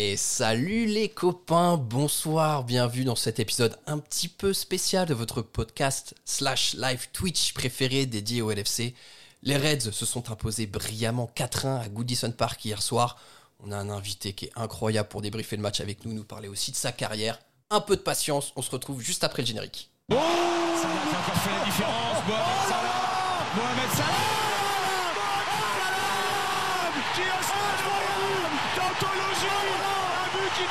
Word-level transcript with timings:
Et 0.00 0.16
salut 0.16 0.86
les 0.86 1.08
copains, 1.08 1.76
bonsoir, 1.76 2.62
bienvenue 2.62 3.02
dans 3.02 3.16
cet 3.16 3.40
épisode 3.40 3.76
un 3.88 3.98
petit 3.98 4.28
peu 4.28 4.52
spécial 4.52 5.08
de 5.08 5.12
votre 5.12 5.42
podcast 5.42 6.14
slash 6.24 6.74
live 6.74 7.08
Twitch 7.12 7.52
préféré 7.52 8.06
dédié 8.06 8.40
au 8.40 8.52
LFC. 8.52 8.94
Les 9.42 9.56
Reds 9.56 9.90
se 9.90 10.06
sont 10.06 10.30
imposés 10.30 10.68
brillamment 10.68 11.28
4-1 11.34 11.80
à 11.80 11.88
Goodison 11.88 12.30
Park 12.30 12.64
hier 12.64 12.80
soir. 12.80 13.18
On 13.58 13.72
a 13.72 13.76
un 13.76 13.90
invité 13.90 14.34
qui 14.34 14.44
est 14.44 14.52
incroyable 14.54 15.08
pour 15.08 15.20
débriefer 15.20 15.56
le 15.56 15.62
match 15.62 15.80
avec 15.80 16.04
nous, 16.04 16.12
nous 16.12 16.22
parler 16.22 16.46
aussi 16.46 16.70
de 16.70 16.76
sa 16.76 16.92
carrière. 16.92 17.40
Un 17.70 17.80
peu 17.80 17.96
de 17.96 18.00
patience, 18.00 18.52
on 18.54 18.62
se 18.62 18.70
retrouve 18.70 19.00
juste 19.00 19.24
après 19.24 19.42
le 19.42 19.48
générique. 19.48 19.90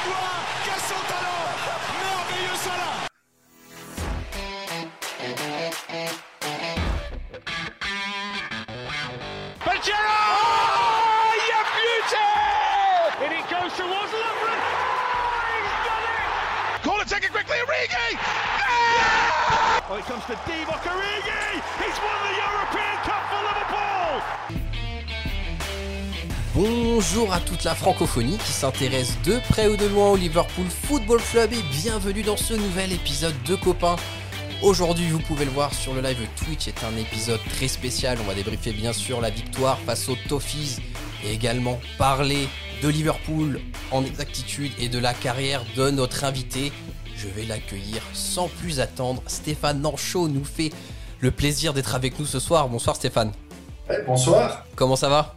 But 0.06 0.48
qui 0.64 0.80
son 0.80 1.02
talent 1.08 1.58
Merveilleux 1.98 2.58
Salah 2.58 3.08
beauty 11.78 12.28
And 13.24 13.34
it 13.34 13.46
goes 13.50 13.74
towards 13.78 14.12
Call 16.84 17.02
it, 17.02 17.08
take 17.08 17.24
it 17.24 17.32
quickly, 17.32 17.58
Oh, 19.90 19.96
it 19.96 20.04
comes 20.06 20.26
to 20.26 20.36
Divock 20.46 20.84
Origi. 20.84 21.64
He's 21.80 21.98
won 22.04 22.18
the 22.28 22.36
European 22.38 22.98
Cup 23.08 23.24
for 23.32 23.42
Liverpool 23.48 24.57
Bonjour 26.60 27.32
à 27.32 27.40
toute 27.40 27.64
la 27.66 27.76
francophonie 27.76 28.40
qui 28.40 28.52
s'intéresse 28.52 29.22
de 29.24 29.38
près 29.48 29.68
ou 29.68 29.78
de 29.78 29.86
loin 29.86 30.10
au 30.10 30.16
Liverpool 30.16 30.66
Football 30.66 31.22
Club 31.22 31.54
et 31.54 31.62
bienvenue 31.84 32.24
dans 32.24 32.36
ce 32.36 32.56
nouvel 32.56 32.92
épisode 32.92 33.36
de 33.44 33.54
Copains. 33.54 33.96
Aujourd'hui, 34.64 35.08
vous 35.08 35.20
pouvez 35.20 35.46
le 35.46 35.52
voir 35.52 35.72
sur 35.72 35.94
le 35.94 36.02
live 36.02 36.18
Twitch, 36.36 36.68
est 36.68 36.84
un 36.84 36.98
épisode 36.98 37.40
très 37.54 37.68
spécial. 37.68 38.18
On 38.20 38.24
va 38.24 38.34
débriefer 38.34 38.72
bien 38.72 38.92
sûr 38.92 39.22
la 39.22 39.30
victoire 39.30 39.78
face 39.82 40.10
aux 40.10 40.18
Toffees 40.28 40.82
et 41.24 41.32
également 41.32 41.80
parler 42.00 42.48
de 42.82 42.88
Liverpool 42.88 43.62
en 43.92 44.04
exactitude 44.04 44.72
et 44.80 44.90
de 44.90 44.98
la 44.98 45.14
carrière 45.14 45.62
de 45.76 45.92
notre 45.92 46.24
invité. 46.24 46.72
Je 47.16 47.28
vais 47.28 47.46
l'accueillir 47.46 48.02
sans 48.14 48.48
plus 48.48 48.80
attendre. 48.80 49.22
Stéphane 49.28 49.80
Nanchaud 49.80 50.28
nous 50.28 50.44
fait 50.44 50.72
le 51.20 51.30
plaisir 51.30 51.76
d'être 51.76 51.94
avec 51.94 52.18
nous 52.18 52.26
ce 52.26 52.40
soir. 52.40 52.68
Bonsoir 52.68 52.96
Stéphane. 52.96 53.32
Ouais, 53.88 54.02
bonsoir. 54.08 54.66
Comment 54.76 54.96
ça 54.96 55.08
va? 55.08 55.36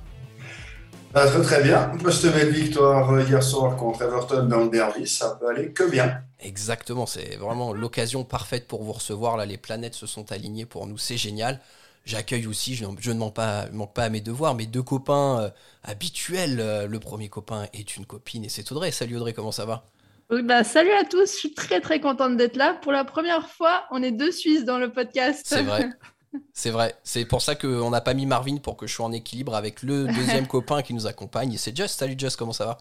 Bah, 1.13 1.27
très 1.27 1.43
très 1.43 1.63
bien. 1.63 1.91
Post-belle 2.03 2.51
victoire 2.51 3.11
euh, 3.11 3.25
hier 3.25 3.43
soir 3.43 3.77
contre 3.77 4.03
Everton 4.03 4.45
dans 4.45 4.65
le 4.65 4.71
derby, 4.71 5.09
ça 5.09 5.37
peut 5.41 5.49
aller 5.49 5.73
que 5.73 5.91
bien. 5.91 6.23
Exactement, 6.39 7.05
c'est 7.05 7.35
vraiment 7.35 7.73
l'occasion 7.73 8.23
parfaite 8.23 8.69
pour 8.69 8.85
vous 8.85 8.93
recevoir. 8.93 9.37
Là, 9.37 9.45
les 9.45 9.59
planètes 9.59 9.95
se 9.95 10.07
sont 10.07 10.31
alignées 10.31 10.67
pour 10.67 10.87
nous, 10.87 10.99
c'est 10.99 11.17
génial. 11.17 11.61
J'accueille 12.05 12.47
aussi, 12.47 12.77
je, 12.77 12.85
je 13.01 13.11
ne 13.11 13.19
manque 13.19 13.35
pas, 13.35 13.69
manque 13.73 13.93
pas 13.93 14.05
à 14.05 14.09
mes 14.09 14.21
devoirs, 14.21 14.55
mes 14.55 14.67
deux 14.67 14.85
copains 14.85 15.41
euh, 15.41 15.51
habituels. 15.83 16.61
Euh, 16.61 16.87
le 16.87 17.01
premier 17.01 17.29
copain 17.29 17.67
est 17.73 17.97
une 17.97 18.07
copine 18.07 18.45
et 18.45 18.49
c'est 18.49 18.71
Audrey. 18.71 18.93
Salut 18.93 19.17
Audrey, 19.17 19.33
comment 19.33 19.53
ça 19.53 19.65
va? 19.65 19.85
Oui, 20.31 20.43
bah, 20.45 20.63
salut 20.63 20.93
à 20.93 21.05
tous, 21.05 21.33
je 21.33 21.37
suis 21.37 21.55
très 21.55 21.81
très 21.81 22.01
contente 22.01 22.37
d'être 22.37 22.57
là. 22.57 22.75
Pour 22.75 22.93
la 22.93 23.05
première 23.05 23.49
fois, 23.49 23.85
on 23.91 24.01
est 24.01 24.13
deux 24.13 24.31
Suisses 24.31 24.65
dans 24.65 24.79
le 24.79 24.93
podcast. 24.93 25.43
C'est 25.45 25.63
vrai. 25.63 25.91
C'est 26.53 26.71
vrai. 26.71 26.95
C'est 27.03 27.25
pour 27.25 27.43
ça 27.43 27.55
qu'on 27.55 27.91
n'a 27.91 28.01
pas 28.01 28.15
mis 28.15 28.27
Marvin 28.27 28.59
pour 28.59 28.77
que 28.77 28.87
je 28.87 28.95
sois 28.95 29.07
en 29.07 29.13
équilibre 29.13 29.55
avec 29.55 29.83
le 29.83 30.07
deuxième 30.15 30.47
copain 30.47 30.83
qui 30.83 30.95
nous 30.95 31.07
accompagne. 31.07 31.57
C'est 31.57 31.77
Just. 31.77 31.99
Salut 31.99 32.15
Just, 32.19 32.37
comment 32.37 32.53
ça 32.53 32.67
va? 32.67 32.79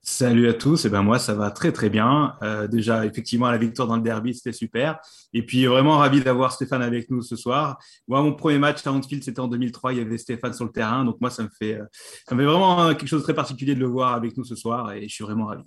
Salut 0.00 0.48
à 0.48 0.54
tous, 0.54 0.84
et 0.84 0.90
ben 0.90 1.02
moi 1.02 1.18
ça 1.18 1.34
va 1.34 1.50
très 1.50 1.72
très 1.72 1.90
bien. 1.90 2.36
Euh, 2.42 2.68
déjà 2.68 3.04
effectivement 3.04 3.50
la 3.50 3.58
victoire 3.58 3.88
dans 3.88 3.96
le 3.96 4.02
derby 4.02 4.32
c'était 4.32 4.52
super, 4.52 5.00
et 5.34 5.44
puis 5.44 5.66
vraiment 5.66 5.98
ravi 5.98 6.22
d'avoir 6.22 6.52
Stéphane 6.52 6.82
avec 6.82 7.10
nous 7.10 7.20
ce 7.20 7.36
soir. 7.36 7.78
Moi 8.06 8.22
mon 8.22 8.32
premier 8.32 8.58
match 8.58 8.86
à 8.86 8.92
Anfield 8.92 9.24
c'était 9.24 9.40
en 9.40 9.48
2003, 9.48 9.92
il 9.92 9.98
y 9.98 10.00
avait 10.00 10.16
Stéphane 10.16 10.54
sur 10.54 10.64
le 10.64 10.70
terrain, 10.70 11.04
donc 11.04 11.20
moi 11.20 11.30
ça 11.30 11.42
me 11.42 11.50
fait, 11.50 11.74
euh, 11.74 11.84
ça 12.26 12.34
me 12.34 12.40
fait 12.40 12.46
vraiment 12.46 12.84
euh, 12.84 12.94
quelque 12.94 13.08
chose 13.08 13.20
de 13.20 13.24
très 13.24 13.34
particulier 13.34 13.74
de 13.74 13.80
le 13.80 13.86
voir 13.86 14.14
avec 14.14 14.36
nous 14.36 14.44
ce 14.44 14.54
soir, 14.54 14.92
et 14.92 15.02
je 15.08 15.14
suis 15.14 15.24
vraiment 15.24 15.46
ravi. 15.46 15.64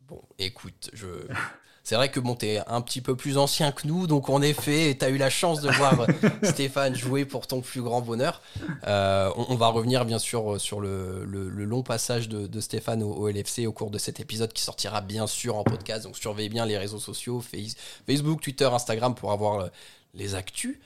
Bon, 0.00 0.22
écoute, 0.38 0.90
je... 0.92 1.06
c'est 1.84 1.94
vrai 1.96 2.10
que 2.10 2.18
bon, 2.18 2.34
t'es 2.34 2.60
un 2.66 2.80
petit 2.80 3.00
peu 3.02 3.14
plus 3.14 3.36
ancien 3.38 3.70
que 3.70 3.86
nous, 3.86 4.06
donc 4.06 4.30
en 4.30 4.40
effet, 4.42 4.96
t'as 4.98 5.10
eu 5.10 5.18
la 5.18 5.28
chance 5.30 5.60
de 5.60 5.70
voir 5.70 6.06
Stéphane 6.42 6.94
jouer 6.96 7.24
pour 7.26 7.46
ton 7.46 7.60
plus 7.60 7.82
grand 7.82 8.00
bonheur. 8.00 8.40
Euh, 8.86 9.30
on, 9.36 9.46
on 9.50 9.54
va 9.56 9.68
revenir 9.68 10.04
bien 10.06 10.18
sûr 10.18 10.60
sur 10.60 10.80
le, 10.80 11.24
le- 11.26 11.48
le 11.50 11.64
long 11.66 11.82
passage 11.82 12.28
de, 12.28 12.46
de 12.46 12.60
Stéphane 12.60 13.02
au, 13.02 13.12
au 13.12 13.28
LFC 13.28 13.66
au 13.66 13.72
cours 13.72 13.90
de 13.90 13.98
cet 13.98 14.18
épisode 14.18 14.52
qui 14.52 14.62
sortira 14.62 15.02
bien 15.02 15.26
sûr 15.26 15.56
en 15.56 15.62
podcast. 15.62 16.04
Donc 16.04 16.16
surveillez 16.16 16.48
bien 16.48 16.64
les 16.66 16.78
réseaux 16.78 16.98
sociaux, 16.98 17.40
Face- 17.42 17.76
Facebook, 18.06 18.40
Twitter, 18.40 18.64
Instagram 18.72 19.14
pour 19.14 19.30
avoir 19.32 19.60
euh, 19.60 19.68
les 20.14 20.34
actus. 20.34 20.78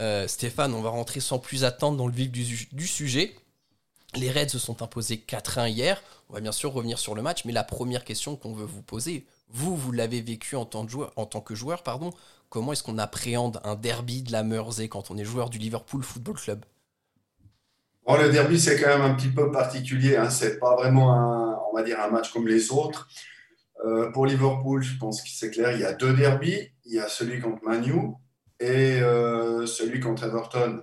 Euh, 0.00 0.26
Stéphane, 0.26 0.72
on 0.74 0.80
va 0.82 0.90
rentrer 0.90 1.20
sans 1.20 1.38
plus 1.38 1.64
attendre 1.64 1.96
dans 1.98 2.06
le 2.06 2.12
vif 2.14 2.30
du, 2.30 2.68
du 2.72 2.86
sujet. 2.86 3.34
Les 4.14 4.30
Reds 4.30 4.48
se 4.48 4.58
sont 4.58 4.82
imposés 4.82 5.22
4-1 5.28 5.68
hier. 5.70 6.02
On 6.30 6.34
va 6.34 6.40
bien 6.40 6.52
sûr 6.52 6.72
revenir 6.72 6.98
sur 6.98 7.14
le 7.14 7.20
match, 7.22 7.44
mais 7.44 7.52
la 7.52 7.64
première 7.64 8.04
question 8.04 8.36
qu'on 8.36 8.54
veut 8.54 8.64
vous 8.64 8.82
poser, 8.82 9.26
vous, 9.48 9.76
vous 9.76 9.92
l'avez 9.92 10.20
vécu 10.20 10.56
en 10.56 10.64
tant 10.64 10.84
que 10.84 11.54
joueur, 11.54 11.82
pardon, 11.82 12.10
comment 12.48 12.72
est-ce 12.72 12.82
qu'on 12.82 12.98
appréhende 12.98 13.60
un 13.64 13.74
derby 13.74 14.22
de 14.22 14.32
la 14.32 14.42
Mersey 14.42 14.88
quand 14.88 15.10
on 15.10 15.16
est 15.16 15.24
joueur 15.24 15.50
du 15.50 15.58
Liverpool 15.58 16.02
Football 16.02 16.36
Club? 16.36 16.64
Bon, 18.06 18.16
le 18.16 18.30
derby 18.30 18.58
c'est 18.60 18.80
quand 18.80 18.88
même 18.88 19.02
un 19.02 19.14
petit 19.14 19.28
peu 19.28 19.50
particulier, 19.50 20.16
hein. 20.16 20.30
c'est 20.30 20.58
pas 20.58 20.76
vraiment 20.76 21.12
un, 21.12 21.58
on 21.70 21.76
va 21.76 21.82
dire 21.82 22.00
un 22.00 22.08
match 22.08 22.32
comme 22.32 22.46
les 22.46 22.70
autres. 22.70 23.08
Euh, 23.84 24.10
pour 24.10 24.26
Liverpool, 24.26 24.82
je 24.82 24.96
pense 24.96 25.20
que 25.22 25.28
c'est 25.28 25.50
clair, 25.50 25.72
il 25.72 25.80
y 25.80 25.84
a 25.84 25.92
deux 25.92 26.14
derbys, 26.14 26.70
il 26.84 26.94
y 26.94 26.98
a 26.98 27.08
celui 27.08 27.40
contre 27.40 27.64
Manu 27.64 28.14
et 28.60 29.00
euh, 29.00 29.66
celui 29.66 30.00
contre 30.00 30.24
Everton. 30.24 30.82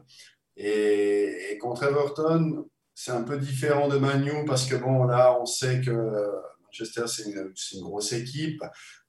Et, 0.58 1.52
et 1.52 1.58
contre 1.58 1.84
Everton, 1.84 2.66
c'est 2.94 3.12
un 3.12 3.24
peu 3.24 3.38
différent 3.38 3.88
de 3.88 3.98
Manu 3.98 4.46
parce 4.46 4.66
que 4.66 4.76
bon 4.76 5.06
là 5.06 5.36
on 5.42 5.46
sait 5.46 5.82
que 5.82 6.30
Manchester 6.74 7.04
c'est 7.08 7.30
une, 7.30 7.82
grosse 7.84 8.14
équipe, 8.14 8.64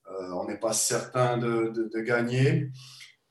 Euh, 0.07 0.33
on 0.35 0.45
n'est 0.47 0.59
pas 0.59 0.75
certain 0.75 1.39
de, 1.39 1.73
de- 1.75 1.89
de 1.91 2.01
gagner. 2.01 2.69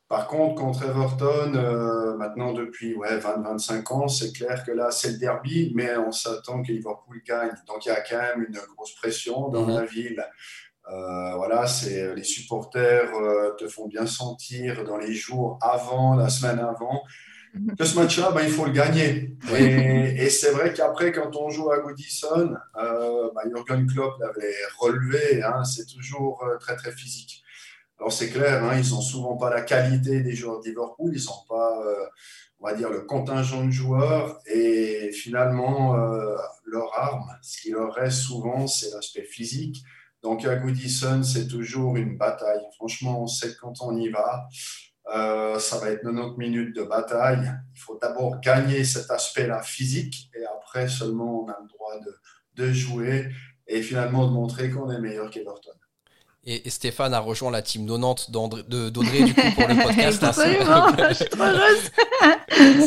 Par 0.07 0.25
contre, 0.27 0.55
contre 0.55 0.83
Everton, 0.83 1.53
euh, 1.53 2.17
maintenant 2.17 2.51
depuis 2.51 2.95
ouais, 2.95 3.19
20-25 3.19 3.93
ans, 3.93 4.07
c'est 4.07 4.33
clair 4.33 4.63
que 4.66 4.72
là, 4.72 4.89
c'est 4.89 5.11
le 5.11 5.17
derby, 5.19 5.72
mais 5.75 5.95
on 5.97 6.11
s'attend 6.11 6.63
que 6.63 6.72
Liverpool 6.72 7.22
gagne. 7.27 7.51
Donc, 7.67 7.85
il 7.85 7.89
y 7.89 7.91
a 7.91 8.01
quand 8.01 8.17
même 8.17 8.43
une 8.49 8.57
grosse 8.75 8.95
pression 8.95 9.49
dans 9.49 9.67
Mhm. 9.67 9.75
la 9.75 9.85
ville. 9.85 10.25
Euh, 10.91 11.35
voilà, 11.35 11.67
c'est 11.67 12.16
les 12.16 12.23
supporters 12.23 13.13
euh, 13.13 13.51
te 13.55 13.67
font 13.67 13.88
bien 13.88 14.07
sentir 14.07 14.83
dans 14.83 14.97
les 14.97 15.13
jours 15.13 15.59
avant, 15.61 16.16
la 16.16 16.29
semaine 16.29 16.57
avant, 16.59 17.03
que 17.78 17.86
ce 17.86 17.96
match-là, 17.96 18.31
ben, 18.31 18.41
il 18.44 18.52
faut 18.52 18.66
le 18.66 18.72
gagner. 18.72 19.38
Et, 19.56 20.25
et 20.25 20.30
c'est 20.30 20.52
vrai 20.52 20.74
qu'après, 20.74 21.12
quand 21.12 21.36
on 21.36 21.50
joue 21.50 21.72
à 21.72 21.80
Goodison, 21.80 22.56
euh, 22.78 23.30
ben, 23.36 23.50
Jürgen 23.50 23.86
Klopp 23.88 24.19
l'avait 24.19 24.56
relevé, 24.78 25.44
hein, 25.44 25.64
c'est 25.64 25.86
toujours 25.86 26.44
euh, 26.44 26.58
très, 26.58 26.75
très 26.75 26.91
physique. 26.91 27.44
Alors 28.00 28.12
c'est 28.12 28.30
clair, 28.30 28.64
hein, 28.64 28.78
ils 28.78 28.90
n'ont 28.91 29.02
souvent 29.02 29.38
pas 29.38 29.50
la 29.50 29.62
qualité 29.62 30.22
des 30.22 30.36
joueurs 30.36 30.59
de 30.59 30.68
Liverpool, 30.68 31.14
ils 31.16 31.25
n'ont 31.25 31.46
pas, 31.47 31.80
euh, 31.86 32.06
on 32.59 32.68
va 32.68 32.74
dire, 32.74 32.90
le 32.90 33.02
contingent 33.02 33.64
de 33.66 33.72
joueurs 33.72 34.41
et 34.46 35.12
finalement, 35.14 35.96
euh, 35.96 36.35
leur 36.66 36.94
arme, 36.97 37.30
ce 37.41 37.62
qui 37.62 37.72
leur 37.72 37.94
reste 37.94 38.18
souvent, 38.18 38.68
c'est 38.68 38.90
l'aspect 38.91 39.24
physique. 39.24 39.84
Donc 40.22 40.44
à 40.46 40.56
Goodison, 40.56 41.24
c'est 41.24 41.47
toujours 41.47 41.96
une 41.96 42.18
bataille. 42.18 42.64
Franchement, 42.75 43.24
on 43.24 43.28
sait 43.28 43.53
que 43.53 43.59
quand 43.62 43.81
on 43.81 43.96
y 43.96 44.09
va, 44.09 44.47
euh, 45.16 45.59
ça 45.59 45.78
va 45.80 45.90
être 45.90 46.03
90 46.03 46.38
minutes 46.38 46.75
de 46.75 46.84
bataille. 46.84 47.52
Il 47.75 47.80
faut 47.80 47.97
d'abord 48.02 48.40
gagner 48.41 48.84
cet 48.84 49.09
aspect-là 49.12 49.62
physique 49.62 50.30
et 50.36 50.44
après 50.46 50.88
seulement 50.88 51.44
on 51.44 51.47
a 51.50 51.58
le 51.62 51.68
droit 51.68 51.94
de, 52.00 52.64
de 52.64 52.72
jouer 52.72 53.30
et 53.68 53.81
finalement 53.81 54.28
de 54.28 54.31
montrer 54.31 54.69
qu'on 54.69 54.90
est 54.91 55.00
meilleur 55.00 55.29
qu'Everton. 55.29 55.72
et, 56.46 56.67
et 56.67 56.70
Stéphane 56.70 57.14
a 57.14 57.20
rejoint 57.20 57.52
la 57.52 57.61
team 57.61 57.85
90 57.88 58.32
d'André- 58.32 58.64
de- 58.67 58.90
d'Audrey 58.90 59.23
du 59.23 59.34
coup 59.34 59.52
pour 59.55 59.67
le 59.67 59.76
podcast. 59.84 60.23
Absolument, 60.23 60.88
je 61.09 61.14
suis 61.14 61.26
trop 61.29 61.44
heureuse. 61.44 61.91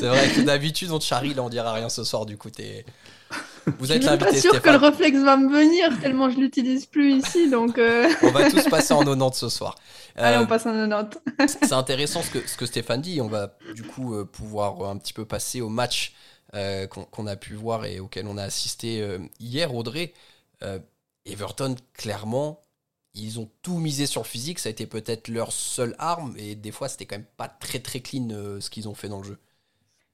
C'est 0.01 0.07
vrai 0.09 0.29
que 0.31 0.41
d'habitude 0.43 0.91
on 0.91 0.99
te 0.99 1.05
charrie, 1.05 1.35
là 1.35 1.43
on 1.43 1.49
dira 1.49 1.73
rien 1.73 1.89
ce 1.89 2.05
soir 2.05 2.25
du 2.27 2.37
coup. 2.39 2.51
t'es- 2.51 2.85
Vous 3.79 3.87
Je 3.87 3.95
êtes 3.95 4.03
suis 4.03 4.11
même 4.11 4.19
pas 4.19 4.33
sûre 4.35 4.63
que 4.63 4.69
le 4.71 4.77
réflexe 4.77 5.19
va 5.19 5.37
me 5.37 5.51
venir 5.53 5.99
tellement 6.01 6.31
je 6.31 6.39
l'utilise 6.39 6.87
plus 6.87 7.15
ici, 7.15 7.51
donc 7.51 7.79
euh, 7.79 8.09
On 8.23 8.31
va 8.31 8.49
tous 8.49 8.65
passer 8.69 8.95
en 8.95 9.01
90 9.01 9.37
ce 9.37 9.49
soir. 9.49 9.75
allez, 10.17 10.37
Euh, 10.37 10.43
on 10.43 10.47
passe 10.47 10.67
en 10.67 10.73
90. 10.73 11.59
C'est 11.63 11.73
intéressant 11.73 12.23
ce 12.23 12.31
que, 12.31 12.47
ce 12.47 12.57
que 12.57 12.65
Stéphane 12.65 13.01
dit. 13.01 13.21
On 13.21 13.27
va 13.27 13.57
du 13.75 13.83
coup 13.83 14.15
euh, 14.15 14.25
pouvoir 14.25 14.81
euh, 14.81 14.91
un 14.91 14.97
petit 14.97 15.13
peu 15.13 15.25
passer 15.25 15.61
au 15.61 15.69
match 15.69 16.15
qu'on 17.13 17.27
a 17.27 17.37
pu 17.37 17.55
voir 17.55 17.85
et 17.85 18.01
auquel 18.01 18.27
on 18.27 18.39
a 18.39 18.43
assisté 18.43 19.07
hier, 19.41 19.75
Audrey. 19.75 20.15
Everton, 21.27 21.75
clairement, 21.93 22.63
ils 23.13 23.39
ont 23.41 23.51
tout 23.61 23.77
misé 23.77 24.07
sur 24.07 24.23
le 24.23 24.27
physique. 24.27 24.59
Ça 24.59 24.69
a 24.69 24.73
été 24.73 24.87
peut-être 24.87 25.29
leur 25.29 25.53
seule 25.53 25.95
arme. 25.99 26.35
Et 26.39 26.55
des 26.55 26.71
fois, 26.71 26.89
c'était 26.89 27.05
quand 27.05 27.17
même 27.17 27.27
pas 27.37 27.49
très 27.49 27.81
très 27.81 28.01
clean 28.01 28.29
ce 28.61 28.71
qu'ils 28.71 28.89
ont 28.89 28.95
fait 28.95 29.09
dans 29.09 29.19
le 29.19 29.25
jeu. 29.25 29.39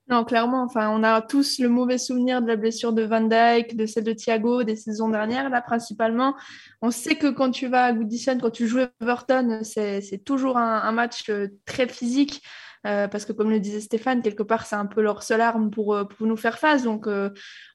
Non, 0.09 0.25
clairement, 0.25 0.63
enfin, 0.63 0.89
on 0.89 1.01
a 1.01 1.21
tous 1.21 1.59
le 1.59 1.69
mauvais 1.69 1.97
souvenir 1.97 2.41
de 2.41 2.47
la 2.47 2.57
blessure 2.57 2.91
de 2.91 3.03
Van 3.03 3.21
Dyke, 3.21 3.77
de 3.77 3.85
celle 3.85 4.03
de 4.03 4.11
Thiago 4.11 4.63
des 4.63 4.75
saisons 4.75 5.07
dernières, 5.07 5.49
là, 5.49 5.61
principalement. 5.61 6.35
On 6.81 6.91
sait 6.91 7.15
que 7.15 7.27
quand 7.27 7.51
tu 7.51 7.67
vas 7.67 7.85
à 7.85 7.93
Goodison, 7.93 8.37
quand 8.37 8.49
tu 8.49 8.67
joues 8.67 8.81
Everton, 9.01 9.61
c'est 9.63 10.23
toujours 10.25 10.57
un, 10.57 10.91
match 10.91 11.29
euh, 11.29 11.47
très 11.65 11.87
physique. 11.87 12.41
Euh, 12.85 13.07
parce 13.07 13.23
que 13.23 13.31
comme 13.31 13.49
le 13.49 13.61
disait 13.61 13.79
Stéphane, 13.79 14.21
quelque 14.21 14.43
part, 14.43 14.65
c'est 14.65 14.75
un 14.75 14.85
peu 14.85 15.01
leur 15.01 15.23
seule 15.23 15.39
arme 15.39 15.69
pour, 15.71 15.95
euh, 15.95 16.03
pour 16.03 16.27
nous 16.27 16.35
faire 16.35 16.59
face. 16.59 16.83
Donc, 16.83 17.07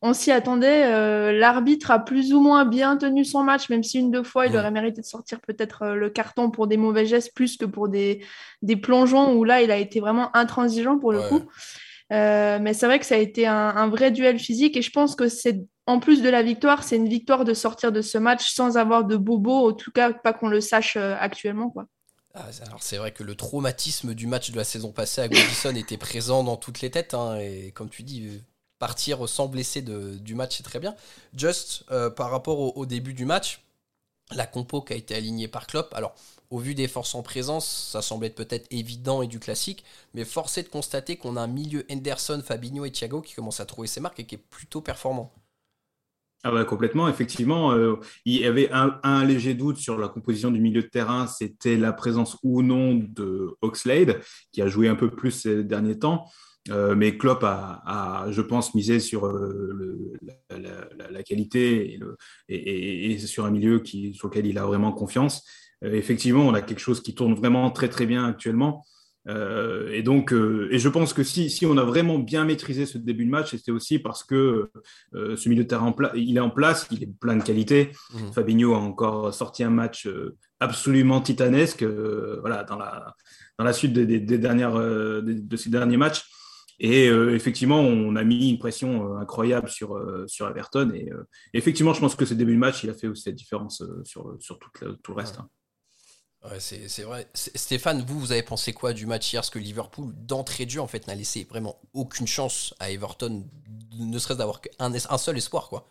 on 0.02 0.12
s'y 0.12 0.30
attendait. 0.30 1.32
L'arbitre 1.32 1.90
a 1.90 1.98
plus 1.98 2.34
ou 2.34 2.42
moins 2.42 2.66
bien 2.66 2.98
tenu 2.98 3.24
son 3.24 3.42
match, 3.42 3.70
même 3.70 3.82
si 3.82 4.00
une, 4.00 4.10
deux 4.10 4.22
fois, 4.22 4.46
il 4.46 4.54
aurait 4.54 4.70
mérité 4.70 5.00
de 5.00 5.06
sortir 5.06 5.40
peut-être 5.40 5.94
le 5.94 6.10
carton 6.10 6.50
pour 6.50 6.66
des 6.66 6.76
mauvais 6.76 7.06
gestes 7.06 7.34
plus 7.34 7.56
que 7.56 7.64
pour 7.64 7.88
des, 7.88 8.22
des 8.60 8.76
plongeons, 8.76 9.32
où 9.32 9.44
là, 9.44 9.62
il 9.62 9.70
a 9.70 9.78
été 9.78 9.98
vraiment 9.98 10.36
intransigeant 10.36 10.98
pour 10.98 11.12
le 11.12 11.26
coup. 11.26 11.40
Euh, 12.12 12.58
mais 12.60 12.72
c'est 12.72 12.86
vrai 12.86 12.98
que 12.98 13.06
ça 13.06 13.16
a 13.16 13.18
été 13.18 13.46
un, 13.46 13.88
vrai 13.88 14.10
duel 14.10 14.38
physique 14.38 14.76
et 14.76 14.82
je 14.82 14.90
pense 14.90 15.14
que 15.14 15.28
c'est 15.28 15.60
en 15.86 16.00
plus 16.00 16.22
de 16.22 16.28
la 16.28 16.42
victoire, 16.42 16.82
c'est 16.82 16.96
une 16.96 17.08
victoire 17.08 17.44
de 17.44 17.54
sortir 17.54 17.92
de 17.92 18.02
ce 18.02 18.18
match 18.18 18.52
sans 18.52 18.76
avoir 18.76 19.04
de 19.04 19.16
bobo, 19.16 19.70
en 19.70 19.72
tout 19.72 19.90
cas 19.90 20.12
pas 20.12 20.32
qu'on 20.32 20.48
le 20.48 20.60
sache 20.60 20.96
euh, 20.96 21.16
actuellement. 21.18 21.70
Quoi. 21.70 21.86
Ah, 22.34 22.46
alors 22.66 22.82
c'est 22.82 22.96
vrai 22.96 23.12
que 23.12 23.22
le 23.22 23.34
traumatisme 23.34 24.14
du 24.14 24.26
match 24.26 24.50
de 24.50 24.56
la 24.56 24.64
saison 24.64 24.92
passée 24.92 25.20
à 25.20 25.28
Goodison 25.28 25.74
était 25.74 25.96
présent 25.96 26.44
dans 26.44 26.56
toutes 26.56 26.80
les 26.80 26.90
têtes 26.90 27.14
hein, 27.14 27.36
et 27.36 27.72
comme 27.72 27.90
tu 27.90 28.02
dis, 28.02 28.42
partir 28.78 29.28
sans 29.28 29.48
blesser 29.48 29.82
du 29.82 30.34
match 30.34 30.56
c'est 30.56 30.62
très 30.62 30.78
bien. 30.78 30.94
Just 31.34 31.84
euh, 31.90 32.08
par 32.08 32.30
rapport 32.30 32.58
au, 32.58 32.72
au, 32.74 32.86
début 32.86 33.12
du 33.12 33.26
match, 33.26 33.62
la 34.32 34.46
compo 34.46 34.80
qui 34.80 34.94
a 34.94 34.96
été 34.96 35.14
alignée 35.14 35.48
par 35.48 35.66
Klopp, 35.66 35.92
alors 35.94 36.14
au 36.50 36.58
vu 36.58 36.74
des 36.74 36.88
forces 36.88 37.14
en 37.14 37.22
présence, 37.22 37.90
ça 37.92 38.02
semble 38.02 38.24
être 38.24 38.34
peut-être 38.34 38.66
évident 38.70 39.22
et 39.22 39.26
du 39.26 39.38
classique, 39.38 39.84
mais 40.14 40.24
force 40.24 40.58
est 40.58 40.62
de 40.62 40.68
constater 40.68 41.16
qu'on 41.16 41.36
a 41.36 41.42
un 41.42 41.46
milieu 41.46 41.84
Henderson, 41.90 42.42
Fabinho 42.44 42.84
et 42.84 42.90
Thiago 42.90 43.20
qui 43.20 43.34
commence 43.34 43.60
à 43.60 43.66
trouver 43.66 43.88
ses 43.88 44.00
marques 44.00 44.20
et 44.20 44.24
qui 44.24 44.36
est 44.36 44.44
plutôt 44.50 44.80
performant. 44.80 45.32
Ah 46.44 46.64
complètement, 46.64 47.08
effectivement. 47.08 47.72
Euh, 47.72 47.96
il 48.24 48.40
y 48.40 48.46
avait 48.46 48.70
un, 48.72 49.24
léger 49.24 49.54
doute 49.54 49.76
sur 49.76 49.98
la 49.98 50.08
composition 50.08 50.52
du 50.52 50.60
milieu 50.60 50.82
de 50.82 50.86
terrain, 50.86 51.26
c'était 51.26 51.76
la 51.76 51.92
présence 51.92 52.36
ou 52.44 52.62
non 52.62 52.94
de 52.94 53.56
Oxlade, 53.60 54.20
qui 54.52 54.62
a 54.62 54.68
joué 54.68 54.88
un 54.88 54.94
peu 54.94 55.10
plus 55.10 55.32
ces 55.32 55.64
derniers 55.64 55.98
temps. 55.98 56.26
Euh, 56.70 56.94
mais 56.94 57.16
Klopp 57.16 57.42
a, 57.42 58.26
je 58.30 58.40
pense, 58.42 58.74
misé 58.74 59.00
sur 59.00 59.26
euh, 59.26 60.12
la, 60.50 61.22
qualité 61.24 61.98
et, 62.48 63.18
sur 63.18 63.44
un 63.44 63.50
milieu 63.50 63.82
sur 63.84 64.28
lequel 64.28 64.46
il 64.46 64.58
a 64.58 64.64
vraiment 64.64 64.92
confiance. 64.92 65.44
Euh, 65.84 65.92
effectivement, 65.92 66.46
on 66.46 66.54
a 66.54 66.62
quelque 66.62 66.80
chose 66.80 67.02
qui 67.02 67.14
tourne 67.14 67.34
vraiment 67.34 67.70
très 67.70 67.88
très 67.88 68.06
bien 68.06 68.24
actuellement. 68.24 68.84
Euh, 69.28 69.90
et 69.92 70.02
donc, 70.02 70.32
euh, 70.32 70.68
et 70.70 70.78
je 70.78 70.88
pense 70.88 71.12
que 71.12 71.22
si, 71.22 71.50
si, 71.50 71.66
on 71.66 71.76
a 71.76 71.84
vraiment 71.84 72.18
bien 72.18 72.44
maîtrisé 72.44 72.86
ce 72.86 72.96
début 72.96 73.26
de 73.26 73.30
match, 73.30 73.50
c'était 73.50 73.72
aussi 73.72 73.98
parce 73.98 74.24
que 74.24 74.70
ce 75.12 75.48
milieu 75.48 75.64
de 75.64 75.68
terrain, 75.68 75.94
il 76.14 76.36
est 76.36 76.40
en 76.40 76.50
place, 76.50 76.86
il 76.90 77.02
est 77.02 77.12
plein 77.20 77.36
de 77.36 77.42
qualités. 77.42 77.90
Mmh. 78.14 78.32
Fabinho 78.32 78.74
a 78.74 78.78
encore 78.78 79.34
sorti 79.34 79.62
un 79.64 79.70
match 79.70 80.08
absolument 80.60 81.20
titanesque 81.20 81.82
voilà, 81.82 82.64
dans, 82.64 82.78
la, 82.78 83.14
dans 83.58 83.64
la 83.64 83.72
suite 83.72 83.92
des, 83.92 84.20
dernières, 84.20 84.74
de 84.74 85.56
ces 85.56 85.68
derniers 85.68 85.98
matchs. 85.98 86.24
Et 86.80 87.06
effectivement, 87.06 87.80
on 87.80 88.16
a 88.16 88.24
mis 88.24 88.50
une 88.50 88.58
pression 88.58 89.18
incroyable 89.18 89.68
sur, 89.68 90.00
sur 90.26 90.48
Everton. 90.48 90.90
Et 90.94 91.10
effectivement, 91.52 91.92
je 91.92 92.00
pense 92.00 92.14
que 92.14 92.24
ce 92.24 92.34
début 92.34 92.54
de 92.54 92.60
match, 92.60 92.82
il 92.84 92.88
a 92.88 92.94
fait 92.94 93.08
aussi 93.08 93.24
cette 93.24 93.34
différence 93.34 93.82
sur, 94.04 94.36
sur 94.38 94.58
tout, 94.58 94.70
le, 94.80 94.94
tout 95.02 95.10
le 95.10 95.16
reste. 95.18 95.38
Hein. 95.40 95.48
Ouais, 96.44 96.60
c'est 96.60 97.02
vrai. 97.02 97.26
Stéphane, 97.34 98.04
vous, 98.06 98.20
vous 98.20 98.32
avez 98.32 98.42
pensé 98.42 98.72
quoi 98.72 98.92
du 98.92 99.06
match 99.06 99.32
hier? 99.32 99.40
Parce 99.40 99.50
que 99.50 99.58
Liverpool, 99.58 100.12
d'entrée 100.16 100.66
de 100.66 100.70
jeu, 100.70 100.80
en 100.80 100.86
fait, 100.86 101.06
n'a 101.06 101.14
laissé 101.14 101.46
vraiment 101.50 101.80
aucune 101.94 102.26
chance 102.26 102.74
à 102.78 102.90
Everton, 102.90 103.44
ne 103.98 104.18
serait-ce 104.18 104.38
d'avoir 104.38 104.60
qu'un 104.60 104.92
un 104.94 105.18
seul 105.18 105.36
espoir, 105.36 105.68
quoi. 105.68 105.88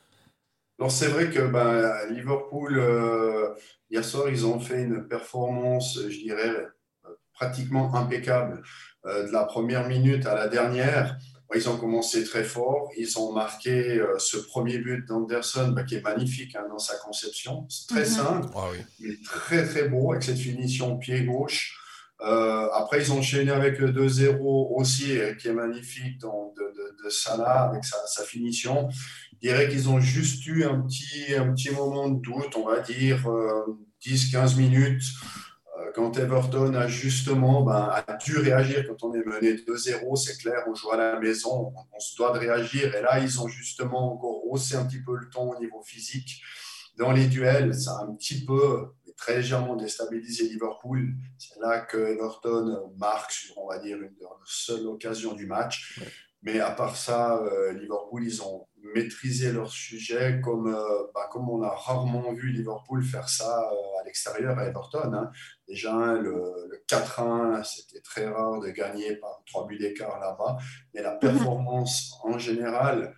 Alors, 0.79 0.91
c'est 0.91 1.07
vrai 1.07 1.29
que 1.29 1.41
ben, 1.41 2.05
Liverpool, 2.11 2.77
euh, 2.77 3.53
hier 3.89 4.05
soir, 4.05 4.29
ils 4.29 4.45
ont 4.45 4.59
fait 4.59 4.83
une 4.83 5.07
performance, 5.07 5.99
je 6.07 6.17
dirais, 6.17 6.67
pratiquement 7.33 7.94
impeccable 7.95 8.61
euh, 9.05 9.27
de 9.27 9.31
la 9.31 9.44
première 9.44 9.88
minute 9.88 10.25
à 10.25 10.35
la 10.35 10.47
dernière. 10.47 11.17
Ils 11.55 11.69
ont 11.69 11.77
commencé 11.77 12.23
très 12.25 12.44
fort. 12.44 12.91
Ils 12.97 13.17
ont 13.17 13.31
marqué 13.31 13.99
euh, 13.99 14.19
ce 14.19 14.38
premier 14.38 14.79
but 14.79 15.05
d'Anderson 15.07 15.71
bah, 15.73 15.83
qui 15.83 15.95
est 15.95 16.01
magnifique 16.01 16.55
hein, 16.55 16.65
dans 16.69 16.79
sa 16.79 16.97
conception. 16.97 17.65
C'est 17.69 17.88
très 17.88 18.01
mhm. 18.01 18.05
simple, 18.05 18.47
ah 18.55 18.67
mais 18.99 19.15
très 19.23 19.65
très 19.65 19.88
beau 19.88 20.11
avec 20.11 20.23
cette 20.23 20.38
finition 20.38 20.97
pied 20.97 21.23
gauche. 21.23 21.79
Euh, 22.21 22.67
après, 22.73 23.01
ils 23.01 23.13
ont 23.13 23.19
enchaîné 23.19 23.51
avec 23.51 23.79
le 23.79 23.91
2-0 23.91 24.39
aussi, 24.75 25.17
euh, 25.17 25.35
qui 25.35 25.47
est 25.47 25.53
magnifique 25.53 26.19
de, 26.19 26.27
de, 26.27 27.03
de, 27.03 27.09
Salah 27.09 27.69
avec 27.69 27.85
sa, 27.85 27.97
sa 28.07 28.23
finition. 28.23 28.89
Je 29.33 29.47
dirais 29.47 29.69
qu'ils 29.69 29.88
ont 29.88 29.99
juste 29.99 30.45
eu 30.47 30.63
un 30.65 30.81
petit, 30.81 31.35
un 31.35 31.53
petit 31.53 31.69
moment 31.69 32.09
de 32.09 32.19
doute, 32.19 32.55
on 32.57 32.67
va 32.67 32.79
dire 32.79 33.23
10-15 34.03 34.57
minutes 34.57 35.03
quand 35.94 36.18
Everton 36.18 36.74
a 36.74 36.88
justement 36.88 37.63
ben, 37.63 38.03
dû 38.24 38.38
réagir 38.38 38.88
quand 38.88 39.03
on 39.03 39.13
est 39.13 39.25
mené 39.25 39.53
2-0, 39.53 40.15
c'est 40.15 40.38
clair, 40.38 40.63
on 40.68 40.75
joue 40.75 40.91
à 40.91 40.97
la 40.97 41.19
maison, 41.19 41.74
on, 41.94 42.00
se 42.00 42.15
doit 42.15 42.31
de 42.33 42.39
réagir. 42.39 42.94
Et 42.95 43.01
là, 43.01 43.19
ils 43.19 43.41
ont 43.41 43.47
justement 43.47 44.13
encore 44.13 44.45
haussé 44.47 44.75
un 44.75 44.85
petit 44.85 45.01
peu 45.01 45.15
le 45.15 45.29
ton 45.29 45.51
au 45.51 45.59
niveau 45.59 45.81
physique. 45.81 46.41
Dans 46.97 47.12
les 47.12 47.27
duels, 47.27 47.75
ça 47.75 47.91
a 47.91 48.03
un 48.03 48.13
petit 48.15 48.45
peu, 48.45 48.88
très 49.15 49.38
légèrement 49.38 49.75
déstabilisé 49.75 50.47
Liverpool. 50.47 51.13
C'est 51.38 51.59
là 51.59 51.81
que 51.81 51.97
Everton 51.97 52.94
marque 52.97 53.31
sur, 53.31 53.57
on 53.57 53.68
va 53.68 53.80
dire, 53.80 53.97
une 53.97 54.09
des 54.09 54.25
seules 54.45 54.88
occasions 54.88 55.33
du 55.33 55.45
match. 55.45 56.00
Mais 56.44 56.60
à 56.60 56.72
part 56.72 56.95
ça, 56.95 57.38
euh, 57.38 57.74
Liverpool, 57.74 58.24
ils 58.24 58.42
ont 58.42 58.68
maîtrisé 58.94 59.51
leur 59.51 59.69
sujet 59.69 60.39
comme, 60.44 60.68
euh, 60.68 61.07
bah, 61.13 61.28
comme 61.31 61.50
on 61.50 61.62
a 61.63 61.69
rarement 61.69 62.31
vu 62.34 62.51
Liverpool 62.51 63.04
faire 63.04 63.28
ça 63.28 63.69
euh, 63.72 64.01
à 64.01 64.06
l'extérieur 64.06 64.57
à 64.57 64.66
Everton. 64.66 65.13
Hein. 65.13 65.31
Déjà, 65.68 66.13
le, 66.13 66.81
4-1, 66.88 67.63
c'était 67.63 68.01
très 68.01 68.28
rare 68.28 68.62
de 68.62 68.69
gagner 68.69 69.16
par 69.18 69.42
trois 69.45 69.66
buts 69.66 69.78
d'écart 69.78 70.19
là-bas. 70.19 70.57
Mais 70.94 71.01
la 71.01 71.13
mhm. 71.13 71.19
performance 71.19 72.13
en 72.24 72.38
général, 72.38 73.13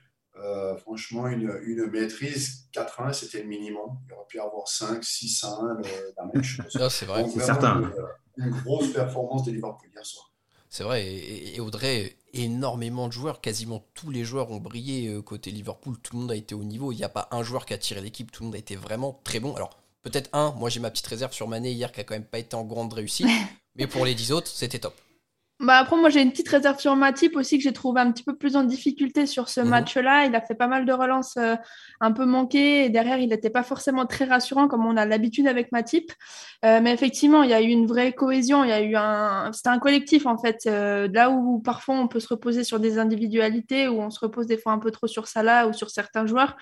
franchement, 0.77 1.27
une, 1.27 1.51
une 1.63 1.88
maîtrise, 1.92 2.69
4-1, 2.74 3.12
c'était 3.12 3.42
le 3.42 3.50
minimum. 3.50 3.98
Il 4.07 4.13
aurait 4.13 4.25
pu 4.27 4.39
avoir 4.39 4.68
5, 4.68 5.04
6-1, 5.04 5.86
la 6.18 6.25
même 6.33 6.44
chose. 6.44 6.89
c'est 6.89 7.06
vrai, 7.06 7.25
c'est 7.27 7.42
certain. 7.42 7.92
Une, 8.38 8.50
grosse 8.50 8.94
performance 8.94 9.44
de 9.44 9.51
Liverpool 9.51 9.89
hier 9.94 10.06
soir. 10.06 10.33
C'est 10.69 10.83
vrai, 10.83 11.06
et, 11.06 11.60
Audrey, 11.60 12.15
énormément 12.33 13.07
de 13.07 13.13
joueurs, 13.13 13.41
quasiment 13.41 13.85
tous 13.93 14.09
les 14.11 14.23
joueurs 14.23 14.51
ont 14.51 14.59
brillé 14.59 15.07
euh, 15.07 15.21
côté 15.21 15.51
Liverpool, 15.51 15.97
tout 16.01 16.15
le 16.15 16.21
monde 16.21 16.31
a 16.31 16.35
été 16.35 16.55
au 16.55 16.63
niveau, 16.63 16.91
il 16.91 16.97
n'y 16.97 17.03
a 17.03 17.09
pas 17.09 17.27
un 17.31 17.43
joueur 17.43 17.65
qui 17.65 17.73
a 17.73 17.77
tiré 17.77 18.01
l'équipe, 18.01 18.31
tout 18.31 18.43
le 18.43 18.47
monde 18.47 18.55
a 18.55 18.59
été 18.59 18.75
vraiment 18.75 19.19
très 19.23 19.39
bon. 19.39 19.55
Alors 19.55 19.71
peut-être 20.01 20.29
un, 20.33 20.51
moi 20.51 20.69
j'ai 20.69 20.79
ma 20.79 20.91
petite 20.91 21.07
réserve 21.07 21.33
sur 21.33 21.48
Mané 21.48 21.71
hier 21.71 21.91
qui 21.91 22.01
a 22.01 22.03
quand 22.03 22.15
même 22.15 22.25
pas 22.25 22.39
été 22.39 22.55
en 22.55 22.63
grande 22.63 22.93
réussite, 22.93 23.27
mais 23.75 23.88
pour 23.88 24.05
les 24.05 24.15
10 24.15 24.31
autres, 24.31 24.48
c'était 24.48 24.79
top. 24.79 24.95
Bah 25.62 25.75
après, 25.75 25.98
moi, 25.98 26.10
j'ai 26.10 26.22
une 26.22 26.32
petite 26.32 26.48
réserve 26.48 26.80
sur 26.80 26.96
Matip 26.96 27.36
aussi 27.36 27.58
que 27.58 27.63
j'ai 27.63 27.74
trouvé 27.74 28.00
un 28.00 28.13
petit 28.13 28.24
peu 28.24 28.34
plus 28.34 28.56
en 28.56 28.63
difficulté 28.63 29.25
sur 29.25 29.50
ce 29.50 29.60
mhm. 29.60 29.68
match-là. 29.68 30.25
Il 30.25 30.34
a 30.34 30.39
fait 30.39 30.56
pas 30.56 30.68
mal 30.68 30.86
de 30.86 30.94
relances 30.94 31.36
euh, 31.36 31.58
un 32.00 32.13
peu 32.13 32.25
manquées 32.25 32.86
et 32.86 32.89
derrière, 32.89 33.18
il 33.18 33.28
n'était 33.28 33.50
pas 33.50 33.63
forcément 33.63 34.06
très 34.06 34.24
rassurant 34.24 34.70
comme 34.70 34.86
on 34.86 34.96
a 34.96 35.06
l'habitude 35.06 35.48
avec 35.48 35.74
Matip. 35.74 36.13
Euh, 36.63 36.80
mais 36.82 36.94
effectivement, 36.94 37.44
il 37.44 37.50
y 37.50 37.54
a 37.54 37.62
eu 37.62 37.68
une 37.68 37.88
vraie 37.88 38.13
cohésion. 38.13 38.63
Il 38.63 38.70
y 38.70 38.74
a 38.74 38.82
eu 38.82 38.96
un, 38.96 39.51
c'était 39.51 39.68
un 39.68 39.80
collectif 39.80 40.25
en 40.28 40.38
fait. 40.38 40.62
Euh, 40.66 41.10
là 41.13 41.30
où 41.30 41.60
parfois 41.60 41.96
on 41.96 42.08
peut 42.08 42.22
se 42.22 42.30
reposer 42.30 42.63
sur 42.63 42.80
des 42.80 42.98
individualités, 42.98 43.89
où 43.89 44.00
on 44.01 44.12
se 44.12 44.20
repose 44.22 44.48
des 44.48 44.58
fois 44.58 44.72
un 44.72 44.80
peu 44.80 44.92
trop 44.92 45.08
sur 45.08 45.28
Salah 45.28 45.68
ou 45.68 45.74
sur 45.74 45.89
certains 45.89 46.25
joueurs. 46.25 46.56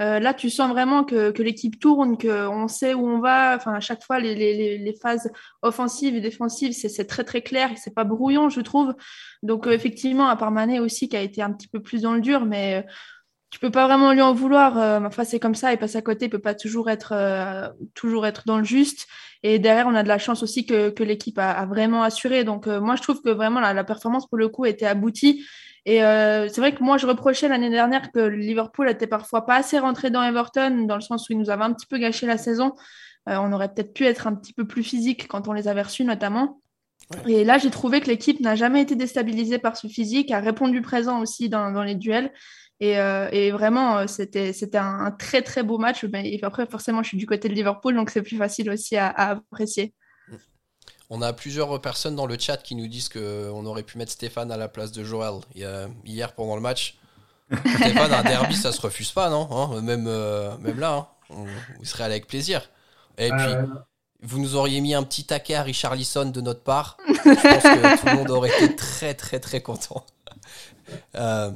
Euh, 0.00 0.20
là, 0.20 0.32
tu 0.32 0.48
sens 0.48 0.70
vraiment 0.70 1.02
que, 1.04 1.32
l'équipe 1.42 1.78
tourne, 1.80 2.16
qu'on 2.16 2.68
sait 2.68 2.94
où 2.94 3.08
on 3.08 3.18
va. 3.18 3.56
Enfin, 3.56 3.74
à 3.74 3.80
chaque 3.80 4.04
fois, 4.04 4.20
les, 4.20 4.94
phases 5.02 5.30
offensives 5.62 6.14
et 6.14 6.20
défensives, 6.20 6.72
c'est 6.72 7.06
très 7.06 7.24
très 7.24 7.42
clair 7.42 7.72
et 7.72 7.76
c'est 7.76 7.94
pas 7.94 8.04
brouillon, 8.04 8.48
je 8.48 8.60
trouve. 8.60 8.94
Donc, 9.42 9.66
euh, 9.66 9.72
effectivement, 9.72 10.28
à 10.28 10.36
part 10.36 10.50
Mané 10.50 10.78
aussi, 10.80 11.08
qui 11.08 11.16
a 11.16 11.22
été 11.22 11.42
un 11.42 11.52
petit 11.52 11.68
peu 11.68 11.80
plus 11.80 12.02
dans 12.02 12.14
le 12.14 12.20
dur, 12.20 12.44
mais 12.44 12.76
euh, 12.76 12.82
tu 13.50 13.58
peux 13.58 13.70
pas 13.70 13.86
vraiment 13.86 14.12
lui 14.12 14.22
en 14.22 14.34
vouloir. 14.34 14.76
enfin, 15.06 15.24
c'est 15.24 15.40
comme 15.40 15.54
ça, 15.54 15.72
il 15.72 15.78
passe 15.78 15.96
à 15.96 16.02
côté, 16.02 16.26
il 16.26 16.30
peut 16.30 16.38
pas 16.38 16.54
toujours 16.54 16.90
être, 16.90 17.14
toujours 17.94 18.26
être 18.26 18.42
dans 18.46 18.58
le 18.58 18.64
juste. 18.64 19.06
Et 19.42 19.58
derrière, 19.58 19.86
on 19.86 19.94
a 19.94 20.02
de 20.02 20.08
la 20.08 20.18
chance 20.18 20.42
aussi 20.42 20.66
que, 20.66 20.92
l'équipe 21.02 21.38
a, 21.38 21.64
vraiment 21.64 22.02
assuré. 22.02 22.44
Donc, 22.44 22.66
moi, 22.66 22.94
je 22.96 23.02
trouve 23.02 23.22
que 23.22 23.30
vraiment 23.30 23.60
la 23.60 23.84
performance 23.84 24.28
pour 24.28 24.36
le 24.36 24.48
coup 24.48 24.66
était 24.66 24.84
aboutie. 24.84 25.46
Et 25.88 26.04
euh, 26.04 26.50
c'est 26.50 26.60
vrai 26.60 26.74
que 26.74 26.84
moi, 26.84 26.98
je 26.98 27.06
reprochais 27.06 27.48
l'année 27.48 27.70
dernière 27.70 28.12
que 28.12 28.18
Liverpool 28.18 28.90
était 28.90 29.06
parfois 29.06 29.46
pas 29.46 29.56
assez 29.56 29.78
rentré 29.78 30.10
dans 30.10 30.22
Everton, 30.22 30.84
dans 30.86 30.96
le 30.96 31.00
sens 31.00 31.26
où 31.26 31.32
il 31.32 31.38
nous 31.38 31.48
avait 31.48 31.64
un 31.64 31.72
petit 31.72 31.86
peu 31.86 31.96
gâché 31.96 32.26
la 32.26 32.36
saison. 32.36 32.74
Euh, 33.26 33.38
on 33.38 33.54
aurait 33.54 33.72
peut-être 33.72 33.94
pu 33.94 34.04
être 34.04 34.26
un 34.26 34.34
petit 34.34 34.52
peu 34.52 34.66
plus 34.66 34.82
physique 34.82 35.28
quand 35.28 35.48
on 35.48 35.54
les 35.54 35.66
avait 35.66 35.80
reçus, 35.80 36.04
notamment. 36.04 36.60
Et 37.26 37.42
là, 37.42 37.56
j'ai 37.56 37.70
trouvé 37.70 38.02
que 38.02 38.08
l'équipe 38.08 38.38
n'a 38.40 38.54
jamais 38.54 38.82
été 38.82 38.96
déstabilisée 38.96 39.58
par 39.58 39.78
ce 39.78 39.88
physique, 39.88 40.30
a 40.30 40.40
répondu 40.40 40.82
présent 40.82 41.22
aussi 41.22 41.48
dans, 41.48 41.82
les 41.82 41.94
duels. 41.94 42.34
Et, 42.80 42.98
euh, 42.98 43.50
vraiment, 43.50 44.06
c'était 44.06 44.52
un, 44.74 45.10
très 45.18 45.40
très 45.40 45.62
beau 45.62 45.78
match. 45.78 46.04
Et 46.04 46.38
après, 46.42 46.66
forcément, 46.66 47.02
je 47.02 47.08
suis 47.08 47.18
du 47.18 47.24
côté 47.24 47.48
de 47.48 47.54
Liverpool, 47.54 47.94
donc 47.94 48.10
c'est 48.10 48.20
plus 48.20 48.36
facile 48.36 48.68
aussi 48.68 48.98
à 48.98 49.08
apprécier. 49.08 49.94
On 51.10 51.22
a 51.22 51.32
plusieurs 51.32 51.80
personnes 51.80 52.16
dans 52.16 52.26
le 52.26 52.38
chat 52.38 52.58
qui 52.58 52.74
nous 52.74 52.86
disent 52.86 53.08
qu'on 53.08 53.64
aurait 53.66 53.82
pu 53.82 53.98
mettre 53.98 54.12
Stéphane 54.12 54.52
à 54.52 54.56
la 54.56 54.68
place 54.68 54.92
de 54.92 55.04
Joël. 55.04 55.40
hier 56.04 56.34
pendant 56.34 56.54
le 56.54 56.60
match, 56.60 56.98
Stéphane, 57.50 58.12
un 58.12 58.22
derby, 58.22 58.54
ça 58.54 58.72
se 58.72 58.80
refuse 58.80 59.10
pas, 59.10 59.30
non 59.30 59.48
hein, 59.50 59.80
même, 59.80 60.06
euh, 60.06 60.56
même 60.58 60.78
là, 60.78 60.94
hein. 60.94 61.06
on, 61.30 61.46
on, 61.80 61.84
serait 61.84 62.04
allé 62.04 62.14
avec 62.14 62.26
plaisir. 62.26 62.68
Et 63.16 63.30
puis, 63.30 63.52
vous 64.22 64.38
nous 64.38 64.56
auriez 64.56 64.80
mis 64.80 64.94
un 64.94 65.02
petit 65.02 65.24
taquet 65.24 65.54
à 65.54 65.62
Richarlison 65.62 66.26
de 66.26 66.40
notre 66.40 66.62
part. 66.62 66.98
Je 67.06 67.12
pense 67.22 67.62
que 67.62 68.00
tout 68.00 68.06
le 68.06 68.14
monde 68.16 68.30
aurait 68.30 68.50
été 68.50 68.76
très, 68.76 69.14
très, 69.14 69.40
très 69.40 69.60
content. 69.60 70.04
Euh, 71.16 71.50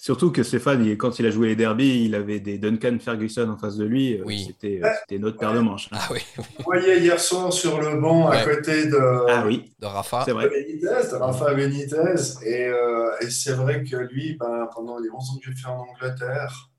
surtout 0.00 0.32
que 0.32 0.42
Stéphane, 0.42 0.96
quand 0.96 1.18
il 1.18 1.26
a 1.26 1.30
joué 1.30 1.48
les 1.48 1.56
derbies, 1.56 2.06
il 2.06 2.14
avait 2.14 2.40
des 2.40 2.58
Duncan 2.58 2.96
Ferguson 2.98 3.48
en 3.50 3.58
face 3.58 3.76
de 3.76 3.84
lui. 3.84 4.18
Euh, 4.18 4.24
oui. 4.24 4.46
C'était 4.46 5.18
notre 5.18 5.36
paire 5.36 5.52
de 5.52 5.60
manches. 5.60 5.88
Ah 5.92 6.08
oui, 6.10 6.20
Vous 6.36 6.64
voyez 6.64 6.98
hier 6.98 7.20
soir 7.20 7.52
sur 7.52 7.80
le 7.80 8.00
banc 8.00 8.28
à 8.28 8.42
côté 8.42 8.86
de, 8.86 8.98
ah, 9.28 9.44
oui. 9.46 9.72
de 9.78 9.86
Rafa. 9.86 10.22
C'est 10.24 10.32
vrai. 10.32 10.48
Benitez, 10.48 10.86
de 10.86 11.16
Rafa 11.16 11.54
Benitez. 11.54 12.44
Et, 12.44 12.66
euh, 12.66 13.10
et 13.20 13.30
c'est 13.30 13.52
vrai 13.52 13.84
que 13.84 13.96
lui, 13.96 14.36
ben, 14.40 14.68
pendant 14.74 14.98
les 14.98 15.10
11 15.10 15.30
ans 15.30 15.38
que 15.38 15.50
j'ai 15.50 15.56
fait 15.56 15.68
en 15.68 15.78
Angleterre, 15.78 16.70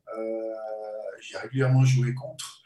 j'ai 1.22 1.38
régulièrement 1.38 1.86
joué 1.86 2.14
contre. 2.14 2.62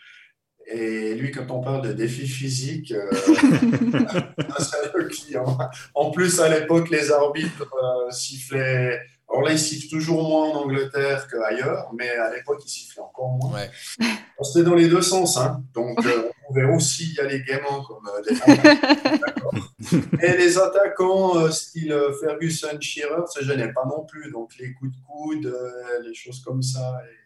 Et 0.68 1.14
lui, 1.14 1.32
quand 1.32 1.46
on 1.52 1.62
parle 1.62 1.84
de 1.84 1.94
défis 1.94 2.28
physiques, 2.28 2.92
euh, 2.92 3.12
c'est 4.60 4.94
le 4.96 5.08
client. 5.08 5.58
En 5.94 6.10
plus, 6.10 6.40
à 6.40 6.50
l'époque, 6.50 6.90
les 6.90 7.12
arbitres 7.12 7.72
euh, 7.72 8.10
sifflaient. 8.12 9.00
Alors 9.30 9.44
là, 9.44 9.52
ils 9.52 9.60
sifflent 9.60 9.90
toujours 9.90 10.28
moins 10.28 10.50
en 10.50 10.64
Angleterre 10.64 11.28
qu'ailleurs, 11.28 11.92
mais 11.98 12.10
à 12.10 12.34
l'époque, 12.34 12.62
ils 12.66 12.70
sifflaient 12.70 13.02
encore 13.02 13.32
moins. 13.32 13.54
Ouais. 13.54 13.70
C'était 14.42 14.64
dans 14.64 14.76
les 14.76 14.88
deux 14.88 15.02
sens. 15.02 15.38
Hein. 15.38 15.64
Donc, 15.74 16.06
euh, 16.06 16.30
on 16.44 16.48
pouvait 16.48 16.66
aussi 16.66 17.14
y 17.14 17.20
aller 17.20 17.42
gaiement 17.44 17.84
comme 17.84 18.08
des 18.28 18.36
Et 20.26 20.38
les 20.38 20.58
attaquants, 20.58 21.50
style 21.52 21.98
Ferguson, 22.22 22.78
Shearer, 22.80 23.24
se 23.34 23.44
gênaient 23.44 23.74
pas 23.74 23.86
non 23.86 24.06
plus. 24.06 24.32
Donc, 24.32 24.52
les 24.60 24.74
coups 24.74 24.92
de 24.92 24.98
coude, 25.08 25.58
les 26.04 26.14
choses 26.14 26.42
comme 26.44 26.62
ça. 26.62 27.02
Et 27.06 27.26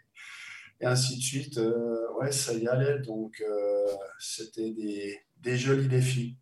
et 0.82 0.86
ainsi 0.86 1.18
de 1.18 1.22
suite. 1.22 1.58
Euh, 1.58 2.12
ouais, 2.20 2.32
ça 2.32 2.54
y 2.54 2.68
allait. 2.68 3.00
Donc, 3.00 3.42
euh, 3.42 3.88
c'était 4.20 4.72
des, 4.72 5.20
des, 5.38 5.58
jolis 5.58 5.88
défis. 5.88 6.38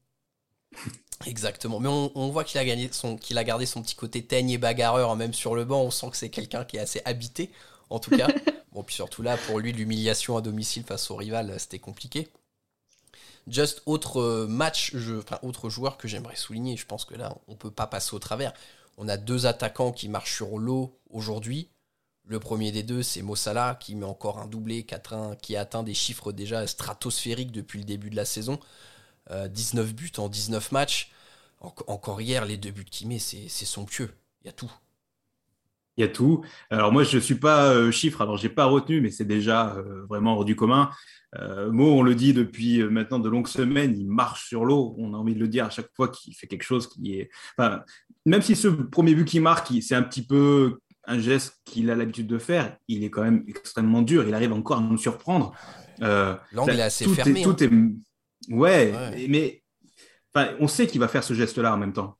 Exactement. 1.26 1.80
Mais 1.80 1.90
on, 1.90 2.30
voit 2.30 2.44
qu'il 2.44 2.60
a, 2.60 2.66
gagné 2.66 2.90
son, 2.92 3.18
qu'il 3.18 3.38
a 3.38 3.44
gardé 3.44 3.66
son 3.66 3.82
petit 3.82 3.96
côté 3.96 4.24
teigne 4.24 4.52
et 4.52 4.58
bagarreur, 4.58 5.16
même 5.16 5.34
sur 5.34 5.56
le 5.56 5.66
banc. 5.66 5.82
On 5.82 5.92
sent 5.92 6.12
que 6.12 6.18
c'est 6.18 6.30
quelqu'un 6.30 6.64
qui 6.64 6.78
est 6.78 6.80
assez 6.80 7.02
habité, 7.06 7.52
en 7.90 8.00
tout 8.00 8.16
cas. 8.16 8.28
bon, 8.72 8.84
puis 8.84 8.96
surtout 8.96 9.24
là, 9.24 9.38
pour 9.38 9.60
lui, 9.60 9.74
l'humiliation 9.74 10.38
à 10.38 10.42
domicile 10.42 10.84
face 10.84 11.10
au 11.10 11.16
rival, 11.16 11.56
c'était 11.60 11.80
compliqué. 11.80 12.28
Just 13.48 13.82
autre 13.86 14.20
euh, 14.20 14.48
match, 14.48 14.92
je, 14.94 15.16
enfin 15.16 15.40
autre 15.42 15.70
joueur 15.70 15.98
que 15.98 16.08
j'aimerais 16.08 16.36
souligner, 16.36 16.76
je 16.76 16.86
pense 16.86 17.06
que 17.06 17.16
là 17.16 17.38
on 17.48 17.56
peut 17.56 17.72
pas 17.72 17.88
passer 17.88 18.14
au 18.14 18.20
travers. 18.20 18.52
On 18.98 19.08
a 19.08 19.16
deux 19.16 19.46
attaquants 19.46 19.94
qui 19.94 20.10
marchent 20.10 20.36
sur 20.36 20.58
l'eau 20.58 21.00
aujourd'hui. 21.10 21.70
Le 22.26 22.40
premier 22.42 22.74
des 22.74 22.84
deux, 22.84 23.04
c'est 23.04 23.22
Mossala 23.22 23.78
qui 23.80 23.96
met 23.96 24.06
encore 24.06 24.40
un 24.40 24.48
doublé, 24.48 24.86
qui 24.86 25.56
a 25.56 25.62
atteint 25.62 25.84
des 25.84 25.94
chiffres 25.94 26.34
déjà 26.34 26.68
stratosphériques 26.68 27.54
depuis 27.54 27.80
le 27.80 27.86
début 27.86 28.10
de 28.10 28.18
la 28.18 28.26
saison. 28.26 28.60
19 29.30 29.90
euh, 29.90 29.94
buts 29.94 30.12
en 30.18 30.30
19 30.30 30.72
matchs. 30.72 31.12
encore 31.60 32.22
hier, 32.22 32.46
les 32.46 32.58
deux 32.58 32.72
buts 32.72 32.86
qu'il 32.86 33.08
met, 33.08 33.20
c'est 33.20 33.48
somptueux. 33.48 34.10
Il 34.44 34.48
y 34.48 34.50
a 34.50 34.54
tout. 34.54 34.72
Il 35.98 36.02
y 36.02 36.04
a 36.04 36.08
tout. 36.08 36.44
Alors 36.70 36.92
moi, 36.92 37.04
je 37.04 37.18
ne 37.18 37.22
suis 37.22 37.36
pas 37.36 37.74
euh, 37.74 37.92
chiffre, 37.92 38.22
alors 38.22 38.38
je 38.38 38.48
n'ai 38.48 38.54
pas 38.54 38.66
retenu, 38.66 39.02
mais 39.02 39.10
c'est 39.10 39.26
déjà 39.26 39.76
euh, 39.76 40.06
vraiment 40.08 40.36
hors 40.36 40.46
du 40.46 40.56
commun. 40.56 40.90
Mo, 41.70 42.00
on 42.00 42.02
le 42.02 42.16
dit 42.16 42.34
depuis 42.34 42.82
maintenant 42.84 43.20
de 43.20 43.30
longues 43.30 43.48
semaines, 43.48 43.96
il 43.96 44.08
marche 44.08 44.48
sur 44.48 44.66
l'eau. 44.66 44.96
On 44.98 45.14
a 45.14 45.18
envie 45.18 45.36
de 45.36 45.40
le 45.40 45.48
dire 45.48 45.66
à 45.66 45.70
chaque 45.70 45.90
fois 45.96 46.08
qu'il 46.08 46.34
fait 46.34 46.48
quelque 46.48 46.64
chose 46.64 46.88
qui 46.88 47.14
est... 47.14 47.30
Enfin, 47.56 47.84
même 48.26 48.42
si 48.42 48.56
ce 48.56 48.70
premier 48.70 49.14
but 49.14 49.26
qu'il 49.26 49.42
marque, 49.42 49.72
c'est 49.82 49.94
un 49.94 50.02
petit 50.02 50.26
peu 50.26 50.80
un 51.08 51.20
geste 51.20 51.62
qu'il 51.66 51.90
a 51.90 51.96
l'habitude 51.96 52.28
de 52.28 52.38
faire, 52.38 52.78
il 52.88 53.04
est 53.04 53.10
quand 53.10 53.24
même 53.24 53.44
extrêmement 53.48 54.02
dur. 54.02 54.28
Il 54.28 54.34
arrive 54.34 54.54
encore 54.54 54.78
à 54.78 54.82
nous 54.82 54.98
surprendre. 54.98 55.54
Euh, 56.02 56.36
L'angle 56.52 56.80
est 56.80 56.82
assez 56.82 57.08
fermé. 57.08 57.42
tout 57.42 57.52
hein. 57.52 57.56
est... 57.62 57.72
Ouais, 58.50 58.94
mais 59.30 59.64
on 60.60 60.68
sait 60.68 60.88
qu'il 60.88 61.00
va 61.00 61.08
faire 61.08 61.24
ce 61.24 61.34
geste-là 61.34 61.74
en 61.74 61.78
même 61.78 61.94
temps, 61.94 62.18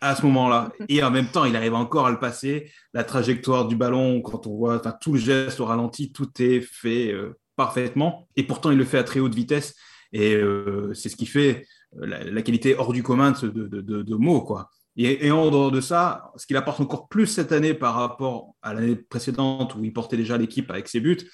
à 0.00 0.14
ce 0.14 0.22
moment-là. 0.22 0.72
Et 0.88 1.02
en 1.02 1.10
même 1.10 1.30
temps, 1.30 1.44
il 1.44 1.56
arrive 1.56 1.74
encore 1.74 2.06
à 2.06 2.10
le 2.10 2.18
passer. 2.18 2.70
La 2.94 3.04
trajectoire 3.04 3.66
du 3.66 3.76
ballon, 3.76 4.20
quand 4.22 4.46
on 4.46 4.56
voit 4.56 4.78
tout 5.00 5.12
le 5.12 5.18
geste 5.18 5.60
au 5.60 5.66
ralenti, 5.66 6.12
tout 6.12 6.30
est 6.40 6.60
fait 6.60 7.12
euh, 7.12 7.38
parfaitement. 7.56 8.28
Et 8.36 8.42
pourtant, 8.42 8.70
il 8.70 8.78
le 8.78 8.84
fait 8.84 8.98
à 8.98 9.04
très 9.04 9.20
haute 9.20 9.34
vitesse. 9.34 9.74
Et 10.12 10.34
euh, 10.34 10.92
c'est 10.94 11.08
ce 11.08 11.16
qui 11.16 11.26
fait 11.26 11.66
la, 11.92 12.42
qualité 12.42 12.74
hors 12.76 12.92
du 12.92 13.02
commun 13.02 13.32
de, 13.32 13.48
de, 13.48 13.80
de, 13.80 14.02
de 14.02 14.14
mots, 14.14 14.42
quoi. 14.42 14.70
Et, 15.00 15.30
en 15.30 15.48
dehors 15.48 15.70
de 15.70 15.80
ça, 15.80 16.32
ce 16.36 16.44
qu'il 16.44 16.56
apporte 16.56 16.80
encore 16.80 17.06
plus 17.06 17.28
cette 17.28 17.52
année 17.52 17.72
par 17.72 17.94
rapport 17.94 18.56
à 18.62 18.74
l'année 18.74 18.96
précédente 18.96 19.76
où 19.76 19.84
il 19.84 19.92
portait 19.92 20.16
déjà 20.16 20.36
l'équipe 20.36 20.68
avec 20.72 20.88
ses 20.88 20.98
buts, 20.98 21.30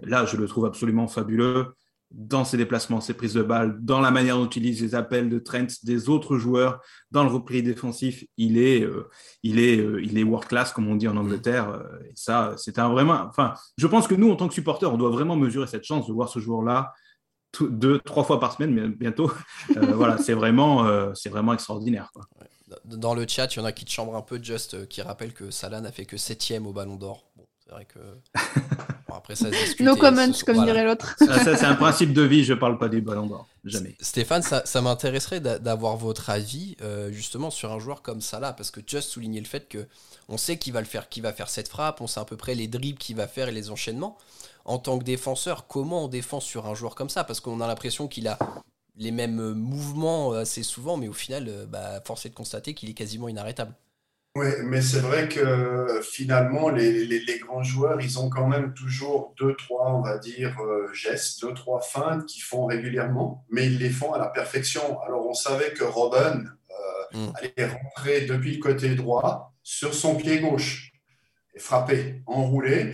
là, 0.00 0.26
je 0.26 0.36
le 0.36 0.46
trouve 0.46 0.66
absolument 0.66 1.08
fabuleux 1.08 1.74
dans 2.10 2.44
ses 2.44 2.56
déplacements, 2.56 3.00
ses 3.00 3.14
prises 3.14 3.34
de 3.34 3.42
balles, 3.42 3.76
dans 3.80 4.00
la 4.00 4.10
manière 4.10 4.36
dont 4.36 4.44
il 4.44 4.46
utilise 4.46 4.82
les 4.82 4.94
appels 4.94 5.28
de 5.28 5.38
Trent, 5.38 5.66
des 5.82 6.08
autres 6.08 6.38
joueurs, 6.38 6.80
dans 7.10 7.24
le 7.24 7.30
repris 7.30 7.62
défensif, 7.62 8.24
il 8.36 8.58
est, 8.58 8.82
euh, 8.82 9.10
il 9.42 9.58
est, 9.58 9.78
euh, 9.78 10.02
il 10.02 10.18
est 10.18 10.22
world 10.22 10.48
class 10.48 10.72
comme 10.72 10.88
on 10.88 10.96
dit 10.96 11.08
en 11.08 11.16
Angleterre. 11.16 11.68
Euh, 11.68 11.82
ça, 12.14 12.54
c'est 12.56 12.78
un 12.78 12.88
vraiment. 12.88 13.24
Enfin, 13.28 13.54
je 13.76 13.86
pense 13.86 14.06
que 14.06 14.14
nous, 14.14 14.30
en 14.30 14.36
tant 14.36 14.48
que 14.48 14.54
supporters, 14.54 14.92
on 14.92 14.98
doit 14.98 15.10
vraiment 15.10 15.36
mesurer 15.36 15.66
cette 15.66 15.84
chance 15.84 16.06
de 16.06 16.12
voir 16.12 16.28
ce 16.28 16.38
joueur-là 16.38 16.92
deux, 17.60 17.98
trois 18.00 18.24
fois 18.24 18.38
par 18.38 18.52
semaine, 18.52 18.74
mais 18.74 18.88
bientôt. 18.88 19.30
voilà, 19.74 20.18
c'est 20.18 20.34
vraiment, 20.34 20.86
c'est 21.14 21.30
vraiment 21.30 21.54
extraordinaire. 21.54 22.10
Dans 22.84 23.14
le 23.14 23.26
chat, 23.28 23.54
il 23.54 23.58
y 23.58 23.62
en 23.62 23.64
a 23.64 23.72
qui 23.72 23.84
te 23.84 23.90
chambrent 23.90 24.16
un 24.16 24.22
peu, 24.22 24.42
Just, 24.42 24.74
euh, 24.74 24.86
qui 24.86 25.00
rappelle 25.00 25.32
que 25.32 25.50
Salah 25.50 25.80
n'a 25.80 25.92
fait 25.92 26.04
que 26.04 26.16
7 26.16 26.60
au 26.64 26.72
Ballon 26.72 26.96
d'Or. 26.96 27.24
C'est 27.66 27.72
vrai 27.72 27.84
que. 27.84 27.98
Bon, 29.08 29.14
après, 29.14 29.34
ça 29.36 29.50
se 29.50 29.82
No 29.82 29.96
comments, 29.96 30.32
comme 30.44 30.64
dirait 30.64 30.84
l'autre. 30.84 31.16
ça, 31.18 31.56
c'est 31.56 31.64
un 31.64 31.74
principe 31.74 32.12
de 32.12 32.22
vie, 32.22 32.44
je 32.44 32.54
parle 32.54 32.78
pas 32.78 32.88
du 32.88 33.00
Ballon 33.00 33.26
d'Or. 33.26 33.46
Jamais. 33.64 33.96
Stéphane, 34.00 34.42
ça, 34.42 34.62
ça 34.64 34.80
m'intéresserait 34.80 35.40
d'avoir 35.40 35.96
votre 35.96 36.30
avis, 36.30 36.76
euh, 36.82 37.10
justement, 37.10 37.50
sur 37.50 37.72
un 37.72 37.78
joueur 37.78 38.02
comme 38.02 38.20
Salah, 38.20 38.52
parce 38.52 38.70
que 38.70 38.80
Just 38.86 39.10
soulignait 39.10 39.40
le 39.40 39.46
fait 39.46 39.68
que 39.68 39.86
on 40.28 40.36
sait 40.36 40.58
qu'il 40.58 40.72
va 40.72 40.80
le 40.80 40.86
faire, 40.86 41.08
qu'il 41.08 41.22
va 41.22 41.32
faire 41.32 41.48
cette 41.48 41.68
frappe, 41.68 42.00
on 42.00 42.06
sait 42.06 42.20
à 42.20 42.24
peu 42.24 42.36
près 42.36 42.54
les 42.54 42.68
dribbles 42.68 42.98
qu'il 42.98 43.16
va 43.16 43.26
faire 43.26 43.48
et 43.48 43.52
les 43.52 43.70
enchaînements. 43.70 44.16
En 44.64 44.78
tant 44.78 44.98
que 44.98 45.04
défenseur, 45.04 45.66
comment 45.68 46.04
on 46.04 46.08
défend 46.08 46.40
sur 46.40 46.66
un 46.66 46.74
joueur 46.74 46.94
comme 46.96 47.08
ça? 47.08 47.22
Parce 47.22 47.38
qu'on 47.40 47.60
a 47.60 47.66
l'impression 47.68 48.08
qu'il 48.08 48.26
a 48.26 48.38
les 48.96 49.12
mêmes 49.12 49.40
euh, 49.40 49.54
mouvements 49.54 50.32
euh, 50.32 50.40
assez 50.40 50.64
souvent, 50.64 50.96
mais 50.96 51.08
au 51.08 51.12
final, 51.12 51.66
bah, 51.68 52.00
force 52.04 52.26
est 52.26 52.30
de 52.30 52.34
constater 52.34 52.74
qu'il 52.74 52.90
est 52.90 52.94
quasiment 52.94 53.28
inarrêtable. 53.28 53.72
Oui, 54.36 54.48
mais 54.64 54.82
c'est 54.82 55.00
vrai 55.00 55.28
que 55.28 56.00
finalement, 56.02 56.68
les, 56.68 57.06
les, 57.06 57.38
grands 57.38 57.62
joueurs, 57.62 58.00
ils 58.00 58.18
ont 58.18 58.28
quand 58.28 58.46
même 58.46 58.74
toujours 58.74 59.34
deux, 59.38 59.54
trois, 59.54 59.92
on 59.94 60.02
va 60.02 60.18
dire, 60.18 60.54
gestes, 60.92 61.40
deux, 61.40 61.54
trois 61.54 61.80
feintes 61.80 62.26
qu'ils 62.26 62.42
font 62.42 62.66
régulièrement, 62.66 63.46
mais 63.50 63.66
ils 63.66 63.78
les 63.78 63.88
font 63.88 64.12
à 64.12 64.18
la 64.18 64.26
perfection. 64.26 65.00
Alors, 65.00 65.26
on 65.26 65.32
savait 65.32 65.72
que 65.72 65.84
Robin 65.84 66.44
mm. 67.12 67.28
allait 67.34 67.66
rentrer 67.66 68.26
depuis 68.26 68.56
le 68.56 68.62
côté 68.62 68.94
droit 68.94 69.54
sur 69.62 69.94
son 69.94 70.16
pied 70.16 70.40
gauche 70.40 70.92
et 71.54 71.58
frapper, 71.58 72.22
enrouler. 72.26 72.92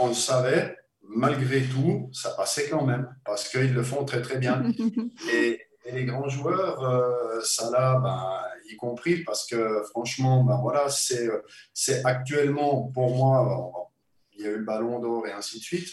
on 0.00 0.08
le 0.08 0.14
savait, 0.14 0.76
malgré 1.08 1.62
tout, 1.62 2.10
ça 2.12 2.30
passait 2.30 2.68
quand 2.68 2.84
même, 2.84 3.14
parce 3.24 3.48
qu'ils 3.48 3.74
le 3.74 3.82
font 3.82 4.04
très 4.04 4.22
très 4.22 4.38
bien. 4.38 4.62
et, 5.32 5.60
les 5.92 6.06
grands 6.06 6.30
joueurs, 6.30 6.82
euh, 6.82 7.42
ça 7.42 7.70
là, 7.70 8.00
ben, 8.02 8.40
y 8.70 8.76
compris, 8.76 9.22
parce 9.24 9.46
que 9.46 9.82
franchement, 9.90 10.44
ben, 10.44 10.58
voilà, 10.60 10.86
c'est 10.88 12.04
actuellement, 12.04 12.90
pour 12.94 13.14
moi, 13.16 13.90
il 14.36 14.44
y 14.44 14.46
a 14.46 14.50
eu 14.50 14.58
le 14.58 14.64
ballon 14.64 14.98
d'or 15.00 15.26
et 15.26 15.32
ainsi 15.32 15.58
de 15.58 15.64
suite, 15.64 15.88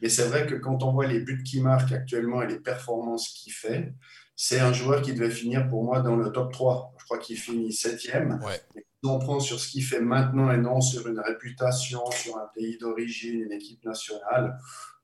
mais 0.00 0.08
c'est 0.08 0.24
vrai 0.24 0.46
que 0.46 0.54
quand 0.54 0.82
on 0.82 0.92
voit 0.92 1.06
les 1.06 1.20
buts 1.20 1.42
qu'il 1.42 1.62
marque 1.62 1.92
actuellement 1.92 2.42
et 2.42 2.46
les 2.46 2.58
performances 2.58 3.28
qu'il 3.28 3.52
fait, 3.52 3.94
c'est 4.36 4.58
un 4.58 4.72
joueur 4.72 5.00
qui 5.00 5.14
devait 5.14 5.30
finir 5.30 5.68
pour 5.68 5.84
moi 5.84 6.00
dans 6.00 6.16
le 6.16 6.32
top 6.32 6.52
3. 6.52 6.94
Je 6.98 7.04
crois 7.04 7.18
qu'il 7.18 7.38
finit 7.38 7.72
septième. 7.72 8.40
Ouais 8.44 8.60
on 9.08 9.18
prend 9.18 9.40
sur 9.40 9.60
ce 9.60 9.68
qu'il 9.68 9.84
fait 9.84 10.00
maintenant 10.00 10.50
et 10.50 10.56
non 10.56 10.80
sur 10.80 11.06
une 11.06 11.20
réputation, 11.20 12.00
sur 12.10 12.36
un 12.38 12.48
pays 12.54 12.78
d'origine, 12.78 13.42
une 13.42 13.52
équipe 13.52 13.84
nationale, 13.84 14.58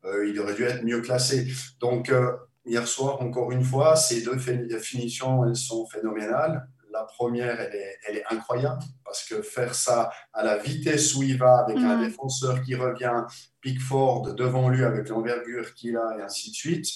euh, 0.04 0.28
il 0.28 0.38
aurait 0.40 0.54
dû 0.54 0.64
être 0.64 0.84
mieux 0.84 1.00
classé. 1.00 1.48
Donc, 1.80 2.08
euh, 2.08 2.32
hier 2.64 2.86
soir, 2.86 3.20
encore 3.20 3.52
une 3.52 3.64
fois, 3.64 3.96
ces 3.96 4.22
deux 4.22 4.38
finitions, 4.38 5.46
elles 5.46 5.56
sont 5.56 5.86
phénoménales. 5.86 6.66
La 6.92 7.04
première, 7.04 7.60
elle 7.60 7.74
est, 7.74 7.98
elle 8.08 8.16
est, 8.16 8.24
incroyable 8.30 8.82
parce 9.04 9.24
que 9.24 9.42
faire 9.42 9.74
ça 9.74 10.10
à 10.32 10.42
la 10.44 10.58
vitesse 10.58 11.14
où 11.14 11.22
il 11.22 11.38
va, 11.38 11.58
avec 11.58 11.76
un 11.76 11.96
mm. 11.96 12.04
défenseur 12.08 12.62
qui 12.62 12.74
revient, 12.74 13.22
Pickford 13.60 14.34
devant 14.34 14.68
lui 14.68 14.84
avec 14.84 15.08
l'envergure 15.08 15.74
qu'il 15.74 15.96
a 15.96 16.16
et 16.18 16.22
ainsi 16.22 16.50
de 16.50 16.56
suite. 16.56 16.86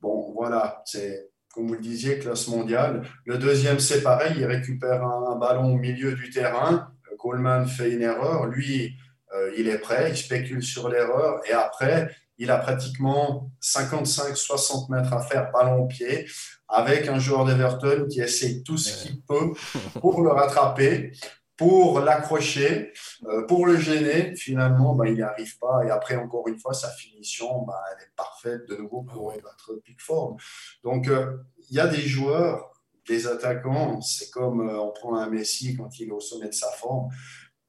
Bon, 0.00 0.32
voilà, 0.32 0.82
c'est 0.84 1.32
comme 1.52 1.68
vous 1.68 1.74
le 1.74 1.80
disiez, 1.80 2.18
classe 2.18 2.48
mondiale. 2.48 3.02
Le 3.26 3.38
deuxième, 3.38 3.78
c'est 3.78 4.02
pareil, 4.02 4.34
il 4.38 4.46
récupère 4.46 5.04
un, 5.04 5.36
ballon 5.36 5.74
au 5.74 5.76
milieu 5.76 6.14
du 6.14 6.30
terrain. 6.30 6.88
Coleman 7.18 7.66
fait 7.66 7.90
une 7.90 8.02
erreur. 8.02 8.46
Lui, 8.46 8.96
euh, 9.34 9.52
il 9.56 9.68
est 9.68 9.78
prêt, 9.78 10.10
il 10.10 10.16
spécule 10.16 10.62
sur 10.62 10.88
l'erreur. 10.88 11.40
Et 11.48 11.52
après, 11.52 12.14
il 12.42 12.50
a 12.50 12.58
pratiquement 12.58 13.52
55-60 13.62 14.90
mètres 14.90 15.12
à 15.12 15.20
faire 15.22 15.52
ballon 15.52 15.84
au 15.84 15.86
pied, 15.86 16.26
avec 16.68 17.06
un 17.06 17.20
joueur 17.20 17.44
d'Everton 17.44 18.06
qui 18.10 18.20
essaie 18.20 18.62
tout 18.64 18.76
ce 18.76 19.00
qu'il 19.00 19.22
peut 19.22 19.52
pour 20.00 20.22
le 20.22 20.30
rattraper, 20.30 21.12
pour 21.56 22.00
l'accrocher, 22.00 22.92
euh, 23.28 23.46
pour 23.46 23.64
le 23.64 23.76
gêner. 23.76 24.34
Finalement, 24.34 24.96
bah, 24.96 25.06
il 25.06 25.14
n'y 25.14 25.22
arrive 25.22 25.56
pas. 25.60 25.84
Et 25.86 25.90
après, 25.90 26.16
encore 26.16 26.48
une 26.48 26.58
fois, 26.58 26.74
sa 26.74 26.90
finition, 26.90 27.62
bah, 27.62 27.80
elle 27.92 28.02
est 28.02 28.12
parfaite 28.16 28.68
de 28.68 28.74
nouveau 28.74 29.02
pour 29.02 29.32
battre 29.32 29.74
Pickford. 29.84 30.36
Donc, 30.82 31.06
euh, 31.06 31.36
il 31.70 31.76
y 31.76 31.80
a 31.80 31.86
des 31.86 32.02
joueurs, 32.02 32.72
des 33.06 33.28
attaquants, 33.28 34.00
c'est 34.00 34.30
comme 34.30 34.68
euh, 34.68 34.80
on 34.80 34.90
prend 34.90 35.16
un 35.16 35.30
Messi 35.30 35.76
quand 35.76 35.96
il 36.00 36.08
est 36.08 36.12
au 36.12 36.18
sommet 36.18 36.48
de 36.48 36.54
sa 36.54 36.72
forme. 36.72 37.08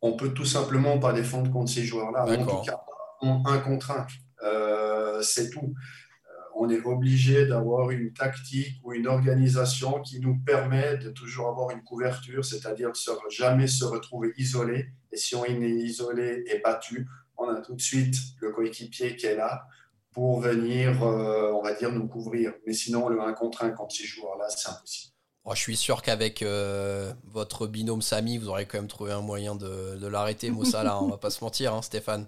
On 0.02 0.14
peut 0.14 0.34
tout 0.34 0.46
simplement 0.46 0.98
pas 0.98 1.14
défendre 1.14 1.52
contre 1.52 1.72
ces 1.72 1.84
joueurs-là. 1.84 2.26
En 2.26 2.46
tout 2.46 2.66
cas, 2.66 2.84
un 3.22 3.60
contre 3.60 3.92
un. 3.92 4.08
C'est 5.22 5.50
tout 5.50 5.74
on 6.56 6.70
est 6.70 6.82
obligé 6.86 7.46
d'avoir 7.46 7.90
une 7.90 8.14
tactique 8.14 8.80
ou 8.84 8.94
une 8.94 9.08
organisation 9.08 10.02
qui 10.02 10.20
nous 10.20 10.38
permet 10.46 10.98
de 10.98 11.10
toujours 11.10 11.48
avoir 11.48 11.72
une 11.72 11.84
couverture, 11.84 12.46
c'est-à-dire 12.46 12.92
de 12.92 13.30
jamais 13.30 13.68
se 13.68 13.86
retrouver 13.86 14.34
isolé. 14.38 14.88
Et 15.12 15.18
si 15.18 15.36
on 15.36 15.46
est 15.46 15.52
isolé 15.52 16.44
et 16.48 16.60
battu, 16.60 17.08
on 17.38 17.48
a 17.50 17.62
tout 17.62 17.76
de 17.76 17.82
suite 17.82 18.16
le 18.40 18.52
coéquipier 18.52 19.16
qui 19.16 19.26
est 19.26 19.36
là 19.36 19.66
pour 20.12 20.40
venir, 20.40 21.04
euh, 21.04 21.52
on 21.54 21.64
va 21.64 21.74
dire, 21.74 21.92
nous 21.92 22.08
couvrir. 22.08 22.54
Mais 22.68 22.74
sinon, 22.74 23.10
le 23.10 23.20
1 23.20 23.34
contre 23.34 23.64
1 23.64 23.72
contre 23.72 23.96
ces 23.96 24.06
joueurs-là, 24.06 24.46
c'est 24.50 24.70
impossible. 24.70 25.14
je 25.52 25.60
suis 25.60 25.76
sûr 25.76 26.04
qu'avec 26.04 26.44
euh, 26.44 27.12
votre 27.24 27.66
binôme 27.66 28.04
Samy, 28.04 28.38
vous 28.38 28.50
aurez 28.50 28.68
quand 28.68 28.78
même 28.78 28.88
trouvé 28.88 29.12
un 29.12 29.22
moyen 29.22 29.56
de, 29.56 30.08
l'arrêter, 30.08 30.52
Moussa, 30.52 30.84
là, 30.84 31.02
on 31.02 31.08
va 31.08 31.18
pas 31.18 31.32
se 31.32 31.44
mentir, 31.44 31.74
hein, 31.74 31.82
Stéphane. 31.82 32.28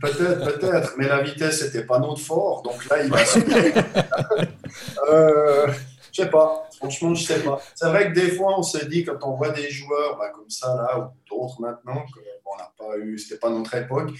Peut-être, 0.00 0.44
peut-être, 0.44 0.94
mais 0.98 1.08
la 1.08 1.22
vitesse 1.22 1.62
n'était 1.62 1.84
pas 1.84 1.98
notre 1.98 2.20
fort, 2.20 2.62
donc 2.62 2.84
là, 2.88 3.02
il 3.02 3.10
va 3.10 3.18
euh, 5.08 5.72
je 6.12 6.22
sais 6.22 6.30
pas, 6.30 6.68
franchement, 6.76 7.14
je 7.14 7.24
sais 7.24 7.40
pas. 7.40 7.60
C'est 7.74 7.88
vrai 7.88 8.08
que 8.08 8.14
des 8.14 8.32
fois, 8.32 8.58
on 8.58 8.62
se 8.62 8.84
dit, 8.84 9.04
quand 9.04 9.18
on 9.22 9.36
voit 9.36 9.50
des 9.50 9.70
joueurs 9.70 10.16
bah, 10.18 10.30
comme 10.34 10.50
ça, 10.50 10.74
là, 10.74 10.98
ou 10.98 11.10
d'autres 11.28 11.60
maintenant, 11.60 12.04
qu'on 12.12 12.56
n'a 12.56 12.72
pas 12.76 12.98
eu, 12.98 13.18
c'était 13.18 13.38
pas 13.38 13.50
notre 13.50 13.74
époque, 13.74 14.10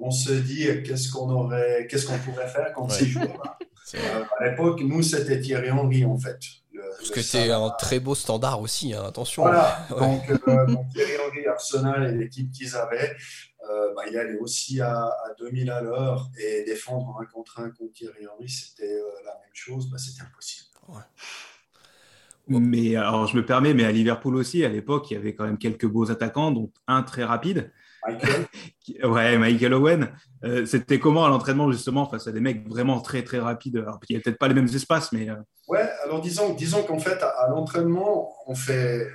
on 0.00 0.10
se 0.10 0.32
dit, 0.32 0.66
qu'est-ce 0.84 1.10
qu'on 1.10 1.30
aurait, 1.30 1.86
qu'est-ce 1.90 2.06
qu'on 2.06 2.18
pourrait 2.18 2.48
faire 2.48 2.72
contre 2.72 2.94
ces 2.94 3.06
joueurs-là? 3.06 3.58
Euh, 3.94 4.24
À 4.38 4.48
l'époque, 4.48 4.80
nous, 4.82 5.02
c'était 5.02 5.40
Thierry 5.40 5.70
Henry, 5.70 6.04
en 6.04 6.18
fait. 6.18 6.38
Parce 6.96 7.10
que 7.10 7.22
c'est 7.22 7.50
un 7.50 7.70
très 7.70 8.00
beau 8.00 8.14
standard 8.14 8.60
aussi, 8.60 8.94
hein, 8.94 9.04
attention. 9.06 9.42
Voilà, 9.42 9.86
donc, 9.90 10.22
euh, 10.30 10.66
donc, 10.66 10.88
Thierry 10.88 11.12
Henry, 11.26 11.46
Arsenal 11.46 12.14
et 12.14 12.16
l'équipe 12.16 12.50
qu'ils 12.50 12.76
avaient, 12.76 13.16
euh, 13.68 13.94
bah, 13.94 14.02
il 14.10 14.16
allait 14.16 14.38
aussi 14.38 14.80
à, 14.80 15.10
2000 15.38 15.70
à 15.70 15.80
l'heure 15.80 16.30
et 16.38 16.64
défendre 16.64 17.18
un 17.20 17.24
contre 17.26 17.60
un 17.60 17.70
contre 17.70 17.92
Thierry 17.92 18.26
Henry, 18.26 18.48
c'était 18.48 18.92
euh, 18.92 19.24
la 19.24 19.32
même 19.32 19.54
chose, 19.54 19.90
bah, 19.90 19.98
c'était 19.98 20.22
impossible. 20.22 20.68
Mais 22.48 22.96
alors, 22.96 23.26
je 23.26 23.36
me 23.36 23.44
permets, 23.44 23.74
mais 23.74 23.84
à 23.84 23.92
Liverpool 23.92 24.34
aussi, 24.36 24.64
à 24.64 24.70
l'époque, 24.70 25.10
il 25.10 25.14
y 25.14 25.16
avait 25.18 25.34
quand 25.34 25.44
même 25.44 25.58
quelques 25.58 25.86
beaux 25.86 26.10
attaquants, 26.10 26.50
dont 26.50 26.72
un 26.86 27.02
très 27.02 27.24
rapide. 27.24 27.70
Michael 28.10 28.46
Ouais, 29.10 29.38
Michael 29.38 29.74
Owen. 29.74 30.12
Euh, 30.44 30.66
c'était 30.66 30.98
comment 30.98 31.24
à 31.24 31.28
l'entraînement, 31.28 31.70
justement, 31.70 32.08
face 32.08 32.26
à 32.26 32.32
des 32.32 32.40
mecs 32.40 32.68
vraiment 32.68 33.00
très, 33.00 33.22
très 33.22 33.38
rapides? 33.38 33.76
Alors, 33.76 34.00
il 34.08 34.16
n'y 34.16 34.20
a 34.20 34.22
peut-être 34.22 34.38
pas 34.38 34.48
les 34.48 34.54
mêmes 34.54 34.66
espaces, 34.66 35.12
mais. 35.12 35.28
Ouais, 35.68 35.88
alors 36.04 36.20
disons, 36.20 36.54
disons 36.54 36.82
qu'en 36.82 36.98
fait, 36.98 37.22
à 37.22 37.48
l'entraînement, 37.50 38.32
on 38.46 38.54
fait 38.54 39.06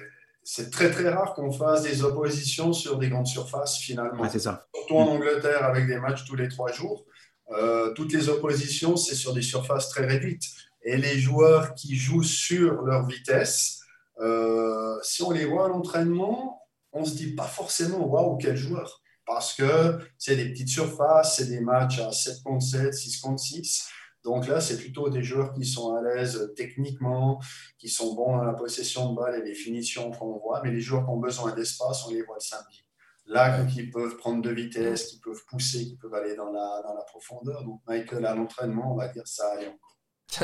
c'est 0.44 0.70
très 0.70 0.92
très 0.92 1.10
rare 1.10 1.34
qu'on 1.34 1.52
fasse 1.52 1.84
des 1.84 2.04
oppositions 2.04 2.74
sur 2.74 2.98
des 2.98 3.10
grandes 3.10 3.28
surfaces 3.28 3.78
finalement. 3.78 4.28
c'est 4.30 4.40
ça. 4.40 4.68
Surtout 4.76 4.96
en 4.96 5.08
Angleterre 5.08 5.64
avec 5.64 5.88
des 5.88 5.98
matchs 6.00 6.26
tous 6.26 6.36
les 6.36 6.50
trois 6.50 6.72
jours. 6.72 7.06
Euh, 7.52 7.94
toutes 7.94 8.14
les 8.14 8.30
oppositions, 8.30 8.98
c'est 8.98 9.16
sur 9.16 9.34
des 9.34 9.42
surfaces 9.42 9.90
très 9.90 10.06
réduites. 10.06 10.46
Et 10.84 10.98
les 10.98 11.18
joueurs 11.18 11.74
qui 11.76 11.96
jouent 11.96 12.24
sur 12.24 12.82
leur 12.82 13.06
vitesse, 13.06 13.82
euh, 14.20 14.98
si 15.02 15.24
on 15.24 15.32
les 15.32 15.46
voit 15.46 15.66
à 15.66 15.68
l'entraînement, 15.70 16.62
on 16.94 17.06
se 17.06 17.16
dit 17.16 17.34
pas 17.36 17.48
forcément 17.48 18.06
waouh, 18.06 18.38
quel 18.38 18.56
joueur. 18.56 19.02
Parce 19.26 19.54
que 19.54 20.00
c'est 20.18 20.36
des 20.36 20.50
petites 20.50 20.70
surfaces, 20.70 21.38
c'est 21.38 21.48
des 21.48 21.62
matchs 21.62 22.00
à 22.00 22.12
7 22.12 22.44
contre 22.44 22.66
7, 22.66 22.94
6 22.94 23.22
contre 23.22 23.42
6. 23.42 23.88
Donc 24.24 24.48
là, 24.48 24.62
c'est 24.62 24.78
plutôt 24.78 25.10
des 25.10 25.24
joueurs 25.24 25.54
qui 25.54 25.66
sont 25.66 25.96
à 25.96 26.02
l'aise 26.02 26.54
techniquement, 26.56 27.42
qui 27.78 27.90
sont 27.90 28.14
bons 28.16 28.38
dans 28.38 28.44
la 28.44 28.54
possession 28.54 29.12
de 29.12 29.18
balle 29.18 29.42
et 29.42 29.44
les 29.44 29.54
finitions 29.54 30.12
qu'on 30.12 30.38
voit, 30.38 30.62
mais 30.64 30.72
les 30.72 30.80
joueurs 30.80 31.04
qui 31.04 31.12
ont 31.12 31.20
besoin 31.20 31.54
d'espace, 31.54 32.06
on 32.08 32.12
les 32.12 32.22
voit 32.22 32.36
le 32.36 32.42
samedi. 32.42 32.86
Là, 33.26 33.66
ils 33.76 33.92
peuvent 33.92 34.18
prendre 34.18 34.42
de 34.42 34.50
vitesse, 34.50 35.08
qui 35.08 35.20
peuvent 35.20 35.44
pousser, 35.48 35.86
qui 35.86 35.96
peuvent 35.98 36.14
aller 36.14 36.36
dans 36.36 36.52
la, 36.52 36.82
dans 36.84 36.94
la 36.94 37.04
profondeur. 37.04 37.64
Donc 37.64 37.82
Michael, 37.88 38.26
à 38.26 38.36
l'entraînement, 38.36 38.94
on 38.94 38.98
va 38.98 39.08
dire 39.10 39.28
ça 39.28 39.52
allait 39.52 39.68
encore. 39.68 39.93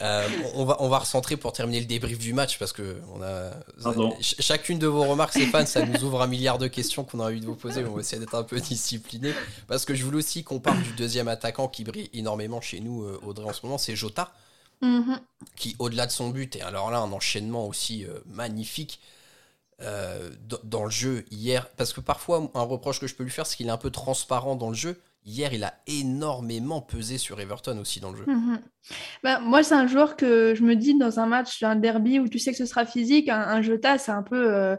Euh, 0.00 0.28
on, 0.54 0.64
va, 0.64 0.76
on 0.80 0.88
va 0.88 0.98
recentrer 0.98 1.36
pour 1.36 1.52
terminer 1.52 1.78
le 1.78 1.86
débrief 1.86 2.18
du 2.18 2.32
match 2.32 2.58
parce 2.58 2.72
que 2.72 3.00
on 3.14 3.22
a 3.22 3.52
chacune 4.20 4.80
de 4.80 4.88
vos 4.88 5.04
remarques, 5.04 5.30
Stéphane, 5.34 5.66
ça 5.66 5.86
nous 5.86 6.02
ouvre 6.02 6.20
un 6.20 6.26
milliard 6.26 6.58
de 6.58 6.66
questions 6.66 7.04
qu'on 7.04 7.20
a 7.20 7.26
envie 7.26 7.40
de 7.40 7.46
vous 7.46 7.54
poser. 7.54 7.84
On 7.84 7.94
va 7.94 8.00
essayer 8.00 8.18
d'être 8.18 8.34
un 8.34 8.42
peu 8.42 8.58
discipliné 8.60 9.32
parce 9.68 9.84
que 9.84 9.94
je 9.94 10.04
voulais 10.04 10.16
aussi 10.16 10.42
qu'on 10.42 10.58
parle 10.58 10.82
du 10.82 10.90
deuxième 10.94 11.28
attaquant 11.28 11.68
qui 11.68 11.84
brille 11.84 12.10
énormément 12.12 12.60
chez 12.60 12.80
nous, 12.80 13.04
euh, 13.04 13.20
Audrey, 13.24 13.48
en 13.48 13.52
ce 13.52 13.64
moment, 13.64 13.78
c'est 13.78 13.94
Jota, 13.94 14.32
mm-hmm. 14.82 15.20
qui 15.54 15.76
au-delà 15.78 16.06
de 16.06 16.12
son 16.12 16.30
but 16.30 16.56
et 16.56 16.62
alors 16.62 16.90
là 16.90 16.98
un 16.98 17.12
enchaînement 17.12 17.68
aussi 17.68 18.04
euh, 18.04 18.18
magnifique. 18.26 19.00
dans 20.64 20.84
le 20.84 20.90
jeu 20.90 21.24
hier, 21.30 21.68
parce 21.76 21.92
que 21.92 22.00
parfois 22.00 22.50
un 22.54 22.62
reproche 22.62 22.98
que 22.98 23.06
je 23.06 23.14
peux 23.14 23.22
lui 23.22 23.30
faire, 23.30 23.46
c'est 23.46 23.56
qu'il 23.56 23.68
est 23.68 23.70
un 23.70 23.76
peu 23.76 23.90
transparent 23.90 24.56
dans 24.56 24.70
le 24.70 24.76
jeu 24.76 25.00
hier, 25.24 25.52
il 25.52 25.64
a 25.64 25.74
énormément 25.86 26.80
pesé 26.80 27.18
sur 27.18 27.40
Everton 27.40 27.78
aussi 27.78 28.00
dans 28.00 28.10
le 28.10 28.18
jeu. 28.18 28.24
Mhm. 28.26 28.60
Bah, 29.22 29.40
moi, 29.40 29.62
c'est 29.62 29.74
un 29.74 29.86
joueur 29.86 30.16
que 30.16 30.54
je 30.54 30.62
me 30.62 30.76
dis 30.76 30.96
dans 30.96 31.18
un 31.20 31.26
match, 31.26 31.62
un 31.62 31.76
derby 31.76 32.18
où 32.18 32.28
tu 32.28 32.38
sais 32.38 32.52
que 32.52 32.58
ce 32.58 32.66
sera 32.66 32.84
physique, 32.84 33.28
un, 33.28 33.62
Jota, 33.62 33.98
c'est 33.98 34.12
un 34.12 34.22
peu. 34.22 34.52
Euh, 34.52 34.76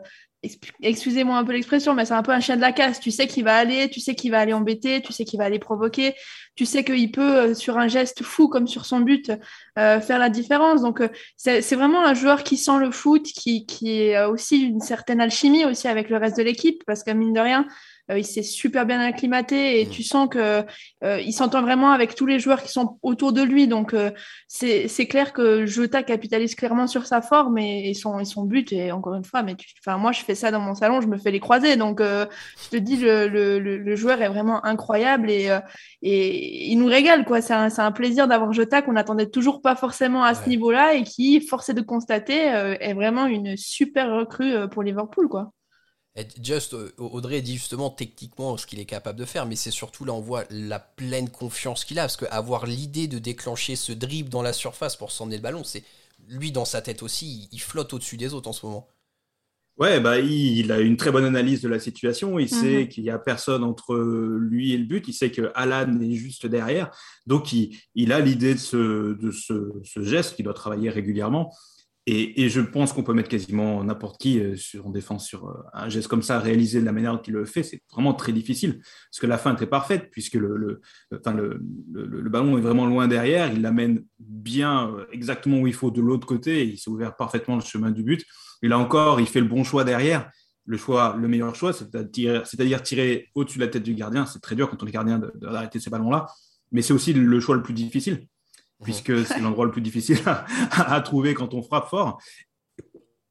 excusez-moi 0.83 1.35
un 1.35 1.43
peu 1.43 1.53
l'expression, 1.53 1.95
mais 1.95 2.05
c'est 2.05 2.13
un 2.13 2.21
peu 2.21 2.31
un 2.31 2.39
chien 2.39 2.55
de 2.55 2.61
la 2.61 2.71
casse. 2.71 2.99
Tu 2.99 3.09
sais 3.09 3.25
qu'il 3.25 3.43
va 3.43 3.57
aller, 3.57 3.89
tu 3.89 3.99
sais 3.99 4.13
qu'il 4.13 4.29
va 4.29 4.39
aller 4.39 4.53
embêter, 4.53 5.01
tu 5.01 5.11
sais 5.11 5.25
qu'il 5.25 5.39
va 5.39 5.45
aller 5.45 5.57
provoquer, 5.57 6.13
tu 6.55 6.67
sais 6.67 6.83
qu'il 6.83 7.11
peut, 7.11 7.35
euh, 7.35 7.53
sur 7.55 7.79
un 7.79 7.87
geste 7.87 8.21
fou 8.21 8.47
comme 8.47 8.67
sur 8.67 8.85
son 8.85 8.99
but, 8.99 9.31
euh, 9.79 9.99
faire 9.99 10.19
la 10.19 10.29
différence. 10.29 10.83
Donc, 10.83 11.01
c'est 11.35 11.75
vraiment 11.75 12.05
un 12.05 12.13
joueur 12.13 12.43
qui 12.43 12.57
sent 12.57 12.77
le 12.79 12.91
foot, 12.91 13.23
qui, 13.23 13.65
qui 13.65 14.13
a 14.13 14.29
aussi 14.29 14.61
une 14.61 14.81
certaine 14.81 15.19
alchimie 15.19 15.65
aussi 15.65 15.87
avec 15.87 16.11
le 16.11 16.17
reste 16.17 16.37
de 16.37 16.43
l'équipe, 16.43 16.83
parce 16.85 17.03
qu'à 17.03 17.15
mine 17.15 17.33
de 17.33 17.39
rien, 17.39 17.65
il 18.09 18.25
s'est 18.25 18.43
super 18.43 18.85
bien 18.85 18.99
acclimaté 18.99 19.81
et 19.81 19.85
mm. 19.85 19.89
tu 19.89 20.03
sens 20.03 20.29
que 20.29 20.63
euh, 21.03 21.19
il 21.21 21.33
s'entend 21.33 21.61
vraiment 21.61 21.91
avec 21.91 22.15
tous 22.15 22.25
les 22.25 22.39
joueurs 22.39 22.61
qui 22.61 22.71
sont 22.71 22.99
autour 23.01 23.33
de 23.33 23.41
lui. 23.41 23.67
Donc 23.67 23.93
euh, 23.93 24.11
c'est 24.47 25.07
clair 25.07 25.33
que 25.33 25.65
Jota 25.65 26.03
capitalise 26.03 26.55
clairement 26.55 26.87
sur 26.87 27.05
sa 27.07 27.21
forme 27.21 27.57
et, 27.57 27.93
son, 27.93 28.23
son 28.25 28.43
but. 28.43 28.71
Et 28.71 28.91
encore 28.91 29.15
une 29.15 29.23
fois, 29.23 29.43
mais 29.43 29.55
enfin 29.79 29.97
moi 29.97 30.11
je 30.11 30.21
fais 30.21 30.35
ça 30.35 30.51
dans 30.51 30.59
mon 30.59 30.75
salon, 30.75 31.01
je 31.01 31.07
me 31.07 31.17
fais 31.17 31.31
les 31.31 31.39
croiser. 31.39 31.77
Donc 31.77 31.99
je 32.01 32.69
te 32.69 32.77
dis 32.77 32.97
le, 32.97 33.27
le, 33.27 33.59
le, 33.59 33.95
joueur 33.95 34.21
est 34.21 34.29
vraiment 34.29 34.63
incroyable 34.65 35.29
et, 35.31 35.49
et 36.01 36.71
il 36.71 36.77
nous 36.77 36.87
régale 36.87 37.25
quoi. 37.25 37.41
C'est 37.41 37.53
un, 37.53 37.69
un, 37.75 37.91
plaisir 37.91 38.27
d'avoir 38.27 38.53
Jota 38.53 38.81
qu'on 38.81 38.93
n'attendait 38.93 39.29
toujours 39.29 39.61
pas 39.61 39.75
forcément 39.75 40.23
à 40.23 40.35
ce 40.35 40.47
niveau-là 40.49 40.93
et 40.95 41.03
qui, 41.03 41.41
forcé 41.41 41.73
de 41.73 41.81
constater, 41.81 42.35
est 42.79 42.93
vraiment 42.93 43.25
une 43.25 43.57
super 43.57 44.11
recrue 44.13 44.69
pour 44.69 44.83
Liverpool 44.83 45.27
quoi. 45.27 45.51
Just, 46.41 46.73
euh, 46.73 46.93
Audrey 46.97 47.41
dit 47.41 47.55
justement 47.55 47.89
techniquement 47.89 48.55
ce 48.55 48.65
qu'il 48.65 48.79
est 48.79 48.85
capable 48.85 49.19
de 49.19 49.25
faire, 49.25 49.45
mais 49.45 49.57
c'est 49.57 49.71
surtout 49.71 50.05
là 50.05 50.13
on 50.13 50.21
voit 50.21 50.45
la 50.49 50.79
pleine 50.79 51.29
confiance 51.29 51.83
qu'il 51.83 51.99
a, 51.99 52.03
parce 52.03 52.15
qu'avoir 52.15 52.65
l'idée 52.65 53.07
de 53.07 53.19
déclencher 53.19 53.75
ce 53.75 53.91
dribble 53.91 54.29
dans 54.29 54.41
la 54.41 54.53
surface 54.53 54.95
pour 54.95 55.11
s'emmener 55.11 55.35
le 55.35 55.41
ballon, 55.41 55.65
c'est 55.65 55.83
lui 56.29 56.53
dans 56.53 56.63
sa 56.63 56.81
tête 56.81 57.03
aussi, 57.03 57.49
il, 57.51 57.59
flotte 57.59 57.93
au-dessus 57.93 58.15
des 58.15 58.33
autres 58.33 58.47
en 58.47 58.53
ce 58.53 58.65
moment. 58.65 58.87
Ouais, 59.77 59.99
bah, 59.99 60.19
il, 60.19 60.71
a 60.71 60.79
une 60.79 60.95
très 60.95 61.11
bonne 61.11 61.25
analyse 61.25 61.61
de 61.61 61.67
la 61.67 61.79
situation. 61.79 62.39
Il 62.39 62.47
sait 62.47 62.83
mhm. 62.83 62.87
qu'il 62.87 63.03
n'y 63.03 63.09
a 63.09 63.19
personne 63.19 63.61
entre 63.61 63.93
lui 64.39 64.71
et 64.71 64.77
le 64.77 64.85
but. 64.85 65.05
Il 65.09 65.13
sait 65.13 65.31
que 65.31 65.51
Alan 65.53 65.99
est 65.99 66.13
juste 66.13 66.45
derrière. 66.45 66.91
Donc, 67.27 67.51
il, 67.51 68.13
a 68.13 68.21
l'idée 68.21 68.53
de, 68.53 68.59
ce, 68.59 69.13
de 69.13 69.31
ce, 69.31 70.01
geste 70.01 70.37
qu'il 70.37 70.45
doit 70.45 70.53
travailler 70.53 70.89
régulièrement. 70.89 71.53
Et, 72.07 72.49
je 72.49 72.61
pense 72.61 72.93
qu'on 72.93 73.01
peut 73.01 73.13
mettre 73.13 73.29
quasiment 73.29 73.83
n'importe 73.83 74.21
qui 74.21 74.39
euh, 74.39 74.55
sur, 74.55 74.85
en 74.85 74.91
défense 74.91 75.25
sur 75.25 75.47
euh, 75.47 75.63
un 75.73 75.89
geste 75.89 76.07
comme 76.07 76.21
ça, 76.21 76.39
réalisé 76.39 76.79
de 76.79 76.85
la 76.85 76.91
manière 76.91 77.13
dont 77.13 77.21
il 77.25 77.33
le 77.33 77.45
fait, 77.45 77.63
c'est 77.63 77.81
vraiment 77.91 78.13
très 78.13 78.31
difficile. 78.31 78.79
Parce 78.79 79.19
que 79.19 79.25
la 79.25 79.39
fin 79.39 79.55
est 79.55 79.65
parfaite, 79.65 80.09
puisque 80.11 80.35
le, 80.35 80.55
le, 80.55 80.81
le, 81.09 82.29
ballon 82.29 82.59
est 82.59 82.61
vraiment 82.61 82.85
loin 82.85 83.07
derrière, 83.07 83.51
il 83.51 83.63
l'amène 83.63 84.05
bien 84.19 84.91
euh, 84.91 85.05
exactement 85.11 85.57
où 85.57 85.67
il 85.67 85.73
faut 85.73 85.89
de 85.89 85.99
l'autre 85.99 86.27
côté, 86.27 86.67
il 86.67 86.77
s'est 86.77 86.91
ouvert 86.91 87.15
parfaitement 87.15 87.55
le 87.55 87.61
chemin 87.61 87.89
du 87.89 88.03
but. 88.03 88.23
Et 88.61 88.67
là 88.67 88.77
encore, 88.77 89.19
il 89.19 89.25
fait 89.25 89.41
le 89.41 89.47
bon 89.47 89.63
choix 89.63 89.83
derrière. 89.83 90.29
Le 90.67 90.77
choix, 90.77 91.15
le 91.19 91.27
meilleur 91.27 91.53
choix, 91.55 91.73
c'est-à-dire 91.73 92.81
tirer 92.81 93.29
au-dessus 93.35 93.59
de 93.59 93.65
la 93.65 93.69
tête 93.69 93.83
du 93.83 93.93
gardien. 93.93 94.25
C'est 94.25 94.41
très 94.41 94.55
dur 94.55 94.67
quand 94.69 94.81
on 94.81 94.87
est 94.87 94.91
gardien 94.91 95.21
d'arrêter 95.35 95.79
ces 95.79 95.91
ballons-là, 95.91 96.25
mais 96.71 96.81
c'est 96.81 96.93
aussi 96.93 97.13
le 97.13 97.39
choix 97.39 97.55
le 97.55 97.61
plus 97.61 97.75
difficile 97.75 98.27
puisque 98.83 99.25
c'est 99.25 99.39
l'endroit 99.39 99.65
le 99.65 99.71
plus 99.71 99.81
difficile 99.81 100.19
à, 100.25 101.01
trouver 101.05 101.33
quand 101.33 101.53
on 101.53 101.61
frappe 101.61 101.89
fort. 101.89 102.21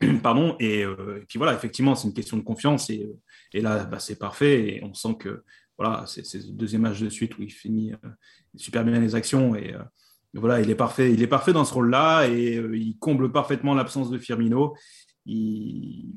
Pardon, 0.23 0.57
euh, 0.61 1.21
et, 1.21 1.25
puis 1.27 1.39
voilà, 1.39 1.55
effectivement, 1.55 1.95
c'est 1.95 2.09
une 2.09 2.15
question 2.15 2.37
de 2.37 2.43
confiance, 2.43 2.91
et, 2.91 3.09
et 3.53 3.61
là, 3.61 3.85
bah, 3.85 3.99
c'est 3.99 4.19
parfait, 4.19 4.77
et 4.77 4.85
on 4.85 4.95
sent 4.95 5.17
que 5.19 5.45
voilà, 5.79 6.05
c'est 6.07 6.23
le 6.35 6.53
deuxième 6.53 6.83
match 6.83 7.01
de 7.01 7.09
suite 7.09 7.37
où 7.37 7.43
il 7.43 7.51
finit 7.51 7.93
super 8.55 8.85
bien 8.85 9.01
les 9.01 9.17
actions 9.17 9.57
et 9.57 9.75
voilà, 10.35 10.61
il 10.61 10.71
est 10.71 10.77
parfait, 10.77 11.13
il 11.13 11.21
est 11.23 11.27
parfait 11.27 11.53
dans 11.53 11.65
ce 11.65 11.75
rôle-là 11.75 12.29
et 12.29 12.55
il 12.57 12.97
comble 12.99 13.33
parfaitement 13.33 13.75
l'absence 13.75 14.11
de 14.11 14.19
Firmino. 14.19 14.77
Il, 15.27 16.13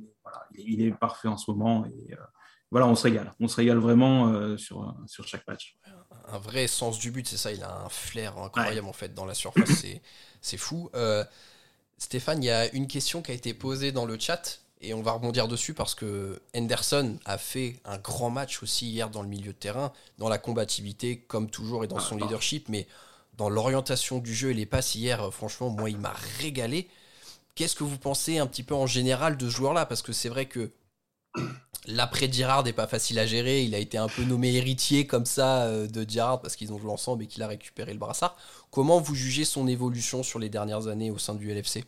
il, 0.58 0.82
est 0.82 0.92
parfait 0.92 1.28
en 1.28 1.38
ce 1.38 1.50
moment 1.52 1.86
et 1.86 2.16
voilà, 2.72 2.88
on 2.88 2.96
se 2.96 3.04
régale. 3.04 3.34
On 3.40 3.48
se 3.48 3.56
régale 3.56 3.78
vraiment 3.78 4.58
sur, 4.58 4.94
sur 5.06 5.26
chaque 5.28 5.48
match. 5.48 5.78
Un 6.28 6.38
vrai 6.38 6.68
sens 6.68 7.00
du 7.00 7.12
but, 7.12 7.28
c'est 7.28 7.38
ça. 7.38 7.52
Il 7.52 7.64
a 7.64 7.74
un 7.74 7.90
flair 7.90 8.38
incroyable 8.38 8.88
en 8.88 8.94
fait 8.94 9.14
dans 9.14 9.26
la 9.26 9.34
surface. 9.34 9.86
c'est 10.42 10.58
fou. 10.58 10.90
Stéphane, 11.98 12.44
il 12.44 12.48
y 12.48 12.52
a 12.52 12.72
une 12.74 12.88
question 12.88 13.22
qui 13.22 13.32
a 13.32 13.34
été 13.34 13.54
posée 13.54 13.92
dans 13.92 14.06
le 14.06 14.20
chat 14.20 14.60
et 14.82 14.94
on 14.94 15.02
va 15.02 15.14
rebondir 15.14 15.48
dessus 15.48 15.74
parce 15.74 15.96
que 15.96 16.40
Henderson 16.56 17.18
a 17.26 17.38
fait 17.38 17.80
un 17.86 17.98
grand 17.98 18.30
match 18.30 18.62
aussi 18.62 18.88
hier 18.88 19.10
dans 19.10 19.24
le 19.24 19.28
milieu 19.28 19.54
de 19.54 19.58
terrain, 19.58 19.92
dans 20.20 20.30
la 20.30 20.38
combativité 20.38 21.18
comme 21.18 21.50
toujours 21.50 21.84
et 21.84 21.88
dans 21.88 22.00
son 22.00 22.18
leadership, 22.18 22.70
mais 22.70 22.88
dans 23.36 23.50
l'orientation 23.50 24.20
du 24.20 24.34
jeu 24.34 24.52
et 24.52 24.54
les 24.54 24.66
passes 24.68 24.96
hier, 24.96 25.34
franchement, 25.34 25.70
moi, 25.70 25.90
il 25.90 25.98
m'a 25.98 26.14
régalé. 26.40 26.88
Qu'est-ce 27.58 27.76
que 27.76 27.84
vous 27.84 27.98
pensez 27.98 28.38
un 28.38 28.46
petit 28.46 28.62
peu 28.62 28.76
en 28.76 28.86
général 28.86 29.36
de 29.36 29.50
ce 29.50 29.56
joueur-là? 29.56 29.88
Parce 29.88 30.04
que 30.04 30.14
c'est 30.14 30.30
vrai 30.30 30.46
que 30.46 30.70
l'après 31.88 32.32
Girard 32.32 32.64
n'est 32.64 32.72
pas 32.72 32.86
facile 32.86 33.18
à 33.18 33.26
gérer. 33.26 33.64
Il 33.64 33.74
a 33.74 33.80
été 33.80 33.98
un 33.98 34.08
peu 34.08 34.22
nommé 34.22 34.54
héritier 34.54 35.08
comme 35.08 35.26
ça 35.26 35.64
euh, 35.64 35.88
de 35.88 36.08
Girard 36.08 36.40
parce 36.40 36.56
qu'ils 36.56 36.72
ont 36.72 36.78
joué 36.78 36.92
ensemble 36.92 37.24
et 37.24 37.26
qu'il 37.26 37.42
a 37.42 37.48
récupéré 37.48 37.94
le 37.94 37.98
brassard. 37.98 38.38
Comment 38.70 39.00
vous 39.00 39.16
jugez 39.16 39.44
son 39.44 39.68
évolution 39.68 40.22
sur 40.22 40.38
les 40.38 40.50
dernières 40.50 40.86
années 40.86 41.10
au 41.10 41.18
sein 41.18 41.34
du 41.34 41.52
LFC 41.52 41.84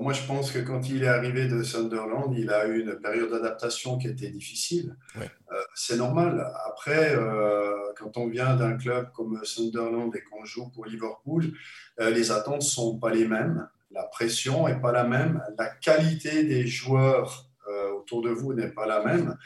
moi, 0.00 0.12
je 0.12 0.24
pense 0.28 0.52
que 0.52 0.60
quand 0.60 0.88
il 0.88 1.02
est 1.02 1.08
arrivé 1.08 1.48
de 1.48 1.60
Sunderland, 1.64 2.32
il 2.32 2.50
a 2.50 2.68
eu 2.68 2.82
une 2.82 3.00
période 3.00 3.32
d'adaptation 3.32 3.98
qui 3.98 4.06
était 4.06 4.30
difficile. 4.30 4.94
Euh, 5.16 5.56
c'est 5.74 5.96
normal. 5.96 6.52
Après, 6.68 7.16
euh, 7.16 7.72
quand 7.96 8.16
on 8.16 8.28
vient 8.28 8.54
d'un 8.54 8.76
club 8.76 9.10
comme 9.10 9.40
Sunderland 9.42 10.14
et 10.14 10.22
qu'on 10.22 10.44
joue 10.44 10.68
pour 10.68 10.84
Liverpool, 10.84 11.52
les 11.98 12.30
attentes 12.30 12.60
ne 12.60 12.60
sont 12.60 12.96
pas 12.96 13.10
les 13.10 13.26
mêmes. 13.26 13.68
La 13.90 14.04
pression 14.04 14.68
n'est 14.68 14.80
pas 14.80 14.92
la 14.92 15.04
même. 15.04 15.42
La 15.58 15.66
qualité 15.66 16.44
des 16.44 16.66
joueurs 16.66 17.46
autour 17.94 18.22
de 18.22 18.30
vous 18.30 18.54
n'est 18.54 18.70
pas 18.70 18.86
la 18.86 19.04
même. 19.04 19.36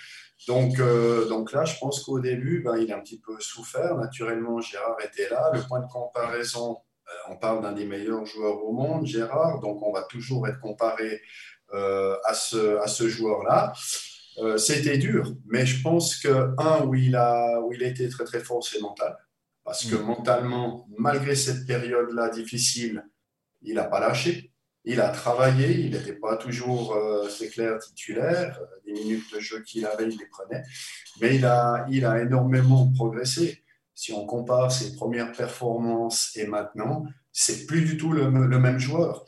Donc, 0.48 0.78
euh, 0.80 1.28
donc 1.28 1.52
là, 1.52 1.64
je 1.64 1.78
pense 1.78 2.02
qu'au 2.02 2.18
début, 2.18 2.62
ben, 2.62 2.76
il 2.76 2.92
a 2.92 2.96
un 2.96 3.00
petit 3.00 3.20
peu 3.20 3.36
souffert. 3.38 3.96
Naturellement, 3.96 4.60
Gérard 4.60 4.96
était 5.02 5.28
là. 5.28 5.50
Le 5.54 5.60
point 5.62 5.80
de 5.80 5.90
comparaison, 5.90 6.78
euh, 7.08 7.32
on 7.32 7.36
parle 7.36 7.62
d'un 7.62 7.72
des 7.72 7.84
meilleurs 7.84 8.26
joueurs 8.26 8.64
au 8.64 8.72
monde, 8.72 9.06
Gérard, 9.06 9.60
donc 9.60 9.82
on 9.82 9.92
va 9.92 10.02
toujours 10.02 10.48
être 10.48 10.60
comparé 10.60 11.20
euh, 11.74 12.16
à 12.24 12.34
ce, 12.34 12.78
à 12.78 12.86
ce 12.86 13.08
joueur-là. 13.08 13.72
C'était 14.56 14.96
dur, 14.96 15.30
mais 15.46 15.66
je 15.66 15.82
pense 15.82 16.16
que, 16.16 16.54
un, 16.58 16.86
où 16.86 16.94
il 16.94 17.14
a, 17.16 17.60
où 17.60 17.74
il 17.74 17.84
a 17.84 17.86
été 17.86 18.08
très 18.08 18.24
très 18.24 18.40
fort, 18.40 18.64
c'est 18.64 18.80
mental. 18.80 19.14
Parce 19.62 19.84
que 19.84 19.94
mm. 19.94 20.02
mentalement, 20.02 20.88
malgré 20.96 21.34
cette 21.36 21.66
période-là 21.66 22.30
difficile, 22.30 23.04
il 23.62 23.74
n'a 23.74 23.84
pas 23.84 24.00
lâché. 24.00 24.52
Il 24.84 25.00
a 25.00 25.10
travaillé, 25.10 25.78
il 25.78 25.92
n'était 25.92 26.14
pas 26.14 26.36
toujours, 26.36 26.94
euh, 26.94 27.28
c'est 27.28 27.48
clair, 27.48 27.78
titulaire. 27.78 28.60
Les 28.84 28.92
minutes 28.92 29.32
de 29.32 29.38
jeu 29.38 29.62
qu'il 29.62 29.86
avait, 29.86 30.08
il 30.08 30.18
les 30.18 30.26
prenait. 30.26 30.62
Mais 31.20 31.36
il 31.36 31.46
a, 31.46 31.86
il 31.88 32.04
a 32.04 32.20
énormément 32.20 32.90
progressé. 32.92 33.62
Si 33.94 34.12
on 34.12 34.26
compare 34.26 34.72
ses 34.72 34.96
premières 34.96 35.30
performances 35.32 36.36
et 36.36 36.46
maintenant, 36.46 37.04
c'est 37.30 37.66
plus 37.66 37.82
du 37.82 37.96
tout 37.96 38.12
le, 38.12 38.28
même 38.30 38.78
joueur. 38.80 39.24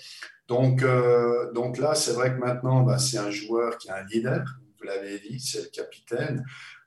Donc, 0.48 0.82
euh, 0.82 1.52
donc 1.52 1.78
là, 1.78 1.94
c'est 1.94 2.12
vrai 2.12 2.34
que 2.34 2.40
maintenant, 2.40 2.82
bah, 2.82 2.98
c'est 2.98 3.18
un 3.18 3.30
joueur 3.30 3.78
qui 3.78 3.90
a 3.90 3.96
un 3.96 4.04
leader. 4.06 4.44
Vous 4.78 4.84
l'avez 4.84 5.20
dit, 5.20 5.38
c'est 5.38 5.62
le 5.62 5.68
capitaine. 5.68 6.44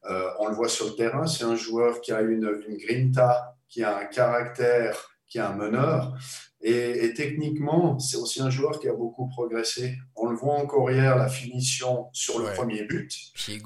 Euh, 0.10 0.29
on 0.39 0.47
le 0.47 0.55
voit 0.55 0.69
sur 0.69 0.88
le 0.88 0.95
terrain, 0.95 1.25
c'est 1.25 1.43
un 1.43 1.55
joueur 1.55 2.01
qui 2.01 2.12
a 2.12 2.21
une, 2.21 2.62
une 2.67 2.77
grinta, 2.77 3.55
qui 3.67 3.83
a 3.83 3.97
un 3.97 4.05
caractère, 4.05 5.10
qui 5.27 5.39
a 5.39 5.49
un 5.49 5.55
meneur. 5.55 6.17
Et, 6.62 7.13
techniquement, 7.13 8.00
c'est 8.00 8.17
aussi 8.17 8.41
un 8.41 8.50
joueur 8.50 8.80
qui 8.80 8.89
a 8.89 8.93
beaucoup 8.93 9.28
progressé. 9.28 9.96
On 10.15 10.28
le 10.28 10.36
voit 10.36 10.56
encore 10.56 10.89
hier, 10.89 11.15
la 11.15 11.30
finition 11.30 12.08
sur 12.13 12.39
le 12.39 12.52
premier 12.54 12.84
but. 12.84 13.13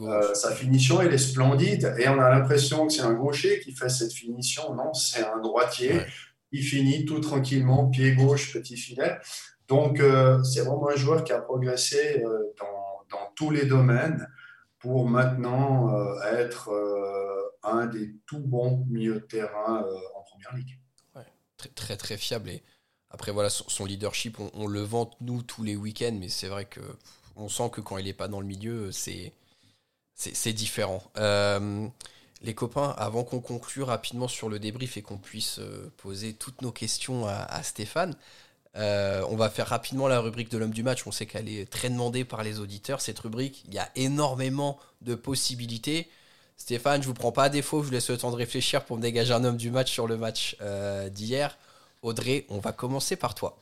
Euh, 0.02 0.34
sa 0.34 0.52
finition, 0.54 1.02
elle 1.02 1.14
est 1.14 1.18
splendide. 1.18 1.96
Et 1.98 2.10
on 2.10 2.20
a 2.20 2.30
l'impression 2.30 2.88
que 2.88 2.94
c'est 2.94 3.02
un 3.02 3.14
gaucher 3.14 3.62
qui 3.62 3.74
fait 3.74 3.90
cette 3.90 4.12
finition. 4.12 4.76
Non, 4.76 4.94
c'est 4.94 5.24
un 5.24 5.40
droitier. 5.40 6.02
Il 6.52 6.64
finit 6.64 7.06
tout 7.06 7.20
tranquillement, 7.20 7.90
pied 7.90 8.14
gauche, 8.14 8.52
petit 8.52 8.76
filet. 8.76 9.18
Donc, 9.70 10.02
euh, 10.02 10.44
c'est 10.44 10.62
vraiment 10.62 10.90
un 10.90 10.98
joueur 10.98 11.24
qui 11.24 11.32
a 11.32 11.40
progressé 11.40 12.22
euh, 12.26 12.54
dans, 12.60 13.18
dans, 13.18 13.32
tous 13.36 13.52
les 13.52 13.66
domaines 13.66 14.28
pour 14.80 15.08
maintenant 15.08 15.94
être 16.26 16.72
un 17.64 17.86
des 17.86 18.16
tout 18.26 18.40
bons 18.40 18.84
milieux 18.90 19.20
de 19.22 19.26
terrain 19.26 19.86
en 20.16 20.22
première 20.24 20.56
ligue. 20.56 20.80
Très, 21.56 21.70
très, 21.70 21.96
très 21.96 22.18
fiable. 22.18 22.50
Et 22.50 22.64
après, 23.14 23.32
voilà, 23.32 23.50
son, 23.50 23.86
leadership, 23.86 24.38
on, 24.54 24.68
le 24.68 24.82
vante, 24.82 25.16
nous, 25.22 25.42
tous 25.42 25.64
les 25.64 25.76
week-ends, 25.76 26.16
mais 26.20 26.30
c'est 26.30 26.48
vrai 26.48 26.66
que 26.66 26.82
on 27.36 27.50
sent 27.50 27.70
que 27.72 27.82
quand 27.82 27.98
il 27.98 28.06
n'est 28.06 28.14
pas 28.14 28.28
dans 28.28 28.40
le 28.40 28.46
milieu, 28.46 28.92
c'est, 28.92 29.34
c'est, 30.16 30.54
différent. 30.54 31.04
Euh, 31.18 31.88
les 32.42 32.54
copains, 32.54 32.94
avant 32.98 33.24
qu'on 33.24 33.40
conclue 33.40 33.84
rapidement 33.84 34.28
sur 34.28 34.50
le 34.50 34.60
débrief 34.60 34.98
et 34.98 35.02
qu'on 35.02 35.18
puisse 35.18 35.60
euh, 35.60 35.92
poser 35.98 36.34
toutes 36.34 36.62
nos 36.62 36.72
questions 36.72 37.28
à, 37.28 37.64
Stéphane, 37.64 38.16
euh, 38.78 39.26
on 39.30 39.36
va 39.36 39.50
faire 39.50 39.68
rapidement 39.68 40.08
la 40.08 40.22
rubrique 40.22 40.50
de 40.50 40.58
l'homme 40.58 40.72
du 40.72 40.84
match. 40.84 41.06
On 41.06 41.12
sait 41.12 41.26
qu'elle 41.26 41.50
est 41.50 41.70
très 41.70 41.90
demandée 41.90 42.24
par 42.24 42.44
les 42.44 42.60
auditeurs. 42.60 43.02
Cette 43.02 43.20
rubrique, 43.20 43.64
il 43.68 43.74
y 43.74 43.80
a 43.80 43.90
énormément 43.96 44.80
de 45.02 45.16
possibilités. 45.16 46.10
Stéphane, 46.56 47.02
je 47.02 47.08
vous 47.08 47.14
prends 47.14 47.32
pas 47.32 47.46
à 47.46 47.50
défaut, 47.50 47.82
je 47.82 47.88
vous 47.88 47.92
laisse 47.92 48.10
le 48.10 48.18
temps 48.18 48.32
de 48.32 48.36
réfléchir 48.36 48.86
pour 48.86 48.98
me 48.98 49.02
dégager 49.02 49.34
un 49.34 49.44
homme 49.44 49.58
du 49.58 49.72
match 49.72 49.92
sur 49.92 50.08
le 50.08 50.16
match 50.16 50.56
d'hier. 51.12 51.58
Audrey, 52.02 52.46
on 52.50 52.60
va 52.60 52.72
commencer 52.72 53.16
par 53.16 53.36
toi. 53.36 53.62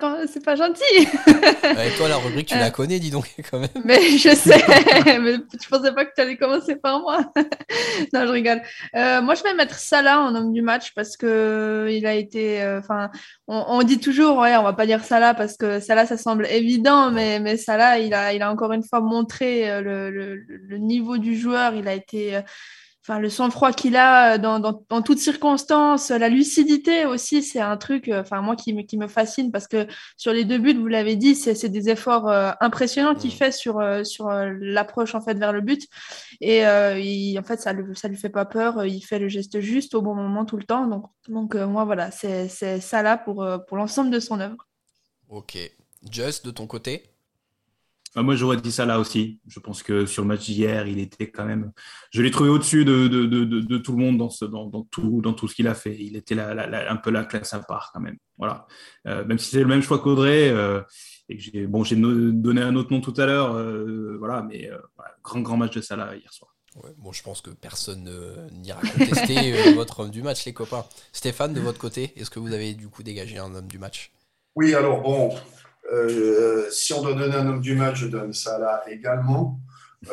Ah, 0.00 0.16
c'est 0.26 0.44
pas 0.44 0.56
gentil. 0.56 0.82
Et 0.98 1.96
toi, 1.96 2.08
la 2.08 2.16
rubrique, 2.16 2.48
tu 2.48 2.56
la 2.56 2.66
euh, 2.66 2.70
connais, 2.70 2.98
dis 2.98 3.12
donc, 3.12 3.32
quand 3.48 3.60
même. 3.60 3.68
Mais 3.84 4.18
je 4.18 4.34
sais, 4.34 4.60
mais 5.20 5.34
je 5.34 5.68
pensais 5.68 5.92
pas 5.92 6.04
que 6.04 6.12
tu 6.12 6.20
allais 6.20 6.36
commencer 6.36 6.74
par 6.74 6.98
moi. 6.98 7.18
non, 8.12 8.26
je 8.26 8.32
rigole. 8.32 8.62
Euh, 8.96 9.22
moi, 9.22 9.36
je 9.36 9.44
vais 9.44 9.54
mettre 9.54 9.76
Salah 9.76 10.22
en 10.22 10.34
homme 10.34 10.52
du 10.52 10.60
match 10.60 10.92
parce 10.92 11.16
que 11.16 11.88
il 11.88 12.04
a 12.04 12.14
été. 12.14 12.62
Euh, 12.62 12.80
enfin, 12.80 13.10
on, 13.46 13.80
dit 13.84 14.00
toujours, 14.00 14.38
ouais, 14.38 14.56
on 14.56 14.64
va 14.64 14.72
pas 14.72 14.86
dire 14.86 15.04
Salah 15.04 15.34
parce 15.34 15.56
que 15.56 15.78
Salah, 15.78 16.04
ça 16.04 16.16
semble 16.16 16.46
évident, 16.46 17.12
mais, 17.12 17.38
mais 17.38 17.56
Salah, 17.56 18.00
il 18.00 18.12
a, 18.12 18.32
il 18.32 18.42
a 18.42 18.50
encore 18.50 18.72
une 18.72 18.82
fois 18.82 19.00
montré 19.00 19.80
le, 19.82 20.10
le 20.10 20.78
niveau 20.78 21.16
du 21.16 21.38
joueur. 21.38 21.74
Il 21.74 21.86
a 21.86 21.94
été 21.94 22.40
enfin 23.06 23.20
le 23.20 23.30
sang-froid 23.30 23.72
qu'il 23.72 23.96
a 23.96 24.34
euh, 24.34 24.38
dans, 24.38 24.58
dans, 24.58 24.84
dans, 24.88 25.00
toutes 25.00 25.20
circonstances, 25.20 26.10
la 26.10 26.28
lucidité 26.28 27.06
aussi, 27.06 27.42
c'est 27.42 27.60
un 27.60 27.76
truc, 27.76 28.08
euh, 28.08 28.20
enfin 28.20 28.40
moi 28.40 28.56
qui 28.56 28.72
me, 28.72 28.82
qui 28.82 28.98
me 28.98 29.06
fascine 29.06 29.52
parce 29.52 29.68
que 29.68 29.86
sur 30.16 30.32
les 30.32 30.44
deux 30.44 30.58
buts, 30.58 30.74
vous 30.74 30.88
l'avez 30.88 31.14
dit, 31.14 31.36
c'est 31.36 31.68
des 31.68 31.88
efforts 31.88 32.28
euh, 32.28 32.50
impressionnants 32.60 33.14
qu'il 33.14 33.32
fait 33.32 33.52
sur 33.52 33.80
sur 34.04 34.28
l'approche 34.28 35.14
en 35.14 35.20
fait 35.20 35.38
vers 35.38 35.52
le 35.52 35.60
but 35.60 35.86
et 36.40 36.62
il, 36.62 37.38
en 37.38 37.42
fait 37.42 37.60
ça 37.60 37.72
lui 37.72 37.94
ça 37.94 38.08
lui 38.08 38.16
fait 38.16 38.30
pas 38.30 38.44
peur, 38.44 38.84
il 38.84 39.00
fait 39.00 39.18
le 39.18 39.28
geste 39.28 39.60
juste 39.60 39.94
au 39.94 40.02
bon 40.02 40.14
moment 40.14 40.44
tout 40.44 40.56
le 40.56 40.64
temps, 40.64 40.86
donc 40.86 41.04
donc 41.28 41.54
moi 41.54 41.84
voilà, 41.84 42.10
c'est 42.10 42.48
ça 42.48 43.02
là 43.02 43.16
pour 43.16 43.46
pour 43.68 43.76
l'ensemble 43.76 44.10
de 44.10 44.20
son 44.20 44.40
œuvre. 44.40 44.56
Ok, 45.28 45.58
Just 46.10 46.46
de 46.46 46.50
ton 46.50 46.66
côté? 46.66 47.15
Bah, 48.16 48.22
moi, 48.22 48.34
j'aurais 48.34 48.56
dit 48.56 48.72
ça 48.72 48.86
là 48.86 48.98
aussi. 48.98 49.40
Je 49.46 49.60
pense 49.60 49.82
que 49.82 50.06
sur 50.06 50.22
le 50.22 50.28
match 50.28 50.46
d'hier, 50.46 50.86
il 50.86 50.98
était 50.98 51.30
quand 51.30 51.44
même. 51.44 51.70
Je 52.10 52.22
l'ai 52.22 52.30
trouvé 52.30 52.48
au-dessus 52.48 52.86
de, 52.86 53.08
de, 53.08 53.26
de, 53.26 53.44
de, 53.44 53.78
tout 53.78 53.92
le 53.92 53.98
monde 53.98 54.16
dans, 54.16 54.30
ce, 54.30 54.46
dans, 54.46 54.64
dans, 54.64 54.84
tout, 54.84 55.20
dans 55.20 55.34
tout 55.34 55.48
ce 55.48 55.54
qu'il 55.54 55.68
a 55.68 55.74
fait. 55.74 55.94
Il 56.00 56.16
était 56.16 56.34
là, 56.34 56.88
un 56.90 56.96
peu 56.96 57.10
la 57.10 57.26
classe 57.26 57.52
à 57.52 57.60
part 57.60 57.90
quand 57.92 58.00
même. 58.00 58.16
Voilà. 58.38 58.66
Euh, 59.06 59.22
même 59.26 59.38
si 59.38 59.50
c'est 59.50 59.60
le 59.60 59.66
même 59.66 59.82
choix 59.82 59.98
qu'Audrey. 59.98 60.48
Euh, 60.48 60.80
et 61.28 61.38
j'ai 61.38 61.66
bon, 61.66 61.84
j'ai 61.84 61.96
donné 61.96 62.62
un 62.62 62.74
autre 62.74 62.90
nom 62.90 63.02
tout 63.02 63.12
à 63.18 63.26
l'heure. 63.26 63.54
Euh, 63.54 64.16
voilà, 64.18 64.42
mais 64.42 64.70
grand, 65.22 65.42
grand 65.42 65.58
match 65.58 65.74
de 65.74 65.82
Salah 65.82 66.16
hier 66.16 66.32
soir. 66.32 66.56
Ouais, 66.82 66.94
bon, 66.96 67.12
je 67.12 67.22
pense 67.22 67.42
que 67.42 67.50
personne 67.50 68.08
n'ira 68.50 68.80
contester 68.80 69.72
votre 69.74 70.00
homme 70.00 70.10
du 70.10 70.22
match, 70.22 70.46
les 70.46 70.54
copains. 70.54 70.86
Stéphane, 71.12 71.52
de 71.52 71.60
votre 71.60 71.78
côté, 71.78 72.14
est-ce 72.16 72.30
que 72.30 72.38
vous 72.38 72.54
avez 72.54 72.72
du 72.72 72.88
coup 72.88 73.02
dégagé 73.02 73.36
un 73.36 73.54
homme 73.54 73.68
du 73.68 73.78
match? 73.78 74.10
Oui, 74.54 74.74
alors 74.74 75.02
bon, 75.02 75.34
euh, 75.92 76.68
si 76.70 76.92
on 76.92 77.02
doit 77.02 77.14
donner 77.14 77.34
un 77.34 77.46
homme 77.46 77.60
du 77.60 77.74
match, 77.74 77.98
je 77.98 78.06
donne 78.06 78.32
Salah 78.32 78.82
également. 78.88 79.60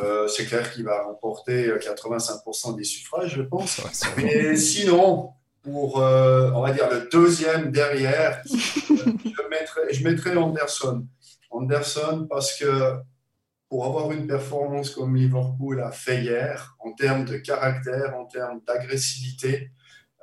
Euh, 0.02 0.28
c'est 0.28 0.46
clair 0.46 0.72
qu'il 0.72 0.86
va 0.86 1.04
remporter 1.04 1.70
85% 1.70 2.76
des 2.76 2.84
suffrages, 2.84 3.36
je 3.36 3.42
pense. 3.42 3.82
Mais 4.18 4.56
sinon, 4.56 5.32
pour, 5.62 6.02
euh, 6.02 6.52
on 6.54 6.62
va 6.62 6.72
dire, 6.72 6.90
le 6.90 7.10
deuxième 7.12 7.72
derrière, 7.72 8.42
je, 8.46 9.50
mettrai, 9.50 9.94
je 9.94 10.04
mettrai 10.04 10.36
Anderson. 10.36 11.06
Anderson 11.50 12.28
parce 12.30 12.58
que 12.58 12.96
pour 13.70 13.86
avoir 13.86 14.12
une 14.12 14.28
performance 14.28 14.92
comme 14.92 15.16
Liverpool 15.16 15.82
a 15.82 15.92
fait 15.92 16.22
hier, 16.22 16.76
en 16.80 16.94
termes 16.94 17.26
de 17.26 17.38
caractère, 17.38 18.16
en 18.16 18.26
termes 18.26 18.62
d'agressivité, 18.68 19.72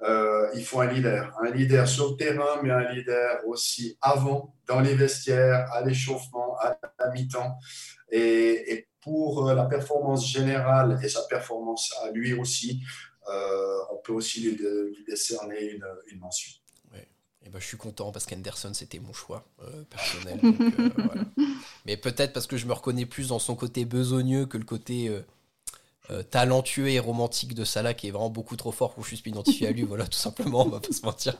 euh, 0.02 0.48
il 0.54 0.64
faut 0.64 0.80
un 0.80 0.86
leader. 0.86 1.36
Un 1.42 1.50
leader 1.50 1.86
sur 1.86 2.10
le 2.10 2.16
terrain, 2.16 2.62
mais 2.62 2.70
un 2.70 2.92
leader 2.92 3.40
aussi 3.46 3.98
avant, 4.00 4.54
dans 4.66 4.80
les 4.80 4.94
vestiaires, 4.94 5.70
à 5.72 5.82
l'échauffement, 5.82 6.56
à 6.58 6.78
la 6.98 7.10
mi-temps. 7.10 7.58
Et, 8.10 8.86
pour 9.02 9.50
la 9.50 9.64
performance 9.64 10.30
générale 10.30 11.00
et 11.02 11.08
sa 11.08 11.22
performance 11.22 11.90
à 12.04 12.10
lui 12.10 12.34
aussi, 12.34 12.82
on 13.26 13.96
peut 14.04 14.12
aussi 14.12 14.42
lui, 14.42 15.04
décerner 15.08 15.70
une, 15.70 16.18
mention. 16.18 16.52
Et 17.42 17.48
ben, 17.48 17.58
je 17.58 17.64
suis 17.64 17.78
content 17.78 18.12
parce 18.12 18.26
qu'Anderson, 18.26 18.74
c'était 18.74 18.98
mon 18.98 19.14
choix 19.14 19.46
personnel. 19.88 20.38
Mais 21.86 21.96
peut-être 21.96 22.34
parce 22.34 22.46
que 22.46 22.58
je 22.58 22.66
me 22.66 22.74
reconnais 22.74 23.06
plus 23.06 23.28
dans 23.28 23.38
son 23.38 23.56
côté 23.56 23.86
besogneux 23.86 24.44
que 24.44 24.58
le 24.58 24.64
côté 24.64 25.10
euh, 26.10 26.22
talentueux 26.22 26.88
et 26.88 26.98
romantique 26.98 27.54
de 27.54 27.64
Salah 27.64 27.94
qui 27.94 28.08
est 28.08 28.10
vraiment 28.10 28.30
beaucoup 28.30 28.56
trop 28.56 28.72
fort 28.72 28.92
pour 28.92 29.02
que 29.02 29.08
je 29.08 29.14
puisse 29.14 29.26
m'identifier 29.26 29.68
à 29.68 29.70
lui. 29.70 29.82
Voilà, 29.82 30.06
tout 30.06 30.18
simplement, 30.18 30.66
on 30.66 30.68
va 30.68 30.80
pas 30.80 30.92
se 30.92 31.02
mentir. 31.02 31.34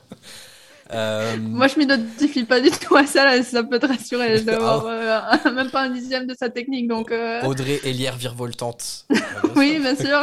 Euh, 0.93 1.37
Moi, 1.37 1.67
je 1.67 1.77
m'identifie 1.77 2.43
pas 2.43 2.59
du 2.61 2.71
tout 2.71 2.95
à 2.95 3.05
ça, 3.05 3.41
ça 3.43 3.63
peut 3.63 3.79
te 3.79 3.85
rassurer. 3.85 4.37
Je 4.37 4.43
ah. 4.49 5.39
euh, 5.45 5.51
même 5.51 5.69
pas 5.69 5.83
un 5.83 5.89
dixième 5.89 6.25
de 6.25 6.33
sa 6.33 6.49
technique. 6.49 6.87
Donc, 6.87 7.13
Audrey 7.43 7.79
Elière 7.83 8.15
virevoltante. 8.15 9.05
oui, 9.55 9.79
bien 9.79 9.95
sûr. 9.95 10.21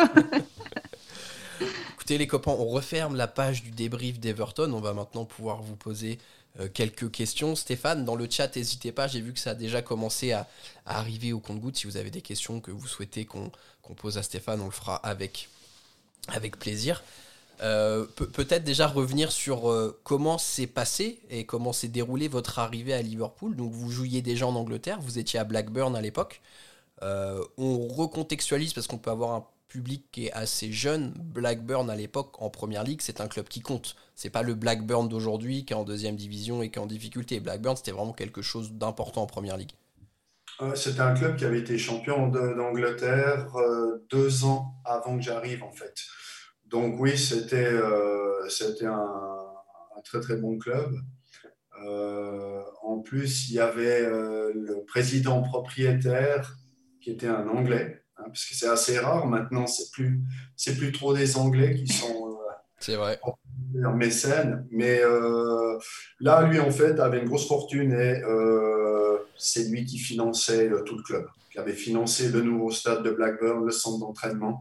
Écoutez, 1.94 2.18
les 2.18 2.26
copains, 2.26 2.56
on 2.58 2.68
referme 2.68 3.16
la 3.16 3.28
page 3.28 3.62
du 3.62 3.70
débrief 3.70 4.18
d'Everton. 4.18 4.72
On 4.72 4.80
va 4.80 4.94
maintenant 4.94 5.24
pouvoir 5.24 5.62
vous 5.62 5.76
poser 5.76 6.18
euh, 6.60 6.68
quelques 6.72 7.10
questions. 7.10 7.54
Stéphane, 7.54 8.04
dans 8.04 8.16
le 8.16 8.26
chat, 8.28 8.56
n'hésitez 8.56 8.90
pas, 8.90 9.06
j'ai 9.06 9.20
vu 9.20 9.32
que 9.32 9.38
ça 9.38 9.50
a 9.50 9.54
déjà 9.54 9.80
commencé 9.80 10.32
à, 10.32 10.48
arriver 10.86 11.32
au 11.32 11.38
compte-goutte. 11.38 11.76
Si 11.76 11.86
vous 11.86 11.96
avez 11.96 12.10
des 12.10 12.22
questions 12.22 12.60
que 12.60 12.70
vous 12.70 12.88
souhaitez 12.88 13.26
qu'on 13.26 13.52
pose 13.94 14.18
à 14.18 14.22
Stéphane, 14.22 14.60
on 14.60 14.66
le 14.66 14.70
fera 14.70 14.96
avec, 14.96 15.48
plaisir. 16.58 17.02
Euh, 17.60 18.06
peut-être 18.06 18.62
déjà 18.62 18.86
revenir 18.86 19.32
sur 19.32 19.68
euh, 19.68 19.98
comment 20.04 20.38
s'est 20.38 20.68
passé 20.68 21.20
et 21.28 21.44
comment 21.44 21.72
s'est 21.72 21.88
déroulé 21.88 22.28
votre 22.28 22.58
arrivée 22.58 22.94
à 22.94 23.02
Liverpool. 23.02 23.56
Donc 23.56 23.72
vous 23.72 23.90
jouiez 23.90 24.22
déjà 24.22 24.46
en 24.46 24.54
Angleterre, 24.54 25.00
vous 25.00 25.18
étiez 25.18 25.40
à 25.40 25.44
Blackburn 25.44 25.96
à 25.96 26.00
l'époque. 26.00 26.40
on 27.02 27.88
recontextualise 27.88 28.72
parce 28.72 28.86
qu'on 28.86 28.98
peut 28.98 29.10
avoir 29.10 29.32
un 29.32 29.44
public 29.68 30.04
qui 30.10 30.26
est 30.26 30.32
assez 30.32 30.72
jeune. 30.72 31.12
Blackburn 31.16 31.88
à 31.90 31.96
l'époque 31.96 32.40
en 32.42 32.50
première 32.50 32.84
ligue, 32.84 33.00
c'est 33.02 33.20
un 33.20 33.28
club 33.28 33.48
qui 33.48 33.60
compte. 33.60 33.96
C'est 34.14 34.30
pas 34.30 34.42
le 34.42 34.54
Blackburn 34.54 35.08
d'aujourd'hui 35.08 35.64
qui 35.64 35.72
est 35.72 35.76
en 35.76 35.84
deuxième 35.84 36.16
division 36.16 36.62
et 36.62 36.70
qui 36.70 36.78
est 36.78 36.82
en 36.82 36.86
difficulté. 36.86 37.38
Blackburn, 37.40 37.76
c'était 37.76 37.92
vraiment 37.92 38.12
quelque 38.12 38.42
chose 38.42 38.72
d'important 38.72 39.22
en 39.22 39.26
première 39.26 39.56
ligue. 39.56 39.72
C'était 40.74 41.00
un 41.00 41.14
club 41.14 41.36
qui 41.36 41.44
avait 41.44 41.60
été 41.60 41.78
champion 41.78 42.28
d'Angleterre 42.28 43.54
euh, 43.56 44.04
deux 44.10 44.44
ans 44.44 44.74
avant 44.84 45.16
que 45.16 45.22
j'arrive 45.22 45.62
en 45.62 45.72
fait. 45.72 45.94
Donc 46.66 47.00
oui, 47.00 47.16
c'était 47.16 47.72
euh, 47.72 48.46
un, 48.82 50.00
très 50.04 50.20
très 50.20 50.36
bon 50.36 50.58
club. 50.58 50.94
Euh, 51.84 52.60
en 52.82 52.98
plus, 52.98 53.48
il 53.48 53.54
y 53.54 53.60
avait 53.60 54.02
le 54.02 54.84
président 54.86 55.42
propriétaire 55.42 56.56
qui 57.00 57.10
était 57.10 57.28
un 57.28 57.46
Anglais. 57.48 58.02
Hein, 58.18 58.24
parce 58.26 58.44
que 58.44 58.54
c'est 58.54 58.68
assez 58.68 58.98
rare 58.98 59.26
maintenant, 59.26 59.66
c'est 59.66 59.90
plus, 59.92 60.20
c'est 60.56 60.76
plus 60.76 60.92
trop 60.92 61.14
des 61.14 61.36
Anglais 61.36 61.74
qui 61.74 61.86
sont 61.86 62.30
euh, 62.30 62.34
c'est 62.80 62.96
vrai. 62.96 63.20
Mécènes. 63.74 64.66
Mais 64.70 65.00
euh, 65.02 65.78
là, 66.20 66.42
lui, 66.42 66.60
en 66.60 66.70
fait, 66.70 66.98
avait 67.00 67.20
une 67.20 67.28
grosse 67.28 67.46
fortune 67.46 67.92
et 67.92 68.22
euh, 68.22 69.18
c'est 69.36 69.64
lui 69.68 69.84
qui 69.84 69.98
finançait 69.98 70.70
tout 70.84 70.96
le 70.96 71.02
club. 71.02 71.26
Il 71.54 71.60
avait 71.60 71.72
financé 71.72 72.28
le 72.28 72.42
nouveau 72.42 72.70
stade 72.70 73.02
de 73.02 73.10
Blackburn, 73.10 73.64
le 73.64 73.72
centre 73.72 73.98
d'entraînement. 73.98 74.60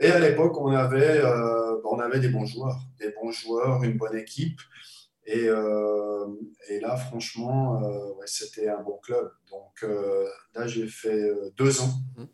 Et 0.00 0.10
à 0.10 0.18
l'époque, 0.18 0.58
on, 0.58 0.68
avait 0.68 1.22
on 1.84 1.98
avait 1.98 2.20
des 2.20 2.28
bons 2.28 2.46
joueurs, 2.46 2.78
des 2.98 3.12
bons 3.20 3.32
joueurs, 3.32 3.82
une 3.82 3.98
bonne 3.98 4.16
équipe. 4.16 4.60
Et, 5.26 5.46
et 6.68 6.80
là, 6.80 6.96
franchement, 6.96 7.80
ouais, 8.16 8.26
c'était 8.26 8.68
un 8.68 8.80
bon 8.80 8.98
club. 9.02 9.30
Donc 9.50 9.84
là, 10.54 10.66
j'ai 10.66 10.86
fait 10.86 11.30
deux 11.56 11.80
ans. 11.82 11.92
Mmh 12.16 12.24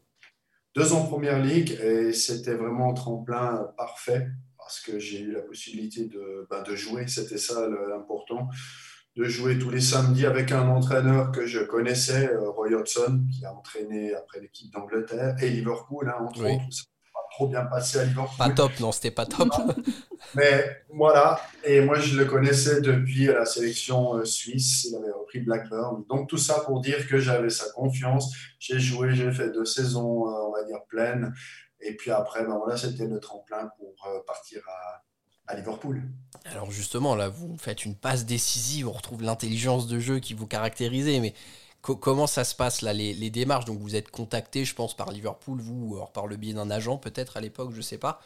deux 0.75 0.93
ans 0.93 1.03
en 1.03 1.07
première 1.07 1.41
ligue 1.41 1.79
et 1.83 2.13
c'était 2.13 2.55
vraiment 2.55 2.91
un 2.91 2.95
tremplin 2.95 3.73
parfait 3.77 4.27
parce 4.65 4.81
que 4.81 4.99
j'ai 4.99 5.21
eu 5.21 5.33
la 5.33 5.43
possibilité 5.43 6.07
de, 6.07 6.47
ben, 6.51 6.63
de 6.63 6.75
jouer, 6.75 7.07
c'était 7.07 7.37
ça 7.37 7.69
l'important, 7.69 8.49
de 9.15 9.25
jouer 9.25 9.59
tous 9.59 9.69
les 9.69 9.83
samedis 9.83 10.25
avec 10.25 10.53
un 10.53 10.67
entraîneur 10.69 11.33
que 11.33 11.47
je 11.47 11.61
connaissais, 11.61 12.31
euh, 12.33 12.49
Roy 12.49 12.73
Hodgson, 12.73 13.27
qui 13.31 13.45
a 13.45 13.53
entraîné 13.53 14.15
après 14.15 14.41
l'équipe 14.41 14.73
d'Angleterre 14.73 15.37
et 15.43 15.51
Liverpool, 15.51 16.09
hein, 16.09 16.25
entre 16.25 16.41
autres 16.41 16.89
trop 17.35 17.49
bien 17.49 17.65
passé 17.65 17.99
à 17.99 18.05
Liverpool. 18.05 18.37
Pas 18.39 18.51
top, 18.51 18.73
non, 18.81 18.93
c'était 18.93 19.11
pas 19.11 19.27
top. 19.27 19.49
Mais 20.35 20.85
voilà, 20.89 21.41
et 21.65 21.81
moi 21.81 21.99
je 21.99 22.17
le 22.17 22.25
connaissais 22.25 22.81
depuis 22.81 23.27
la 23.27 23.45
sélection 23.45 24.17
euh, 24.17 24.25
suisse, 24.25 24.87
il 24.89 24.97
avait 24.97 25.11
repris 25.11 25.41
Blackburn. 25.41 26.05
Donc 26.09 26.29
tout 26.29 26.39
ça 26.39 26.61
pour 26.61 26.81
dire 26.81 27.07
que 27.09 27.19
j'avais 27.19 27.51
sa 27.51 27.71
confiance. 27.73 28.33
J'ai 28.59 28.79
joué, 28.79 29.15
j'ai 29.15 29.31
fait 29.33 29.51
deux 29.51 29.65
saisons, 29.65 30.29
euh, 30.29 30.49
on 30.49 30.53
va 30.53 30.65
dire, 30.65 30.83
pleines. 30.89 31.35
Et 31.85 31.95
puis 31.95 32.11
après, 32.11 32.45
ben 32.45 32.57
voilà, 32.57 32.77
c'était 32.77 33.07
le 33.07 33.21
tremplin 33.21 33.71
pour 33.79 33.95
euh, 34.07 34.21
partir 34.27 34.61
à, 34.69 35.55
Liverpool. 35.55 36.03
Alors 36.47 36.71
justement, 36.71 37.15
là, 37.15 37.29
vous 37.29 37.59
faites 37.59 37.85
une 37.85 37.95
passe 37.95 38.25
décisive, 38.25 38.89
on 38.89 38.93
retrouve 38.93 39.23
l'intelligence 39.23 39.87
de 39.87 40.01
jeu 40.01 40.19
qui 40.19 40.33
vous 40.33 40.47
caractérisait, 40.47 41.21
mais 41.21 41.35
comment 41.83 42.27
ça 42.27 42.45
se 42.45 42.55
passe 42.55 42.81
là, 42.81 42.95
les, 42.95 43.29
démarches? 43.29 43.67
Donc 43.67 43.79
vous 43.79 43.95
êtes 43.95 44.11
contacté, 44.11 44.65
je 44.65 44.75
pense, 44.75 44.97
par 44.97 45.13
Liverpool, 45.13 45.61
vous, 45.61 45.99
ou 45.99 46.07
par 46.15 46.27
le 46.27 46.37
biais 46.37 46.55
d'un 46.55 46.71
agent 46.71 46.97
peut-être 46.97 47.37
à 47.37 47.43
l'époque, 47.43 47.73
je 47.73 47.77
ne 47.77 47.83
sais 47.83 47.99
pas. 47.99 48.23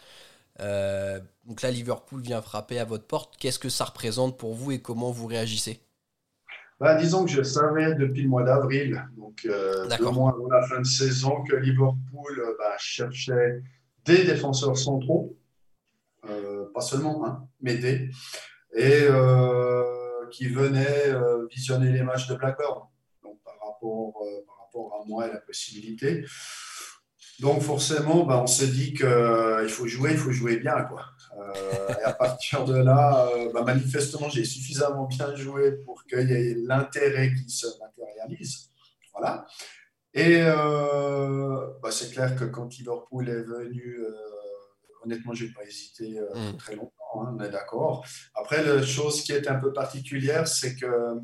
Euh, 0.60 1.18
donc 1.44 1.62
là, 1.62 1.72
Liverpool 1.72 2.22
vient 2.22 2.40
frapper 2.40 2.78
à 2.78 2.84
votre 2.84 3.06
porte. 3.06 3.36
Qu'est-ce 3.36 3.58
que 3.58 3.68
ça 3.68 3.84
représente 3.84 4.38
pour 4.38 4.54
vous 4.54 4.70
et 4.70 4.80
comment 4.80 5.10
vous 5.10 5.26
réagissez? 5.26 5.80
Bah, 6.80 6.94
Disons 6.94 7.24
que 7.24 7.30
je 7.30 7.42
savais 7.42 7.94
depuis 7.94 8.22
le 8.22 8.28
mois 8.28 8.44
d'avril, 8.44 9.04
donc 9.16 9.46
euh, 9.46 9.88
deux 9.98 10.10
mois 10.10 10.32
avant 10.32 10.48
la 10.48 10.62
fin 10.66 10.80
de 10.80 10.86
saison, 10.86 11.42
que 11.44 11.56
Liverpool 11.56 12.40
euh, 12.40 12.56
bah, 12.58 12.76
cherchait 12.78 13.62
des 14.04 14.24
défenseurs 14.24 14.76
centraux, 14.76 15.36
euh, 16.28 16.66
pas 16.72 16.80
seulement 16.80 17.26
un, 17.26 17.46
mais 17.60 17.76
des, 17.76 18.10
et 18.74 19.06
qui 20.30 20.46
venaient 20.48 21.14
visionner 21.50 21.90
les 21.90 22.02
matchs 22.02 22.28
de 22.28 22.34
Blackburn. 22.34 22.88
Rapport, 23.78 24.22
euh, 24.22 24.44
par 24.46 24.58
rapport 24.58 25.00
à 25.00 25.06
moi 25.06 25.28
et 25.28 25.32
la 25.32 25.40
possibilité. 25.40 26.24
Donc 27.40 27.62
forcément, 27.62 28.24
ben, 28.24 28.36
on 28.36 28.46
se 28.46 28.64
dit 28.64 28.94
qu'il 28.94 29.06
euh, 29.06 29.68
faut 29.68 29.86
jouer, 29.86 30.12
il 30.12 30.18
faut 30.18 30.32
jouer 30.32 30.56
bien. 30.56 30.82
Quoi. 30.84 31.04
Euh, 31.38 31.94
et 32.00 32.04
à 32.04 32.12
partir 32.12 32.64
de 32.64 32.76
là, 32.76 33.28
ben, 33.54 33.62
manifestement, 33.62 34.28
j'ai 34.28 34.44
suffisamment 34.44 35.06
bien 35.06 35.34
joué 35.36 35.72
pour 35.84 36.04
qu'il 36.04 36.28
y 36.30 36.32
ait 36.32 36.54
l'intérêt 36.66 37.32
qui 37.34 37.48
se 37.48 37.66
matérialise. 37.78 38.70
Voilà. 39.14 39.46
Et 40.14 40.40
ben, 40.40 41.90
c'est 41.90 42.12
clair 42.12 42.34
que 42.34 42.44
quand 42.44 42.76
Liverpool 42.76 43.28
est 43.28 43.42
venu, 43.42 43.98
honnêtement, 45.04 45.32
je 45.32 45.44
n'ai 45.44 45.52
pas 45.52 45.64
hésité 45.64 46.18
mm. 46.34 46.56
très 46.56 46.74
longtemps, 46.74 47.22
hein, 47.22 47.36
on 47.38 47.44
est 47.44 47.50
d'accord. 47.50 48.04
Après, 48.34 48.64
la 48.64 48.82
chose 48.82 49.22
qui 49.22 49.32
est 49.32 49.46
un 49.48 49.56
peu 49.56 49.72
particulière, 49.72 50.48
c'est 50.48 50.74
que 50.74 51.20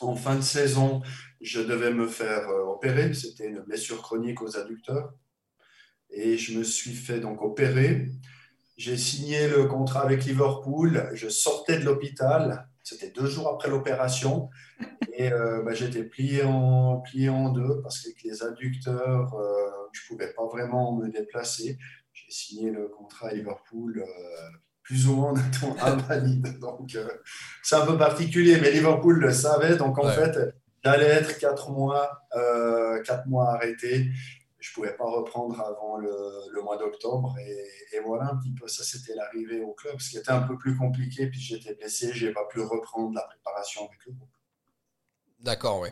en 0.00 0.16
fin 0.16 0.36
de 0.36 0.42
saison, 0.42 1.02
je 1.40 1.60
devais 1.60 1.92
me 1.92 2.06
faire 2.06 2.48
euh, 2.48 2.64
opérer. 2.64 3.12
C'était 3.14 3.48
une 3.48 3.60
blessure 3.60 4.02
chronique 4.02 4.42
aux 4.42 4.56
adducteurs. 4.56 5.12
Et 6.12 6.36
je 6.36 6.58
me 6.58 6.64
suis 6.64 6.94
fait 6.94 7.20
donc 7.20 7.42
opérer. 7.42 8.08
J'ai 8.76 8.96
signé 8.96 9.48
le 9.48 9.66
contrat 9.66 10.02
avec 10.02 10.24
Liverpool. 10.24 11.10
Je 11.12 11.28
sortais 11.28 11.78
de 11.78 11.84
l'hôpital. 11.84 12.68
C'était 12.82 13.10
deux 13.10 13.26
jours 13.26 13.48
après 13.48 13.68
l'opération. 13.68 14.48
Et 15.12 15.32
euh, 15.32 15.62
bah, 15.62 15.74
j'étais 15.74 16.02
plié 16.02 16.42
en, 16.44 17.00
plié 17.00 17.28
en 17.28 17.50
deux 17.50 17.80
parce 17.82 18.00
qu'avec 18.00 18.22
les 18.22 18.42
adducteurs, 18.42 19.34
euh, 19.34 19.70
je 19.92 20.00
ne 20.02 20.08
pouvais 20.08 20.32
pas 20.32 20.46
vraiment 20.46 20.96
me 20.96 21.08
déplacer. 21.08 21.78
J'ai 22.12 22.30
signé 22.30 22.70
le 22.70 22.88
contrat 22.88 23.28
à 23.28 23.34
Liverpool 23.34 24.04
plus 24.82 25.06
ou 25.06 25.14
moins 25.14 25.34
invalide. 25.82 26.58
Donc, 26.58 26.98
c'est 27.62 27.76
un 27.76 27.86
peu 27.86 27.96
particulier, 27.96 28.58
mais 28.60 28.72
Liverpool 28.72 29.20
le 29.20 29.32
savait. 29.32 29.76
Donc, 29.76 29.98
en 29.98 30.08
fait, 30.08 30.36
j'allais 30.84 31.06
être 31.06 31.38
quatre 31.38 31.70
mois, 31.70 32.22
euh, 32.34 33.00
quatre 33.02 33.26
mois 33.26 33.54
arrêté. 33.54 34.10
Je 34.60 34.70
ne 34.70 34.74
pouvais 34.74 34.96
pas 34.96 35.08
reprendre 35.10 35.58
avant 35.60 35.96
le, 35.96 36.62
mois 36.62 36.76
d'octobre. 36.76 37.34
Et, 37.38 38.00
voilà 38.04 38.30
un 38.30 38.36
petit 38.36 38.52
peu, 38.52 38.68
ça 38.68 38.84
c'était 38.84 39.14
l'arrivée 39.14 39.60
au 39.60 39.72
club, 39.72 39.98
ce 40.00 40.10
qui 40.10 40.18
était 40.18 40.30
un 40.30 40.42
peu 40.42 40.56
plus 40.56 40.76
compliqué. 40.76 41.26
Puis 41.26 41.40
j'étais 41.40 41.74
blessé, 41.74 42.12
je 42.12 42.26
n'ai 42.26 42.32
pas 42.32 42.44
pu 42.46 42.60
reprendre 42.60 43.14
la 43.14 43.22
préparation 43.22 43.86
avec 43.86 44.04
le 44.06 44.12
groupe. 44.12 44.30
D'accord, 45.40 45.80
oui. 45.80 45.88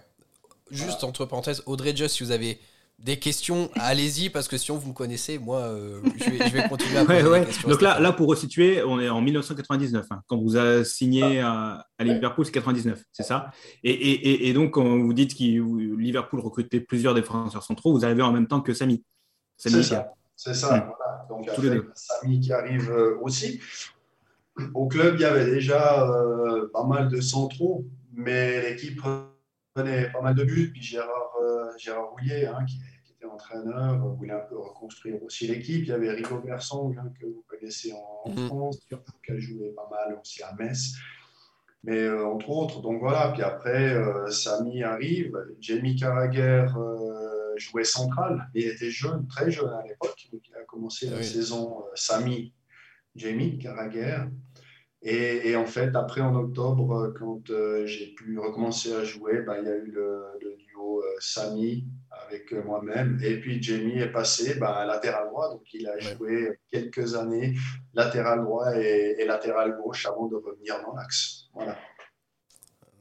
Juste 0.71 1.03
entre 1.05 1.25
parenthèses, 1.25 1.63
Audrey 1.67 1.97
Just, 1.97 2.17
si 2.17 2.25
vous 2.25 2.31
avez 2.31 2.61
des 2.99 3.17
questions, 3.17 3.71
allez-y, 3.77 4.29
parce 4.29 4.49
que 4.49 4.57
si 4.57 4.73
vous 4.73 4.89
me 4.89 4.93
connaissez, 4.93 5.39
moi, 5.39 5.61
euh, 5.61 6.01
je, 6.17 6.51
vais, 6.51 6.69
continuer 6.69 6.99
à 6.99 7.05
poser 7.05 7.23
des 7.23 7.47
questions. 7.47 7.69
Donc 7.69 7.81
là, 7.81 8.01
là, 8.01 8.13
pour 8.13 8.29
resituer, 8.29 8.83
on 8.83 8.99
est 8.99 9.09
en 9.09 9.21
1999. 9.21 10.07
Hein. 10.11 10.23
quand 10.27 10.37
vous 10.37 10.57
avez 10.57 10.85
signé 10.85 11.41
à, 11.41 11.87
Liverpool, 12.01 12.45
c'est 12.45 12.53
99, 12.53 13.03
c'est 13.13 13.23
ça 13.23 13.51
et, 13.85 13.93
et, 13.93 14.49
et, 14.49 14.53
donc, 14.53 14.73
quand 14.73 14.85
vous 14.85 15.13
dites 15.13 15.37
que 15.37 15.97
Liverpool 15.97 16.41
recrutait 16.41 16.81
plusieurs 16.81 17.15
défenseurs 17.15 17.63
centraux, 17.63 17.93
vous 17.93 18.05
arrivez 18.05 18.23
en 18.23 18.33
même 18.33 18.49
temps 18.49 18.61
que 18.61 18.75
Samy. 18.75 19.05
C'est 19.57 19.71
ça, 19.83 20.13
c'est 20.35 20.55
ça. 20.55 20.77
Hmm. 20.77 20.91
Voilà. 20.97 21.27
Donc, 21.29 21.55
Tous 21.55 21.63
les 21.63 21.81
Samy 21.95 22.41
qui 22.41 22.53
arrive 22.53 22.91
euh, 22.91 23.19
aussi. 23.23 23.61
Au 24.75 24.89
club, 24.89 25.15
il 25.17 25.21
y 25.21 25.25
avait 25.25 25.47
déjà 25.47 26.09
euh, 26.11 26.69
pas 26.73 26.85
mal 26.85 27.09
de 27.09 27.21
centraux, 27.21 27.85
mais 28.13 28.71
l'équipe 28.71 29.01
prenait 29.83 30.11
pas 30.11 30.21
mal 30.21 30.35
de 30.35 30.45
buts. 30.45 30.71
Puis 30.73 30.83
Gérard, 30.83 31.33
Gérard 31.79 32.11
Rouillet, 32.11 32.47
hein, 32.47 32.65
qui 32.67 32.79
était 33.13 33.27
entraîneur, 33.27 33.99
voulait 34.15 34.33
un 34.33 34.41
peu 34.49 34.59
reconstruire 34.59 35.23
aussi 35.23 35.47
l'équipe. 35.47 35.83
Il 35.83 35.89
y 35.89 35.93
avait 35.93 36.11
Rico 36.11 36.39
Bersong, 36.39 36.97
hein, 36.99 37.13
que 37.21 37.27
vous 37.27 37.45
connaissez 37.47 37.93
en, 37.93 38.31
Mhm. 38.31 38.47
France, 38.47 38.79
qui 38.89 38.95
a 39.33 39.39
joué 39.39 39.71
pas 39.77 39.89
mal 39.91 40.19
aussi 40.21 40.43
à 40.43 40.53
Metz. 40.59 40.95
Mais 41.85 41.99
euh, 42.03 42.27
entre 42.27 42.51
autres, 42.51 42.81
donc 42.83 42.99
voilà. 43.01 43.31
Puis 43.33 43.43
après, 43.43 43.95
euh, 43.95 44.29
Samy 44.31 44.83
arrive. 44.83 45.33
Jamie 45.61 45.95
Carragher 45.97 46.67
euh, 46.77 47.55
jouait 47.57 47.85
central. 47.85 48.49
Il 48.55 48.67
était 48.67 48.91
jeune, 48.91 49.27
très 49.29 49.51
jeune 49.51 49.71
à 49.73 49.83
l'époque. 49.87 50.29
Il 50.33 50.41
a 50.61 50.65
commencé 50.65 51.09
la 51.09 51.19
Oui. 51.19 51.25
saison 51.25 51.81
euh, 51.81 51.91
Samy, 51.95 52.53
Jamie 53.15 53.59
Carragher. 53.59 54.19
Et, 55.03 55.51
et 55.51 55.57
en 55.57 55.67
fait, 55.67 55.95
après 55.95 56.21
en 56.21 56.35
octobre, 56.35 56.93
euh, 56.93 57.15
quand 57.17 57.51
euh, 57.51 57.87
j'ai 57.87 58.15
pu 58.15 58.39
recommencer 58.39 58.93
à 58.93 59.05
jouer, 59.05 59.43
bah, 59.43 59.59
il 59.61 59.67
y 59.67 59.71
a 59.71 59.77
eu 59.77 59.91
le, 59.93 60.25
le 60.41 60.57
duo 60.57 61.01
euh, 61.03 61.17
Samy 61.21 61.87
avec 62.11 62.53
euh, 62.53 62.65
moi-même. 62.65 63.21
Et 63.23 63.39
puis 63.41 63.63
Jamie 63.63 63.99
est 63.99 64.11
passé 64.11 64.55
bah, 64.59 64.85
latéral 64.87 65.29
droit. 65.29 65.51
Donc 65.51 65.63
il 65.73 65.87
a 65.87 65.95
Ouais. 65.95 66.01
joué 66.01 66.59
quelques 66.73 67.15
années 67.15 67.55
latéral 67.95 68.43
droit 68.43 68.77
et, 68.77 69.17
et 69.19 69.25
latéral 69.25 69.77
gauche 69.81 70.05
avant 70.07 70.27
de 70.27 70.35
revenir 70.37 70.83
dans 70.83 70.95
l'axe. 70.95 71.45
Voilà. 71.55 71.79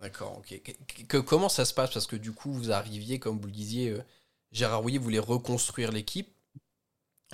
D'accord, 0.02 0.38
ok. 0.38 0.62
Que- 0.62 1.04
que- 1.08 1.18
comment 1.18 1.50
ça 1.50 1.66
se 1.66 1.74
passe? 1.74 1.92
Parce 1.92 2.06
que 2.06 2.16
du 2.16 2.32
coup, 2.32 2.52
vous 2.52 2.72
arriviez, 2.72 3.18
comme 3.18 3.40
vous 3.40 3.48
le 3.48 3.52
disiez, 3.54 3.90
euh, 3.90 4.04
Gérard 4.52 4.82
Rouillet 4.82 5.00
voulait 5.00 5.18
reconstruire 5.20 5.92
l'équipe. 5.92 6.30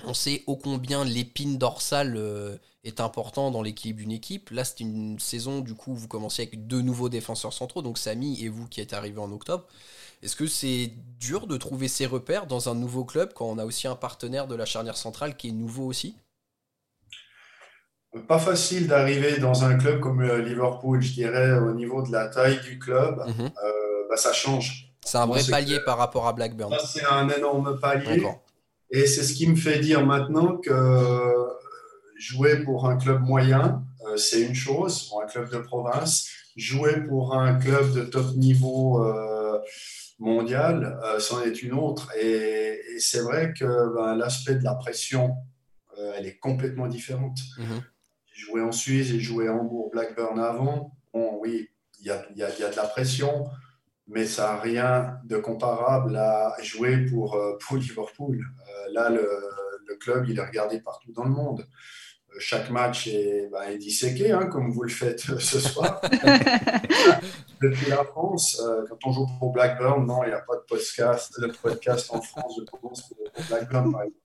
On 0.02 0.12
sait 0.14 0.42
ô 0.46 0.56
combien 0.56 1.04
l'épine 1.04 1.56
dorsale 1.56 2.16
euh, 2.16 2.56
est 2.82 3.00
important 3.00 3.50
dans 3.52 3.62
l'équilibre 3.62 4.00
d'une 4.00 4.10
équipe. 4.12 4.50
Là, 4.50 4.64
c'est 4.64 4.80
une 4.80 5.18
saison, 5.20 5.60
du 5.60 5.74
coup, 5.74 5.94
vous 5.94 6.08
commencez 6.08 6.42
avec 6.42 6.66
deux 6.66 6.80
nouveaux 6.82 7.08
défenseurs 7.08 7.52
centraux, 7.52 7.80
donc 7.80 7.96
Samy 7.96 8.42
et 8.44 8.48
vous 8.48 8.66
qui 8.66 8.80
êtes 8.80 8.92
arrivés 8.92 9.20
en 9.20 9.30
octobre. 9.30 9.66
Est-ce 10.22 10.36
que 10.36 10.46
c'est 10.46 10.90
dur 11.20 11.46
de 11.46 11.56
trouver 11.56 11.86
ses 11.88 12.06
repères 12.06 12.46
dans 12.46 12.68
un 12.68 12.74
nouveau 12.74 13.04
club 13.04 13.32
quand 13.34 13.46
on 13.46 13.58
a 13.58 13.64
aussi 13.64 13.86
un 13.86 13.94
partenaire 13.94 14.48
de 14.48 14.54
la 14.56 14.66
charnière 14.66 14.96
centrale 14.96 15.36
qui 15.36 15.48
est 15.48 15.52
nouveau 15.52 15.86
aussi? 15.86 16.16
Pas 18.28 18.38
facile 18.38 18.86
d'arriver 18.86 19.38
dans 19.38 19.64
un 19.64 19.76
club 19.76 20.00
comme 20.00 20.22
euh, 20.22 20.40
Liverpool, 20.40 21.02
je 21.02 21.12
dirais, 21.14 21.58
au 21.58 21.72
niveau 21.74 22.02
de 22.02 22.12
la 22.12 22.28
taille 22.28 22.60
du 22.60 22.78
club, 22.78 23.18
Mhm. 23.26 23.46
euh, 23.46 24.08
bah, 24.08 24.16
ça 24.16 24.32
change. 24.32 24.92
C'est 25.04 25.18
un 25.18 25.26
vrai 25.26 25.42
palier 25.48 25.78
que- 25.78 25.84
par 25.84 25.98
rapport 25.98 26.26
à 26.26 26.32
Blackburn. 26.32 26.74
C'est 26.86 27.04
un 27.04 27.28
énorme 27.28 27.78
palier. 27.80 28.24
Et 28.96 29.06
c'est 29.06 29.24
ce 29.24 29.32
qui 29.34 29.46
me 29.48 29.56
fait 29.56 29.78
dire 29.80 30.04
maintenant 30.06 30.56
que 30.58 30.70
euh, 30.70 31.44
jouer 32.16 32.62
pour 32.64 32.88
un 32.88 32.96
club 32.96 33.20
moyen, 33.22 33.82
euh, 34.06 34.16
c'est 34.16 34.42
une 34.42 34.54
chose, 34.54 35.08
pour 35.08 35.22
un 35.22 35.26
club 35.26 35.50
de 35.50 35.58
province. 35.58 36.28
Jouer 36.56 37.00
pour 37.08 37.34
un 37.34 37.54
club 37.58 37.92
de 37.92 38.02
top 38.04 38.28
niveau 38.36 39.04
euh, 39.04 39.58
mondial, 40.20 40.76
c'en 41.18 41.42
est 41.42 41.62
une 41.62 41.72
autre. 41.72 42.12
Et, 42.16 42.78
et 42.94 43.00
c'est 43.00 43.20
vrai 43.20 43.52
que 43.58 43.64
ben, 43.96 44.14
l'aspect 44.14 44.54
de 44.54 44.64
la 44.64 44.74
pression, 44.76 45.34
elle 46.16 46.26
est 46.26 46.38
complètement 46.38 46.86
différente. 46.86 47.38
Mhm. 47.58 47.82
J'ai 48.32 48.40
joué 48.46 48.60
en 48.62 48.70
Suisse, 48.72 49.08
j'ai 49.08 49.18
joué 49.20 49.48
à 49.48 49.52
Hambourg, 49.54 49.90
Blackburn 49.92 50.38
avant. 50.38 50.92
Bon, 51.12 51.38
oui, 51.40 51.68
il 52.00 52.06
y 52.06 52.10
a, 52.10 52.24
il 52.30 52.36
y 52.38 52.42
a- 52.44 52.50
il 52.56 52.60
y 52.60 52.64
a 52.64 52.70
de 52.70 52.76
la 52.76 52.84
pression, 52.86 53.44
mais 54.06 54.24
ça 54.26 54.52
n'a 54.52 54.60
rien 54.60 55.18
de 55.24 55.36
comparable 55.38 56.14
à 56.16 56.54
jouer 56.62 56.98
pour, 57.06 57.36
pour 57.60 57.76
Liverpool. 57.76 58.44
Là, 58.92 59.10
le, 59.10 59.28
le 59.86 59.94
club, 59.96 60.26
il 60.28 60.38
est 60.38 60.44
regardé 60.44 60.80
partout 60.80 61.12
dans 61.12 61.24
le 61.24 61.30
monde. 61.30 61.60
Euh, 61.60 62.36
Chaque 62.38 62.70
match 62.70 63.06
est, 63.06 63.48
bah, 63.50 63.70
est 63.70 63.78
disséqué, 63.78 64.32
hein, 64.32 64.46
comme 64.46 64.70
vous 64.72 64.82
le 64.82 64.90
faites 64.90 65.28
euh, 65.30 65.38
ce 65.38 65.60
soir. 65.60 66.00
Depuis 67.62 67.88
la 67.88 68.04
France, 68.04 68.60
euh, 68.64 68.84
quand 68.88 68.98
on 69.06 69.12
joue 69.12 69.26
pour 69.38 69.52
Blackburn, 69.52 70.06
non, 70.06 70.22
il 70.24 70.28
n'y 70.28 70.34
a 70.34 70.40
pas 70.40 70.56
de 70.56 70.64
podcast, 70.68 71.40
de 71.40 71.46
podcast 71.46 72.08
en 72.10 72.20
France, 72.20 72.58
je 72.58 72.64
pense, 72.64 73.08
pour 73.08 73.44
Blackburn, 73.48 73.92
par 73.92 74.02
exemple. 74.02 74.18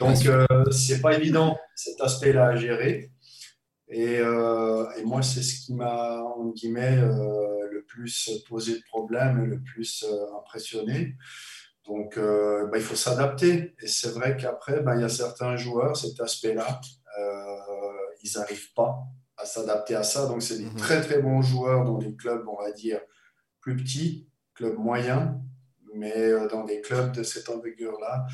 Donc, 0.00 0.24
euh, 0.26 0.46
c'est 0.70 1.02
pas 1.02 1.14
évident 1.14 1.58
cet 1.74 2.00
aspect-là 2.00 2.48
à 2.48 2.56
gérer. 2.56 3.10
Et, 3.88 4.18
euh, 4.18 4.86
et 4.96 5.04
moi, 5.04 5.20
c'est 5.20 5.42
ce 5.42 5.66
qui 5.66 5.74
m'a, 5.74 6.22
en 6.22 6.46
guillemets, 6.46 6.96
euh, 6.96 7.68
le 7.70 7.84
plus 7.86 8.30
posé 8.48 8.78
de 8.78 8.82
problème 8.88 9.44
et 9.44 9.46
le 9.46 9.60
plus 9.60 10.06
impressionné. 10.38 11.16
Donc, 11.86 12.16
euh, 12.18 12.66
bah, 12.66 12.78
il 12.78 12.82
faut 12.84 12.94
s'adapter. 12.96 13.74
Et 13.80 13.86
c'est 13.86 14.10
vrai 14.10 14.36
qu'après, 14.36 14.80
bah, 14.80 14.94
il 14.96 15.02
y 15.02 15.04
a 15.04 15.08
certains 15.08 15.56
joueurs, 15.56 15.96
cet 15.96 16.20
aspect-là, 16.20 16.80
euh, 17.18 17.56
ils 18.22 18.32
n'arrivent 18.36 18.72
pas 18.74 18.98
à 19.36 19.46
s'adapter 19.46 19.94
à 19.94 20.02
ça. 20.02 20.26
Donc, 20.26 20.42
c'est 20.42 20.58
des 20.58 20.64
Mhm. 20.66 20.76
très, 20.76 21.00
très 21.00 21.20
bons 21.20 21.42
joueurs 21.42 21.84
dans 21.84 21.98
des 21.98 22.14
clubs, 22.14 22.46
on 22.46 22.62
va 22.62 22.70
dire, 22.72 23.00
plus 23.60 23.76
petits, 23.76 24.28
clubs 24.54 24.76
moyens, 24.78 25.32
mais 25.94 26.16
euh, 26.16 26.46
dans 26.48 26.64
des 26.64 26.80
clubs 26.82 27.12
de 27.12 27.22
cette 27.22 27.48
envergure-là, 27.48 28.26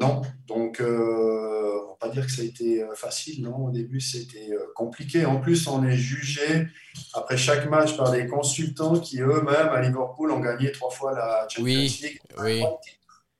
non. 0.00 0.22
Donc, 0.46 0.80
euh, 0.80 1.78
on 1.86 1.90
va 1.90 1.96
pas 2.00 2.08
dire 2.08 2.26
que 2.26 2.32
ça 2.32 2.42
a 2.42 2.44
été 2.44 2.82
euh, 2.82 2.94
facile, 2.94 3.42
non. 3.42 3.66
Au 3.66 3.70
début, 3.70 4.00
c'était 4.00 4.50
euh, 4.52 4.66
compliqué. 4.74 5.24
En 5.24 5.40
plus, 5.40 5.66
on 5.66 5.82
est 5.84 5.96
jugé 5.96 6.68
après 7.14 7.36
chaque 7.36 7.68
match 7.70 7.96
par 7.96 8.10
des 8.10 8.26
consultants 8.26 8.98
qui 8.98 9.20
eux-mêmes, 9.20 9.68
à 9.70 9.80
Liverpool, 9.80 10.30
ont 10.32 10.40
gagné 10.40 10.72
trois 10.72 10.90
fois 10.90 11.12
la 11.14 11.46
Champions 11.48 11.64
Oui, 11.64 12.00
League. 12.02 12.20
oui. 12.42 12.62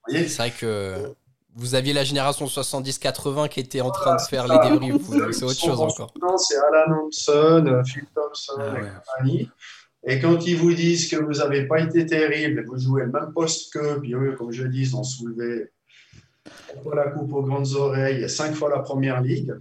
Voyez 0.08 0.26
C'est 0.28 0.36
vrai 0.38 0.50
que 0.50 1.14
vous 1.54 1.74
aviez 1.74 1.92
la 1.92 2.02
génération 2.02 2.46
70-80 2.46 3.48
qui 3.50 3.60
était 3.60 3.80
en 3.82 3.90
train 3.90 4.16
de 4.16 4.22
faire 4.22 4.48
les 4.48 4.70
débriefs. 4.70 5.08
donc 5.10 5.34
C'est 5.34 5.44
autre 5.44 5.60
chose 5.60 5.80
encore. 5.80 6.12
C'est 6.38 6.56
Alan 6.56 6.96
Thompson, 7.02 7.64
euh, 7.66 7.84
Phil 7.84 8.04
Thompson 8.14 8.54
Ah 8.58 8.68
et 8.78 8.82
ouais. 8.82 8.88
compagnie. 9.06 9.50
Et 10.04 10.18
quand 10.18 10.44
ils 10.46 10.56
vous 10.56 10.72
disent 10.72 11.08
que 11.08 11.16
vous 11.16 11.34
n'avez 11.34 11.68
pas 11.68 11.80
été 11.80 12.04
terrible, 12.06 12.64
vous 12.66 12.78
jouez 12.78 13.02
le 13.02 13.12
même 13.12 13.32
poste 13.32 13.72
qu'eux, 13.72 14.00
puis 14.00 14.14
eux, 14.14 14.34
comme 14.36 14.50
je 14.50 14.64
dis, 14.64 14.80
ils 14.80 14.96
ont 14.96 15.04
soulevé 15.04 15.70
fois 16.82 16.94
la 16.94 17.10
coupe 17.10 17.32
aux 17.32 17.42
grandes 17.42 17.72
oreilles, 17.74 18.28
cinq 18.28 18.54
fois 18.54 18.70
la 18.70 18.80
première 18.80 19.20
ligue, 19.20 19.54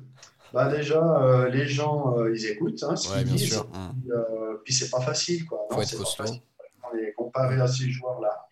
bah 0.53 0.67
déjà, 0.69 1.01
euh, 1.21 1.49
les 1.49 1.67
gens, 1.67 2.17
euh, 2.17 2.33
ils 2.35 2.45
écoutent 2.47 2.83
hein, 2.83 2.95
ce 2.95 3.09
Ouais, 3.09 3.23
qu'ils 3.23 3.35
disent. 3.35 3.57
Mm. 3.57 4.01
Puis, 4.01 4.11
euh, 4.11 4.55
puis 4.65 4.73
c'est 4.73 4.89
pas 4.89 4.99
facile, 5.01 5.45
quoi. 5.45 5.59
Faut 5.69 5.75
Non, 5.75 5.81
être 5.81 5.97
pas 5.97 6.23
facile. 6.23 6.41
On 6.83 7.23
comparer 7.23 7.59
à 7.61 7.67
ces 7.67 7.89
joueurs-là 7.89 8.47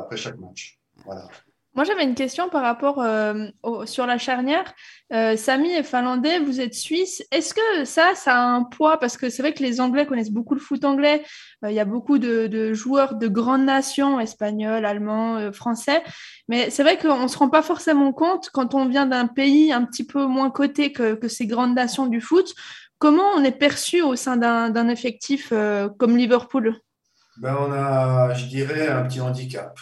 après 0.00 0.16
chaque 0.16 0.38
match. 0.38 0.78
Voilà. 1.04 1.28
Moi, 1.76 1.84
j'avais 1.84 2.04
une 2.04 2.14
question 2.14 2.48
par 2.48 2.62
rapport 2.62 3.02
euh, 3.02 3.48
sur 3.84 4.06
la 4.06 4.16
charnière. 4.16 4.72
Euh, 5.12 5.36
Samy 5.36 5.68
est 5.72 5.82
finlandais, 5.82 6.38
vous 6.38 6.58
êtes 6.58 6.72
suisse. 6.72 7.22
Est-ce 7.30 7.52
que 7.52 7.84
ça, 7.84 8.14
ça 8.14 8.34
a 8.34 8.40
un 8.40 8.64
poids? 8.64 8.98
Parce 8.98 9.18
que 9.18 9.28
c'est 9.28 9.42
vrai 9.42 9.52
que 9.52 9.62
les 9.62 9.78
Anglais 9.78 10.06
connaissent 10.06 10.30
beaucoup 10.30 10.54
le 10.54 10.60
foot 10.60 10.86
anglais. 10.86 11.22
Euh, 11.64 11.70
Il 11.70 11.74
y 11.74 11.80
a 11.80 11.84
beaucoup 11.84 12.16
de, 12.16 12.72
joueurs 12.72 13.16
de 13.16 13.28
grandes 13.28 13.66
nations, 13.66 14.18
espagnols, 14.18 14.86
allemands, 14.86 15.36
euh, 15.36 15.52
français. 15.52 16.02
Mais 16.48 16.70
c'est 16.70 16.82
vrai 16.82 16.96
qu'on 16.96 17.24
ne 17.24 17.28
se 17.28 17.36
rend 17.36 17.50
pas 17.50 17.60
forcément 17.60 18.10
compte 18.14 18.48
quand 18.54 18.74
on 18.74 18.88
vient 18.88 19.04
d'un 19.04 19.26
pays 19.26 19.70
un 19.70 19.84
petit 19.84 20.06
peu 20.06 20.24
moins 20.24 20.50
coté 20.50 20.92
que, 20.92 21.12
que 21.12 21.28
ces 21.28 21.46
grandes 21.46 21.74
nations 21.74 22.06
du 22.06 22.22
foot. 22.22 22.54
Comment 22.98 23.28
on 23.36 23.44
est 23.44 23.52
perçu 23.52 24.00
au 24.00 24.16
sein 24.16 24.38
d'un 24.38 24.70
d'un 24.70 24.88
effectif 24.88 25.50
euh, 25.52 25.90
comme 25.98 26.16
Liverpool? 26.16 26.74
Ben, 27.36 27.54
on 27.60 27.70
a, 27.70 28.32
je 28.32 28.46
dirais, 28.46 28.88
un 28.88 29.02
petit 29.02 29.20
handicap. 29.20 29.78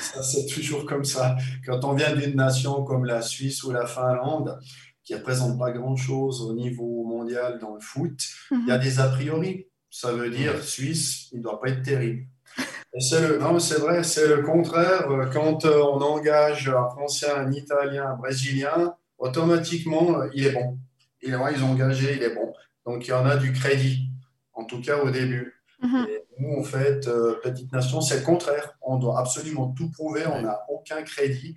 Ça, 0.00 0.22
c'est 0.22 0.46
toujours 0.46 0.86
comme 0.86 1.04
ça. 1.04 1.36
Quand 1.64 1.84
on 1.84 1.94
vient 1.94 2.14
d'une 2.14 2.36
nation 2.36 2.82
comme 2.84 3.04
la 3.04 3.22
Suisse 3.22 3.62
ou 3.64 3.72
la 3.72 3.86
Finlande, 3.86 4.58
qui 5.04 5.12
ne 5.12 5.18
représente 5.18 5.58
pas 5.58 5.70
grand-chose 5.70 6.42
au 6.42 6.54
niveau 6.54 7.04
mondial 7.04 7.58
dans 7.60 7.74
le 7.74 7.80
foot, 7.80 8.18
il 8.50 8.66
y 8.66 8.72
a 8.72 8.78
des 8.78 8.98
a 8.98 9.08
priori. 9.08 9.66
Ça 9.90 10.12
veut 10.12 10.30
dire 10.30 10.62
Suisse, 10.62 11.28
il 11.32 11.38
ne 11.38 11.42
doit 11.44 11.60
pas 11.60 11.68
être 11.68 11.82
terrible. 11.82 12.26
Le, 12.94 13.38
non, 13.38 13.58
c'est 13.58 13.78
vrai, 13.78 14.02
c'est 14.02 14.26
le 14.26 14.42
contraire. 14.42 15.06
Quand 15.32 15.66
euh, 15.66 15.82
on 15.82 16.00
engage 16.00 16.68
un 16.68 16.88
Français, 16.88 17.30
un 17.30 17.52
Italien, 17.52 18.12
un 18.12 18.16
Brésilien, 18.16 18.94
automatiquement, 19.18 20.20
euh, 20.20 20.30
il 20.34 20.46
est 20.46 20.52
bon. 20.52 20.78
Il 21.20 21.34
est, 21.34 21.36
ils 21.54 21.62
ont 21.62 21.72
engagé, 21.72 22.16
il 22.16 22.22
est 22.22 22.34
bon. 22.34 22.54
Donc, 22.86 23.06
il 23.06 23.10
y 23.10 23.12
en 23.12 23.26
a 23.26 23.36
du 23.36 23.52
crédit, 23.52 24.08
en 24.54 24.64
tout 24.64 24.80
cas 24.80 24.98
au 25.02 25.10
début. 25.10 25.62
Mhm. 25.82 26.06
Et 26.08 26.24
nous, 26.38 26.54
en 26.58 26.62
fait, 26.62 27.06
euh, 27.08 27.34
petite 27.42 27.72
nation, 27.72 28.00
c'est 28.00 28.18
le 28.20 28.24
contraire. 28.24 28.72
On 28.82 28.96
doit 28.98 29.18
absolument 29.18 29.72
tout 29.72 29.90
prouver. 29.90 30.24
On 30.26 30.42
n'a 30.42 30.60
aucun 30.68 31.02
crédit. 31.02 31.54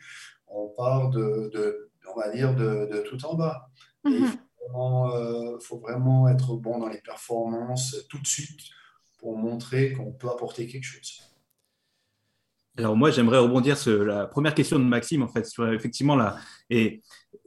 On 0.47 0.67
part 0.69 1.09
de, 1.09 1.49
de- 1.53 1.89
on 2.13 2.19
va 2.19 2.29
dire, 2.31 2.55
de, 2.55 2.87
de 2.91 2.99
tout 3.07 3.23
en 3.25 3.35
bas. 3.35 3.69
Il 4.05 4.21
Mhm. 4.21 4.27
faut 4.27 4.37
vraiment, 4.65 5.15
euh, 5.15 5.59
faut 5.59 5.77
vraiment 5.79 6.27
être 6.29 6.55
bon 6.55 6.79
dans 6.79 6.87
les 6.89 7.01
performances 7.01 7.95
tout 8.09 8.19
de 8.19 8.27
suite 8.27 8.59
pour 9.19 9.37
montrer 9.37 9.93
qu'on 9.93 10.11
peut 10.11 10.29
apporter 10.29 10.65
quelque 10.67 10.85
chose. 10.85 11.21
Alors 12.77 12.95
moi, 12.95 13.11
j'aimerais 13.11 13.39
rebondir 13.39 13.77
sur 13.77 14.05
la 14.05 14.25
première 14.25 14.55
question 14.55 14.79
de 14.79 14.85
Maxime, 14.85 15.21
en 15.23 15.27
fait, 15.27 15.45
sur 15.45 15.67
effectivement 15.73 16.15
là. 16.15 16.37
Et 16.69 17.01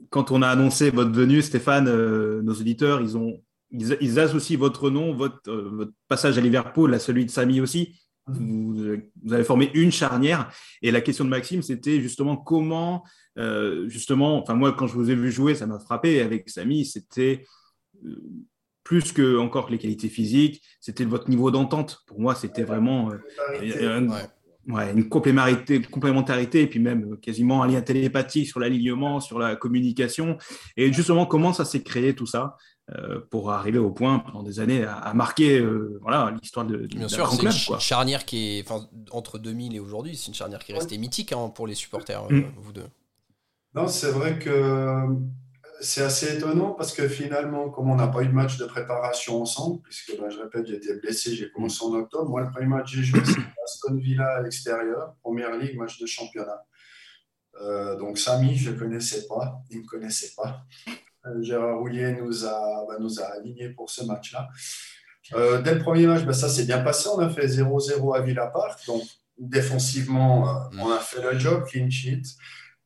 quand 0.09 0.29
on 0.31 0.41
a 0.43 0.47
annoncé 0.47 0.91
votre 0.91 1.11
venue, 1.11 1.41
Stéphane, 1.41 1.87
euh, 1.87 2.41
nos 2.43 2.53
auditeurs, 2.53 3.01
ils 3.01 3.17
ont, 3.17 3.41
ils, 3.73 3.97
ils 3.99 4.19
associent 4.19 4.57
votre 4.57 4.89
nom, 4.89 5.13
votre, 5.13 5.49
euh, 5.49 5.69
votre 5.73 5.91
passage 6.07 6.37
à 6.37 6.41
Liverpool, 6.41 6.93
à 6.93 6.99
celui 6.99 7.25
de 7.25 7.31
Samy 7.31 7.59
aussi. 7.59 7.99
Vous, 8.27 8.73
vous 9.23 9.33
avez 9.33 9.43
formé 9.43 9.69
une 9.73 9.91
charnière. 9.91 10.49
Et 10.81 10.91
la 10.91 11.01
question 11.01 11.25
de 11.25 11.29
Maxime, 11.29 11.61
c'était 11.61 11.99
justement 11.99 12.37
comment, 12.37 13.03
euh, 13.37 13.89
justement, 13.89 14.41
enfin 14.41 14.53
moi, 14.53 14.71
quand 14.71 14.87
je 14.87 14.93
vous 14.93 15.09
ai 15.11 15.15
vu 15.15 15.29
jouer, 15.31 15.55
ça 15.55 15.67
m'a 15.67 15.79
frappé. 15.79 16.21
Avec 16.21 16.49
Samy, 16.49 16.85
c'était 16.85 17.43
euh, 18.05 18.15
plus 18.85 19.11
que 19.11 19.37
encore 19.37 19.65
que 19.67 19.71
les 19.71 19.77
qualités 19.77 20.09
physiques, 20.09 20.61
c'était 20.79 21.03
votre 21.05 21.29
niveau 21.29 21.51
d'entente. 21.51 22.03
Pour 22.07 22.21
moi, 22.21 22.35
c'était 22.35 22.63
vraiment 22.63 23.11
euh, 23.11 23.17
un- 23.97 24.07
Ouais. 24.07 24.27
Ouais, 24.65 24.93
une 24.93 25.09
complémentarité, 25.09 25.81
complémentarité 25.81 26.61
et 26.61 26.67
puis 26.67 26.79
même 26.79 27.17
quasiment 27.17 27.63
un 27.63 27.67
lien 27.67 27.81
télépathique 27.81 28.47
sur 28.47 28.61
l'alignement, 28.61 29.19
sur 29.19 29.37
la 29.37 29.57
communication. 29.57 30.37
Et 30.77 30.93
justement, 30.93 31.25
comment 31.25 31.51
ça 31.51 31.65
s'est 31.65 31.83
créé 31.83 32.15
tout 32.15 32.25
ça? 32.25 32.55
Pour 33.29 33.51
arriver 33.51 33.79
au 33.79 33.91
point 33.91 34.19
pendant 34.19 34.43
des 34.43 34.59
années 34.59 34.83
à, 34.83 35.13
marquer 35.13 35.59
euh, 35.59 35.97
voilà 36.01 36.35
l'histoire 36.41 36.65
de, 36.65 36.77
Bien 36.87 37.07
sûr, 37.07 37.31
c'est 37.31 37.41
une 37.41 37.79
charnière 37.79 38.25
qui 38.25 38.59
est 38.59 38.65
entre 39.11 39.39
2000 39.39 39.75
et 39.75 39.79
aujourd'hui, 39.79 40.17
c'est 40.17 40.27
une 40.27 40.33
charnière 40.33 40.59
qui 40.59 40.73
est 40.73 40.75
restée 40.75 40.97
mythique 40.97 41.31
hein, 41.31 41.49
pour 41.49 41.65
les 41.65 41.75
supporters, 41.75 42.29
mm. 42.29 42.43
vous 42.57 42.73
deux. 42.73 42.87
Non, 43.73 43.87
c'est 43.87 44.11
vrai 44.11 44.37
que 44.37 45.07
c'est 45.83 46.01
assez 46.01 46.37
étonnant 46.37 46.71
parce 46.71 46.93
que 46.93 47.07
finalement, 47.07 47.69
comme 47.69 47.89
on 47.89 47.95
n'a 47.95 48.07
pas 48.07 48.21
eu 48.21 48.27
de 48.27 48.33
match 48.33 48.57
de 48.57 48.65
préparation 48.65 49.41
ensemble, 49.41 49.81
puisque 49.81 50.17
ben, 50.19 50.29
je 50.29 50.39
répète, 50.39 50.65
j'ai 50.67 50.75
été 50.75 50.93
blessé, 50.95 51.35
j'ai 51.35 51.51
commencé 51.51 51.83
en 51.83 51.93
octobre. 51.93 52.29
Moi, 52.29 52.41
le 52.41 52.51
premier 52.51 52.67
match 52.67 52.91
que 52.91 52.97
j'ai 52.97 53.03
joué, 53.03 53.19
c'était 53.25 53.41
Aston 53.63 53.95
Villa 53.95 54.27
à 54.37 54.41
l'extérieur, 54.41 55.15
première 55.21 55.55
ligue, 55.57 55.77
match 55.77 55.99
de 55.99 56.05
championnat. 56.05 56.65
Euh, 57.61 57.97
donc, 57.97 58.17
Samy, 58.17 58.55
je 58.55 58.69
ne 58.69 58.75
le 58.75 58.79
connaissais 58.79 59.27
pas, 59.27 59.61
il 59.69 59.77
ne 59.77 59.81
me 59.83 59.87
connaissait 59.87 60.31
pas. 60.35 60.65
Euh, 61.25 61.41
Gérard 61.41 61.79
Rouillet 61.79 62.13
nous 62.13 62.45
a, 62.45 62.85
ben, 62.87 62.97
nous 62.99 63.19
a 63.21 63.25
alignés 63.25 63.69
pour 63.69 63.89
ce 63.89 64.03
match-là. 64.03 64.49
Euh, 65.33 65.61
dès 65.61 65.75
le 65.75 65.81
premier 65.81 66.05
match, 66.05 66.25
ben, 66.25 66.33
ça 66.33 66.49
s'est 66.49 66.65
bien 66.65 66.79
passé. 66.79 67.09
On 67.13 67.19
a 67.19 67.29
fait 67.29 67.47
0-0 67.47 68.15
à 68.15 68.21
Villa 68.21 68.47
Park. 68.47 68.85
Donc, 68.87 69.03
défensivement, 69.37 70.69
on 70.77 70.91
a 70.91 70.99
fait 70.99 71.21
le 71.21 71.39
job, 71.39 71.65
clean 71.65 71.89
sheet. 71.89 72.23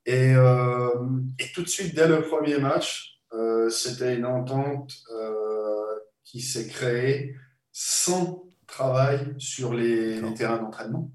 Euh, 0.07 1.19
et, 1.39 1.51
tout 1.53 1.63
de 1.63 1.67
suite, 1.67 1.95
dès 1.95 2.07
le 2.07 2.21
premier 2.21 2.57
match, 2.59 3.19
euh, 3.33 3.69
c'était 3.69 4.15
une 4.15 4.25
entente 4.25 4.93
euh, 5.13 5.99
qui 6.23 6.41
s'est 6.41 6.67
créée 6.67 7.35
sans 7.71 8.45
travail 8.65 9.35
sur 9.37 9.73
les, 9.73 10.21
terrains 10.35 10.57
d'entraînement. 10.57 11.11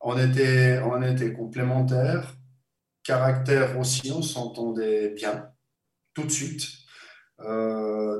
On 0.00 0.18
était, 0.18 0.80
on 0.80 1.02
était 1.02 1.32
complémentaires, 1.32 2.36
caractère 3.02 3.78
aussi, 3.78 4.10
on 4.12 4.22
s'entendait 4.22 5.10
bien, 5.10 5.50
tout 6.18 6.26
de 6.26 6.30
suite. 6.30 6.64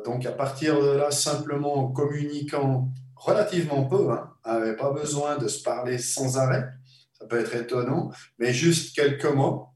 donc 0.05 0.25
à 0.27 0.33
partir 0.33 0.81
de 0.81 0.91
là, 0.91 1.11
simplement 1.11 1.75
en 1.75 1.89
communiquant 1.89 2.93
relativement 3.17 3.85
peu, 3.85 4.11
hein, 4.11 4.31
on 4.45 4.53
n'avait 4.53 4.77
pas 4.77 4.93
besoin 4.93 5.37
de 5.37 5.49
se 5.49 5.63
parler 5.63 5.99
sans 5.99 6.39
arrêt, 6.39 6.69
ça 7.13 7.27
peut 7.27 7.41
être 7.41 7.55
étonnant, 7.55 8.13
mais 8.39 8.53
juste 8.53 8.95
quelques 8.95 9.25
mots, 9.25 9.69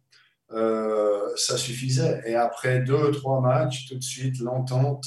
euh, 0.53 1.35
ça 1.37 1.57
suffisait. 1.57 2.23
Et 2.27 2.35
après 2.35 2.81
deux, 2.81 3.11
trois 3.11 3.41
matchs, 3.41 3.89
tout 3.89 3.97
de 3.97 4.03
suite, 4.03 4.39
l'entente, 4.39 5.05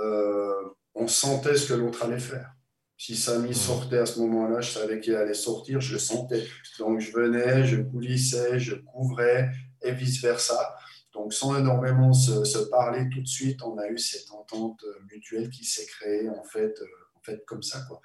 euh, 0.00 0.52
on 0.94 1.08
sentait 1.08 1.56
ce 1.56 1.72
que 1.72 1.74
l'autre 1.74 2.04
allait 2.04 2.18
faire. 2.18 2.52
Si 2.96 3.14
Samy 3.14 3.54
sortait 3.54 3.98
à 3.98 4.06
ce 4.06 4.20
moment-là, 4.20 4.62
je 4.62 4.70
savais 4.70 5.00
qu'il 5.00 5.14
allait 5.14 5.34
sortir, 5.34 5.80
je 5.80 5.94
le 5.94 5.98
sentais. 5.98 6.46
Donc 6.78 7.00
je 7.00 7.12
venais, 7.12 7.66
je 7.66 7.82
coulissais, 7.82 8.58
je 8.58 8.76
couvrais 8.76 9.50
et 9.82 9.92
vice-versa. 9.92 10.75
Donc 11.16 11.32
sans 11.32 11.58
énormément 11.58 12.12
se, 12.12 12.58
parler 12.70 13.08
tout 13.12 13.20
de 13.20 13.26
suite, 13.26 13.62
on 13.62 13.76
a 13.78 13.88
eu 13.88 13.98
cette 13.98 14.30
entente 14.30 14.84
mutuelle 15.10 15.50
qui 15.50 15.64
s'est 15.64 15.86
créée 15.86 16.28
en 16.28 16.44
fait, 16.44 16.80
euh, 16.80 16.86
en 17.16 17.22
fait 17.22 17.44
comme 17.46 17.62
ça. 17.62 17.80
Quoi. 17.88 18.00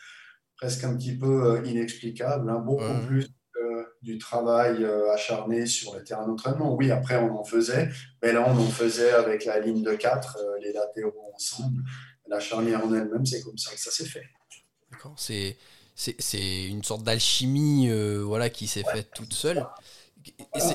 Presque 0.57 0.83
un 0.83 0.95
petit 0.95 1.17
peu 1.17 1.61
inexplicable, 1.65 2.49
hein, 2.49 2.59
beaucoup 2.59 3.05
plus 3.07 3.27
du 4.01 4.17
travail 4.17 4.83
euh, 4.83 5.11
acharné 5.11 5.65
sur 5.65 5.95
le 5.95 6.03
terrain 6.03 6.27
d'entraînement. 6.27 6.75
Oui, 6.75 6.91
après, 6.91 7.17
on 7.17 7.37
en 7.37 7.43
faisait, 7.43 7.89
mais 8.21 8.33
là, 8.33 8.45
on 8.47 8.57
en 8.57 8.69
faisait 8.69 9.11
avec 9.11 9.45
la 9.45 9.59
ligne 9.59 9.83
de 9.83 9.93
4, 9.93 10.37
euh, 10.37 10.59
les 10.61 10.73
latéraux 10.73 11.31
ensemble. 11.35 11.83
La 12.27 12.39
charnière 12.39 12.85
en 12.85 12.93
elle-même, 12.93 13.25
c'est 13.25 13.41
comme 13.41 13.57
ça 13.57 13.71
que 13.71 13.79
ça 13.79 13.91
s'est 13.91 14.05
fait. 14.05 14.23
D'accord. 14.91 15.13
C'est, 15.17 15.57
c'est, 15.95 16.63
une 16.63 16.83
sorte 16.83 17.03
d'alchimie 17.03 17.89
euh, 17.89 18.23
voilà, 18.23 18.49
qui 18.49 18.67
s'est 18.67 18.83
faite 18.83 19.09
toute 19.13 19.33
seule. 19.33 19.65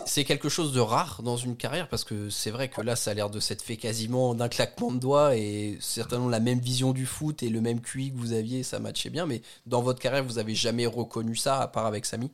C'est 0.06 0.24
quelque 0.24 0.48
chose 0.48 0.72
de 0.72 0.80
rare 0.80 1.22
dans 1.22 1.36
une 1.36 1.56
carrière 1.56 1.88
parce 1.88 2.04
que 2.04 2.30
c'est 2.30 2.50
vrai 2.50 2.68
que 2.68 2.80
là, 2.80 2.96
ça 2.96 3.10
a 3.10 3.14
l'air 3.14 3.30
de 3.30 3.40
s'être 3.40 3.62
fait 3.62 3.76
quasiment 3.76 4.34
d'un 4.34 4.48
claquement 4.48 4.90
de 4.90 4.98
doigts 4.98 5.36
et 5.36 5.76
certainement 5.80 6.28
la 6.28 6.40
même 6.40 6.58
vision 6.58 6.92
du 6.92 7.06
foot 7.06 7.42
et 7.42 7.48
le 7.48 7.60
même 7.60 7.80
QI 7.80 8.12
que 8.12 8.16
vous 8.16 8.32
aviez, 8.32 8.62
ça 8.62 8.78
matchait 8.78 9.10
bien. 9.10 9.26
Mais 9.26 9.42
dans 9.66 9.82
votre 9.82 10.00
carrière, 10.00 10.24
vous 10.24 10.38
avez 10.38 10.54
jamais 10.54 10.86
reconnu 10.86 11.36
ça 11.36 11.60
à 11.60 11.68
part 11.68 11.86
avec 11.86 12.06
Samy? 12.06 12.30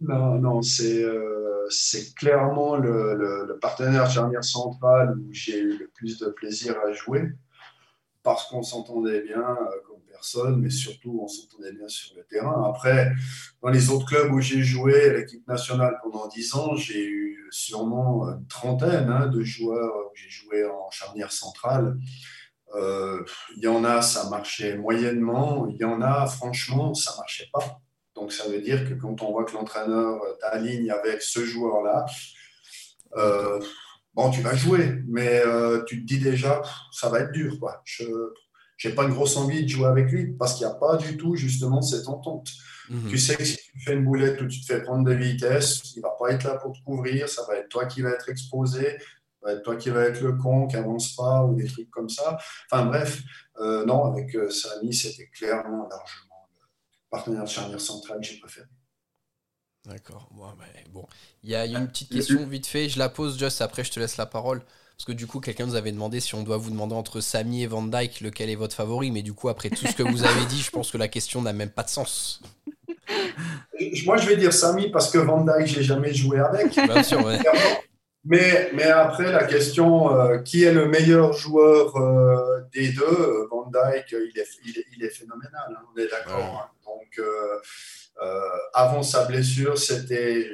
Non, 0.00 0.34
non, 0.38 0.60
euh, 0.80 1.66
c'est 1.70 2.14
clairement 2.14 2.76
le, 2.76 3.14
le, 3.14 3.58
partenaire 3.58 4.10
charnière 4.10 4.44
central 4.44 5.16
où 5.18 5.32
j'ai 5.32 5.58
eu 5.58 5.78
le 5.78 5.88
plus 5.94 6.18
de 6.18 6.26
plaisir 6.26 6.76
à 6.86 6.92
jouer 6.92 7.22
parce 8.22 8.48
qu'on 8.48 8.62
s'entendait 8.62 9.22
bien 9.22 9.40
euh, 9.40 9.93
mais 10.56 10.70
surtout 10.70 11.20
on 11.22 11.28
s'entendait 11.28 11.72
bien 11.72 11.88
sur 11.88 12.16
le 12.16 12.24
terrain. 12.24 12.64
Après, 12.68 13.12
dans 13.62 13.70
les 13.70 13.90
autres 13.90 14.06
clubs 14.06 14.32
où 14.32 14.40
j'ai 14.40 14.62
joué, 14.62 15.12
l'équipe 15.14 15.46
nationale 15.46 15.98
pendant 16.02 16.26
10 16.28 16.54
ans, 16.54 16.76
j'ai 16.76 17.04
eu 17.04 17.46
sûrement 17.50 18.28
une 18.28 18.46
trentaine 18.46 19.08
hein, 19.08 19.26
de 19.26 19.42
joueurs 19.42 19.94
où 19.94 20.14
j'ai 20.14 20.28
joué 20.28 20.64
en 20.66 20.90
charnière 20.90 21.32
centrale. 21.32 21.96
Euh, 22.74 23.24
il 23.56 23.62
y 23.62 23.68
en 23.68 23.84
a, 23.84 24.02
ça 24.02 24.28
marchait 24.28 24.76
moyennement. 24.76 25.68
Il 25.68 25.76
y 25.76 25.84
en 25.84 26.02
a, 26.02 26.26
franchement, 26.26 26.94
ça 26.94 27.14
marchait 27.16 27.48
pas. 27.52 27.80
Donc, 28.14 28.32
ça 28.32 28.48
veut 28.48 28.60
dire 28.60 28.88
que 28.88 28.94
quand 28.94 29.22
on 29.22 29.32
voit 29.32 29.44
que 29.44 29.52
l'entraîneur 29.52 30.20
t'aligne 30.40 30.90
avec 30.90 31.22
ce 31.22 31.44
joueur-là, 31.44 32.06
euh, 33.16 33.60
bon, 34.14 34.30
tu 34.30 34.40
vas 34.40 34.54
jouer, 34.54 35.02
mais 35.06 35.40
euh, 35.44 35.82
tu 35.84 36.00
te 36.00 36.06
dis 36.06 36.18
déjà, 36.18 36.62
ça 36.90 37.08
va 37.08 37.20
être 37.20 37.32
dur. 37.32 37.58
Quoi. 37.60 37.80
Je 37.84 38.04
n'ai 38.84 38.94
pas 38.94 39.04
une 39.04 39.10
grosse 39.10 39.36
envie 39.36 39.62
de 39.62 39.68
jouer 39.68 39.86
avec 39.86 40.10
lui 40.10 40.32
parce 40.32 40.54
qu'il 40.54 40.66
n'y 40.66 40.72
a 40.72 40.76
pas 40.76 40.96
du 40.96 41.16
tout 41.16 41.36
justement 41.36 41.82
cette 41.82 42.08
entente. 42.08 42.50
Mhm. 42.90 43.08
Tu 43.08 43.18
sais 43.18 43.36
que 43.36 43.44
si 43.44 43.56
tu 43.56 43.80
fais 43.80 43.94
une 43.94 44.04
boulette 44.04 44.40
ou 44.40 44.46
tu 44.46 44.60
te 44.60 44.66
fais 44.66 44.82
prendre 44.82 45.04
de 45.04 45.14
vitesse, 45.14 45.94
il 45.94 45.98
ne 45.98 46.02
va 46.02 46.14
pas 46.18 46.30
être 46.32 46.44
là 46.44 46.56
pour 46.56 46.72
te 46.72 46.82
couvrir, 46.84 47.28
ça 47.28 47.44
va 47.46 47.56
être 47.56 47.68
toi 47.68 47.86
qui 47.86 48.02
va 48.02 48.10
être 48.10 48.28
exposé, 48.28 48.98
ça 49.40 49.46
va 49.46 49.52
être 49.52 49.62
toi 49.62 49.76
qui 49.76 49.90
va 49.90 50.02
être 50.02 50.20
le 50.20 50.34
con 50.34 50.66
qui 50.66 50.76
n'avance 50.76 51.14
pas 51.14 51.44
ou 51.44 51.54
des 51.54 51.66
trucs 51.66 51.90
comme 51.90 52.08
ça. 52.08 52.36
Enfin 52.70 52.84
bref, 52.86 53.22
euh, 53.60 53.84
non, 53.86 54.04
avec 54.12 54.36
Samy, 54.50 54.92
c'était 54.92 55.28
clairement 55.28 55.88
largement 55.88 56.48
partenaire 57.10 57.46
charnière 57.46 57.80
centrale 57.80 58.20
que 58.20 58.26
j'ai 58.26 58.38
préféré. 58.38 58.66
D'accord. 59.86 60.28
Bon, 60.90 61.06
il 61.42 61.50
y 61.50 61.54
a 61.54 61.66
une 61.66 61.88
petite 61.88 62.10
question 62.10 62.46
vite 62.46 62.66
fait. 62.66 62.88
Je 62.88 62.98
la 62.98 63.08
pose 63.08 63.38
juste 63.38 63.60
après, 63.60 63.84
je 63.84 63.92
te 63.92 64.00
laisse 64.00 64.16
la 64.16 64.26
parole. 64.26 64.62
Parce 64.96 65.06
que 65.06 65.12
du 65.12 65.26
coup, 65.26 65.40
quelqu'un 65.40 65.66
nous 65.66 65.74
avait 65.74 65.92
demandé 65.92 66.20
si 66.20 66.34
on 66.34 66.42
doit 66.42 66.56
vous 66.56 66.70
demander 66.70 66.94
entre 66.94 67.20
Samy 67.20 67.62
et 67.62 67.66
Van 67.66 67.82
Dyke 67.82 68.20
lequel 68.20 68.48
est 68.48 68.54
votre 68.54 68.74
favori. 68.76 69.10
Mais 69.10 69.22
du 69.22 69.32
coup, 69.32 69.48
après 69.48 69.70
tout 69.70 69.86
ce 69.86 69.94
que 69.94 70.02
vous 70.02 70.24
avez 70.24 70.46
dit, 70.46 70.60
je 70.60 70.70
pense 70.70 70.90
que 70.90 70.98
la 70.98 71.08
question 71.08 71.42
n'a 71.42 71.52
même 71.52 71.70
pas 71.70 71.82
de 71.82 71.90
sens. 71.90 72.40
Moi, 74.06 74.16
je 74.16 74.28
vais 74.28 74.36
dire 74.36 74.52
Samy 74.52 74.90
parce 74.90 75.10
que 75.10 75.18
Van 75.18 75.44
Dyke, 75.44 75.66
j'ai 75.66 75.82
jamais 75.82 76.14
joué 76.14 76.38
avec. 76.38 76.72
Bien 76.72 77.02
sûr, 77.02 77.24
ouais. 77.24 77.38
Mais, 78.26 78.70
mais 78.72 78.84
après, 78.84 79.30
la 79.30 79.44
question, 79.44 80.16
euh, 80.16 80.38
qui 80.38 80.64
est 80.64 80.72
le 80.72 80.88
meilleur 80.88 81.34
joueur 81.34 81.94
euh, 81.96 82.62
des 82.72 82.88
deux 82.88 83.02
euh, 83.02 83.46
Van 83.50 83.66
Dyke, 83.66 84.12
il 84.12 84.40
est, 84.40 84.48
il 84.96 85.04
est, 85.04 85.10
phénoménal, 85.10 85.52
hein, 85.68 85.82
on 85.94 86.00
est 86.00 86.08
d'accord. 86.08 86.64
Hein. 86.64 86.70
Donc, 86.86 87.26
avant 88.72 89.02
sa 89.02 89.26
blessure, 89.26 89.76
c'était, 89.76 90.48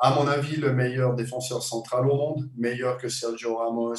à 0.00 0.14
mon 0.14 0.26
avis, 0.26 0.56
le 0.56 0.72
meilleur 0.72 1.14
défenseur 1.14 1.62
central 1.62 2.08
au 2.08 2.16
monde, 2.16 2.50
meilleur 2.56 2.98
que 2.98 3.08
Sergio 3.08 3.56
Ramos, 3.56 3.94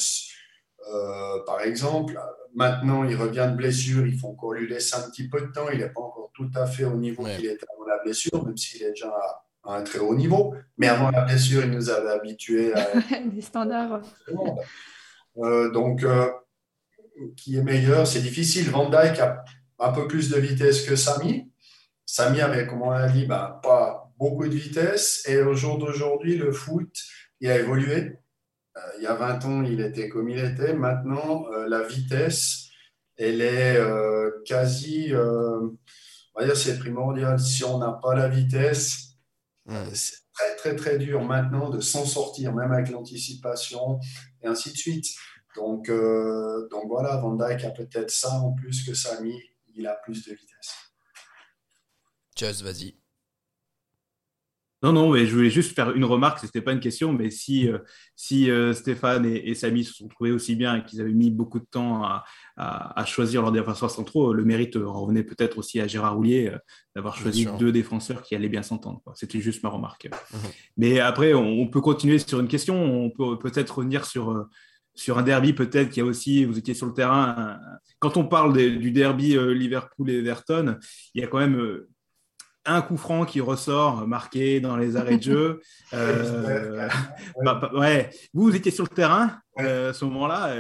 par 1.46 1.62
exemple. 1.62 2.20
Maintenant, 2.56 3.04
il 3.04 3.16
revient 3.16 3.48
de 3.52 3.56
blessure, 3.56 4.08
il 4.08 4.18
faut 4.18 4.30
encore 4.30 4.54
lui 4.54 4.68
laisser 4.68 4.96
un 4.96 5.10
petit 5.10 5.28
peu 5.28 5.42
de 5.42 5.48
temps. 5.48 5.70
Il 5.72 5.80
n'est 5.80 5.90
pas 5.90 6.02
encore 6.02 6.32
tout 6.34 6.50
à 6.56 6.66
fait 6.66 6.86
au 6.86 6.96
niveau 6.96 7.24
qu'il 7.24 7.46
était 7.46 7.66
avant 7.74 7.88
la 7.88 7.98
blessure, 8.04 8.46
même 8.46 8.58
s'il 8.58 8.84
est 8.84 8.90
déjà 8.90 9.12
à 9.64 9.76
un 9.76 9.84
très 9.84 10.00
haut 10.00 10.16
niveau. 10.16 10.54
Mais 10.78 10.88
avant 10.88 11.10
la 11.10 11.22
blessure, 11.22 11.64
il 11.64 11.72
nous 11.72 11.90
avait 11.90 12.12
habitués 12.12 12.74
à 12.74 12.88
des 13.26 13.42
standards. 13.42 14.02
Euh, 15.38 15.72
donc, 15.72 16.04
euh, 16.04 16.30
qui 17.36 17.58
est 17.58 17.64
meilleur 17.64 18.08
C'est 18.08 18.22
difficile. 18.22 18.70
Van 18.70 18.90
Dyke 18.90 19.20
a 19.20 19.44
un 19.80 19.92
peu 19.92 20.08
plus 20.08 20.30
de 20.30 20.40
vitesse 20.40 20.86
que 20.86 20.96
Samy. 20.96 21.52
Samy 22.06 22.42
avait, 22.42 22.66
comme 22.68 22.84
on 22.84 22.92
a 22.92 23.08
dit, 23.08 23.26
bah, 23.26 23.60
pas 23.62 24.07
beaucoup 24.18 24.48
de 24.48 24.56
vitesse. 24.56 25.24
Et 25.28 25.42
au 25.42 25.54
jour 25.54 25.78
d'aujourd'hui, 25.78 26.38
le 26.38 26.52
foot, 26.52 26.92
il 27.40 27.50
a 27.50 27.58
évolué. 27.58 28.20
Euh, 28.78 28.82
il 28.98 29.04
y 29.04 29.08
a 29.08 29.16
20 29.16 29.46
ans, 29.46 29.64
il 29.64 29.82
était 29.82 30.10
comme 30.10 30.30
il 30.30 30.40
était. 30.40 30.74
Maintenant, 30.74 31.48
la 31.68 31.84
vitesse, 31.84 32.70
elle 33.18 33.42
est 33.42 33.80
quasi, 34.46 35.12
on 35.14 36.40
va 36.40 36.46
dire, 36.46 36.58
c'est 36.58 36.78
primordial. 36.78 37.40
Si 37.40 37.64
on 37.64 37.80
n'a 37.80 37.92
pas 37.92 38.16
la 38.16 38.28
vitesse, 38.28 39.08
euh, 39.70 39.90
c'est 39.94 40.18
très, 40.34 40.56
très, 40.56 40.76
très 40.76 40.98
dur 40.98 41.22
maintenant 41.24 41.70
de 41.70 41.82
s'en 41.82 42.06
sortir, 42.06 42.54
même 42.54 42.72
avec 42.72 42.90
l'anticipation 42.90 44.00
et 44.42 44.48
ainsi 44.48 44.72
de 44.72 44.78
suite. 44.78 45.08
Donc, 45.56 45.90
euh, 45.90 46.68
donc 46.70 46.88
voilà, 46.88 47.18
Van 47.18 47.34
Dyke 47.34 47.66
a 47.66 47.72
peut-être 47.72 48.12
ça 48.12 48.32
en 48.40 48.54
plus 48.54 48.86
que 48.86 48.94
Samy, 48.94 49.36
il 49.76 49.88
a 49.88 49.96
plus 49.96 50.26
de 50.26 50.32
vitesse. 50.32 50.74
Just, 52.36 52.62
vas-y. 52.62 52.96
Non, 54.84 54.94
non, 54.94 55.12
mais 55.12 55.26
je 55.26 55.36
voulais 55.36 55.50
juste 55.50 55.74
faire 55.74 55.96
une 55.96 56.06
remarque, 56.06 56.38
ce 56.40 56.46
n'était 56.46 56.62
pas 56.62 56.72
une 56.72 56.80
question, 56.80 57.12
mais 57.12 57.32
si, 57.32 57.68
euh, 57.68 57.80
si 58.16 58.52
euh, 58.52 58.74
Stéphane 58.74 59.26
et, 59.26 59.56
Samy 59.56 59.84
se 59.84 59.94
sont 59.94 60.08
trouvés 60.08 60.32
aussi 60.32 60.56
bien 60.56 60.76
et 60.76 60.84
qu'ils 60.86 61.02
avaient 61.02 61.14
mis 61.14 61.32
beaucoup 61.32 61.60
de 61.60 61.66
temps 61.66 62.04
à, 62.04 63.06
choisir 63.06 63.42
leurs 63.42 63.52
défenseurs 63.52 63.90
centraux, 63.90 64.34
le 64.34 64.46
mérite 64.46 64.76
revenait 64.76 65.24
peut-être 65.24 65.58
aussi 65.58 65.80
à 65.80 65.88
Gérard 65.88 66.16
Roulier 66.16 66.50
euh, 66.54 66.58
d'avoir 66.96 67.18
choisi 67.18 67.48
deux 67.58 67.72
défenseurs 67.72 68.22
qui 68.22 68.36
allaient 68.36 68.50
bien 68.50 68.62
s'entendre. 68.62 69.02
C'était 69.16 69.42
juste 69.42 69.64
ma 69.64 69.70
remarque. 69.70 70.10
Mhm. 70.34 70.40
Mais 70.78 71.00
après, 71.00 71.34
on, 71.34 71.68
peut 71.68 71.82
continuer 71.82 72.20
sur 72.20 72.40
une 72.40 72.48
question, 72.48 72.76
on 72.84 73.10
peut 73.10 73.40
peut-être 73.40 73.80
revenir 73.80 74.06
sur, 74.06 74.48
sur 74.94 75.18
un 75.18 75.24
derby, 75.24 75.54
peut-être 75.54 75.90
qu'il 75.90 76.04
y 76.04 76.06
a 76.06 76.10
aussi, 76.10 76.46
vous 76.46 76.58
étiez 76.58 76.76
sur 76.76 76.86
le 76.86 76.94
terrain, 76.94 77.60
quand 78.00 78.16
on 78.18 78.26
parle 78.26 78.54
du 78.54 78.92
derby 78.92 79.38
Liverpool-Everton, 79.38 80.78
il 81.16 81.22
y 81.22 81.24
a 81.24 81.28
quand 81.28 81.40
même 81.40 81.86
un 82.68 82.82
coup 82.82 82.98
franc 82.98 83.26
qui 83.26 83.42
ressort 83.42 84.08
marqué 84.08 84.60
dans 84.60 84.78
les 84.78 84.96
arrêts 84.96 85.18
de 85.18 85.24
jeu. 85.24 85.62
Euh, 85.94 86.90
bah, 87.46 87.54
bah, 87.62 87.72
ouais. 87.74 88.10
Vous, 88.34 88.44
vous 88.44 88.56
étiez 88.56 88.72
sur 88.72 88.84
le 88.84 88.90
terrain 88.90 89.40
euh, 89.58 89.92
à 89.92 89.94
ce 89.94 90.04
moment-là. 90.04 90.54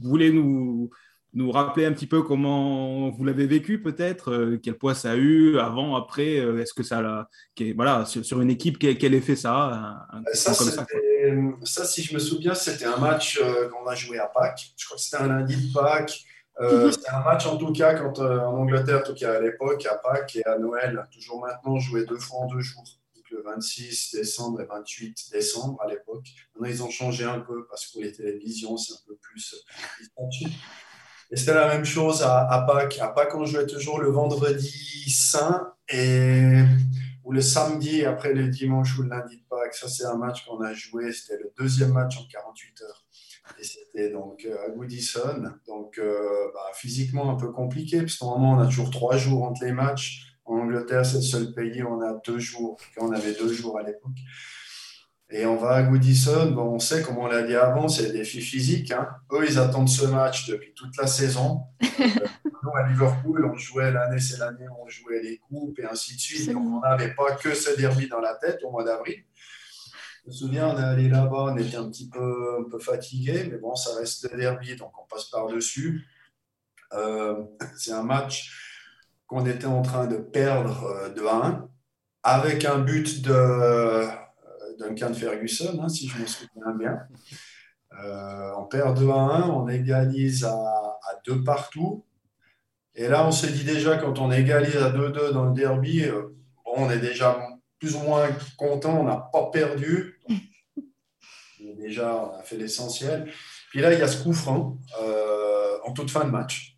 Vous 0.00 0.08
voulez 0.08 0.32
nous, 0.32 0.88
nous 1.34 1.50
rappeler 1.50 1.84
un 1.84 1.92
petit 1.92 2.06
peu 2.06 2.22
comment 2.22 3.10
vous 3.10 3.24
l'avez 3.24 3.46
vécu 3.46 3.82
peut-être 3.82 4.32
euh, 4.32 4.58
Quel 4.62 4.78
poids 4.78 4.94
ça 4.94 5.10
a 5.10 5.16
eu 5.16 5.58
avant, 5.58 5.96
après 5.96 6.36
Est-ce 6.36 6.72
que 6.72 6.82
ça 6.82 7.02
l'a. 7.02 7.28
Voilà, 7.76 8.06
sur, 8.06 8.40
une 8.40 8.48
équipe, 8.48 8.78
quel, 8.78 9.12
effet 9.12 9.36
ça 9.36 9.52
a 9.52 10.22
ça, 10.32 10.54
ça, 10.54 11.84
si 11.84 12.02
je 12.02 12.14
me 12.14 12.18
souviens, 12.18 12.54
c'était 12.54 12.86
un 12.86 12.96
match 12.96 13.38
qu'on 13.70 13.86
a 13.86 13.94
joué 13.94 14.18
à 14.18 14.28
Pâques. 14.28 14.72
Je 14.78 14.86
crois 14.86 14.96
que 14.96 15.02
c'était 15.02 15.22
un 15.22 15.28
lundi 15.28 15.56
de 15.56 15.72
Pâques. 15.74 16.24
Euh, 16.60 16.90
c'était 16.92 17.10
un 17.10 17.20
match 17.20 17.46
en 17.46 17.56
tout 17.56 17.72
cas 17.72 17.94
quand, 17.94 18.18
euh, 18.18 18.38
en 18.40 18.58
Angleterre, 18.58 19.00
en 19.00 19.02
tout 19.02 19.14
cas 19.14 19.34
à 19.34 19.40
l'époque, 19.40 19.86
à 19.86 19.94
Pâques 19.94 20.36
et 20.36 20.44
à 20.44 20.58
Noël, 20.58 21.06
toujours 21.10 21.40
maintenant, 21.40 21.78
jouait 21.78 22.04
deux 22.04 22.18
fois 22.18 22.40
en 22.40 22.46
deux 22.46 22.60
jours. 22.60 22.84
Donc, 23.14 23.24
le 23.30 23.42
26 23.42 24.14
décembre 24.14 24.60
et 24.60 24.66
28 24.66 25.30
décembre 25.32 25.80
à 25.82 25.88
l'époque. 25.88 26.26
Maintenant, 26.54 26.68
ils 26.68 26.82
ont 26.82 26.90
changé 26.90 27.24
un 27.24 27.40
peu 27.40 27.66
parce 27.68 27.86
que 27.86 27.92
pour 27.92 28.02
les 28.02 28.12
télévisions, 28.12 28.76
c'est 28.76 28.92
un 28.92 29.06
peu 29.06 29.16
plus 29.16 29.54
Et 31.30 31.36
c'était 31.36 31.54
la 31.54 31.68
même 31.68 31.84
chose 31.84 32.22
à, 32.22 32.46
à, 32.46 32.66
Pâques. 32.66 32.98
À 33.00 33.08
Pâques, 33.08 33.34
on 33.34 33.46
jouait 33.46 33.66
toujours 33.66 33.98
le 33.98 34.10
vendredi 34.10 35.10
saint 35.10 35.72
et 35.88 36.62
ou 37.24 37.32
le 37.32 37.40
samedi 37.40 38.04
après 38.04 38.34
le 38.34 38.48
dimanche 38.48 38.98
ou 38.98 39.02
le 39.02 39.08
lundi 39.08 39.36
de 39.36 39.44
Pâques. 39.48 39.74
Ça, 39.74 39.88
c'est 39.88 40.04
un 40.04 40.16
match 40.16 40.44
qu'on 40.44 40.60
a 40.60 40.74
joué. 40.74 41.12
C'était 41.12 41.42
le 41.42 41.52
deuxième 41.58 41.92
match 41.92 42.18
en 42.18 42.26
48 42.30 42.82
heures. 42.82 43.06
Et 43.58 43.64
c'était 43.64 44.10
donc 44.10 44.44
euh, 44.44 44.66
à 44.66 44.70
Goodison. 44.70 45.42
Donc, 45.66 45.98
euh, 45.98 46.48
bah, 46.54 46.60
physiquement 46.74 47.30
un 47.30 47.36
peu 47.36 47.50
compliqué, 47.50 48.00
parce 48.00 48.20
moment 48.20 48.52
on 48.52 48.60
a 48.60 48.66
toujours 48.66 48.90
trois 48.90 49.16
jours 49.16 49.44
entre 49.44 49.64
les 49.64 49.72
matchs. 49.72 50.26
En 50.44 50.58
Angleterre, 50.58 51.06
c'est 51.06 51.16
le 51.16 51.22
seul 51.22 51.52
pays 51.52 51.82
où 51.82 51.88
on 51.88 52.00
a 52.00 52.20
deux 52.26 52.38
jours, 52.38 52.76
on 52.98 53.12
avait 53.12 53.34
deux 53.34 53.52
jours 53.52 53.78
à 53.78 53.82
l'époque. 53.82 54.18
Et 55.32 55.46
on 55.46 55.56
va 55.56 55.74
à 55.74 55.82
Goodison, 55.84 56.50
bon, 56.50 56.74
on 56.74 56.78
sait, 56.80 57.02
comme 57.02 57.18
on 57.18 57.28
l'a 57.28 57.42
dit 57.42 57.54
avant, 57.54 57.86
c'est 57.86 58.10
des 58.10 58.18
défi 58.18 58.40
physiques. 58.40 58.90
Hein. 58.90 59.08
Eux, 59.32 59.44
ils 59.48 59.60
attendent 59.60 59.88
ce 59.88 60.06
match 60.06 60.48
depuis 60.48 60.74
toute 60.74 60.96
la 60.96 61.06
saison. 61.06 61.60
nous, 62.62 62.76
à 62.76 62.88
Liverpool, 62.88 63.44
on 63.44 63.56
jouait 63.56 63.92
l'année, 63.92 64.18
c'est 64.18 64.38
l'année 64.38 64.66
on 64.82 64.88
jouait 64.88 65.22
les 65.22 65.38
coupes 65.38 65.78
et 65.78 65.84
ainsi 65.84 66.16
de 66.16 66.20
suite. 66.20 66.52
Donc, 66.52 66.64
on 66.64 66.80
n'avait 66.80 67.14
pas 67.14 67.36
que 67.36 67.54
ce 67.54 67.76
derby 67.76 68.08
dans 68.08 68.18
la 68.18 68.34
tête 68.34 68.58
au 68.64 68.72
mois 68.72 68.82
d'avril. 68.82 69.22
Je 70.22 70.28
me 70.28 70.32
souviens, 70.32 70.68
on 70.68 70.78
est 70.78 70.82
allé 70.82 71.08
là-bas, 71.08 71.52
on 71.52 71.56
était 71.56 71.76
un 71.76 71.88
petit 71.88 72.08
peu, 72.08 72.66
fatigué, 72.80 73.48
mais 73.50 73.56
bon, 73.56 73.74
ça 73.74 73.94
reste 73.98 74.30
le 74.30 74.36
derby, 74.38 74.76
donc 74.76 74.92
on 75.00 75.06
passe 75.06 75.24
par-dessus. 75.26 76.06
Euh, 76.92 77.42
c'est 77.76 77.92
un 77.92 78.02
match 78.02 78.52
qu'on 79.26 79.46
était 79.46 79.66
en 79.66 79.80
train 79.82 80.06
de 80.06 80.16
perdre 80.16 80.84
euh, 80.84 81.08
de 81.10 81.22
1 81.22 81.68
avec 82.22 82.64
un 82.64 82.80
but 82.80 83.22
de 83.22 83.32
euh, 83.32 84.06
Duncan 84.78 85.14
Ferguson, 85.14 85.80
hein, 85.82 85.88
si 85.88 86.08
je 86.08 86.18
me 86.18 86.26
souviens 86.26 86.74
bien. 86.78 86.98
on 88.58 88.64
perd 88.64 88.98
2 88.98 89.08
à 89.08 89.14
1, 89.14 89.48
on 89.48 89.68
égalise 89.68 90.44
à, 90.44 90.52
à 90.52 91.20
2 91.24 91.44
partout. 91.44 92.04
Et 92.94 93.08
là, 93.08 93.26
on 93.26 93.32
s'est 93.32 93.52
dit 93.52 93.64
déjà, 93.64 93.96
quand 93.96 94.18
on 94.18 94.30
égalise 94.30 94.76
à 94.76 94.90
2-2 94.90 95.32
dans 95.32 95.46
le 95.46 95.54
derby, 95.54 96.04
bon, 96.64 96.74
on 96.76 96.90
est 96.90 96.98
déjà 96.98 97.49
plus 97.80 97.96
ou 97.96 98.00
moins 98.00 98.28
content, 98.56 99.00
on 99.00 99.04
n'a 99.04 99.16
pas 99.16 99.50
perdu. 99.50 100.20
déjà, 101.58 102.14
on 102.14 102.38
a 102.38 102.42
fait 102.42 102.56
l'essentiel. 102.56 103.32
Puis 103.70 103.80
là, 103.80 103.92
il 103.92 103.98
y 103.98 104.02
a 104.02 104.08
ce 104.08 104.22
coup 104.22 104.32
franc 104.32 104.76
euh, 105.02 105.78
en 105.84 105.92
toute 105.92 106.10
fin 106.10 106.24
de 106.24 106.30
match. 106.30 106.76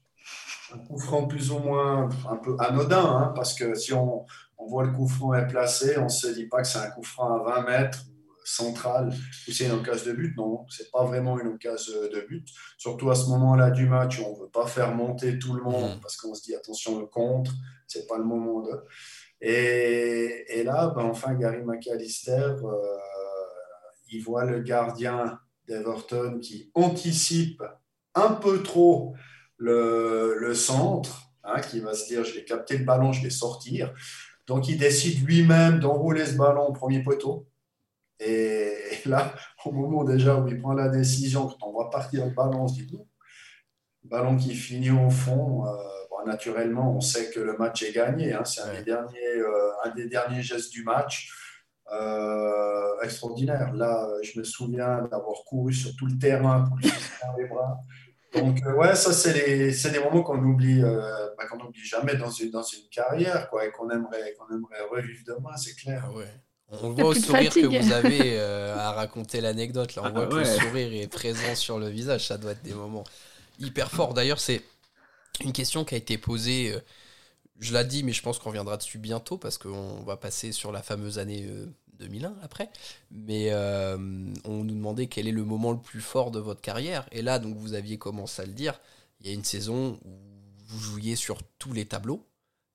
Un 0.73 0.79
coup 0.79 0.99
franc 0.99 1.27
plus 1.27 1.51
ou 1.51 1.59
moins 1.59 2.09
un 2.31 2.37
peu 2.37 2.57
anodin, 2.59 3.05
hein, 3.05 3.33
parce 3.35 3.53
que 3.53 3.75
si 3.75 3.93
on, 3.93 4.25
voit 4.69 4.85
le 4.85 4.93
coup 4.93 5.09
franc 5.09 5.35
est 5.35 5.49
placé, 5.49 5.99
on 5.99 6.05
ne 6.05 6.09
se 6.09 6.29
dit 6.29 6.47
pas 6.47 6.63
que 6.63 6.69
c'est 6.69 6.79
un 6.79 6.91
coup 6.91 7.03
franc 7.03 7.45
à 7.45 7.61
20 7.61 7.63
mètres 7.63 8.05
central 8.45 9.09
ou 9.49 9.53
c'est 9.53 9.67
une 9.67 9.73
occasion 9.73 10.11
de 10.11 10.17
but. 10.17 10.37
Non, 10.37 10.67
c'est 10.69 10.91
pas 10.91 11.05
vraiment 11.05 11.39
une 11.39 11.49
occasion 11.49 11.95
de 12.13 12.21
but. 12.27 12.47
Surtout 12.79 13.11
à 13.11 13.15
ce 13.15 13.29
moment-là 13.31 13.71
du 13.71 13.87
match 13.87 14.19
où 14.19 14.25
on 14.25 14.37
ne 14.37 14.43
veut 14.43 14.51
pas 14.51 14.67
faire 14.67 14.95
monter 14.95 15.39
tout 15.39 15.55
le 15.55 15.63
monde 15.63 15.97
mmh. 15.97 16.01
parce 16.01 16.17
qu'on 16.17 16.35
se 16.35 16.43
dit 16.43 16.55
attention 16.55 16.99
le 16.99 17.07
contre, 17.07 17.53
c'est 17.87 18.07
pas 18.07 18.19
le 18.19 18.25
moment 18.25 18.63
de. 18.63 18.71
Et, 19.45 20.63
là, 20.65 20.93
ben, 20.95 21.03
enfin, 21.03 21.35
Gary 21.35 21.63
McAllister, 21.65 22.55
euh, 22.63 22.99
il 24.13 24.23
voit 24.23 24.45
le 24.45 24.61
gardien 24.61 25.41
d'Everton 25.67 26.39
qui 26.41 26.71
anticipe 26.75 27.63
un 28.15 28.35
peu 28.35 28.63
trop 28.63 29.15
le, 29.57 30.53
centre, 30.55 31.33
hein, 31.45 31.61
qui 31.61 31.81
va 31.81 31.95
se 31.95 32.07
dire, 32.07 32.25
je 32.25 32.35
vais 32.35 32.45
capter 32.45 32.79
le 32.79 32.85
ballon, 32.85 33.13
je 33.13 33.23
vais 33.23 33.31
sortir. 33.31 33.93
Donc, 34.47 34.69
il 34.69 34.79
décide 34.79 35.27
lui-même 35.27 35.81
d'enrouler 35.81 36.27
ce 36.27 36.37
ballon 36.37 36.69
au 36.69 36.73
premier 36.73 37.03
poteau. 37.03 37.47
Et, 38.25 38.75
là, 39.07 39.35
au 39.65 39.73
moment 39.73 40.05
déjà 40.05 40.37
où 40.37 40.47
il 40.47 40.61
prend 40.61 40.75
la 40.75 40.89
décision, 40.89 41.47
quand 41.47 41.69
on 41.69 41.73
voit 41.73 41.91
partir 41.91 42.25
le 42.25 42.31
ballon, 42.31 42.63
on 42.63 42.69
se 42.69 42.75
dit, 42.75 42.89
le 42.93 44.09
ballon 44.09 44.37
qui 44.37 44.55
finit 44.55 44.91
au 44.91 45.11
fond, 45.11 45.67
euh, 45.67 46.27
naturellement, 46.27 46.97
on 46.97 47.01
sait 47.01 47.31
que 47.31 47.41
le 47.41 47.57
match 47.57 47.83
est 47.83 47.93
gagné. 47.93 48.33
Hein. 48.33 48.45
C'est 48.45 48.61
un, 48.61 48.75
des 48.75 48.83
derniers, 48.83 49.37
euh, 49.37 49.71
un 49.85 49.91
des 49.91 50.07
derniers 50.07 50.43
gestes 50.43 50.71
du 50.71 50.85
match. 50.85 51.33
Euh, 51.93 53.01
extraordinaire. 53.03 53.73
Là, 53.75 54.09
je 54.23 54.39
me 54.39 54.45
souviens 54.45 55.03
d'avoir 55.11 55.45
couru 55.45 55.75
sur 55.75 55.95
tout 55.97 56.07
le 56.07 56.17
terrain 56.17 56.63
pour 56.63 56.77
lui 56.77 56.89
dans 57.27 57.37
les 57.37 57.47
bras. 57.47 57.81
Donc, 58.35 58.61
ouais, 58.79 58.95
ça, 58.95 59.13
c'est 59.13 59.33
des 59.91 59.99
moments 59.99 60.23
qu'on 60.23 60.43
oublie, 60.43 60.81
bah, 60.81 61.47
qu'on 61.51 61.59
n'oublie 61.59 61.85
jamais 61.85 62.15
dans 62.15 62.31
une, 62.31 62.51
dans 62.51 62.63
une 62.63 62.89
carrière 62.89 63.51
quoi, 63.51 63.67
et 63.67 63.73
qu'on 63.73 63.91
aimerait, 63.91 64.35
qu'on 64.39 64.55
aimerait 64.55 64.81
revivre 64.91 65.23
demain, 65.27 65.55
c'est 65.57 65.75
clair. 65.75 66.05
Ah 66.07 66.17
ouais. 66.17 66.31
On 66.81 66.91
voit 66.91 67.05
au 67.05 67.15
sourire 67.15 67.53
que 67.53 67.67
vous 67.67 67.93
avez 67.93 68.41
à 68.41 68.93
raconter 68.93 69.41
l'anecdote. 69.41 69.95
Là, 69.95 70.03
on 70.05 70.07
ah 70.07 70.11
voit 70.11 70.27
que 70.27 70.35
le 70.37 70.45
sourire 70.45 70.93
est 70.93 71.07
présent 71.07 71.55
sur 71.55 71.79
le 71.79 71.89
visage. 71.89 72.27
Ça 72.27 72.39
doit 72.39 72.53
être 72.53 72.63
des 72.63 72.75
moments 72.75 73.05
hyper 73.59 73.91
forts. 73.91 74.15
D'ailleurs, 74.15 74.41
c'est 74.41 74.63
une 75.41 75.53
question 75.53 75.85
qui 75.85 75.95
a 75.95 75.99
été 75.99 76.19
posée, 76.19 76.73
euh, 76.75 76.81
je 77.61 77.77
l'ai 77.77 77.85
dit, 77.85 78.03
mais 78.03 78.13
je 78.13 78.23
pense 78.23 78.39
qu'on 78.39 78.51
reviendra 78.51 78.77
dessus 78.77 78.99
bientôt 78.99 79.39
parce 79.39 79.59
qu'on 79.59 80.03
va 80.03 80.17
passer 80.17 80.53
sur 80.53 80.73
la 80.73 80.83
fameuse 80.83 81.19
année 81.19 81.49
2001 81.99 82.29
euh, 82.29 82.35
après. 82.43 82.71
Mais 83.11 83.49
euh, 83.51 83.97
on 84.45 84.65
nous 84.65 84.75
demandait 84.75 85.07
quel 85.07 85.29
est 85.29 85.33
le 85.33 85.45
moment 85.45 85.73
le 85.73 85.81
plus 85.81 86.01
fort 86.01 86.31
de 86.31 86.39
votre 86.39 86.61
carrière. 86.61 87.07
Et 87.13 87.23
là, 87.23 87.39
donc, 87.39 87.57
vous 87.57 87.75
aviez 87.75 87.99
commencé 87.99 88.43
à 88.43 88.47
le 88.47 88.53
dire. 88.53 88.81
Il 89.21 89.27
y 89.27 89.31
a 89.31 89.33
une 89.33 89.45
saison 89.45 89.99
où 90.05 90.11
vous 90.67 90.81
jouiez 90.81 91.17
sur 91.17 91.43
tous 91.59 91.73
les 91.73 91.87
tableaux, 91.87 92.27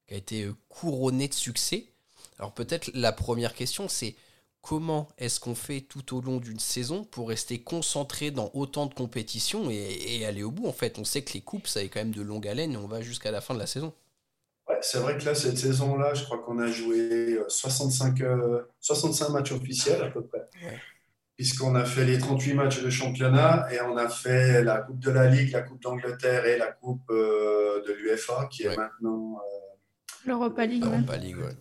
qui 0.08 0.14
a 0.14 0.18
été 0.18 0.50
couronnée 0.70 1.28
de 1.28 1.34
succès. 1.34 1.92
Alors 2.40 2.54
peut-être 2.54 2.92
la 2.94 3.12
première 3.12 3.54
question, 3.54 3.88
c'est 3.88 4.16
comment 4.62 5.08
est-ce 5.18 5.40
qu'on 5.40 5.56
fait 5.56 5.82
tout 5.82 6.16
au 6.16 6.22
long 6.22 6.38
d'une 6.38 6.60
saison 6.60 7.04
pour 7.06 7.30
rester 7.30 7.60
concentré 7.60 8.32
dans 8.32 8.52
autant 8.54 8.86
de 8.86 8.94
compétitions 8.94 9.70
et, 9.70 10.26
aller 10.26 10.44
au 10.44 10.52
bout 10.52 10.68
En 10.68 10.74
fait, 10.74 11.00
on 11.00 11.06
sait 11.06 11.22
que 11.22 11.34
les 11.34 11.42
coupes, 11.42 11.68
ça 11.68 11.82
est 11.82 11.90
quand 11.90 12.02
même 12.02 12.14
de 12.14 12.22
longue 12.22 12.48
haleine 12.48 12.74
et 12.74 12.78
on 12.78 12.88
va 12.88 13.02
jusqu'à 13.02 13.32
la 13.32 13.42
fin 13.42 13.54
de 13.54 13.60
la 13.60 13.68
saison. 13.68 13.94
Ouais, 14.68 14.78
c'est 14.82 15.00
vrai 15.00 15.18
que 15.18 15.24
là, 15.24 15.34
cette 15.36 15.58
saison-là, 15.58 16.14
je 16.14 16.26
crois 16.26 16.40
qu'on 16.40 16.60
a 16.60 16.68
joué 16.68 17.40
65, 17.48 18.22
euh, 18.22 18.62
65 18.82 19.26
euh, 19.26 19.32
matchs 19.32 19.52
officiels 19.54 20.04
à 20.04 20.10
peu 20.10 20.22
près. 20.22 20.42
Puisqu'on 21.38 21.76
a 21.76 21.86
fait 21.86 22.04
les 22.04 22.18
38 22.18 22.54
matchs 22.56 22.82
de 22.82 22.90
championnat 22.90 23.68
et 23.72 23.80
on 23.82 23.96
a 23.96 24.10
fait 24.10 24.64
la 24.64 24.80
Coupe 24.80 25.00
de 25.00 25.12
la 25.12 25.28
Ligue, 25.30 25.52
la 25.54 25.62
Coupe 25.62 25.82
d'Angleterre 25.82 26.46
et 26.46 26.58
la 26.58 26.72
Coupe 26.74 27.10
euh, 27.12 27.82
de 27.88 27.94
l'UFA 27.94 28.50
qui 28.52 28.64
est 28.64 28.76
maintenant. 28.76 29.40
L'Europa 30.26 30.66
League. 30.66 30.84
League, 31.22 31.38
ouais. 31.38 31.56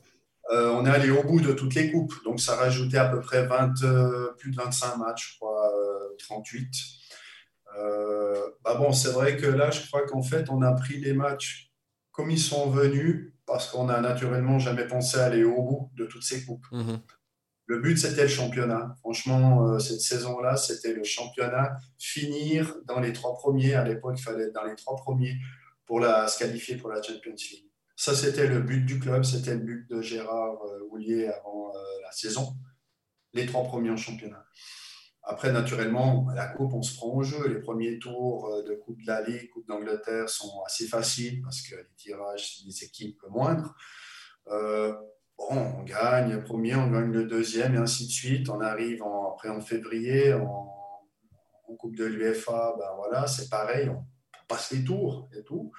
Euh, 0.51 0.71
on 0.71 0.87
est 0.87 0.91
allé 0.91 1.11
au 1.11 1.23
bout 1.23 1.41
de 1.41 1.53
toutes 1.53 1.75
les 1.75 1.91
coupes, 1.91 2.15
donc 2.25 2.41
ça 2.41 2.55
rajoutait 2.55 2.99
à 2.99 3.09
peu 3.09 3.21
près 3.21 3.47
20, 3.47 3.83
euh, 3.83 4.33
plus 4.39 4.53
de 4.53 4.57
25 4.57 4.97
matchs, 4.97 5.33
je 5.33 5.39
crois, 5.39 5.73
38. 6.19 6.69
Euh, 7.79 8.35
bah 8.65 8.77
bon, 8.77 8.93
c'est 8.93 9.11
vrai 9.11 9.37
que 9.37 9.47
là, 9.47 9.71
je 9.71 9.87
crois 9.87 10.07
qu'en 10.07 10.23
fait, 10.23 10.49
on 10.51 10.63
a 10.63 10.73
pris 10.73 10.99
les 10.99 11.13
matchs 11.13 11.73
comme 12.13 12.31
ils 12.31 12.41
sont 12.41 12.71
venus, 12.71 13.33
parce 13.45 13.69
qu'on 13.71 13.85
n'a 13.85 14.01
naturellement 14.01 14.59
jamais 14.59 14.87
pensé 14.87 15.19
aller 15.19 15.45
au 15.45 15.63
bout 15.63 15.91
de 15.97 16.07
toutes 16.07 16.23
ces 16.23 16.45
coupes. 16.45 16.67
Mhm. 16.73 17.01
Le 17.67 17.81
but, 17.81 17.99
c'était 17.99 18.23
le 18.23 18.29
championnat. 18.29 18.95
Franchement, 19.01 19.79
cette 19.81 20.01
saison-là, 20.01 20.57
c'était 20.57 20.95
le 20.95 21.03
championnat. 21.03 21.77
Finir 21.99 22.77
dans 22.85 23.01
les 23.01 23.13
trois 23.13 23.35
premiers. 23.35 23.75
À 23.75 23.85
l'époque, 23.85 24.15
il 24.19 24.23
fallait 24.23 24.45
être 24.45 24.55
dans 24.55 24.65
les 24.65 24.77
trois 24.77 24.97
premiers 24.97 25.37
pour 25.85 26.01
la, 26.01 26.29
se 26.29 26.39
qualifier 26.39 26.77
pour 26.77 26.91
la 26.91 27.03
Champions 27.03 27.35
League. 27.35 27.66
Ça, 27.97 28.15
c'était 28.15 28.47
le 28.47 28.61
but 28.61 28.85
du 28.85 28.99
club, 29.01 29.25
c'était 29.25 29.55
le 29.55 29.61
but 29.61 29.91
de 29.91 30.01
Gérard 30.03 30.59
Houlier 30.91 31.29
avant 31.29 31.73
la 32.03 32.13
saison. 32.13 32.57
Les 33.33 33.47
trois 33.47 33.65
premiers 33.65 33.91
en 33.91 33.97
championnat. 33.97 34.45
Après, 35.23 35.51
naturellement, 35.51 36.29
la 36.35 36.47
Coupe, 36.47 36.73
on 36.75 36.83
se 36.83 36.95
prend 36.95 37.09
au 37.09 37.23
jeu. 37.23 37.49
Les 37.49 37.61
premiers 37.61 37.99
tours 37.99 38.63
de 38.65 38.75
Coupe 38.75 39.01
de 39.01 39.07
la 39.07 39.23
Ligue, 39.23 39.49
Coupe 39.51 39.67
d'Angleterre 39.67 40.29
sont 40.29 40.63
assez 40.65 40.87
faciles 40.87 41.43
parce 41.43 41.63
que 41.63 41.75
les 41.75 41.95
tirages, 41.97 42.59
c'est 42.59 42.65
des 42.65 42.85
équipes 42.85 43.21
moindres. 43.29 43.75
Euh, 44.49 44.93
bon, 45.37 45.57
on 45.79 45.83
gagne 45.83 46.33
le 46.33 46.45
premier, 46.45 46.77
on 46.77 46.91
gagne 46.91 47.11
le 47.11 47.25
deuxième, 47.25 47.75
et 47.75 47.79
ainsi 47.79 48.07
de 48.07 48.13
suite. 48.13 48.49
On 48.49 48.61
arrive 48.61 49.03
en, 49.03 49.33
après 49.33 49.49
en 49.49 49.61
février, 49.61 50.33
en, 50.35 50.73
Coupe 51.79 51.97
de 51.97 52.05
l'UFA, 52.05 52.75
ben 52.79 52.89
voilà, 52.97 53.27
c'est 53.27 53.51
pareil, 53.51 53.89
on 53.91 54.03
passe 54.49 54.71
les 54.71 54.83
tours 54.83 55.29
et 55.37 55.43
tout. 55.43 55.73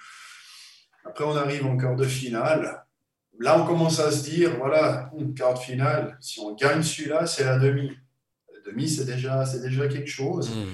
Après, 1.07 1.23
on 1.23 1.35
arrive 1.35 1.65
en 1.65 1.77
quart 1.77 1.95
de 1.95 2.05
finale. 2.05 2.85
Là, 3.39 3.61
on 3.61 3.65
commence 3.65 3.99
à 3.99 4.11
se 4.11 4.23
dire, 4.23 4.57
voilà, 4.57 5.11
une 5.17 5.33
quart 5.33 5.53
de 5.53 5.59
finale, 5.59 6.17
si 6.19 6.39
on 6.39 6.53
gagne 6.55 6.81
celui-là, 6.81 7.25
c'est 7.25 7.45
la 7.45 7.57
demi. 7.57 7.91
La 8.53 8.71
demi, 8.71 8.89
c'est 8.89 9.05
déjà, 9.05 9.45
c'est 9.45 9.61
déjà 9.61 9.87
quelque 9.87 10.09
chose. 10.09 10.49
Mm. 10.49 10.73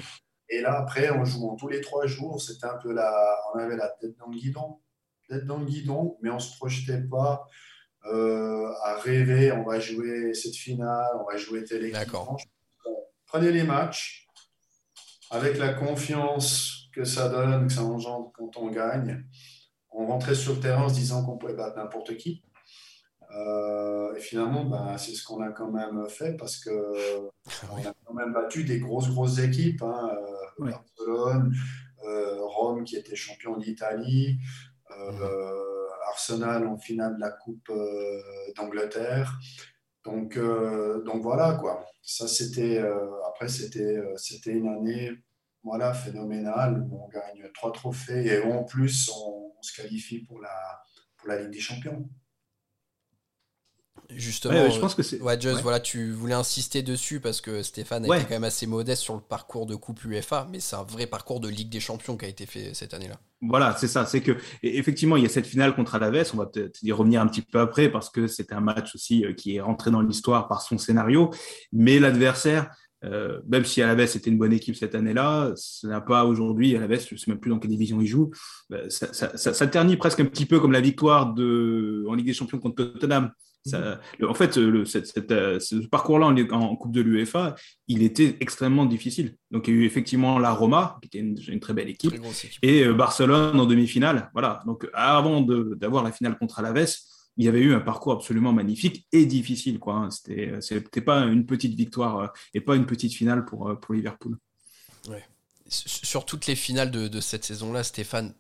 Et 0.50 0.62
là, 0.62 0.80
après, 0.80 1.12
on 1.12 1.26
joue 1.26 1.56
tous 1.60 1.68
les 1.68 1.82
trois 1.82 2.08
jours. 2.08 2.42
C'était 2.42 2.68
un 2.68 2.78
peu 2.78 2.94
la, 2.94 3.12
on 3.54 3.60
avait 3.60 3.76
la 3.76 3.90
tête 3.90 4.18
dans 4.18 4.28
le 4.28 4.38
guidon, 4.38 4.80
tête 5.28 5.46
dans 5.46 5.58
le 5.58 5.66
guidon, 5.66 6.18
mais 6.22 6.30
on 6.30 6.36
ne 6.36 6.40
se 6.40 6.56
projetait 6.58 7.02
pas 7.02 7.48
euh, 8.06 8.70
à 8.84 8.96
rêver, 8.98 9.52
on 9.52 9.64
va 9.64 9.80
jouer 9.80 10.34
cette 10.34 10.56
finale, 10.56 11.12
on 11.22 11.32
va 11.32 11.38
jouer 11.38 11.64
telle 11.64 11.86
équipe. 11.86 12.12
Prenez 13.26 13.52
les 13.52 13.64
matchs 13.64 14.28
avec 15.32 15.58
la 15.58 15.74
confiance 15.74 16.90
que 16.94 17.04
ça 17.04 17.30
donne, 17.30 17.68
que 17.68 17.74
ça 17.74 17.84
engendre 17.84 18.32
quand 18.34 18.56
on 18.58 18.70
gagne. 18.70 19.26
On 19.94 20.08
rentrait 20.08 20.36
sur 20.36 20.54
le 20.54 20.60
terrain 20.60 20.84
en 20.84 20.90
se 20.90 20.96
disant 20.96 21.26
qu'on 21.26 21.38
pouvait 21.38 21.54
battre 21.54 21.78
n'importe 21.78 22.18
qui. 22.18 22.44
Euh, 23.36 24.14
et 24.16 24.20
finalement, 24.20 24.66
ben, 24.66 24.98
c'est 24.98 25.14
ce 25.14 25.24
qu'on 25.24 25.42
a 25.42 25.50
quand 25.50 25.72
même 25.72 26.08
fait 26.08 26.38
parce 26.38 26.58
que 26.58 26.70
on 27.72 27.78
a 27.78 27.94
quand 28.06 28.14
même 28.14 28.34
battu 28.34 28.64
des 28.64 28.80
grosses, 28.80 29.10
grosses 29.10 29.40
équipes. 29.40 29.82
Hein, 29.82 30.12
euh, 30.62 30.66
Barcelone, 30.70 31.54
Rome 32.02 32.84
qui 32.84 32.96
était 32.96 33.16
champion 33.16 33.58
d'Italie. 33.58 34.40
Arsenal 36.14 36.68
en 36.68 36.78
finale 36.78 37.16
de 37.16 37.22
la 37.22 37.32
Coupe 37.32 37.70
euh, 37.70 38.22
d'Angleterre. 38.56 39.40
Donc, 40.06 40.38
euh, 40.38 41.02
donc 41.04 41.24
voilà 41.24 41.54
quoi. 41.54 41.86
Ça 42.02 42.28
c'était 42.28 42.78
euh, 42.80 43.10
après 43.30 43.48
c'était 43.48 43.98
c'était 44.18 44.52
une 44.52 44.68
année 44.68 45.12
voilà 45.64 45.94
phénoménale 45.94 46.86
on 46.92 47.08
gagne 47.08 47.50
trois 47.54 47.72
trophées 47.72 48.26
et 48.26 48.44
en 48.44 48.64
plus 48.64 49.10
on, 49.10 49.53
se 49.64 49.74
qualifie 49.82 50.20
pour 50.20 50.42
la 50.42 50.84
pour 51.18 51.30
la 51.30 51.42
Ligue 51.42 51.52
des 51.52 51.60
Champions. 51.60 52.10
Justement, 54.10 54.70
je 54.70 54.80
pense 54.80 54.96
que 54.96 55.04
c'est. 55.04 55.22
Ouais, 55.22 55.40
Just, 55.40 55.62
voilà, 55.62 55.80
tu 55.80 56.12
voulais 56.12 56.34
insister 56.34 56.82
dessus 56.84 57.20
parce 57.20 57.42
que 57.42 57.64
Stéphane 57.64 58.10
a 58.10 58.18
été 58.18 58.26
quand 58.26 58.36
même 58.36 58.44
assez 58.44 58.68
modeste 58.68 59.02
sur 59.02 59.16
le 59.16 59.22
parcours 59.22 59.66
de 59.66 59.76
Coupe 59.76 60.04
UEFA, 60.04 60.48
mais 60.52 60.60
c'est 60.60 60.76
un 60.76 60.84
vrai 60.84 61.08
parcours 61.08 61.40
de 61.40 61.48
Ligue 61.48 61.70
des 61.70 61.80
Champions 61.80 62.18
qui 62.18 62.26
a 62.26 62.28
été 62.28 62.46
fait 62.46 62.74
cette 62.74 62.94
année-là. 62.94 63.20
Voilà, 63.42 63.76
c'est 63.78 63.88
ça. 63.88 64.06
C'est 64.06 64.22
que 64.22 64.38
effectivement, 64.62 65.16
il 65.16 65.24
y 65.24 65.26
a 65.26 65.30
cette 65.30 65.48
finale 65.48 65.76
contre 65.76 65.96
Alaves. 65.96 66.32
On 66.34 66.38
va 66.38 66.46
peut-être 66.48 66.80
y 66.84 66.92
revenir 66.92 67.22
un 67.22 67.28
petit 67.28 67.42
peu 67.42 67.60
après 67.60 67.90
parce 67.90 68.10
que 68.10 68.28
c'était 68.28 68.54
un 68.54 68.62
match 68.62 68.94
aussi 68.94 69.26
euh, 69.26 69.34
qui 69.34 69.56
est 69.56 69.62
rentré 69.62 69.90
dans 69.90 70.02
l'histoire 70.02 70.48
par 70.48 70.62
son 70.62 70.78
scénario. 70.78 71.32
Mais 71.72 72.00
l'adversaire, 72.00 72.76
euh, 73.04 73.40
même 73.48 73.66
si 73.66 73.82
Alaves 73.82 74.16
était 74.16 74.30
une 74.30 74.38
bonne 74.38 74.54
équipe 74.54 74.76
cette 74.76 74.96
année-là, 74.96 75.52
ce 75.56 75.88
n'est 75.88 76.02
pas 76.02 76.26
aujourd'hui. 76.26 76.76
Alaves, 76.76 77.06
je 77.08 77.16
ne 77.16 77.20
sais 77.20 77.32
même 77.32 77.40
plus 77.40 77.50
dans 77.50 77.60
quelle 77.60 77.72
division 77.72 78.00
il 78.02 78.08
joue. 78.08 78.32
Euh, 78.72 78.90
ça, 78.90 79.14
ça, 79.14 79.68
ternit 79.68 79.98
presque 79.98 80.20
un 80.20 80.26
petit 80.26 80.46
peu 80.46 80.60
comme 80.60 80.72
la 80.72 80.82
victoire 80.82 81.34
de, 81.34 82.06
en 82.08 82.14
Ligue 82.14 82.28
des 82.28 82.34
Champions 82.34 82.60
contre 82.60 82.84
Tottenham. 82.84 83.32
en 83.74 84.34
fait, 84.34 84.58
le, 84.58 84.86
ce 84.86 85.88
parcours-là 85.88 86.28
en, 86.28 86.76
Coupe 86.76 86.94
de 86.94 87.02
l'UEFA, 87.02 87.56
il 87.88 88.04
était 88.04 88.38
extrêmement 88.40 88.86
difficile. 88.86 89.36
Donc, 89.52 89.68
il 89.68 89.74
y 89.74 89.78
a 89.78 89.82
eu 89.82 89.86
effectivement 89.86 90.40
la 90.40 90.52
Roma, 90.52 90.98
qui 91.02 91.08
était 91.08 91.20
une, 91.20 91.60
très 91.60 91.74
belle 91.74 91.90
équipe, 91.90 92.14
et 92.62 92.86
Barcelone 92.88 93.60
en 93.60 93.66
demi-finale. 93.66 94.30
Voilà. 94.34 94.62
Donc, 94.66 94.88
avant 94.94 95.42
d'avoir 95.42 96.04
la 96.04 96.12
finale 96.12 96.38
contre 96.38 96.60
Alaves, 96.60 96.96
il 97.38 97.46
y 97.46 97.48
avait 97.48 97.62
eu 97.62 97.74
un 97.74 97.80
parcours 97.80 98.14
absolument 98.14 98.54
magnifique 98.54 99.08
et 99.12 99.26
difficile. 99.26 99.80
Quoi. 99.80 99.96
Hein. 99.96 100.12
C'était, 100.12 100.54
c'était 100.62 101.02
pas 101.02 101.22
une 101.22 101.46
petite 101.46 101.76
victoire 101.76 102.20
euh, 102.20 102.28
et 102.54 102.62
pas 102.62 102.76
une 102.76 102.86
petite 102.86 103.14
finale 103.14 103.46
pour, 103.46 103.70
euh, 103.70 103.76
pour 103.76 103.94
Liverpool. 103.94 104.38
Sur 105.68 106.26
toutes 106.26 106.46
les 106.46 106.56
finales 106.56 106.92
de, 106.92 107.20
cette 107.20 107.44
saison-là, 107.46 107.84
Stéphane, 107.84 108.36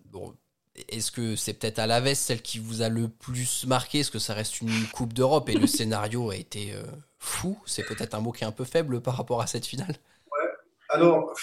est-ce 0.89 1.11
que 1.11 1.35
c'est 1.35 1.53
peut-être 1.53 1.79
à 1.79 1.87
la 1.87 1.99
veste 1.99 2.21
celle 2.21 2.43
qui 2.43 2.59
vous 2.59 2.83
a 2.83 2.89
le 2.89 3.07
plus 3.07 3.65
marqué? 3.65 4.01
Est-ce 4.01 4.11
que 4.11 4.19
ça 4.19 4.35
reste 4.35 4.61
une 4.61 4.69
Coupe 4.93 5.13
d'Europe 5.13 5.49
et 5.49 5.55
le 5.55 5.65
scénario 5.67 6.29
a 6.29 6.35
été 6.35 6.73
euh, 6.73 6.83
fou? 7.17 7.57
C'est 7.65 7.87
peut-être 7.87 8.13
un 8.13 8.19
mot 8.19 8.31
qui 8.31 8.43
est 8.43 8.47
un 8.47 8.51
peu 8.51 8.65
faible 8.65 9.01
par 9.01 9.17
rapport 9.17 9.41
à 9.41 9.47
cette 9.47 9.65
finale. 9.65 9.95
Ouais. 10.31 10.49
Alors, 10.89 11.33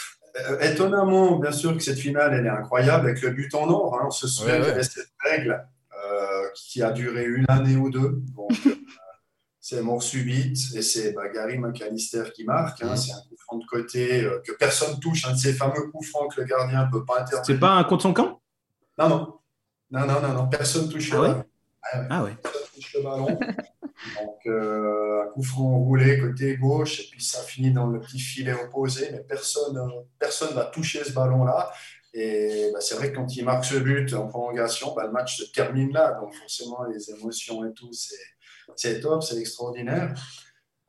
étonnamment, 0.61 1.41
bien 1.41 1.51
sûr 1.51 1.77
que 1.77 1.83
cette 1.83 1.99
finale, 1.99 2.35
elle 2.35 2.47
est 2.47 2.51
incroyable 2.51 3.09
avec 3.09 3.21
le 3.23 3.31
but 3.31 3.53
en 3.57 3.69
or. 3.69 3.99
Hein. 3.99 4.05
On 4.07 4.11
se 4.11 4.29
souvient 4.29 4.59
qu'il 4.59 4.67
y 4.67 4.71
avait 4.71 4.85
cette 4.85 5.11
règle 5.19 5.67
qui 6.55 6.83
a 6.83 6.93
duré 6.93 7.25
une 7.25 7.47
année 7.49 7.77
ou 7.77 7.91
deux. 7.91 8.23
Donc, 8.35 8.53
euh, 8.67 8.75
c'est 9.61 9.83
mort 9.83 10.03
subite 10.03 10.59
et 10.75 10.83
c'est 10.83 11.13
bah, 11.13 11.29
Gary 11.29 11.59
McAllister 11.59 12.25
qui 12.35 12.45
marque. 12.45 12.83
Hein. 12.83 12.97
C'est 12.97 13.13
un 13.13 13.21
coup 13.29 13.37
franc 13.39 13.59
de 13.59 13.67
côté 13.67 14.25
euh, 14.25 14.41
que 14.45 14.53
personne 14.53 14.99
touche, 15.01 15.27
un 15.27 15.33
de 15.33 15.39
ces 15.39 15.53
fameux 15.53 15.91
coups 15.91 16.09
francs 16.09 16.35
que 16.35 16.41
le 16.41 16.47
gardien 16.47 16.87
ne 16.87 16.91
peut 16.91 17.05
pas 17.05 17.21
intervenir. 17.21 17.45
C'est 17.45 17.59
pas 17.59 17.73
un 17.73 17.85
contre 17.85 18.03
son 18.03 18.13
camp? 18.13 18.41
Non, 18.99 19.09
non. 19.09 19.35
Non, 19.91 20.07
non, 20.07 20.21
non, 20.21 20.35
non. 20.35 20.49
Personne 20.49 20.89
touche 20.89 21.11
ah 21.13 21.17
le 21.17 21.23
ballon. 21.23 21.45
Ah 22.11 22.25
ouais. 22.25 22.37
Personne 22.43 22.63
touche 22.75 22.95
le 22.95 23.03
ballon. 23.03 23.39
Donc, 24.19 24.47
euh, 24.47 25.25
un 25.25 25.27
coup 25.29 25.43
franc 25.43 25.79
roulé 25.79 26.19
côté 26.19 26.57
gauche, 26.57 27.01
et 27.01 27.09
puis 27.11 27.23
ça 27.23 27.43
finit 27.43 27.71
dans 27.71 27.87
le 27.87 28.01
petit 28.01 28.19
filet 28.19 28.55
opposé, 28.55 29.11
mais 29.13 29.21
personne 29.21 29.75
ne 29.75 29.81
personne 30.19 30.55
va 30.55 30.65
toucher 30.65 31.05
ce 31.05 31.13
ballon-là. 31.13 31.71
Et 32.13 32.71
bah, 32.73 32.81
c'est 32.81 32.97
vrai 32.97 33.13
que 33.13 33.17
quand 33.17 33.37
il 33.37 33.45
marque 33.45 33.65
ce 33.65 33.77
but 33.77 34.13
en 34.15 34.27
prolongation, 34.27 34.95
bah, 34.95 35.07
le 35.07 35.13
match 35.13 35.39
se 35.39 35.53
termine 35.53 35.93
là. 35.93 36.19
Donc 36.21 36.35
forcément, 36.35 36.85
les 36.85 37.11
émotions 37.11 37.65
et 37.65 37.73
tout, 37.73 37.91
c'est 38.77 39.01
top, 39.01 39.23
c'est 39.23 39.39
extraordinaire. 39.39 40.15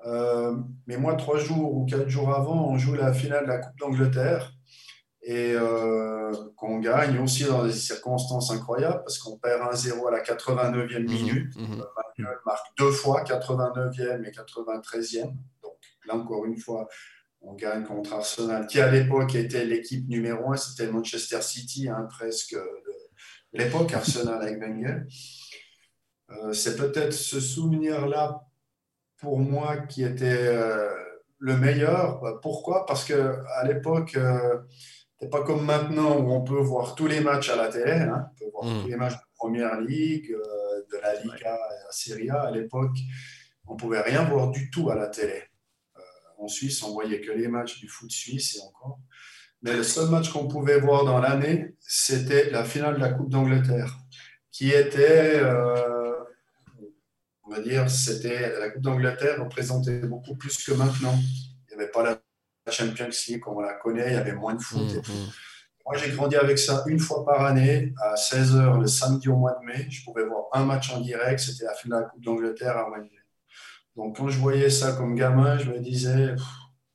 Euh, 0.06 0.56
mais 0.88 0.98
moi, 0.98 1.16
trois 1.16 1.38
jours 1.38 1.76
ou 1.76 1.86
quatre 1.86 2.10
jours 2.10 2.34
avant, 2.34 2.70
on 2.70 2.78
joue 2.78 2.94
la 2.94 3.14
finale 3.14 3.44
de 3.44 3.50
la 3.50 3.60
Coupe 3.60 3.78
d'Angleterre 3.78 4.52
et 5.24 5.54
euh, 5.54 6.32
qu'on 6.56 6.80
gagne 6.80 7.20
aussi 7.20 7.44
dans 7.44 7.64
des 7.64 7.72
circonstances 7.72 8.50
incroyables 8.52 9.04
parce 9.04 9.20
qu'on 9.20 9.38
perd 9.38 9.62
1-0 9.62 10.08
à 10.08 10.12
la 10.12 10.24
89e 10.24 11.00
mhm, 11.00 11.06
minute. 11.06 11.56
Mmh, 11.56 11.84
marque 12.46 12.66
deux 12.78 12.92
fois, 12.92 13.24
89e 13.24 14.26
et 14.26 14.32
93e. 14.32 15.34
Donc 15.62 15.78
là, 16.06 16.16
encore 16.16 16.46
une 16.46 16.58
fois, 16.58 16.88
on 17.42 17.54
gagne 17.54 17.84
contre 17.84 18.14
Arsenal, 18.14 18.68
qui 18.68 18.80
à 18.80 18.92
l'époque 18.92 19.36
était 19.36 19.66
l'équipe 19.66 20.08
numéro 20.08 20.52
un, 20.52 20.58
c'était 20.58 20.92
Manchester 20.92 21.42
City, 21.42 21.90
hein, 21.90 22.08
presque 22.10 22.54
de 22.54 23.60
l'époque 23.60 23.94
Arsenal 23.94 24.42
avec 24.42 24.60
Wenger. 24.60 25.04
Euh, 26.32 26.54
c'est 26.54 26.76
peut-être 26.78 27.14
ce 27.14 27.40
souvenir-là 27.40 28.42
pour 29.18 29.40
moi 29.40 29.78
qui 29.78 30.04
était 30.04 30.48
euh, 30.48 30.90
le 31.40 31.58
meilleur. 31.58 32.22
Bah, 32.22 32.40
pourquoi? 32.42 32.86
Parce 32.86 33.04
que 33.04 33.40
à 33.56 33.66
l'époque, 33.66 34.16
euh, 34.16 34.60
c'est 35.20 35.30
pas 35.30 35.44
comme 35.44 35.66
maintenant 35.66 36.18
où 36.20 36.32
on 36.32 36.44
peut 36.44 36.62
voir 36.62 36.96
tous 36.96 37.08
les 37.08 37.22
matchs 37.22 37.50
à 37.50 37.56
la 37.56 37.70
télé. 37.70 37.92
Hein. 37.92 38.28
on 38.32 38.46
peut 38.46 38.52
voir 38.52 38.66
hmm. 38.66 38.82
tous 38.82 38.88
les 38.88 38.96
matchs 38.96 39.14
de 39.16 39.26
Première 39.36 39.82
Ligue, 39.82 40.32
de 40.32 40.98
la 41.02 41.16
Liga 41.16 41.58
la 41.58 41.92
Serie 41.92 42.30
A. 42.30 42.42
À 42.44 42.52
l'époque, 42.52 42.98
on 43.68 43.76
pouvait 43.76 44.02
rien 44.02 44.24
voir 44.24 44.52
du 44.52 44.70
tout 44.70 44.90
à 44.92 44.96
la 44.96 45.08
télé 45.08 45.51
en 46.42 46.48
Suisse, 46.48 46.82
on 46.84 46.92
voyait 46.92 47.22
que 47.22 47.32
les 47.32 47.48
matchs 47.48 47.80
du 47.80 47.88
foot 47.88 48.12
suisse 48.12 48.58
et 48.58 48.62
encore. 48.62 49.00
Mais 49.62 49.74
le 49.74 49.84
seul 49.84 50.10
match 50.10 50.30
qu'on 50.32 50.48
pouvait 50.48 50.80
voir 50.80 51.06
dans 51.06 51.20
l'année, 51.20 51.76
c'était 51.80 52.50
la 52.50 52.64
finale 52.64 52.96
de 52.96 53.00
la 53.00 53.10
Coupe 53.10 53.30
d'Angleterre, 53.30 53.96
qui 54.52 54.72
était, 54.72 55.40
euh, 55.40 56.16
on 57.44 57.52
va 57.52 57.60
dire, 57.60 57.90
c'était 57.90 58.58
la 58.60 58.70
Coupe 58.72 58.82
d'Angleterre 58.82 59.44
représentait 59.44 60.00
beaucoup 60.00 60.36
plus 60.36 60.64
que 60.64 60.72
maintenant. 60.72 61.18
Il 61.70 61.78
n'y 61.78 61.82
avait 61.84 61.92
pas 61.92 62.04
la 62.04 62.72
Champions 62.72 63.10
League 63.28 63.40
comme 63.40 63.58
on 63.58 63.62
la 63.62 63.76
connaît, 63.76 64.08
il 64.08 64.14
y 64.14 64.18
avait 64.18 64.34
moins 64.34 64.56
de 64.56 64.62
foot. 64.62 64.90
Et 64.96 65.02
tout. 65.02 65.12
Mm-hmm. 65.12 65.34
Moi, 65.86 65.98
j'ai 65.98 66.12
grandi 66.12 66.36
avec 66.36 66.58
ça 66.58 66.84
une 66.88 67.00
fois 67.00 67.26
par 67.26 67.42
année, 67.46 67.94
à 68.02 68.16
16h 68.16 68.80
le 68.80 68.88
samedi 68.88 69.30
au 69.30 69.36
mois 69.36 69.58
de 69.60 69.66
mai. 69.66 69.88
Je 69.90 70.04
pouvais 70.04 70.24
voir 70.24 70.46
un 70.54 70.66
match 70.66 70.92
en 70.92 71.02
direct, 71.02 71.40
c'était 71.40 71.66
la 71.66 71.74
finale 71.76 72.00
de 72.00 72.04
la 72.06 72.10
Coupe 72.10 72.24
d'Angleterre 72.24 72.78
à 72.78 72.90
Wembley. 72.90 73.21
Donc 74.02 74.18
quand 74.18 74.30
je 74.30 74.40
voyais 74.40 74.72
ça 74.72 74.94
comme 74.94 75.14
gamin, 75.14 75.60
je 75.60 75.70
me 75.70 75.78
disais, 75.78 76.34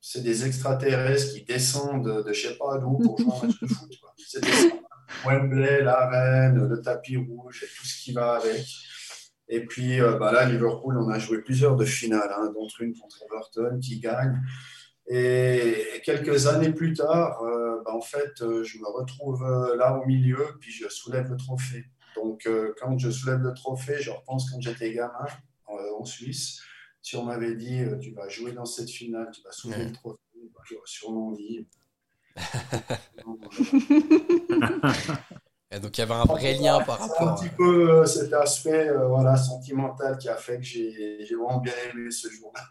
c'est 0.00 0.22
des 0.22 0.44
extraterrestres 0.44 1.34
qui 1.34 1.44
descendent 1.44 2.04
de 2.04 2.32
je 2.32 2.48
ne 2.48 2.52
sais 2.52 2.58
pas 2.58 2.78
d'où 2.78 2.98
pour 2.98 3.16
jouer 3.16 3.32
un 3.32 3.46
match 3.46 3.60
de 3.60 3.66
foot. 3.68 3.92
C'était 4.16 4.50
ça. 4.50 4.68
Wembley, 5.24 5.82
l'arène, 5.82 6.68
le 6.68 6.80
tapis 6.82 7.16
rouge 7.16 7.62
et 7.62 7.68
tout 7.78 7.86
ce 7.86 8.02
qui 8.02 8.12
va 8.12 8.34
avec. 8.34 8.66
Et 9.48 9.64
puis 9.64 10.00
euh, 10.00 10.18
bah 10.18 10.32
là, 10.32 10.46
Liverpool, 10.46 10.98
on 10.98 11.08
a 11.08 11.20
joué 11.20 11.42
plusieurs 11.42 11.76
de 11.76 11.84
finales, 11.84 12.34
hein, 12.36 12.50
dont 12.52 12.66
une 12.80 12.92
contre 12.92 13.22
Everton 13.22 13.78
qui 13.78 14.00
gagne. 14.00 14.42
Et 15.06 16.00
quelques 16.04 16.48
années 16.48 16.72
plus 16.72 16.92
tard, 16.92 17.40
euh, 17.44 17.82
bah, 17.84 17.92
en 17.94 18.00
fait, 18.00 18.42
euh, 18.42 18.64
je 18.64 18.78
me 18.78 18.88
retrouve 18.88 19.44
là 19.76 19.96
au 19.96 20.04
milieu, 20.06 20.44
puis 20.60 20.72
je 20.72 20.88
soulève 20.88 21.30
le 21.30 21.36
trophée. 21.36 21.84
Donc, 22.16 22.46
euh, 22.46 22.74
quand 22.80 22.98
je 22.98 23.10
soulève 23.10 23.42
le 23.42 23.54
trophée, 23.54 23.98
je 24.00 24.10
repense 24.10 24.50
quand 24.50 24.60
j'étais 24.60 24.92
gamin 24.92 25.28
en 25.68 26.04
Suisse. 26.04 26.60
Si 27.06 27.14
on 27.14 27.22
m'avait 27.22 27.54
dit, 27.54 27.84
tu 28.00 28.10
vas 28.10 28.28
jouer 28.28 28.50
dans 28.50 28.64
cette 28.64 28.90
finale, 28.90 29.30
tu 29.32 29.40
vas 29.42 29.52
soulever 29.52 29.84
le 29.84 29.92
trophée, 29.92 30.18
bah, 30.52 30.60
j'aurais 30.68 30.82
sûrement 30.86 31.30
dit. 31.30 31.64
Et 35.70 35.78
donc 35.78 35.96
il 35.96 36.00
y 36.00 36.02
avait 36.02 36.14
un 36.14 36.24
vrai 36.24 36.54
lien 36.54 36.82
par 36.82 36.98
rapport. 36.98 37.28
un 37.28 37.36
petit 37.36 37.50
peu 37.50 38.04
cet 38.06 38.32
aspect 38.32 38.92
voilà, 38.92 39.36
sentimental 39.36 40.18
qui 40.18 40.28
a 40.28 40.34
fait 40.34 40.56
que 40.56 40.64
j'ai 40.64 41.28
vraiment 41.30 41.60
bien 41.60 41.74
aimé 41.88 42.10
ce 42.10 42.28
jour-là. 42.28 42.62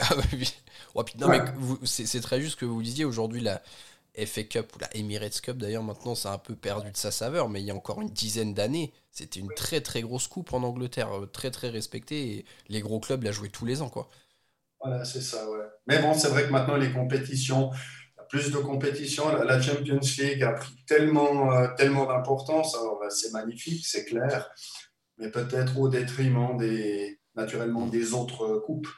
Ah 0.00 0.14
oui. 0.32 0.54
non, 1.18 1.28
mais 1.28 1.42
c'est 1.84 2.20
très 2.20 2.40
juste 2.40 2.54
ce 2.54 2.60
que 2.60 2.64
vous 2.64 2.82
disiez. 2.82 3.04
Aujourd'hui, 3.04 3.42
la 3.42 3.60
FA 4.24 4.44
Cup 4.44 4.74
ou 4.74 4.78
la 4.78 4.94
Emirates 4.96 5.40
Cup, 5.40 5.58
d'ailleurs, 5.58 5.82
maintenant, 5.82 6.14
ça 6.14 6.30
a 6.30 6.34
un 6.34 6.38
peu 6.38 6.54
perdu 6.54 6.90
de 6.90 6.96
sa 6.96 7.10
saveur. 7.10 7.48
Mais 7.48 7.60
il 7.60 7.66
y 7.66 7.70
a 7.70 7.74
encore 7.74 8.00
une 8.00 8.10
dizaine 8.10 8.54
d'années, 8.54 8.92
c'était 9.10 9.40
une 9.40 9.52
très 9.54 9.80
très 9.80 10.02
grosse 10.02 10.28
coupe 10.28 10.52
en 10.52 10.62
Angleterre, 10.62 11.12
euh, 11.12 11.26
très 11.26 11.50
très 11.50 11.68
respectée. 11.68 12.38
Et 12.38 12.44
les 12.68 12.80
gros 12.80 13.00
clubs 13.00 13.22
la 13.22 13.32
jouaient 13.32 13.48
tous 13.48 13.66
les 13.66 13.82
ans, 13.82 13.88
quoi. 13.88 14.08
Voilà, 14.80 15.04
c'est 15.04 15.20
ça, 15.20 15.48
ouais. 15.50 15.64
Mais 15.86 16.00
bon, 16.00 16.14
c'est 16.14 16.28
vrai 16.28 16.44
que 16.44 16.50
maintenant, 16.50 16.76
les 16.76 16.92
compétitions, 16.92 17.70
plus 18.28 18.50
de 18.50 18.58
compétitions, 18.58 19.34
la 19.34 19.60
Champions 19.60 20.00
League 20.18 20.42
a 20.42 20.52
pris 20.52 20.74
tellement, 20.86 21.52
euh, 21.52 21.68
tellement 21.76 22.06
d'importance. 22.06 22.74
Alors, 22.74 22.98
bah, 23.00 23.10
c'est 23.10 23.32
magnifique, 23.32 23.86
c'est 23.86 24.04
clair. 24.04 24.50
Mais 25.18 25.30
peut-être 25.30 25.78
au 25.78 25.88
détriment 25.88 26.56
des, 26.56 27.20
naturellement, 27.34 27.86
des 27.86 28.12
autres 28.12 28.58
coupes 28.66 28.88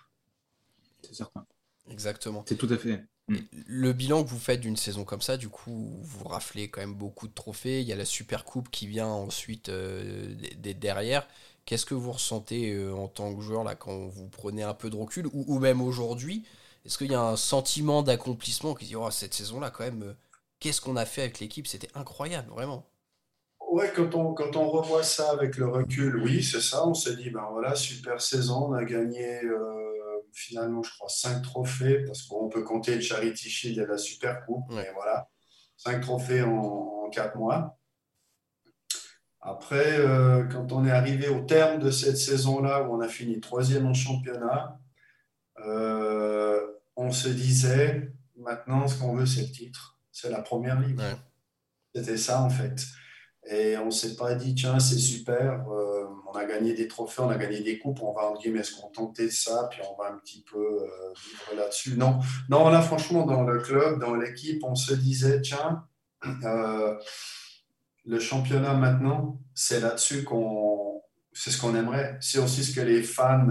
c'est 1.03 1.15
certain. 1.15 1.47
Exactement. 1.91 2.45
C'est 2.47 2.57
tout 2.57 2.69
à 2.71 2.77
fait. 2.77 3.05
Mm. 3.29 3.37
Le 3.67 3.93
bilan 3.93 4.25
que 4.25 4.29
vous 4.29 4.39
faites 4.39 4.61
d'une 4.61 4.77
saison 4.77 5.05
comme 5.05 5.21
ça, 5.21 5.37
du 5.37 5.49
coup, 5.49 5.91
vous 6.03 6.25
raflez 6.25 6.69
quand 6.69 6.81
même 6.81 6.95
beaucoup 6.95 7.29
de 7.29 7.35
trophées. 7.35 7.81
Il 7.81 7.87
y 7.87 7.93
a 7.93 7.97
la 7.97 8.05
Super 8.05 8.45
Coupe 8.45 8.71
qui 8.71 8.87
vient 8.87 9.09
ensuite 9.09 9.69
euh, 9.69 10.35
derrière. 10.57 11.27
Qu'est-ce 11.67 11.85
que 11.85 11.95
vous 11.95 12.13
ressentez 12.13 12.73
euh, 12.73 12.95
en 12.95 13.09
tant 13.09 13.35
que 13.35 13.43
joueur 13.43 13.63
là 13.65 13.75
quand 13.75 14.07
vous 14.07 14.29
prenez 14.29 14.63
un 14.63 14.75
peu 14.75 14.89
de 14.89 14.97
recul 14.97 15.29
ou, 15.33 15.59
même 15.59 15.83
aujourd'hui? 15.83 16.45
Est-ce 16.87 16.97
qu'il 16.97 17.13
y 17.13 17.15
a 17.15 17.23
un 17.23 17.37
sentiment 17.37 18.03
d'accomplissement 18.03 18.75
qui 18.75 18.87
dit 18.87 18.97
oh, 18.97 19.11
cette 19.11 19.35
saison-là, 19.35 19.71
quand 19.71 19.85
même, 19.85 20.03
euh, 20.03 20.15
qu'est-ce 20.61 20.81
qu'on 20.81 20.97
a 20.97 21.05
fait 21.05 21.23
avec 21.23 21.41
l'équipe? 21.41 21.67
C'était 21.67 21.91
incroyable, 21.95 22.49
vraiment. 22.51 22.87
Ouais, 23.71 23.93
quand 23.95 24.15
on, 24.15 24.33
quand 24.33 24.57
on 24.57 24.71
revoit 24.71 25.03
ça 25.03 25.31
avec 25.31 25.59
le 25.59 25.69
recul, 25.69 26.17
oui, 26.23 26.43
c'est 26.43 26.63
ça. 26.63 26.87
On 26.87 26.95
s'est 26.95 27.17
dit, 27.17 27.29
ben 27.29 27.47
voilà, 27.53 27.75
super 27.75 28.23
saison, 28.23 28.69
on 28.71 28.73
a 28.73 28.85
gagné 28.85 29.43
finalement, 30.33 30.83
je 30.83 30.91
crois, 30.91 31.09
cinq 31.09 31.43
trophées, 31.43 32.05
parce 32.05 32.23
qu'on 32.23 32.49
peut 32.49 32.63
compter 32.63 32.95
le 32.95 33.01
Charity 33.01 33.51
Shield 33.51 33.79
et 33.79 33.87
la 33.87 33.99
Super 33.99 34.45
Coupe, 34.45 34.65
mais 34.71 34.91
voilà, 34.95 35.29
cinq 35.77 36.01
trophées 36.01 36.43
en, 36.43 37.09
quatre 37.11 37.37
mois. 37.37 37.79
Après, 39.41 39.99
euh, 39.99 40.45
quand 40.45 40.73
on 40.73 40.85
est 40.85 40.91
arrivé 40.91 41.29
au 41.29 41.41
terme 41.41 41.79
de 41.79 41.91
cette 41.91 42.19
saison-là, 42.19 42.83
où 42.83 42.95
on 42.95 43.01
a 43.01 43.09
fini 43.09 43.41
troisième 43.41 43.87
en 43.87 43.95
championnat, 43.95 44.79
euh, 45.65 46.61
on 46.97 47.11
se 47.11 47.29
disait, 47.29 48.13
maintenant, 48.37 48.89
ce 48.89 48.99
qu'on 48.99 49.15
veut, 49.15 49.27
c'est 49.27 49.43
le 49.43 49.53
titre, 49.53 49.99
c'est 50.13 50.31
la 50.31 50.43
première 50.43 50.81
ligue. 50.81 51.01
C'était 51.95 52.19
ça, 52.19 52.43
en 52.43 52.51
fait. 52.51 52.85
Et 53.51 53.79
on 53.79 53.87
ne 53.87 53.91
s'est 53.91 54.15
pas 54.15 54.35
dit, 54.35 54.55
tiens, 54.55 54.79
c'est 54.79 54.99
super, 54.99 55.65
euh, 55.71 56.05
on 56.31 56.37
a 56.37 56.45
gagné 56.45 56.75
des 56.75 56.87
trophées, 56.87 57.23
on 57.23 57.31
a 57.31 57.37
gagné 57.37 57.61
des 57.61 57.79
coupes, 57.79 58.03
on 58.03 58.13
va 58.13 58.31
en 58.31 58.37
guillemets 58.37 58.63
se 58.63 58.79
contenter 58.79 59.25
de 59.25 59.31
ça, 59.31 59.69
puis 59.71 59.81
on 59.91 59.97
va 60.01 60.11
un 60.11 60.19
petit 60.19 60.45
peu 60.51 60.59
euh, 60.59 61.13
vivre 61.15 61.63
là-dessus. 61.63 61.97
Non, 61.97 62.19
non, 62.51 62.69
là, 62.69 62.83
franchement, 62.83 63.25
dans 63.25 63.43
le 63.43 63.59
club, 63.61 64.01
dans 64.01 64.15
l'équipe, 64.15 64.63
on 64.65 64.75
se 64.75 64.93
disait, 64.93 65.41
tiens, 65.41 65.85
euh, 66.45 66.95
le 68.05 68.19
championnat 68.19 68.75
maintenant, 68.75 69.41
c'est 69.55 69.81
là-dessus 69.81 70.25
qu'on. 70.25 71.03
C'est 71.33 71.51
ce 71.51 71.61
qu'on 71.61 71.77
aimerait. 71.77 72.19
C'est 72.21 72.41
aussi 72.41 72.65
ce 72.65 72.75
que 72.75 72.81
les 72.81 73.03
fans 73.03 73.47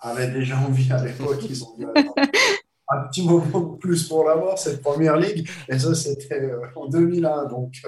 avaient 0.00 0.32
déjà 0.32 0.58
envie 0.58 0.90
à 0.90 1.02
l'époque. 1.04 1.38
Ils 1.48 1.62
ont 1.62 1.76
dit, 1.76 1.84
un 2.88 3.06
petit 3.06 3.22
moment 3.24 3.60
de 3.60 3.76
plus 3.76 4.08
pour 4.08 4.24
l'avoir, 4.24 4.58
cette 4.58 4.82
première 4.82 5.16
ligue. 5.16 5.48
Et 5.68 5.78
ça, 5.78 5.94
c'était 5.94 6.50
en 6.74 6.88
2001. 6.88 7.44
Donc, 7.44 7.80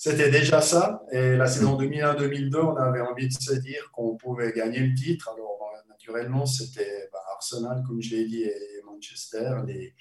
c'était 0.00 0.30
déjà 0.30 0.62
ça. 0.62 1.02
Et 1.12 1.36
la 1.36 1.46
saison 1.46 1.78
2001-2002, 1.78 2.56
on 2.56 2.76
avait 2.76 3.02
envie 3.02 3.28
de 3.28 3.34
se 3.34 3.52
dire 3.52 3.90
qu'on 3.92 4.16
pouvait 4.16 4.50
gagner 4.50 4.78
le 4.78 4.94
titre. 4.94 5.28
Alors, 5.28 5.58
naturellement, 5.90 6.46
c'était 6.46 7.10
bah, 7.12 7.18
Arsenal, 7.34 7.82
comme 7.86 8.00
je 8.00 8.16
l'ai 8.16 8.24
dit, 8.24 8.44
et 8.44 8.82
Manchester, 8.86 9.56
les, 9.66 9.94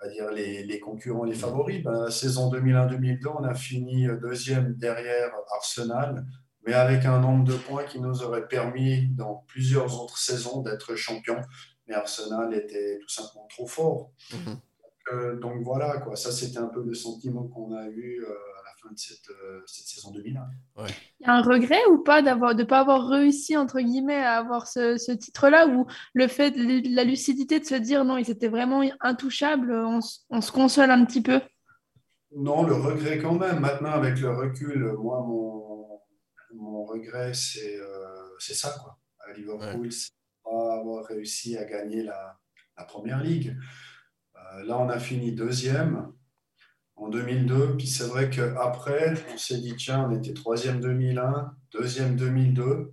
va 0.00 0.08
dire 0.08 0.30
les, 0.30 0.64
les, 0.64 0.80
concurrents, 0.80 1.24
les 1.24 1.34
favoris. 1.34 1.82
Bah, 1.82 2.04
la 2.04 2.10
saison 2.10 2.50
2001-2002, 2.50 3.26
on 3.38 3.44
a 3.44 3.54
fini 3.54 4.06
deuxième 4.22 4.72
derrière 4.72 5.30
Arsenal, 5.54 6.24
mais 6.66 6.72
avec 6.72 7.04
un 7.04 7.20
nombre 7.20 7.44
de 7.44 7.58
points 7.58 7.84
qui 7.84 8.00
nous 8.00 8.22
aurait 8.22 8.48
permis, 8.48 9.08
dans 9.08 9.44
plusieurs 9.48 10.00
autres 10.00 10.16
saisons, 10.16 10.62
d'être 10.62 10.94
champion. 10.94 11.36
Mais 11.86 11.94
Arsenal 11.94 12.54
était 12.54 12.98
tout 13.02 13.10
simplement 13.10 13.46
trop 13.50 13.66
fort. 13.66 14.12
Mm-hmm. 14.30 14.46
donc, 14.46 14.62
euh, 15.12 15.38
donc, 15.40 15.62
voilà, 15.62 15.98
quoi. 15.98 16.16
ça 16.16 16.32
c'était 16.32 16.56
un 16.56 16.68
peu 16.68 16.82
le 16.82 16.94
sentiment 16.94 17.46
qu'on 17.48 17.76
a 17.76 17.86
eu. 17.88 18.24
Euh, 18.24 18.34
de 18.90 19.32
euh, 19.32 19.62
cette, 19.66 19.86
saison 19.86 20.10
2001. 20.12 20.42
Il 21.20 21.26
y 21.26 21.28
a 21.28 21.34
un 21.34 21.42
regret 21.42 21.84
ou 21.90 21.98
pas 21.98 22.22
d'avoir 22.22 22.54
de 22.54 22.64
pas 22.64 22.80
avoir 22.80 23.08
réussi 23.08 23.56
entre 23.56 23.80
guillemets 23.80 24.22
à 24.22 24.38
avoir 24.38 24.66
ce, 24.66 25.12
titre-là 25.12 25.68
ou 25.68 25.86
le 26.14 26.28
fait 26.28 26.50
de 26.52 26.94
la 26.94 27.04
lucidité 27.04 27.60
de 27.60 27.64
se 27.64 27.74
dire 27.74 28.04
non, 28.04 28.16
ils 28.16 28.30
étaient 28.30 28.48
vraiment 28.48 28.82
intouchables, 29.00 29.72
on, 29.72 30.00
se 30.00 30.52
console 30.52 30.90
un 30.90 31.04
petit 31.04 31.22
peu? 31.22 31.40
Non, 32.34 32.64
le 32.64 32.74
regret 32.74 33.18
quand 33.18 33.34
même. 33.34 33.60
Maintenant, 33.60 33.92
avec 33.92 34.18
le 34.20 34.30
recul, 34.30 34.92
moi, 34.98 35.24
mon, 35.26 36.00
mon 36.54 36.84
regret, 36.84 37.32
c'est 37.34 37.78
euh, 37.78 38.38
ça. 38.38 38.76
Quoi. 38.82 38.98
À 39.20 39.32
Liverpool, 39.32 39.90
c'est 39.90 40.12
pas 40.44 40.78
avoir 40.78 41.04
réussi 41.04 41.56
à 41.56 41.64
gagner 41.64 42.02
la, 42.02 42.38
la 42.76 42.84
première 42.84 43.22
ligue. 43.22 43.56
Euh, 44.36 44.64
là, 44.64 44.78
on 44.78 44.88
a 44.88 44.98
fini 44.98 45.32
deuxième 45.32 46.12
en 46.96 47.08
2002. 47.08 47.76
Puis 47.76 47.86
c'est 47.86 48.06
vrai 48.06 48.30
qu'après, 48.30 49.14
on 49.32 49.38
s'est 49.38 49.58
dit, 49.58 49.74
tiens, 49.76 50.08
on 50.08 50.16
était 50.16 50.34
troisième 50.34 50.80
2001, 50.80 51.54
deuxième 51.72 52.16
2002. 52.16 52.92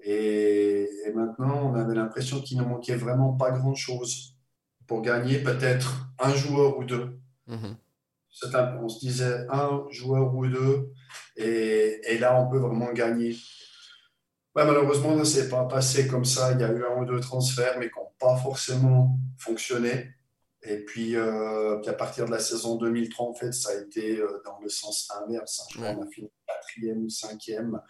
Et, 0.00 0.88
maintenant, 1.14 1.72
on 1.72 1.74
avait 1.74 1.94
l'impression 1.94 2.40
qu'il 2.40 2.58
ne 2.58 2.64
manquait 2.64 2.96
vraiment 2.96 3.32
pas 3.32 3.50
grand-chose 3.50 4.36
pour 4.86 5.02
gagner 5.02 5.38
peut-être 5.38 6.08
un 6.18 6.32
joueur 6.34 6.78
ou 6.78 6.84
deux. 6.84 7.18
Mhm. 7.48 7.76
on 8.80 8.88
se 8.88 9.00
disait 9.00 9.46
un 9.50 9.84
joueur 9.90 10.34
ou 10.34 10.46
deux, 10.46 10.92
et, 11.36 12.00
et 12.06 12.18
là, 12.18 12.40
on 12.40 12.48
peut 12.48 12.58
vraiment 12.58 12.92
gagner. 12.92 13.36
malheureusement, 14.54 15.12
ça 15.12 15.18
ne 15.18 15.24
s'est 15.24 15.48
pas 15.48 15.64
passé 15.64 16.06
comme 16.06 16.24
ça. 16.24 16.52
Il 16.52 16.60
y 16.60 16.64
a 16.64 16.70
eu 16.70 16.84
un 16.84 17.00
ou 17.00 17.04
deux 17.04 17.20
transferts, 17.20 17.78
mais 17.78 17.88
qui 17.88 17.98
n'ont 17.98 18.12
pas 18.18 18.36
forcément 18.36 19.18
fonctionné. 19.38 20.15
Et 20.68 20.78
puis, 20.78 21.16
euh, 21.16 21.76
puis, 21.76 21.90
à 21.90 21.94
partir 21.94 22.26
de 22.26 22.30
la 22.30 22.40
saison 22.40 22.76
2003, 22.76 23.28
en 23.28 23.34
fait, 23.34 23.52
ça 23.52 23.70
a 23.70 23.74
été 23.74 24.18
euh, 24.18 24.42
dans 24.44 24.58
le 24.60 24.68
sens 24.68 25.08
inverse. 25.22 25.60
Hein. 25.60 25.66
Je 25.70 25.78
crois 25.78 25.94
qu'on 25.94 26.02
a 26.02 26.10
fini 26.10 26.28
quatrième 26.46 27.04
ou 27.04 27.08
cinquième. 27.08 27.80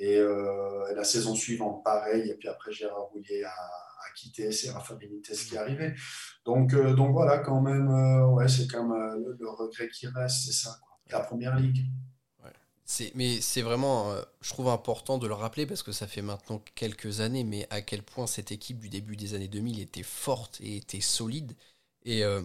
Euh, 0.00 0.86
et 0.90 0.94
la 0.94 1.04
saison 1.04 1.34
suivante, 1.34 1.82
pareil. 1.84 2.30
Et 2.30 2.34
puis 2.34 2.48
après, 2.48 2.72
Gérard 2.72 3.08
Rouillet 3.12 3.42
a, 3.42 3.50
a 3.50 4.12
quitté. 4.14 4.52
C'est 4.52 4.70
Rafa 4.70 4.94
Benitez 4.94 5.34
qui 5.34 5.56
est 5.56 5.58
arrivé. 5.58 5.94
Donc, 6.44 6.74
donc 6.74 7.12
voilà, 7.12 7.38
quand 7.38 7.60
même, 7.60 7.88
ouais, 8.32 8.48
c'est 8.48 8.68
quand 8.68 8.84
même 8.84 9.34
le, 9.38 9.50
regret 9.50 9.88
qui 9.88 10.06
reste, 10.06 10.46
c'est 10.46 10.52
ça, 10.52 10.78
la 11.10 11.20
première 11.20 11.56
ligue. 11.56 11.86
Ouais. 12.44 13.12
Mais 13.14 13.40
c'est 13.40 13.62
vraiment, 13.62 14.14
je 14.40 14.50
trouve 14.50 14.68
important 14.68 15.18
de 15.18 15.26
le 15.26 15.34
rappeler 15.34 15.64
parce 15.66 15.82
que 15.82 15.92
ça 15.92 16.06
fait 16.06 16.22
maintenant 16.22 16.62
quelques 16.74 17.20
années, 17.20 17.44
mais 17.44 17.66
à 17.70 17.80
quel 17.80 18.02
point 18.02 18.26
cette 18.26 18.52
équipe 18.52 18.78
du 18.78 18.88
début 18.88 19.16
des 19.16 19.34
années 19.34 19.48
2000 19.48 19.80
était 19.80 20.02
forte 20.02 20.60
et 20.60 20.76
était 20.76 21.00
solide. 21.00 21.54
Et 22.04 22.24
euh, 22.24 22.42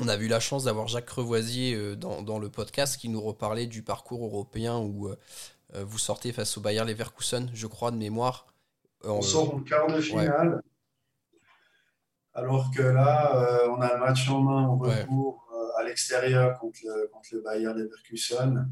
on 0.00 0.08
a 0.08 0.16
eu 0.16 0.28
la 0.28 0.40
chance 0.40 0.64
d'avoir 0.64 0.88
Jacques 0.88 1.10
Revoisier 1.10 1.74
euh, 1.74 1.96
dans, 1.96 2.38
le 2.38 2.48
podcast 2.48 2.98
qui 2.98 3.08
nous 3.08 3.20
reparlait 3.20 3.66
du 3.66 3.82
parcours 3.82 4.24
européen 4.24 4.78
où 4.78 5.08
euh, 5.08 5.16
vous 5.84 5.98
sortez 5.98 6.32
face 6.32 6.56
au 6.56 6.60
Bayer 6.60 6.84
Leverkusen, 6.84 7.50
je 7.52 7.66
crois, 7.66 7.90
de 7.90 7.96
mémoire. 7.96 8.46
On 9.04 9.22
sort 9.22 9.54
en 9.54 9.60
quart 9.60 9.86
de 9.86 10.00
finale. 10.00 10.62
Alors 12.34 12.70
que 12.74 12.82
là, 12.82 13.66
on 13.68 13.80
a 13.80 13.94
le 13.94 14.00
match 14.00 14.28
en 14.28 14.40
main 14.40 14.68
au 14.68 14.76
retour 14.76 15.48
à 15.78 15.82
l'extérieur 15.82 16.58
contre 16.58 16.80
le, 16.84 17.08
contre 17.08 17.28
le 17.32 17.40
Bayer 17.42 17.72
Leverkusen. 17.74 18.70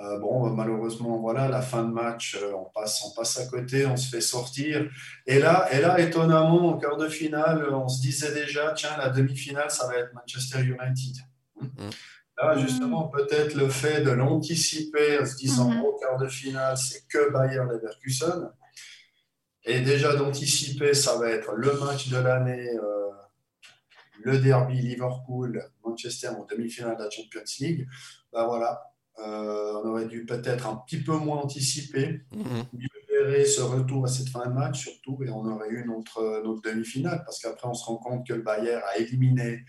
Euh, 0.00 0.18
bon, 0.18 0.48
malheureusement, 0.50 1.18
voilà, 1.18 1.48
la 1.48 1.60
fin 1.60 1.84
de 1.84 1.92
match, 1.92 2.38
euh, 2.40 2.52
on, 2.54 2.64
passe, 2.70 3.04
on 3.04 3.14
passe 3.14 3.38
à 3.38 3.46
côté, 3.46 3.84
on 3.84 3.96
se 3.96 4.08
fait 4.08 4.22
sortir. 4.22 4.90
Et 5.26 5.38
là, 5.38 5.68
et 5.70 5.80
là, 5.80 6.00
étonnamment, 6.00 6.70
en 6.70 6.78
quart 6.78 6.96
de 6.96 7.08
finale, 7.08 7.68
on 7.72 7.88
se 7.88 8.00
disait 8.00 8.32
déjà, 8.32 8.72
tiens, 8.72 8.96
la 8.96 9.10
demi-finale, 9.10 9.70
ça 9.70 9.86
va 9.86 9.96
être 9.96 10.14
Manchester 10.14 10.60
United. 10.60 11.16
Mm. 11.60 11.90
Là, 12.38 12.56
justement, 12.56 13.08
peut-être 13.08 13.54
le 13.54 13.68
fait 13.68 14.00
de 14.00 14.10
l'anticiper 14.10 15.18
en 15.20 15.26
se 15.26 15.36
disant, 15.36 15.70
mm-hmm. 15.70 15.82
au 15.82 15.98
quart 15.98 16.16
de 16.18 16.28
finale, 16.28 16.76
c'est 16.78 17.06
que 17.06 17.30
Bayern 17.30 17.68
Leverkusen. 17.68 18.50
Et 19.64 19.80
déjà 19.80 20.16
d'anticiper, 20.16 20.94
ça 20.94 21.16
va 21.18 21.28
être 21.28 21.52
le 21.52 21.72
match 21.78 22.08
de 22.08 22.16
l'année, 22.16 22.68
euh, 22.68 23.10
le 24.22 24.38
derby 24.38 24.80
Liverpool-Manchester 24.80 26.28
en 26.28 26.46
demi-finale 26.46 26.96
de 26.96 27.04
la 27.04 27.10
Champions 27.10 27.44
League. 27.60 27.86
Ben 28.32 28.46
voilà, 28.46 28.91
on 29.24 29.88
aurait 29.88 30.06
dû 30.06 30.24
peut-être 30.26 30.66
un 30.66 30.76
petit 30.76 30.98
peu 31.02 31.16
moins 31.16 31.38
anticiper, 31.38 32.20
Mhm. 32.32 32.64
mieux 32.72 32.88
gérer 33.08 33.44
ce 33.44 33.60
retour 33.62 34.04
à 34.04 34.08
cette 34.08 34.28
fin 34.28 34.46
de 34.46 34.52
match 34.52 34.80
surtout, 34.82 35.22
et 35.24 35.30
on 35.30 35.44
aurait 35.46 35.68
eu 35.70 35.84
notre, 35.86 36.42
notre 36.44 36.62
demi-finale, 36.62 37.22
parce 37.24 37.38
qu'après 37.40 37.68
on 37.68 37.74
se 37.74 37.84
rend 37.84 37.96
compte 37.96 38.26
que 38.26 38.34
le 38.34 38.42
Bayern 38.42 38.82
a 38.92 38.98
éliminé 38.98 39.64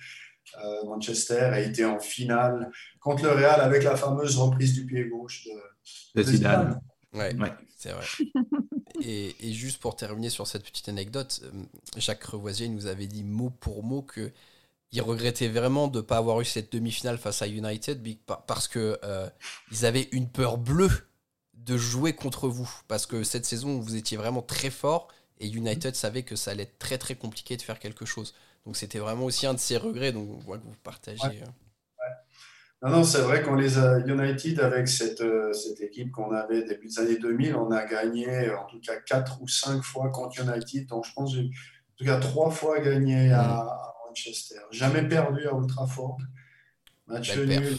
euh, 0.64 0.86
Manchester, 0.86 1.39
a 1.39 1.60
été 1.60 1.84
en 1.86 1.99
finale 1.99 2.70
contre 2.99 3.24
le 3.24 3.32
Real 3.32 3.60
avec 3.62 3.84
la 3.84 3.95
fameuse 3.95 4.38
reprise 4.38 4.74
du 4.74 4.86
pied 4.86 5.06
gauche 5.08 5.45
de, 5.45 6.22
De 6.22 6.24
Zidane. 6.24 6.80
Ouais, 7.14 7.34
Ouais. 7.39 7.51
c'est 7.78 7.91
vrai. 7.91 8.06
et, 9.01 9.36
et 9.39 9.54
juste 9.54 9.82
pour 9.82 9.95
terminer 9.95 10.30
sur 10.30 10.45
cette 10.47 10.64
petite 10.64 10.89
anecdote, 10.89 11.41
euh, 11.45 11.64
Jacques 11.97 12.24
Revoisier 12.26 12.68
nous 12.70 12.86
avait 12.88 13.08
dit 13.08 13.24
mot 13.24 13.49
pour 13.49 13.84
mot 13.84 14.01
que 14.04 14.32
il 14.94 15.02
regrettait 15.02 15.48
vraiment 15.50 15.88
de 15.88 15.98
ne 15.98 16.02
pas 16.04 16.18
avoir 16.18 16.39
eu 16.39 16.46
cette 16.46 16.72
demi-finale 16.72 17.18
face 17.18 17.41
à 17.41 17.48
United 17.48 18.02
parce 18.48 18.68
que 18.68 19.00
euh, 19.04 19.28
ils 19.72 19.86
avaient 19.86 20.08
une 20.12 20.30
peur 20.30 20.58
bleue 20.58 20.91
de 21.56 21.78
jouer 21.78 22.14
contre 22.14 22.48
vous 22.48 22.70
parce 22.88 23.06
que 23.08 23.24
cette 23.24 23.46
saison 23.46 23.80
vous 23.80 23.96
étiez 23.96 24.18
vraiment 24.18 24.44
très 24.44 24.70
fort 24.70 25.08
et 25.39 25.48
United 25.48 25.96
savait 25.96 26.22
que 26.24 26.36
ça 26.36 26.52
allait 26.52 26.64
être 26.64 26.78
très 26.78 27.00
très 27.00 27.16
compliqué 27.16 27.58
de 27.58 27.64
faire 27.64 27.80
quelque 27.80 28.06
chose. 28.06 28.36
Donc 28.66 28.78
c'était 28.78 29.00
vraiment 29.00 29.26
aussi 29.26 29.48
un 29.48 29.56
de 29.56 29.60
ses 29.60 29.78
regrets 29.78 30.12
donc 30.12 30.30
on 30.30 30.38
voit 30.39 30.60
que 30.60 30.64
vous 30.64 30.76
partagez. 30.84 31.22
Ouais. 31.28 31.41
euh, 32.02 32.88
Non, 32.88 32.98
non, 32.98 33.04
c'est 33.04 33.22
vrai 33.22 33.41
qu'on 33.41 33.56
les 33.56 33.78
a 33.80 34.00
United 34.00 34.60
avec 34.60 34.88
cette, 34.88 35.22
euh, 35.22 35.54
cette 35.54 35.82
équipe 35.82 36.12
qu'on 36.12 36.32
avait 36.34 36.64
début 36.66 36.88
des 36.88 37.00
années 37.00 37.18
2000, 37.18 37.56
on 37.56 37.72
a 37.72 37.86
gagné 37.86 38.52
en 38.52 38.66
tout 38.66 38.80
cas 38.80 38.98
4 38.98 39.41
ou 39.41 39.48
5 39.48 39.82
fois 39.82 40.10
contre 40.12 40.39
United. 40.41 40.88
Donc 40.88 41.06
je 41.06 41.14
pense 41.14 41.34
en 41.34 41.38
tout 41.98 42.06
cas 42.06 42.20
3 42.20 42.52
fois 42.52 42.80
gagné 42.80 43.32
à, 43.32 43.41
à 43.44 43.93
Manchester. 44.14 44.59
Jamais 44.72 45.07
perdu 45.07 45.47
à 45.47 45.55
Old 45.55 45.68
Trafford. 45.68 46.18
Match 47.07 47.36
nul. 47.38 47.78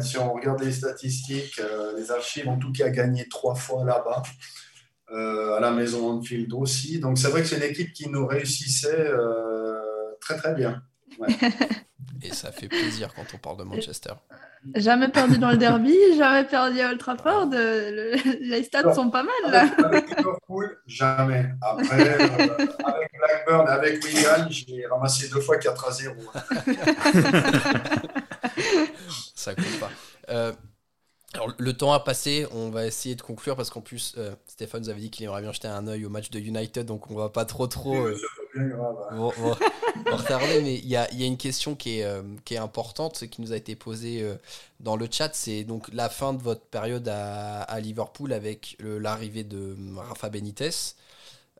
Si 0.00 0.18
on 0.18 0.34
regarde 0.34 0.62
les 0.62 0.72
statistiques, 0.72 1.58
euh, 1.60 1.96
les 1.96 2.10
archives, 2.10 2.48
en 2.48 2.58
tout 2.58 2.72
cas 2.72 2.90
gagné 2.90 3.26
3 3.28 3.54
fois 3.54 3.84
là-bas. 3.84 4.22
Euh, 5.12 5.54
à 5.54 5.60
la 5.60 5.70
maison 5.70 6.10
Anfield 6.10 6.52
aussi. 6.52 6.98
Donc 6.98 7.16
c'est 7.16 7.28
vrai 7.28 7.42
que 7.42 7.46
c'est 7.46 7.58
une 7.58 7.62
équipe 7.62 7.92
qui 7.92 8.08
nous 8.08 8.26
réussissait 8.26 9.08
euh, 9.08 9.80
très 10.20 10.36
très 10.36 10.52
bien. 10.52 10.82
Et 12.22 12.32
ça 12.32 12.50
fait 12.50 12.68
plaisir 12.68 13.12
quand 13.14 13.24
on 13.34 13.38
parle 13.38 13.58
de 13.58 13.62
Manchester. 13.64 14.12
Jamais 14.74 15.08
perdu 15.08 15.38
dans 15.38 15.50
le 15.50 15.58
derby, 15.58 15.94
jamais 16.16 16.44
perdu 16.44 16.80
à 16.80 16.88
Old 16.90 16.98
Trafford. 16.98 17.50
euh, 17.52 17.90
le- 17.90 18.40
les 18.48 18.62
stats 18.64 18.94
sont 18.94 19.10
pas 19.10 19.22
mal 19.22 19.52
là. 19.52 19.60
Avec, 19.62 19.84
avec 19.84 20.08
Liverpool, 20.18 20.78
jamais. 20.86 21.46
Après, 21.60 22.20
euh, 22.20 22.48
avec 22.84 23.10
Blackburn, 23.18 23.68
avec 23.68 24.02
Wigan, 24.04 24.46
j'ai 24.50 24.86
ramassé 24.86 25.28
deux 25.28 25.40
fois 25.40 25.58
4 25.58 25.86
à 25.88 25.90
0. 25.92 26.14
ça 29.34 29.54
compte 29.54 29.80
pas. 29.80 29.90
Euh, 30.30 30.52
alors, 31.34 31.52
le 31.58 31.72
temps 31.74 31.92
a 31.92 32.00
passé, 32.00 32.46
on 32.52 32.70
va 32.70 32.86
essayer 32.86 33.14
de 33.14 33.22
conclure 33.22 33.56
parce 33.56 33.68
qu'en 33.70 33.82
plus, 33.82 34.14
euh, 34.16 34.34
Stéphane 34.46 34.80
nous 34.82 34.88
avait 34.88 35.00
dit 35.00 35.10
qu'il 35.10 35.26
aimerait 35.26 35.42
bien 35.42 35.52
jeter 35.52 35.68
un 35.68 35.86
œil 35.86 36.06
au 36.06 36.08
match 36.10 36.30
de 36.30 36.38
United, 36.38 36.86
donc 36.86 37.10
on 37.10 37.14
va 37.14 37.28
pas 37.28 37.44
trop 37.44 37.66
trop 37.66 37.94
euh, 37.94 38.16
bien 38.58 38.68
grave. 38.68 38.96
hein. 39.10 39.56
retarder, 40.12 40.62
mais 40.62 40.74
il 40.76 40.86
y 40.86 40.96
a, 40.96 41.10
il 41.12 41.20
y 41.20 41.24
a 41.24 41.26
une 41.26 41.36
question 41.36 41.74
qui 41.74 41.98
est, 42.00 42.04
euh, 42.04 42.22
qui 42.44 42.54
est 42.54 42.58
importante, 42.58 43.26
qui 43.28 43.40
nous 43.40 43.52
a 43.52 43.56
été 43.56 43.76
posée 43.76 44.22
euh, 44.22 44.36
dans 44.80 44.96
le 44.96 45.08
chat, 45.10 45.30
c'est 45.34 45.64
donc 45.64 45.88
la 45.92 46.08
fin 46.08 46.32
de 46.32 46.42
votre 46.42 46.62
période 46.66 47.08
à, 47.08 47.62
à 47.62 47.80
Liverpool 47.80 48.32
avec 48.32 48.76
l'arrivée 48.80 49.44
de 49.44 49.76
Rafa 49.96 50.28
Benitez. 50.28 50.70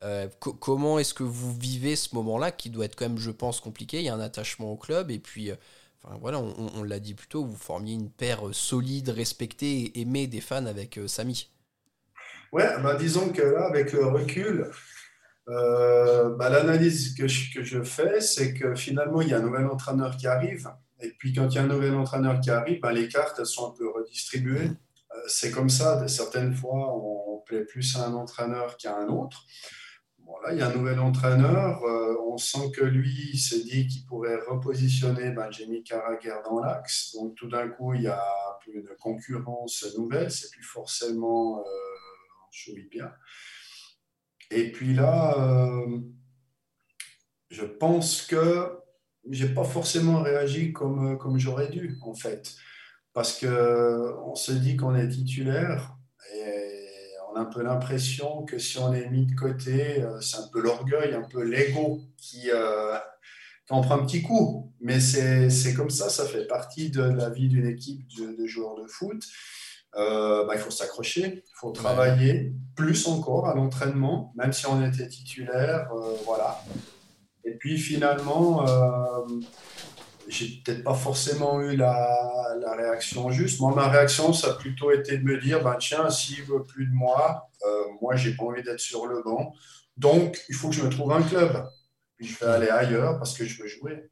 Euh, 0.03 0.29
co- 0.41 0.53
comment 0.53 0.99
est-ce 0.99 1.15
que 1.15 1.23
vous 1.23 1.55
vivez 1.55 1.97
ce 1.97 2.15
moment-là 2.15 2.51
qui 2.51 2.69
doit 2.71 2.85
être 2.85 2.97
quand 2.97 3.09
même, 3.09 3.19
je 3.19 3.31
pense, 3.31 3.61
compliqué? 3.61 3.99
Il 3.99 4.05
y 4.05 4.09
a 4.11 4.15
un 4.15 4.21
attachement 4.21 4.71
au 4.71 4.77
club 4.77 5.11
et 5.11 5.19
puis, 5.19 5.51
euh, 5.51 5.57
enfin, 6.05 6.17
voilà, 6.21 6.39
on, 6.39 6.55
on- 6.59 6.71
on 6.81 6.83
l'a 6.83 7.01
dit 7.01 7.15
plus 7.15 7.29
tôt, 7.29 7.45
vous 7.45 7.57
formiez 7.57 7.95
une 7.95 8.11
paire 8.11 8.47
euh, 8.47 8.53
solide, 8.53 9.09
respectée 9.09 9.81
et 9.81 10.01
aimée 10.03 10.27
des 10.27 10.43
fans 10.43 10.67
avec 10.67 10.99
euh, 10.99 11.09
Samy. 11.09 11.49
Ouais, 12.53 12.69
bah, 12.83 12.95
disons 12.95 13.31
que 13.31 13.43
là, 13.43 13.67
avec 13.67 13.93
le 13.93 14.07
recul, 14.07 14.71
euh, 15.49 16.35
bah, 16.37 16.51
l'analyse 16.51 17.15
que 17.15 17.29
je, 17.29 17.83
fais, 17.83 18.21
c'est 18.21 18.53
que 18.55 18.75
finalement, 18.75 19.21
il 19.21 19.29
y 19.29 19.35
a 19.35 19.39
un 19.39 19.43
nouvel 19.43 19.67
entraîneur 19.67 20.17
qui 20.17 20.27
arrive. 20.27 20.69
Et 21.01 21.11
puis, 21.11 21.33
quand 21.33 21.49
il 21.49 21.55
y 21.55 21.59
a 21.59 21.63
un 21.63 21.69
nouvel 21.69 21.95
entraîneur 21.95 22.41
qui 22.41 22.51
arrive, 22.51 22.81
bah, 22.81 22.93
les 22.93 23.09
cartes 23.09 23.45
sont 23.45 23.71
un 23.71 23.75
peu 23.77 23.89
redistribuées. 23.89 24.71
Euh, 24.71 25.21
c'est 25.29 25.51
comme 25.51 25.69
ça. 25.69 26.07
Certaines 26.09 26.55
fois, 26.55 26.95
on 26.97 27.43
plaît 27.47 27.65
plus 27.65 27.97
à 27.97 28.07
un 28.07 28.15
entraîneur 28.15 28.77
qu'à 28.77 28.97
un 28.97 29.09
autre. 29.09 29.45
Bon, 30.19 30.37
là, 30.41 30.53
il 30.53 30.59
y 30.59 30.63
a 30.63 30.69
un 30.69 30.75
nouvel 30.75 30.99
entraîneur. 30.99 31.85
euh, 31.85 32.17
on 32.27 32.37
sent 32.37 32.71
que 32.75 32.83
lui 32.83 33.31
il 33.33 33.39
s'est 33.39 33.63
dit 33.63 33.87
qu'il 33.87 34.05
pourrait 34.05 34.39
repositionner 34.47 35.31
ben, 35.31 35.51
Jamie 35.53 35.85
Carragher 35.85 36.35
dans 36.45 36.61
l'axe. 36.61 37.15
Donc, 37.15 37.37
tout 37.37 37.49
d'un 37.49 37.69
coup, 37.69 37.95
il 37.95 38.03
y 38.03 38.09
a 38.09 38.23
une 38.67 38.89
concurrence 39.01 39.87
nouvelle. 39.97 40.31
C'est 40.31 40.51
plus 40.51 40.65
forcément 40.65 41.61
euh, 41.61 41.63
Chouipia. 42.51 43.17
Et 44.51 44.71
puis 44.71 44.95
là, 44.95 45.35
euh, 45.39 45.99
je 47.51 47.65
pense 47.65 48.23
que 48.23 48.71
j'ai 49.29 49.49
pas 49.49 49.65
forcément 49.65 50.23
réagi 50.23 50.73
comme, 50.73 51.19
comme 51.19 51.39
j'aurais 51.39 51.69
dû, 51.69 51.99
en 52.03 52.15
fait. 52.15 52.55
Parce 53.13 53.41
qu'on 53.41 54.35
se 54.35 54.53
dit 54.53 54.77
qu'on 54.77 54.95
est 54.95 55.09
titulaire 55.09 55.97
et 56.35 57.15
on 57.33 57.37
a 57.37 57.41
un 57.41 57.45
peu 57.47 57.63
l'impression 57.63 58.45
que 58.45 58.59
si 58.59 58.79
on 58.79 58.93
est 58.93 59.09
mis 59.09 59.27
de 59.27 59.35
côté, 59.35 60.03
euh, 60.03 60.21
c'est 60.21 60.37
un 60.37 60.49
peu 60.53 60.61
l'orgueil, 60.61 61.15
un 61.15 61.23
peu 61.23 61.43
l'ego 61.43 62.03
qui, 62.19 62.51
euh, 62.51 62.97
qui 63.67 63.73
en 63.73 63.81
prend 63.81 63.97
un 63.97 64.05
petit 64.05 64.23
coup. 64.23 64.73
Mais 64.81 65.01
c'est 65.01 65.75
comme 65.75 65.91
ça, 65.91 66.09
ça 66.09 66.27
fait 66.27 66.47
partie 66.47 66.91
de 66.91 67.03
la 67.03 67.31
vie 67.31 67.49
d'une 67.49 67.67
équipe 67.67 68.07
de 68.19 68.47
joueurs 68.47 68.77
de 68.77 68.87
foot. 68.87 69.25
Euh, 69.97 70.45
bah, 70.45 70.55
il 70.55 70.61
faut 70.61 70.71
s'accrocher, 70.71 71.43
il 71.47 71.55
faut 71.55 71.71
travailler 71.71 72.53
plus 72.75 73.07
encore 73.07 73.49
à 73.49 73.55
l'entraînement, 73.55 74.33
même 74.37 74.53
si 74.53 74.67
on 74.67 74.85
était 74.85 75.09
titulaire, 75.09 75.91
euh, 75.93 76.17
voilà. 76.27 76.63
Et 77.45 77.53
puis 77.53 77.79
finalement, 77.79 78.69
euh, 78.69 79.41
j'ai 80.29 80.61
peut-être 80.63 80.85
pas 80.85 80.95
forcément 80.95 81.63
eu 81.63 81.77
la, 81.77 82.55
la 82.61 82.75
réaction 82.75 83.31
juste. 83.31 83.59
Moi, 83.61 83.75
ma 83.75 83.89
réaction, 83.89 84.35
ça 84.35 84.51
a 84.51 84.55
plutôt 84.55 84.91
été 84.91 85.17
de 85.17 85.25
me 85.25 85.41
dire, 85.41 85.63
ben 85.63 85.77
tiens, 85.79 86.11
s'il 86.11 86.43
veut 86.45 86.65
plus 86.65 86.87
de 86.87 86.93
moi, 86.93 87.49
euh, 87.65 87.85
moi, 88.03 88.17
j'ai 88.17 88.37
pas 88.37 88.45
envie 88.45 88.63
d'être 88.63 88.81
sur 88.81 89.07
le 89.07 89.23
banc, 89.23 89.55
donc 89.97 90.39
il 90.51 90.55
faut 90.55 90.69
que 90.69 90.75
je 90.75 90.83
me 90.83 90.91
trouve 90.91 91.13
un 91.13 91.23
club. 91.23 91.67
Puis 92.19 92.27
je 92.27 92.39
vais 92.39 92.51
aller 92.51 92.69
ailleurs 92.69 93.19
parce 93.19 93.37
que 93.37 93.45
je 93.45 93.63
veux 93.63 93.69
jouer. 93.69 94.11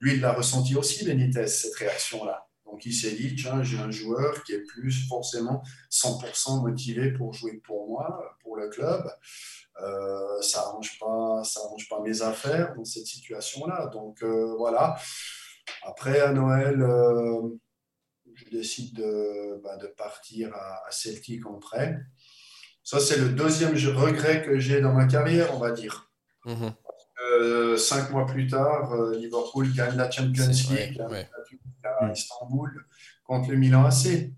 Lui, 0.00 0.14
il 0.14 0.20
l'a 0.20 0.32
ressenti 0.32 0.74
aussi, 0.76 1.04
Benitez, 1.04 1.46
cette 1.46 1.74
réaction-là. 1.76 2.48
Donc 2.72 2.86
il 2.86 2.94
s'est 2.94 3.12
dit, 3.12 3.36
tiens, 3.36 3.62
j'ai 3.62 3.78
un 3.78 3.90
joueur 3.90 4.42
qui 4.44 4.54
est 4.54 4.62
plus 4.62 5.06
forcément 5.06 5.62
100% 5.90 6.62
motivé 6.62 7.12
pour 7.12 7.34
jouer 7.34 7.60
pour 7.62 7.86
moi, 7.86 8.34
pour 8.42 8.56
le 8.56 8.70
club. 8.70 9.12
Euh, 9.82 10.40
ça 10.40 10.60
n'arrange 10.60 10.98
pas, 10.98 11.42
arrange 11.56 11.88
pas 11.90 12.00
mes 12.00 12.22
affaires 12.22 12.74
dans 12.74 12.86
cette 12.86 13.06
situation-là. 13.06 13.88
Donc 13.88 14.22
euh, 14.22 14.54
voilà. 14.56 14.96
Après, 15.82 16.20
à 16.20 16.32
Noël, 16.32 16.80
euh, 16.80 17.42
je 18.32 18.48
décide 18.48 18.96
de, 18.96 19.60
bah, 19.62 19.76
partir 19.98 20.54
à, 20.54 20.90
Celtic 20.90 21.44
en 21.44 21.58
prêt. 21.58 22.00
Ça, 22.82 23.00
c'est 23.00 23.18
le 23.18 23.28
deuxième 23.28 23.74
regret 23.74 24.42
que 24.42 24.58
j'ai 24.58 24.80
dans 24.80 24.94
ma 24.94 25.04
carrière, 25.04 25.54
on 25.54 25.58
va 25.58 25.72
dire. 25.72 26.10
Mm 26.46 26.52
-hmm. 26.54 26.72
Euh, 27.30 27.76
cinq 27.76 28.10
mois 28.10 28.26
plus 28.26 28.46
tard, 28.46 28.92
euh, 28.92 29.16
Liverpool 29.16 29.72
gagne 29.72 29.96
la 29.96 30.10
Champions 30.10 30.48
League 30.48 30.98
ouais, 30.98 31.06
ouais. 31.06 31.28
à 31.84 32.12
Istanbul 32.12 32.86
contre 33.24 33.50
le 33.50 33.56
Milan 33.56 33.84
AC. 33.84 34.30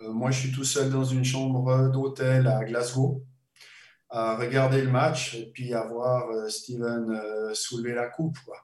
Euh, 0.00 0.12
moi, 0.12 0.30
je 0.30 0.40
suis 0.40 0.52
tout 0.52 0.64
seul 0.64 0.90
dans 0.90 1.04
une 1.04 1.24
chambre 1.24 1.88
d'hôtel 1.88 2.46
à 2.46 2.64
Glasgow 2.64 3.24
à 4.10 4.36
regarder 4.36 4.80
le 4.80 4.90
match 4.90 5.34
et 5.34 5.50
puis 5.52 5.74
à 5.74 5.82
voir 5.82 6.30
euh, 6.30 6.48
Steven 6.48 7.20
soulever 7.52 7.94
la 7.94 8.06
coupe. 8.08 8.38
Quoi. 8.44 8.56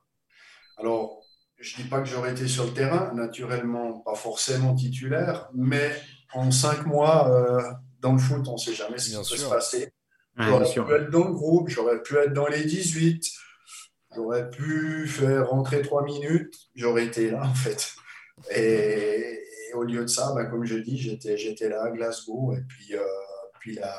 Alors, 0.78 1.22
je 1.58 1.76
ne 1.76 1.82
dis 1.82 1.88
pas 1.88 2.00
que 2.00 2.06
j'aurais 2.06 2.32
été 2.32 2.48
sur 2.48 2.64
le 2.64 2.72
terrain, 2.72 3.12
naturellement, 3.14 4.00
pas 4.00 4.14
forcément 4.14 4.74
titulaire, 4.74 5.48
mais 5.54 5.92
en 6.32 6.50
cinq 6.50 6.86
mois, 6.86 7.78
dans 8.00 8.12
le 8.12 8.18
foot, 8.18 8.46
on 8.48 8.54
ne 8.54 8.58
sait 8.58 8.74
jamais 8.74 8.98
ce 8.98 9.10
qui 9.10 9.16
peut 9.16 9.36
se 9.36 9.48
passer. 9.48 9.93
Ouais, 10.36 10.46
j'aurais 10.74 10.98
pu 10.98 11.04
être 11.04 11.10
dans 11.10 11.28
le 11.28 11.32
groupe, 11.32 11.68
j'aurais 11.68 12.02
pu 12.02 12.16
être 12.16 12.32
dans 12.32 12.48
les 12.48 12.64
18, 12.64 13.24
j'aurais 14.14 14.50
pu 14.50 15.06
faire 15.06 15.48
rentrer 15.48 15.80
trois 15.82 16.04
minutes, 16.04 16.54
j'aurais 16.74 17.06
été 17.06 17.30
là 17.30 17.44
en 17.44 17.54
fait. 17.54 17.94
Et, 18.50 19.38
et, 19.70 19.74
au 19.74 19.84
lieu 19.84 20.02
de 20.02 20.08
ça, 20.08 20.32
bah, 20.34 20.46
comme 20.46 20.64
je 20.64 20.76
dis, 20.76 20.98
j'étais, 20.98 21.36
j'étais 21.36 21.68
là 21.68 21.84
à 21.84 21.90
Glasgow 21.90 22.52
et 22.52 22.62
puis, 22.68 22.96
euh, 22.96 23.02
puis 23.60 23.74
la, 23.74 23.94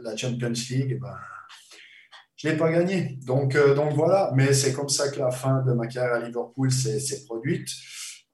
la, 0.00 0.16
Champions 0.16 0.52
League, 0.70 0.98
ben, 1.00 1.16
je 2.36 2.46
ne 2.46 2.52
l'ai 2.52 2.58
pas 2.58 2.70
gagné. 2.70 3.18
Donc, 3.26 3.56
euh, 3.56 3.74
donc 3.74 3.92
voilà, 3.94 4.30
mais 4.34 4.52
c'est 4.52 4.72
comme 4.72 4.88
ça 4.88 5.10
que 5.10 5.18
la 5.18 5.30
fin 5.30 5.62
de 5.62 5.72
ma 5.72 5.86
carrière 5.88 6.14
à 6.14 6.20
Liverpool 6.20 6.70
s'est 6.70 7.24
produite. 7.24 7.68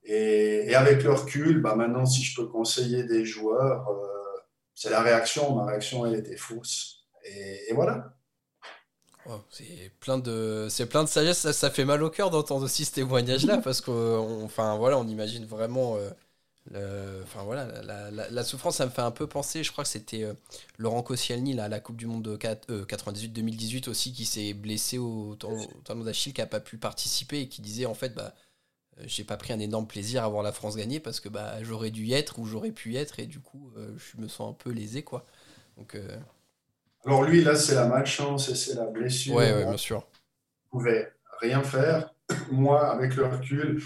Et, 0.04 0.70
et, 0.70 0.74
avec 0.74 1.02
le 1.02 1.12
recul, 1.12 1.60
bah 1.60 1.74
maintenant, 1.74 2.06
si 2.06 2.22
je 2.22 2.36
peux 2.40 2.46
conseiller 2.46 3.04
des 3.04 3.24
joueurs, 3.24 3.88
euh, 3.88 4.40
c'est 4.74 4.90
la 4.90 5.00
réaction. 5.02 5.56
Ma 5.56 5.66
réaction, 5.66 6.06
elle 6.06 6.14
était 6.14 6.36
fausse. 6.36 6.95
Et, 7.26 7.70
et 7.70 7.74
voilà. 7.74 8.16
Oh, 9.28 9.40
c'est 9.50 9.90
plein 10.00 10.18
de 10.18 10.68
c'est 10.70 10.86
plein 10.86 11.02
de 11.02 11.08
sagesse. 11.08 11.50
Ça, 11.50 11.70
fait 11.70 11.84
mal 11.84 12.02
au 12.02 12.10
cœur 12.10 12.30
d'entendre 12.30 12.64
aussi 12.64 12.84
ce 12.84 12.92
témoignage 12.92 13.44
là 13.44 13.58
parce 13.64 13.80
qu'on 13.80 14.44
enfin 14.44 14.76
voilà 14.76 14.98
on 14.98 15.08
imagine 15.08 15.44
vraiment 15.44 15.96
euh, 16.74 17.22
enfin 17.22 17.42
voilà 17.44 17.82
la, 17.82 18.44
souffrance 18.44 18.76
ça 18.76 18.86
me 18.86 18.90
fait 18.90 19.02
un 19.02 19.10
peu 19.10 19.26
penser 19.28 19.62
je 19.62 19.70
crois 19.72 19.84
que 19.84 19.90
c'était 19.90 20.24
euh, 20.24 20.34
Laurent 20.78 21.02
Koscielny 21.02 21.54
là, 21.54 21.64
à 21.64 21.68
la 21.68 21.80
Coupe 21.80 21.96
du 21.96 22.06
Monde 22.06 22.22
de 22.22 22.36
98 22.36 23.28
2018 23.28 23.88
aussi 23.88 24.12
qui 24.12 24.26
s'est 24.26 24.52
blessé 24.52 24.98
au, 24.98 25.36
tendon 25.36 26.04
d'Achille 26.04 26.32
qui 26.32 26.40
a 26.40 26.46
pas 26.46 26.60
pu 26.60 26.76
participer 26.76 27.40
et 27.42 27.48
qui 27.48 27.62
disait 27.62 27.86
en 27.86 27.94
fait 27.94 28.14
bah 28.14 28.34
j'ai 29.04 29.24
pas 29.24 29.36
pris 29.36 29.52
un 29.52 29.60
énorme 29.60 29.86
plaisir 29.86 30.24
à 30.24 30.28
voir 30.28 30.42
la 30.42 30.52
France 30.52 30.76
gagner 30.76 31.00
parce 31.00 31.20
que 31.20 31.28
bah 31.28 31.62
j'aurais 31.62 31.90
dû 31.90 32.06
y 32.06 32.14
être 32.14 32.38
ou 32.38 32.46
j'aurais 32.46 32.72
pu 32.72 32.94
y 32.94 32.96
être 32.96 33.20
et 33.20 33.26
du 33.26 33.40
coup 33.40 33.72
je 33.96 34.20
me 34.20 34.28
sens 34.28 34.50
un 34.50 34.54
peu 34.54 34.70
lésé 34.70 35.02
quoi. 35.02 35.24
Donc 35.76 35.96
alors 37.06 37.22
lui, 37.22 37.42
là, 37.44 37.54
c'est 37.54 37.76
la 37.76 37.86
malchance 37.86 38.48
et 38.48 38.56
c'est 38.56 38.74
la 38.74 38.86
blessure. 38.86 39.36
Oui, 39.36 39.44
ouais, 39.44 39.64
bien 39.64 39.76
sûr. 39.76 40.02
Il 40.64 40.70
pouvait 40.70 41.12
rien 41.40 41.62
faire. 41.62 42.12
Moi, 42.50 42.84
avec 42.90 43.14
le 43.14 43.26
recul, 43.26 43.80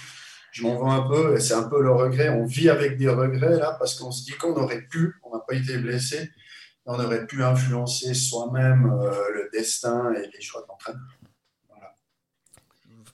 je 0.52 0.62
m'en 0.62 0.82
vais 0.82 0.90
un 0.90 1.02
peu 1.06 1.36
et 1.36 1.40
c'est 1.40 1.54
un 1.54 1.68
peu 1.68 1.82
le 1.82 1.92
regret. 1.92 2.30
On 2.30 2.46
vit 2.46 2.70
avec 2.70 2.96
des 2.96 3.08
regrets 3.08 3.58
là 3.58 3.76
parce 3.78 3.94
qu'on 3.94 4.10
se 4.10 4.24
dit 4.24 4.32
qu'on 4.32 4.54
aurait 4.56 4.82
pu, 4.82 5.16
on 5.22 5.36
n'a 5.36 5.42
pas 5.46 5.54
été 5.54 5.76
blessé, 5.76 6.30
on 6.86 6.98
aurait 6.98 7.26
pu 7.26 7.44
influencer 7.44 8.14
soi-même 8.14 8.90
euh, 8.90 9.10
le 9.34 9.50
destin 9.52 10.12
et 10.14 10.26
les 10.32 10.40
choix 10.40 10.62
de 10.62 10.66
l'entraîneur. 10.68 11.02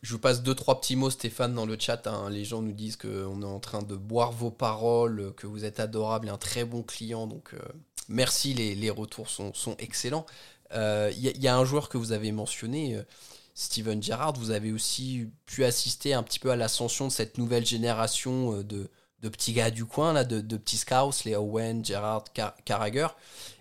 Je 0.03 0.13
vous 0.13 0.21
passe 0.21 0.41
deux, 0.45 0.55
trois 0.55 0.81
petits 0.81 0.95
mots, 0.95 1.11
Stéphane, 1.11 1.53
dans 1.53 1.67
le 1.67 1.77
chat. 1.77 2.07
Hein. 2.07 2.31
Les 2.31 2.45
gens 2.45 2.63
nous 2.63 2.73
disent 2.73 2.97
qu'on 2.97 3.43
est 3.43 3.45
en 3.45 3.59
train 3.59 3.83
de 3.83 3.97
boire 3.97 4.31
vos 4.31 4.53
paroles, 4.53 5.33
que 5.37 5.49
vous 5.49 5.65
êtes 5.65 5.81
adorable 5.81 6.29
et 6.29 6.31
un 6.31 6.39
très 6.39 6.65
bon 6.65 6.85
client. 6.85 7.27
Donc, 7.27 7.55
euh, 7.55 7.59
merci, 8.09 8.55
les, 8.55 8.91
retours 8.91 9.29
sont, 9.29 9.77
excellents. 9.79 10.27
Il 10.71 10.77
euh, 10.77 11.13
y, 11.15 11.49
a 11.49 11.57
un 11.57 11.65
joueur 11.65 11.89
que 11.89 11.99
vous 11.99 12.13
avez 12.13 12.33
mentionné, 12.33 12.97
euh, 12.97 13.03
Steven 13.55 14.03
Gerrard. 14.03 14.37
Vous 14.39 14.51
avez 14.51 14.73
aussi 14.73 15.29
pu 15.47 15.65
assister 15.65 16.13
un 16.15 16.23
petit 16.23 16.39
peu 16.39 16.51
à 16.51 16.57
l'ascension 16.57 17.07
de 17.07 17.13
cette 17.13 17.39
nouvelle 17.39 17.65
génération 17.65 18.59
euh, 18.59 18.65
de, 18.65 18.89
petits 19.29 19.53
gars 19.53 19.71
du 19.71 19.85
coin, 19.85 20.13
là, 20.13 20.25
de, 20.25 20.57
petits 20.57 20.77
scouts, 20.77 21.25
les 21.25 21.35
Owen, 21.35 21.85
Gerrard, 21.85 22.25
Carragher. 22.65 23.09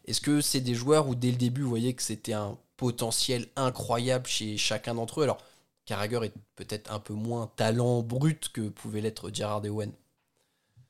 Est-ce 0.06 0.22
que 0.22 0.42
c'est 0.42 0.62
des 0.62 0.76
joueurs 0.76 1.08
où 1.08 1.16
dès 1.16 1.32
le 1.32 1.38
début, 1.38 1.62
vous 1.62 1.70
voyez 1.70 1.94
que 1.94 2.04
c'était 2.04 2.34
un 2.34 2.58
potentiel 2.78 3.48
incroyable 3.56 4.28
chez 4.28 4.58
chacun 4.58 4.94
d'entre 4.96 5.22
eux? 5.22 5.24
Alors, 5.24 5.40
Carragher 5.86 6.20
est 6.24 6.34
peut-être 6.56 6.92
un 6.92 7.00
peu 7.00 7.14
moins 7.14 7.52
talent 7.56 8.02
brut 8.02 8.50
que 8.50 8.70
pouvait 8.70 9.02
l'être 9.02 9.32
Gerrard 9.34 9.66
et 9.66 9.70
Owen. 9.70 9.92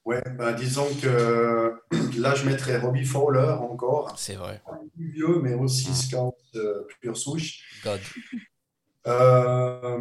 Ouais, 0.06 0.22
ben 0.38 0.54
disons 0.54 0.88
que 1.02 1.74
là, 2.20 2.36
je 2.36 2.46
mettrais 2.46 2.78
Robbie 2.78 3.06
Fowler 3.06 3.56
encore. 3.60 4.18
C'est 4.20 4.36
vrai. 4.36 4.62
Plus 4.96 5.12
vieux, 5.12 5.40
mais 5.42 5.56
aussi 5.56 5.96
scout 5.96 6.36
euh, 6.56 6.88
pure 7.02 7.18
souche. 7.18 7.62
Euh, 9.08 10.00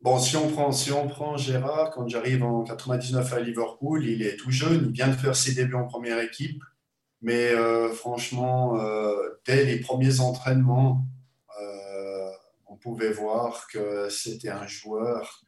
bon, 0.00 0.18
si 0.20 0.36
on, 0.36 0.48
prend, 0.48 0.70
si 0.70 0.92
on 0.92 1.08
prend 1.08 1.36
Gérard, 1.36 1.90
quand 1.90 2.06
j'arrive 2.06 2.44
en 2.44 2.62
99 2.62 3.32
à 3.32 3.40
Liverpool, 3.40 4.04
il 4.04 4.22
est 4.22 4.36
tout 4.36 4.52
jeune, 4.52 4.86
il 4.86 4.92
vient 4.92 5.08
de 5.08 5.16
faire 5.16 5.34
ses 5.34 5.52
débuts 5.52 5.74
en 5.74 5.86
première 5.86 6.20
équipe. 6.20 6.62
Mais 7.20 7.50
euh, 7.50 7.90
franchement, 7.90 8.78
dès 9.44 9.64
les 9.64 9.80
premiers 9.80 10.20
entraînements, 10.20 11.04
on 12.66 12.76
pouvait 12.76 13.10
voir 13.10 13.66
que 13.66 14.08
c'était 14.08 14.50
un 14.50 14.68
joueur 14.68 15.42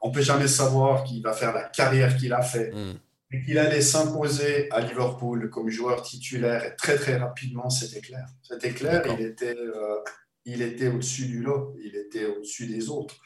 on 0.00 0.10
peut 0.10 0.22
jamais 0.22 0.48
savoir 0.48 1.04
qu'il 1.04 1.22
va 1.22 1.32
faire 1.32 1.52
la 1.52 1.64
carrière 1.64 2.16
qu'il 2.16 2.32
a 2.32 2.42
fait. 2.42 2.72
Mm. 2.72 2.94
Mais 3.30 3.42
qu'il 3.42 3.58
allait 3.58 3.82
s'imposer 3.82 4.70
à 4.70 4.80
Liverpool 4.80 5.50
comme 5.50 5.68
joueur 5.68 6.00
titulaire 6.02 6.64
et 6.64 6.74
très 6.76 6.96
très 6.96 7.18
rapidement, 7.18 7.68
c'était 7.68 8.00
clair. 8.00 8.26
C'était 8.42 8.70
clair, 8.70 9.02
il 9.18 9.26
était, 9.26 9.54
euh, 9.54 9.98
il 10.46 10.62
était 10.62 10.88
au-dessus 10.88 11.26
du 11.26 11.42
lot, 11.42 11.76
il 11.84 11.94
était 11.94 12.24
au-dessus 12.24 12.66
des 12.66 12.88
autres. 12.88 13.16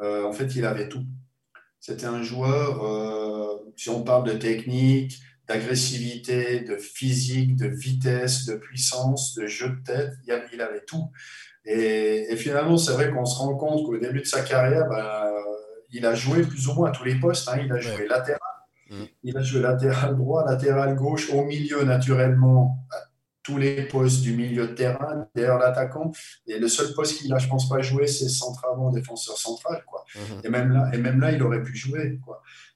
Euh, 0.00 0.24
en 0.24 0.32
fait, 0.32 0.54
il 0.54 0.64
avait 0.64 0.88
tout. 0.88 1.04
C'était 1.80 2.06
un 2.06 2.22
joueur, 2.22 2.84
euh, 2.84 3.72
si 3.76 3.88
on 3.88 4.04
parle 4.04 4.28
de 4.28 4.34
technique, 4.34 5.18
d'agressivité, 5.48 6.60
de 6.60 6.76
physique, 6.76 7.56
de 7.56 7.66
vitesse, 7.66 8.46
de 8.46 8.54
puissance, 8.54 9.34
de 9.34 9.48
jeu 9.48 9.70
de 9.70 9.82
tête, 9.82 10.12
il 10.52 10.60
avait 10.60 10.84
tout. 10.84 11.10
Et, 11.64 12.36
finalement, 12.36 12.76
c'est 12.76 12.92
vrai 12.92 13.10
qu'on 13.10 13.24
se 13.24 13.38
rend 13.38 13.56
compte 13.56 13.84
qu'au 13.84 13.98
début 13.98 14.20
de 14.20 14.26
sa 14.26 14.42
carrière, 14.42 14.88
ben, 14.88 15.32
il 15.92 16.06
a 16.06 16.14
joué 16.14 16.42
plus 16.42 16.68
ou 16.68 16.74
moins 16.74 16.88
à 16.88 16.92
tous 16.92 17.04
les 17.04 17.16
postes. 17.16 17.48
Hein. 17.48 17.60
Il 17.64 17.72
a 17.72 17.78
joué 17.78 18.06
latéral, 18.06 18.40
mm. 18.90 19.04
il 19.24 19.36
a 19.36 19.42
joué 19.42 19.60
latéral 19.60 20.16
droit, 20.16 20.44
latéral 20.44 20.96
gauche, 20.96 21.30
au 21.30 21.44
milieu 21.44 21.84
naturellement, 21.84 22.86
à 22.90 22.96
tous 23.42 23.58
les 23.58 23.82
postes 23.84 24.22
du 24.22 24.34
milieu 24.34 24.68
de 24.68 24.74
terrain, 24.74 25.26
derrière 25.34 25.58
l'attaquant. 25.58 26.12
Et 26.46 26.58
le 26.58 26.68
seul 26.68 26.94
poste 26.94 27.18
qu'il 27.18 27.32
a, 27.32 27.38
je 27.38 27.48
pense, 27.48 27.68
pas 27.68 27.82
joué, 27.82 28.06
c'est 28.06 28.28
centre 28.28 28.64
avant, 28.72 28.90
défenseur 28.90 29.36
central. 29.36 29.82
Quoi. 29.86 30.04
Mm-hmm. 30.14 30.46
Et, 30.46 30.48
même 30.48 30.72
là, 30.72 30.90
et 30.92 30.98
même 30.98 31.20
là, 31.20 31.32
il 31.32 31.42
aurait 31.42 31.62
pu 31.62 31.76
jouer. 31.76 32.20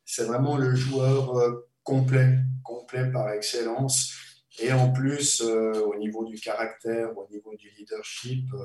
C'est 0.04 0.24
vraiment 0.24 0.56
le 0.56 0.74
joueur 0.74 1.38
euh, 1.38 1.68
complet, 1.82 2.38
complet 2.62 3.10
par 3.10 3.30
excellence. 3.30 4.12
Et 4.58 4.72
en 4.72 4.90
plus, 4.90 5.42
euh, 5.42 5.72
au 5.84 5.96
niveau 5.96 6.24
du 6.24 6.38
caractère, 6.40 7.16
au 7.16 7.28
niveau 7.30 7.54
du 7.56 7.70
leadership, 7.76 8.46
euh, 8.54 8.58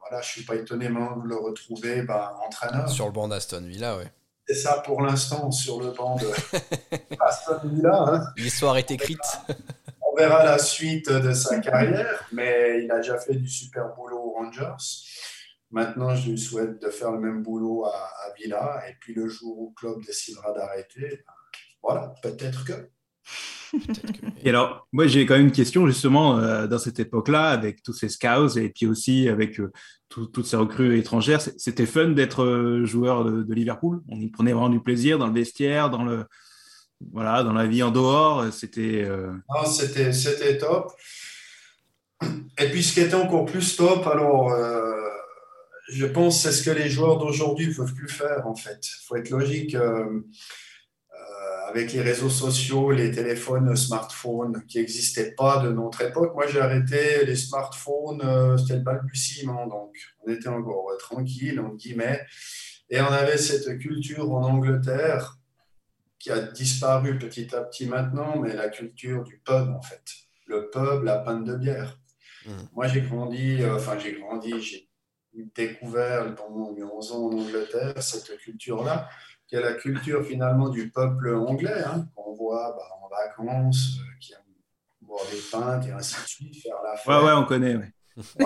voilà, 0.00 0.20
je 0.22 0.28
ne 0.28 0.32
suis 0.32 0.42
pas 0.44 0.54
étonné 0.54 0.88
de 0.88 1.28
le 1.28 1.36
retrouver 1.36 2.02
bah, 2.02 2.36
entraîneur. 2.46 2.88
Sur 2.90 3.06
le 3.06 3.12
banc 3.12 3.28
d'Aston 3.28 3.64
Villa, 3.64 3.96
oui. 3.96 4.04
C'est 4.46 4.54
ça 4.54 4.82
pour 4.84 5.00
l'instant, 5.00 5.50
sur 5.50 5.80
le 5.80 5.92
banc 5.92 6.16
d'Aston 6.16 7.60
Villa. 7.64 8.04
Hein. 8.06 8.24
L'histoire 8.36 8.76
est 8.76 8.90
écrite. 8.90 9.18
On 10.02 10.14
verra 10.14 10.44
la 10.44 10.58
suite 10.58 11.10
de 11.10 11.32
sa 11.32 11.60
carrière, 11.60 12.26
mais 12.32 12.82
il 12.82 12.90
a 12.90 12.96
déjà 12.96 13.18
fait 13.18 13.36
du 13.36 13.48
super 13.48 13.94
boulot 13.94 14.18
aux 14.18 14.32
Rangers. 14.32 14.84
Maintenant, 15.70 16.14
je 16.16 16.30
lui 16.30 16.38
souhaite 16.38 16.82
de 16.82 16.90
faire 16.90 17.12
le 17.12 17.20
même 17.20 17.42
boulot 17.42 17.86
à, 17.86 17.94
à 17.94 18.32
Villa. 18.36 18.82
Et 18.88 18.94
puis, 19.00 19.14
le 19.14 19.28
jour 19.28 19.56
où 19.56 19.68
le 19.68 19.74
club 19.74 20.04
décidera 20.04 20.52
d'arrêter, 20.52 21.24
voilà, 21.82 22.12
peut-être 22.22 22.64
que. 22.64 22.90
Et 24.42 24.48
alors, 24.48 24.86
moi, 24.92 25.06
j'ai 25.06 25.26
quand 25.26 25.36
même 25.36 25.46
une 25.46 25.52
question 25.52 25.86
justement 25.86 26.38
euh, 26.38 26.66
dans 26.66 26.78
cette 26.78 26.98
époque-là, 26.98 27.48
avec 27.48 27.82
tous 27.82 27.92
ces 27.92 28.08
scouts 28.08 28.56
et 28.56 28.70
puis 28.70 28.86
aussi 28.86 29.28
avec 29.28 29.60
euh, 29.60 29.70
toutes 30.08 30.46
ces 30.46 30.56
recrues 30.56 30.98
étrangères. 30.98 31.40
C'était 31.40 31.86
fun 31.86 32.08
d'être 32.08 32.42
euh, 32.42 32.84
joueur 32.84 33.24
de, 33.24 33.54
Liverpool? 33.54 34.00
On 34.08 34.20
y 34.20 34.28
prenait 34.28 34.52
vraiment 34.52 34.68
du 34.68 34.80
plaisir 34.80 35.18
dans 35.18 35.26
le 35.26 35.34
vestiaire, 35.34 35.90
dans 35.90 36.04
le 36.04 36.24
voilà, 37.12 37.42
dans 37.42 37.54
la 37.54 37.66
vie 37.66 37.82
en 37.82 37.90
dehors. 37.90 38.52
C'était. 38.52 39.08
c'était 39.66 40.12
c'était 40.12 40.58
top. 40.58 40.92
Et 42.58 42.68
puis, 42.68 42.82
ce 42.82 42.92
qui 42.92 43.00
était 43.00 43.14
encore 43.14 43.46
plus 43.46 43.76
top, 43.76 44.06
alors. 44.06 44.54
je 45.88 46.06
pense 46.06 46.42
c'est 46.42 46.52
ce 46.52 46.62
que 46.62 46.70
les 46.70 46.88
joueurs 46.88 47.18
d'aujourd'hui 47.18 47.68
ne 47.68 47.74
peuvent 47.74 47.94
plus 47.94 48.08
faire 48.08 48.46
en 48.46 48.54
fait. 48.54 48.78
Il 48.84 49.06
faut 49.06 49.16
être 49.16 49.30
logique 49.30 49.74
avec 51.70 51.92
les 51.92 52.00
réseaux 52.00 52.30
sociaux, 52.30 52.90
les 52.90 53.12
téléphones, 53.12 53.76
smartphones 53.76 54.64
qui 54.66 54.78
n'existaient 54.78 55.32
pas 55.32 55.58
de 55.58 55.70
notre 55.70 56.02
époque. 56.02 56.34
Moi, 56.34 56.48
j'ai 56.48 56.60
arrêté 56.60 57.24
les 57.24 57.36
smartphones, 57.36 58.20
euh, 58.24 58.56
c'était 58.58 58.74
le 58.74 58.80
balbutiement, 58.80 59.68
donc 59.68 59.94
on 60.24 60.32
était 60.32 60.48
encore 60.48 60.90
tranquille, 60.98 61.60
en 61.60 61.68
guillemets. 61.74 62.26
Et 62.90 63.00
on 63.00 63.06
avait 63.06 63.38
cette 63.38 63.78
culture 63.78 64.32
en 64.32 64.42
Angleterre 64.42 65.38
qui 66.18 66.32
a 66.32 66.40
disparu 66.40 67.18
petit 67.18 67.54
à 67.54 67.60
petit 67.62 67.86
maintenant, 67.86 68.40
mais 68.40 68.52
la 68.52 68.68
culture 68.68 69.22
du 69.22 69.38
pub, 69.38 69.70
en 69.70 69.80
fait. 69.80 70.02
Le 70.46 70.70
pub, 70.70 71.04
la 71.04 71.18
pinte 71.18 71.44
de 71.44 71.54
bière. 71.54 72.00
Mmh. 72.46 72.50
Moi, 72.72 72.88
j'ai 72.88 73.02
grandi, 73.02 73.62
euh, 73.62 73.76
enfin, 73.76 73.96
j'ai 73.96 74.18
grandi, 74.18 74.60
j'ai 74.60 74.88
découvert 75.54 76.34
pendant 76.34 76.72
mes 76.72 76.82
11 76.82 77.12
ans 77.12 77.26
en 77.26 77.38
Angleterre 77.38 78.02
cette 78.02 78.36
culture-là 78.38 79.08
qui 79.50 79.56
est 79.56 79.60
la 79.60 79.74
culture 79.74 80.24
finalement 80.24 80.68
du 80.68 80.90
peuple 80.90 81.34
anglais, 81.34 81.82
hein, 81.84 82.06
qu'on 82.14 82.32
voit 82.34 82.72
bah, 82.76 82.84
en 83.02 83.08
vacances, 83.08 83.98
euh, 83.98 84.04
qui 84.20 84.32
aime 84.32 84.38
boire 85.02 85.24
des 85.28 85.40
pintes 85.50 85.88
et 85.88 85.90
ainsi 85.90 86.14
de 86.22 86.28
suite, 86.28 86.62
faire 86.62 86.76
la 86.84 86.96
fête. 86.96 87.08
Ouais, 87.08 87.24
ouais, 87.24 87.32
on 87.32 87.44
connaît, 87.44 87.76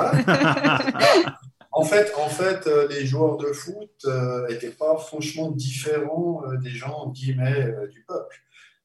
en 1.73 1.85
fait, 1.85 2.13
en 2.17 2.29
fait 2.29 2.67
euh, 2.67 2.87
les 2.89 3.05
joueurs 3.05 3.39
de 3.39 3.53
foot 3.53 4.07
n'étaient 4.49 4.69
euh, 4.69 4.79
pas 4.79 4.97
franchement 4.97 5.51
différents 5.51 6.43
des 6.63 6.71
gens, 6.71 7.09
guillemets, 7.11 7.73
du 7.91 8.03
peuple. 8.05 8.37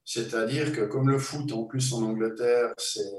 C'est-à-dire 0.04 0.72
que 0.72 0.82
comme 0.82 1.08
le 1.08 1.18
foot, 1.18 1.52
en 1.52 1.64
plus 1.64 1.92
en 1.94 2.02
Angleterre, 2.02 2.74
c'est 2.76 3.12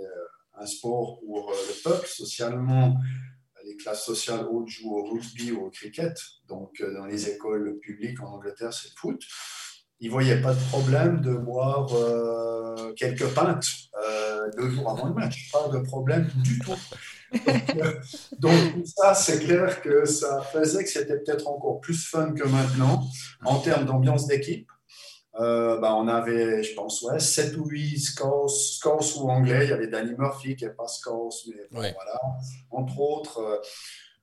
un 0.60 0.66
sport 0.66 1.20
pour 1.22 1.52
le 1.52 1.84
peuple, 1.84 2.08
socialement, 2.08 2.98
les 3.72 3.78
classes 3.78 4.06
sociales 4.06 4.46
hautes 4.50 4.68
jouent 4.68 4.98
au 4.98 5.04
rugby 5.04 5.52
ou 5.52 5.66
au 5.66 5.70
cricket. 5.70 6.14
Donc, 6.48 6.82
euh, 6.82 6.94
dans 6.94 7.06
les 7.06 7.30
écoles 7.30 7.80
publiques 7.82 8.22
en 8.22 8.34
Angleterre, 8.36 8.74
c'est 8.74 8.90
le 8.90 8.96
foot. 8.98 9.22
Ils 10.00 10.08
ne 10.08 10.12
voyaient 10.12 10.42
pas 10.42 10.54
de 10.54 10.60
problème 10.70 11.22
de 11.22 11.34
boire 11.34 11.94
euh, 11.94 12.92
quelques 12.94 13.28
pintes 13.34 13.68
euh, 14.04 14.50
deux 14.58 14.72
jours 14.72 14.90
avant 14.90 15.08
le 15.08 15.14
match. 15.14 15.52
Pas 15.52 15.68
de 15.70 15.80
problème 15.80 16.30
du 16.38 16.60
tout. 16.60 16.74
Donc, 18.40 18.86
ça, 18.86 19.14
c'est 19.14 19.40
clair 19.40 19.82
que 19.82 20.06
ça 20.06 20.42
faisait 20.42 20.84
que 20.84 20.90
c'était 20.90 21.18
peut-être 21.20 21.48
encore 21.48 21.80
plus 21.80 22.04
fun 22.06 22.34
que 22.34 22.48
maintenant 22.48 23.04
en 23.46 23.60
termes 23.60 23.86
d'ambiance 23.86 24.28
d'équipe. 24.28 24.68
Bah, 25.34 25.96
on 25.96 26.08
avait, 26.08 26.64
je 26.64 26.74
pense, 26.76 27.02
ouais, 27.04 27.20
7 27.20 27.58
ou 27.58 27.66
8 27.66 28.00
Scouse 28.00 29.18
ou 29.18 29.30
anglais. 29.30 29.66
Il 29.66 29.70
y 29.70 29.74
avait 29.74 29.88
Danny 29.88 30.14
Murphy 30.18 30.56
qui 30.56 30.66
n'est 30.66 30.72
pas 30.72 30.88
Scouse, 30.88 31.52
mais 31.72 31.94
voilà, 31.94 32.20
entre 32.70 33.00
autres. 33.00 33.62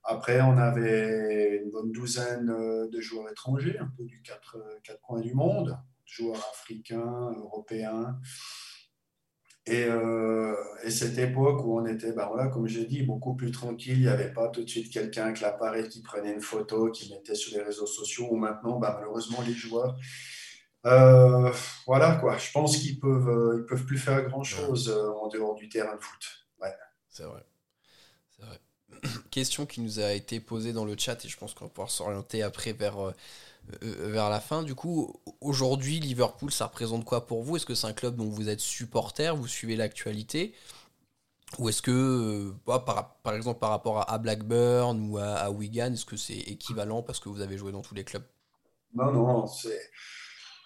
Après, 0.04 0.40
on 0.40 0.56
avait 0.56 1.61
une 1.62 1.70
bonne 1.70 1.92
douzaine 1.92 2.46
de 2.46 3.00
joueurs 3.00 3.30
étrangers, 3.30 3.78
un 3.78 3.90
peu 3.96 4.04
du 4.04 4.22
quatre, 4.22 4.56
quatre 4.82 5.00
coins 5.02 5.20
du 5.20 5.34
monde, 5.34 5.78
joueurs 6.06 6.48
africains, 6.52 7.34
européens. 7.36 8.18
Euh, 9.70 10.54
et, 10.82 10.90
cette 10.90 11.18
époque 11.18 11.64
où 11.64 11.78
on 11.78 11.86
était, 11.86 12.12
ben 12.12 12.26
voilà, 12.26 12.48
comme 12.48 12.66
j'ai 12.66 12.86
dit, 12.86 13.02
beaucoup 13.02 13.34
plus 13.34 13.50
tranquille, 13.50 13.94
il 13.94 14.02
n'y 14.02 14.09
avait 14.09 14.32
pas 14.32 14.48
tout 14.48 14.62
de 14.62 14.68
suite 14.68 14.90
quelqu'un 14.90 15.26
avec 15.26 15.40
l'appareil 15.40 15.88
qui 15.88 16.00
prenait 16.00 16.32
une 16.32 16.40
photo, 16.40 16.90
qui 16.90 17.12
mettait 17.12 17.34
sur 17.34 17.56
les 17.56 17.62
réseaux 17.62 17.86
sociaux, 17.86 18.28
ou 18.30 18.36
maintenant, 18.36 18.78
ben, 18.78 18.94
malheureusement, 18.94 19.42
les 19.46 19.52
joueurs, 19.52 19.96
euh, 20.87 21.53
voilà 21.87 22.16
quoi, 22.16 22.39
je 22.39 22.51
pense 22.53 22.76
qu'ils 22.76 22.99
peuvent, 23.01 23.29
euh, 23.29 23.59
ils 23.61 23.66
peuvent 23.66 23.85
plus 23.85 23.99
faire 23.99 24.22
grand-chose 24.24 24.91
en 24.91 25.29
dehors 25.29 25.55
du 25.55 25.68
terrain 25.68 25.97
de 25.97 26.01
foot. 26.01 26.47
Ouais. 26.61 26.74
C'est 27.09 27.24
vrai. 27.24 27.45
vrai. 28.39 28.61
Question 29.31 29.66
qui 29.66 29.81
nous 29.81 30.01
a 30.01 30.12
été 30.12 30.41
posée 30.41 30.72
dans 30.72 30.85
le 30.85 30.97
chat, 30.97 31.24
et 31.24 31.29
je 31.29 31.37
pense 31.37 31.55
qu'on 31.55 31.66
va 31.66 31.70
pouvoir 31.70 31.91
s'orienter 31.91 32.43
après 32.43 32.72
vers 32.72 32.99
euh, 33.83 34.11
vers 34.11 34.31
la 34.31 34.41
fin. 34.41 34.62
Du 34.62 34.74
coup, 34.74 35.20
aujourd'hui, 35.41 36.01
Liverpool, 36.01 36.51
ça 36.51 36.66
représente 36.66 37.05
quoi 37.05 37.26
pour 37.26 37.43
vous? 37.43 37.57
Est-ce 37.57 37.66
que 37.66 37.74
c'est 37.74 37.87
un 37.87 37.93
club 37.93 38.16
dont 38.16 38.29
vous 38.29 38.49
êtes 38.49 38.61
supporter, 38.61 39.37
vous 39.37 39.47
suivez 39.47 39.76
l'actualité? 39.76 40.55
Ou 41.59 41.68
est-ce 41.68 41.83
que, 41.83 41.91
euh, 41.91 42.55
bah, 42.66 42.79
par, 42.79 43.16
par, 43.16 43.35
exemple, 43.35 43.59
par 43.59 43.70
rapport 43.70 44.11
à 44.11 44.18
Blackburn 44.18 45.11
ou 45.11 45.18
à, 45.18 45.51
Wigan, 45.51 45.93
est-ce 45.93 46.05
que 46.05 46.16
c'est 46.16 46.37
équivalent 46.37 47.03
parce 47.03 47.20
que 47.20 47.29
vous 47.29 47.41
avez 47.41 47.59
joué 47.59 47.72
dans 47.72 47.83
tous 47.83 47.95
les 47.95 48.05
clubs? 48.05 48.24
Non, 48.95 49.12
non, 49.12 49.47
c'est 49.47 49.91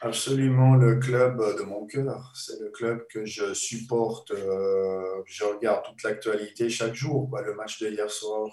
absolument 0.02 0.76
le 0.76 0.98
club 0.98 1.38
de 1.58 1.62
mon 1.62 1.86
cœur. 1.86 2.32
C'est 2.34 2.60
le 2.60 2.70
club 2.70 3.06
que 3.08 3.24
je 3.24 3.54
supporte. 3.54 4.30
Euh, 4.32 5.22
je 5.26 5.44
regarde 5.44 5.84
toute 5.84 6.02
l'actualité 6.02 6.68
chaque 6.68 6.94
jour. 6.94 7.30
Le 7.44 7.54
match 7.54 7.80
de 7.80 7.88
hier 7.88 8.10
soir, 8.10 8.50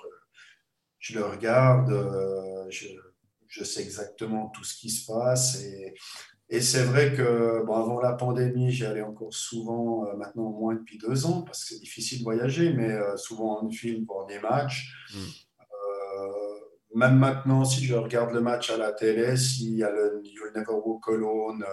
je 1.00 1.18
le 1.18 1.26
regarde. 1.26 1.92
je 2.70 2.88
je 3.50 3.64
sais 3.64 3.82
exactement 3.82 4.50
tout 4.50 4.64
ce 4.64 4.80
qui 4.80 4.90
se 4.90 5.12
passe. 5.12 5.62
Et, 5.62 5.96
et 6.50 6.62
c'est 6.62 6.84
vrai 6.84 7.14
que 7.14 7.64
bon, 7.66 7.74
avant 7.74 8.00
la 8.00 8.14
pandémie, 8.14 8.72
j'y 8.72 8.86
allais 8.86 9.02
encore 9.02 9.34
souvent, 9.34 10.06
euh, 10.06 10.16
maintenant 10.16 10.46
au 10.46 10.60
moins 10.60 10.76
depuis 10.76 10.98
deux 10.98 11.26
ans, 11.26 11.42
parce 11.42 11.64
que 11.64 11.74
c'est 11.74 11.80
difficile 11.80 12.20
de 12.20 12.24
voyager, 12.24 12.74
mais 12.74 12.92
euh, 12.92 13.18
souvent 13.18 13.64
en 13.64 13.70
film 13.70 14.06
pour 14.06 14.26
des 14.26 14.40
matchs. 14.40 14.94
Mm. 15.14 15.18
Euh, 16.92 16.98
même 16.98 17.18
maintenant, 17.18 17.66
si 17.66 17.86
je 17.86 17.96
regarde 17.96 18.34
le 18.34 18.42
match 18.42 18.70
à 18.70 18.78
la 18.78 18.92
télé, 18.92 19.38
s'il 19.38 19.76
y 19.76 19.84
a 19.84 19.92
le 19.92 20.22
You'll 20.24 20.52
Never 20.56 20.74
Walk 20.84 21.08
Alone 21.08 21.64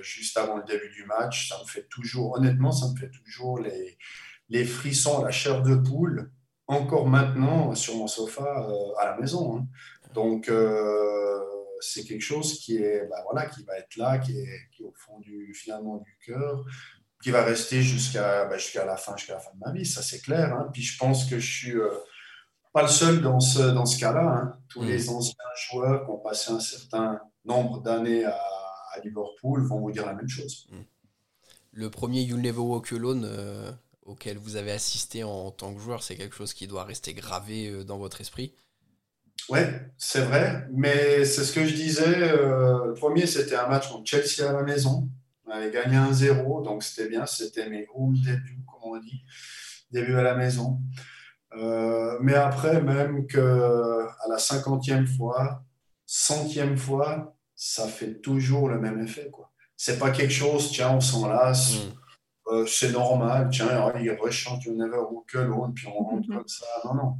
juste 0.00 0.36
avant 0.36 0.58
le 0.58 0.64
début 0.64 0.90
du 0.90 1.04
match, 1.04 1.48
ça 1.48 1.56
me 1.62 1.66
fait 1.66 1.86
toujours, 1.88 2.36
honnêtement, 2.36 2.72
ça 2.72 2.86
me 2.92 2.96
fait 2.96 3.10
toujours 3.10 3.58
les, 3.58 3.96
les 4.48 4.64
frissons, 4.64 5.24
la 5.24 5.30
chair 5.30 5.62
de 5.62 5.74
poule, 5.76 6.30
encore 6.66 7.06
maintenant 7.06 7.74
sur 7.74 7.96
mon 7.96 8.06
sofa 8.06 8.66
à 8.98 9.06
la 9.06 9.16
maison. 9.18 9.58
Hein. 9.58 9.66
Donc, 10.14 10.48
euh, 10.48 11.38
c'est 11.80 12.04
quelque 12.04 12.22
chose 12.22 12.58
qui, 12.58 12.78
est, 12.78 13.06
bah, 13.06 13.22
voilà, 13.24 13.46
qui 13.46 13.64
va 13.64 13.78
être 13.78 13.96
là, 13.96 14.18
qui 14.18 14.38
est, 14.38 14.82
au 14.82 14.92
fond 14.96 15.20
du, 15.20 15.52
finalement 15.54 15.98
du 15.98 16.16
cœur, 16.24 16.64
qui 17.22 17.30
va 17.30 17.44
rester 17.44 17.82
jusqu'à 17.82 18.46
bah, 18.46 18.56
la 18.86 18.96
fin, 18.96 19.16
jusqu'à 19.16 19.34
la 19.34 19.40
fin 19.40 19.50
de 19.54 19.58
ma 19.58 19.72
vie, 19.72 19.86
ça 19.86 20.02
c'est 20.02 20.20
clair. 20.20 20.54
Hein. 20.54 20.70
Puis 20.72 20.82
je 20.82 20.98
pense 20.98 21.28
que 21.28 21.38
je 21.38 21.52
suis 21.52 21.76
euh, 21.76 21.90
pas 22.76 22.82
le 22.82 22.88
seul 22.88 23.22
dans 23.22 23.40
ce, 23.40 23.58
dans 23.58 23.86
ce 23.86 23.98
cas-là. 23.98 24.20
Hein. 24.20 24.58
Tous 24.68 24.82
mm. 24.82 24.86
les 24.86 25.08
anciens 25.08 25.34
joueurs 25.70 26.04
qui 26.04 26.10
ont 26.10 26.18
passé 26.18 26.52
un 26.52 26.60
certain 26.60 27.18
nombre 27.46 27.80
d'années 27.80 28.26
à, 28.26 28.38
Liverpool 29.02 29.62
vont 29.66 29.80
vous 29.80 29.90
dire 29.90 30.04
la 30.04 30.12
même 30.12 30.28
chose. 30.28 30.66
Mm. 30.70 30.76
Le 31.72 31.90
premier 31.90 32.20
You'll 32.20 32.42
Never 32.42 32.60
Walk 32.60 32.92
Alone 32.92 33.24
euh, 33.26 33.72
auquel 34.02 34.36
vous 34.36 34.56
avez 34.56 34.72
assisté 34.72 35.24
en 35.24 35.50
tant 35.52 35.72
que 35.72 35.80
joueur, 35.80 36.02
c'est 36.02 36.16
quelque 36.16 36.34
chose 36.34 36.52
qui 36.52 36.66
doit 36.66 36.84
rester 36.84 37.14
gravé 37.14 37.82
dans 37.84 37.96
votre 37.96 38.20
esprit? 38.20 38.54
Oui, 39.48 39.60
c'est 39.96 40.22
vrai, 40.22 40.66
mais 40.70 41.24
c'est 41.24 41.44
ce 41.44 41.52
que 41.54 41.64
je 41.64 41.74
disais. 41.74 42.30
Euh, 42.30 42.88
le 42.88 42.94
premier, 42.94 43.26
c'était 43.26 43.56
un 43.56 43.68
match 43.68 43.88
contre 43.88 44.06
Chelsea 44.06 44.46
à 44.46 44.52
la 44.52 44.62
maison. 44.62 45.08
On 45.46 45.50
avait 45.50 45.70
gagné 45.70 45.96
1-0, 45.96 46.62
donc 46.62 46.82
c'était 46.82 47.08
bien. 47.08 47.24
C'était 47.24 47.70
mes 47.70 47.86
home 47.94 48.16
débuts, 48.22 48.64
comme 48.66 48.92
on 48.92 48.98
dit, 48.98 49.22
début 49.90 50.14
à 50.16 50.22
la 50.22 50.34
maison. 50.34 50.80
Euh, 51.56 52.18
mais 52.20 52.34
après, 52.34 52.80
même 52.82 53.26
qu'à 53.26 53.40
la 54.28 54.38
cinquantième 54.38 55.06
fois, 55.06 55.62
centième 56.04 56.76
fois, 56.76 57.36
ça 57.54 57.88
fait 57.88 58.20
toujours 58.20 58.68
le 58.68 58.78
même 58.78 59.02
effet. 59.02 59.30
quoi. 59.30 59.50
C'est 59.76 59.98
pas 59.98 60.10
quelque 60.10 60.32
chose, 60.32 60.70
tiens, 60.70 60.90
on 60.90 61.00
s'en 61.00 61.28
lasse, 61.28 61.74
mm. 61.74 62.52
euh, 62.52 62.66
c'est 62.66 62.92
normal, 62.92 63.48
tiens, 63.50 63.92
il 64.00 64.10
rechante 64.12 64.64
You 64.64 64.74
Never 64.74 64.98
Walk 65.10 65.34
Alone, 65.34 65.72
puis 65.74 65.86
on 65.88 66.04
rentre 66.04 66.28
mm-hmm. 66.28 66.36
comme 66.36 66.48
ça. 66.48 66.66
Non, 66.84 66.94
non 66.94 67.14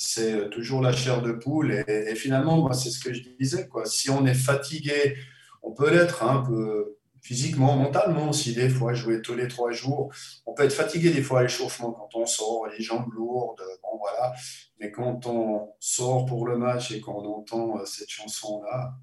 c'est 0.00 0.32
euh, 0.32 0.48
toujours 0.48 0.80
la 0.80 0.92
chair 0.92 1.22
de 1.22 1.32
poule. 1.32 1.84
Et, 1.88 2.14
finalement, 2.14 2.56
moi, 2.58 2.72
c'est 2.72 2.90
ce 2.90 3.00
que 3.00 3.12
je 3.12 3.20
disais. 3.40 3.66
Quoi. 3.66 3.84
Si 3.84 4.08
on 4.10 4.24
est 4.26 4.34
fatigué, 4.34 5.16
on 5.60 5.72
peut 5.72 5.90
l'être 5.90 6.22
un 6.22 6.44
peu 6.44 6.97
physiquement, 7.22 7.76
mentalement 7.76 8.30
aussi, 8.30 8.54
des 8.54 8.68
fois, 8.68 8.94
jouer 8.94 9.22
tous 9.22 9.34
les 9.34 9.48
trois 9.48 9.70
jours. 9.72 10.12
On 10.46 10.54
peut 10.54 10.64
être 10.64 10.72
fatigué 10.72 11.10
des 11.10 11.22
fois 11.22 11.40
à 11.40 11.42
l'échauffement 11.42 11.92
quand 11.92 12.08
on 12.14 12.26
sort, 12.26 12.66
les 12.68 12.82
jambes 12.82 13.12
lourdes, 13.12 13.62
bon 13.82 13.98
voilà. 13.98 14.34
Mais 14.80 14.90
quand 14.90 15.26
on 15.26 15.72
sort 15.80 16.26
pour 16.26 16.46
le 16.46 16.56
match 16.56 16.90
et 16.92 17.00
qu'on 17.00 17.24
entend 17.24 17.78
euh, 17.78 17.84
cette 17.84 18.10
chanson-là, 18.10 18.94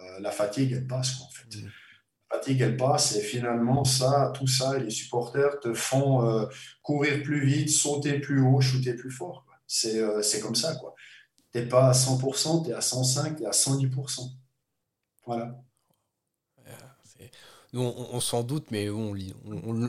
euh, 0.00 0.20
la 0.20 0.30
fatigue, 0.30 0.72
elle 0.72 0.86
passe, 0.86 1.20
en 1.20 1.28
fait. 1.30 1.56
Mmh. 1.56 1.70
La 2.30 2.38
fatigue, 2.38 2.60
elle 2.60 2.76
passe 2.76 3.16
et 3.16 3.20
finalement, 3.20 3.84
ça, 3.84 4.32
tout 4.34 4.46
ça, 4.46 4.78
les 4.78 4.90
supporters 4.90 5.60
te 5.60 5.72
font 5.72 6.48
courir 6.82 7.22
plus 7.22 7.44
vite, 7.44 7.70
sauter 7.70 8.18
plus 8.18 8.40
haut, 8.40 8.60
shooter 8.60 8.94
plus 8.94 9.10
fort. 9.10 9.44
Euh, 9.86 10.22
c'est 10.22 10.40
comme 10.40 10.54
ça, 10.54 10.74
quoi. 10.76 10.94
Tu 11.52 11.58
n'es 11.58 11.66
pas 11.66 11.88
à 11.88 11.92
100%, 11.92 12.64
tu 12.64 12.70
es 12.70 12.74
à 12.74 12.80
105, 12.80 13.36
tu 13.36 13.42
es 13.42 13.46
à 13.46 13.50
110%. 13.50 14.30
Voilà. 15.26 15.60
Nous, 17.74 17.82
on, 17.82 18.20
s'en 18.20 18.44
doute, 18.44 18.70
mais 18.70 18.88
on, 18.88 19.16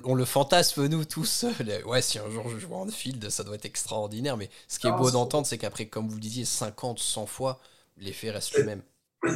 on, 0.03 0.15
le 0.15 0.25
fantasme, 0.25 0.87
nous 0.87 1.05
tous. 1.05 1.45
Ouais, 1.85 2.01
si 2.01 2.17
un 2.17 2.27
jour 2.31 2.49
je 2.49 2.57
joue 2.57 2.73
en 2.73 2.87
field, 2.87 3.29
ça 3.29 3.43
doit 3.43 3.53
être 3.53 3.65
extraordinaire. 3.65 4.37
Mais 4.37 4.49
ce 4.67 4.79
qui 4.79 4.87
est 4.87 4.91
beau 4.91 5.11
d'entendre, 5.11 5.45
c'est 5.45 5.59
qu'après, 5.59 5.85
comme 5.85 6.07
vous 6.07 6.15
le 6.15 6.19
disiez, 6.21 6.45
50, 6.45 6.97
100 6.97 7.27
fois, 7.27 7.59
l'effet 7.97 8.31
reste 8.31 8.57
le 8.57 8.63
même. 8.63 8.81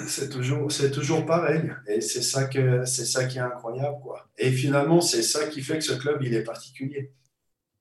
C'est 0.07 0.29
toujours, 0.29 0.71
c'est 0.71 0.89
toujours 0.89 1.27
pareil. 1.27 1.71
Et 1.87 2.01
c'est 2.01 2.23
ça, 2.23 2.45
que, 2.45 2.85
c'est 2.85 3.05
ça 3.05 3.25
qui 3.25 3.37
est 3.37 3.41
incroyable. 3.41 3.97
Quoi. 4.01 4.27
Et 4.39 4.51
finalement, 4.51 4.99
c'est 4.99 5.21
ça 5.21 5.45
qui 5.45 5.61
fait 5.61 5.77
que 5.77 5.83
ce 5.83 5.93
club, 5.93 6.19
il 6.23 6.33
est 6.33 6.43
particulier. 6.43 7.13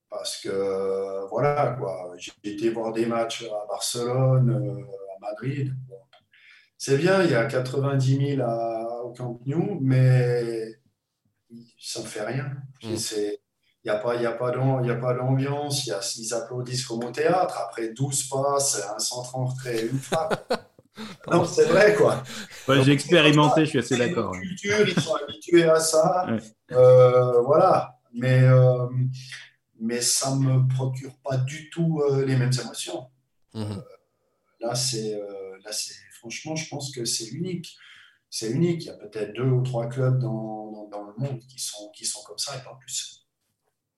Parce 0.07 0.37
que, 0.37 1.27
voilà, 1.29 1.75
quoi. 1.79 2.13
J'ai 2.17 2.31
été 2.43 2.69
voir 2.69 2.93
des 2.93 3.07
matchs 3.07 3.43
à 3.43 3.65
Barcelone, 3.67 4.51
euh, 4.51 5.15
à 5.15 5.31
Madrid. 5.31 5.73
C'est 6.81 6.97
bien, 6.97 7.21
il 7.23 7.31
y 7.31 7.35
a 7.35 7.45
90 7.45 8.35
000 8.37 8.41
à, 8.41 9.03
au 9.03 9.11
Camp 9.11 9.37
Nou, 9.45 9.79
mais 9.81 10.79
ça 11.77 11.99
ne 11.99 12.05
fait 12.05 12.23
rien. 12.23 12.45
Mm. 12.81 12.95
Il 12.95 13.37
n'y 13.85 13.91
a 13.91 13.97
pas, 13.97 14.15
y 14.15 14.25
a 14.25 14.31
pas 14.31 14.51
d'ambiance, 15.13 15.85
ils 16.17 16.33
applaudissent 16.33 16.85
comme 16.85 17.03
au 17.03 17.11
théâtre. 17.11 17.59
Après 17.67 17.89
12 17.89 18.29
passes, 18.29 18.81
un 18.95 18.99
centre 18.99 19.35
en 19.35 19.45
retrait, 19.45 19.87
une 19.87 19.99
frappe. 19.99 20.53
non, 21.31 21.43
c'est 21.43 21.65
vrai, 21.65 21.95
quoi. 21.95 22.23
J'ai 22.81 22.93
expérimenté, 22.93 23.65
je 23.65 23.71
suis 23.71 23.79
assez 23.79 23.97
d'accord. 23.97 24.33
Ils 24.63 25.01
sont 25.01 25.15
habitués 25.15 25.65
à 25.65 25.81
ça. 25.81 26.27
Euh, 26.71 27.41
voilà. 27.41 27.99
Mais 28.13 28.41
euh, 28.43 28.87
mais 29.79 30.01
ça 30.01 30.35
ne 30.35 30.39
me 30.41 30.75
procure 30.75 31.15
pas 31.23 31.37
du 31.37 31.69
tout 31.69 32.01
euh, 32.01 32.25
les 32.25 32.35
mêmes 32.35 32.51
émotions. 32.61 33.07
Là, 33.53 34.75
c'est, 34.75 35.15
euh, 35.15 35.57
là, 35.63 35.71
c'est, 35.71 35.95
franchement, 36.19 36.55
je 36.55 36.67
pense 36.69 36.91
que 36.91 37.05
c'est 37.05 37.27
unique. 37.27 37.75
C'est 38.29 38.51
unique. 38.51 38.83
Il 38.83 38.87
y 38.87 38.89
a 38.89 38.97
peut-être 38.97 39.33
deux 39.33 39.49
ou 39.49 39.63
trois 39.63 39.87
clubs 39.87 40.19
dans, 40.19 40.87
le 40.91 41.13
monde 41.17 41.39
qui 41.39 41.59
sont, 41.59 41.89
qui 41.95 42.05
sont 42.05 42.21
comme 42.23 42.37
ça 42.37 42.57
et 42.57 42.63
pas 42.63 42.77
plus. 42.79 43.25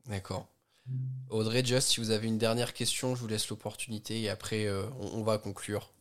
D'accord. 0.07 0.47
Audrey, 1.29 1.63
Just, 1.63 1.89
si 1.89 1.99
vous 1.99 2.11
avez 2.11 2.27
une 2.27 2.37
dernière 2.37 2.73
question, 2.73 3.15
je 3.15 3.21
vous 3.21 3.27
laisse 3.27 3.49
l'opportunité 3.49 4.21
et 4.21 4.29
après, 4.29 4.67
on 4.99 5.21
va 5.23 5.37
conclure. 5.37 5.93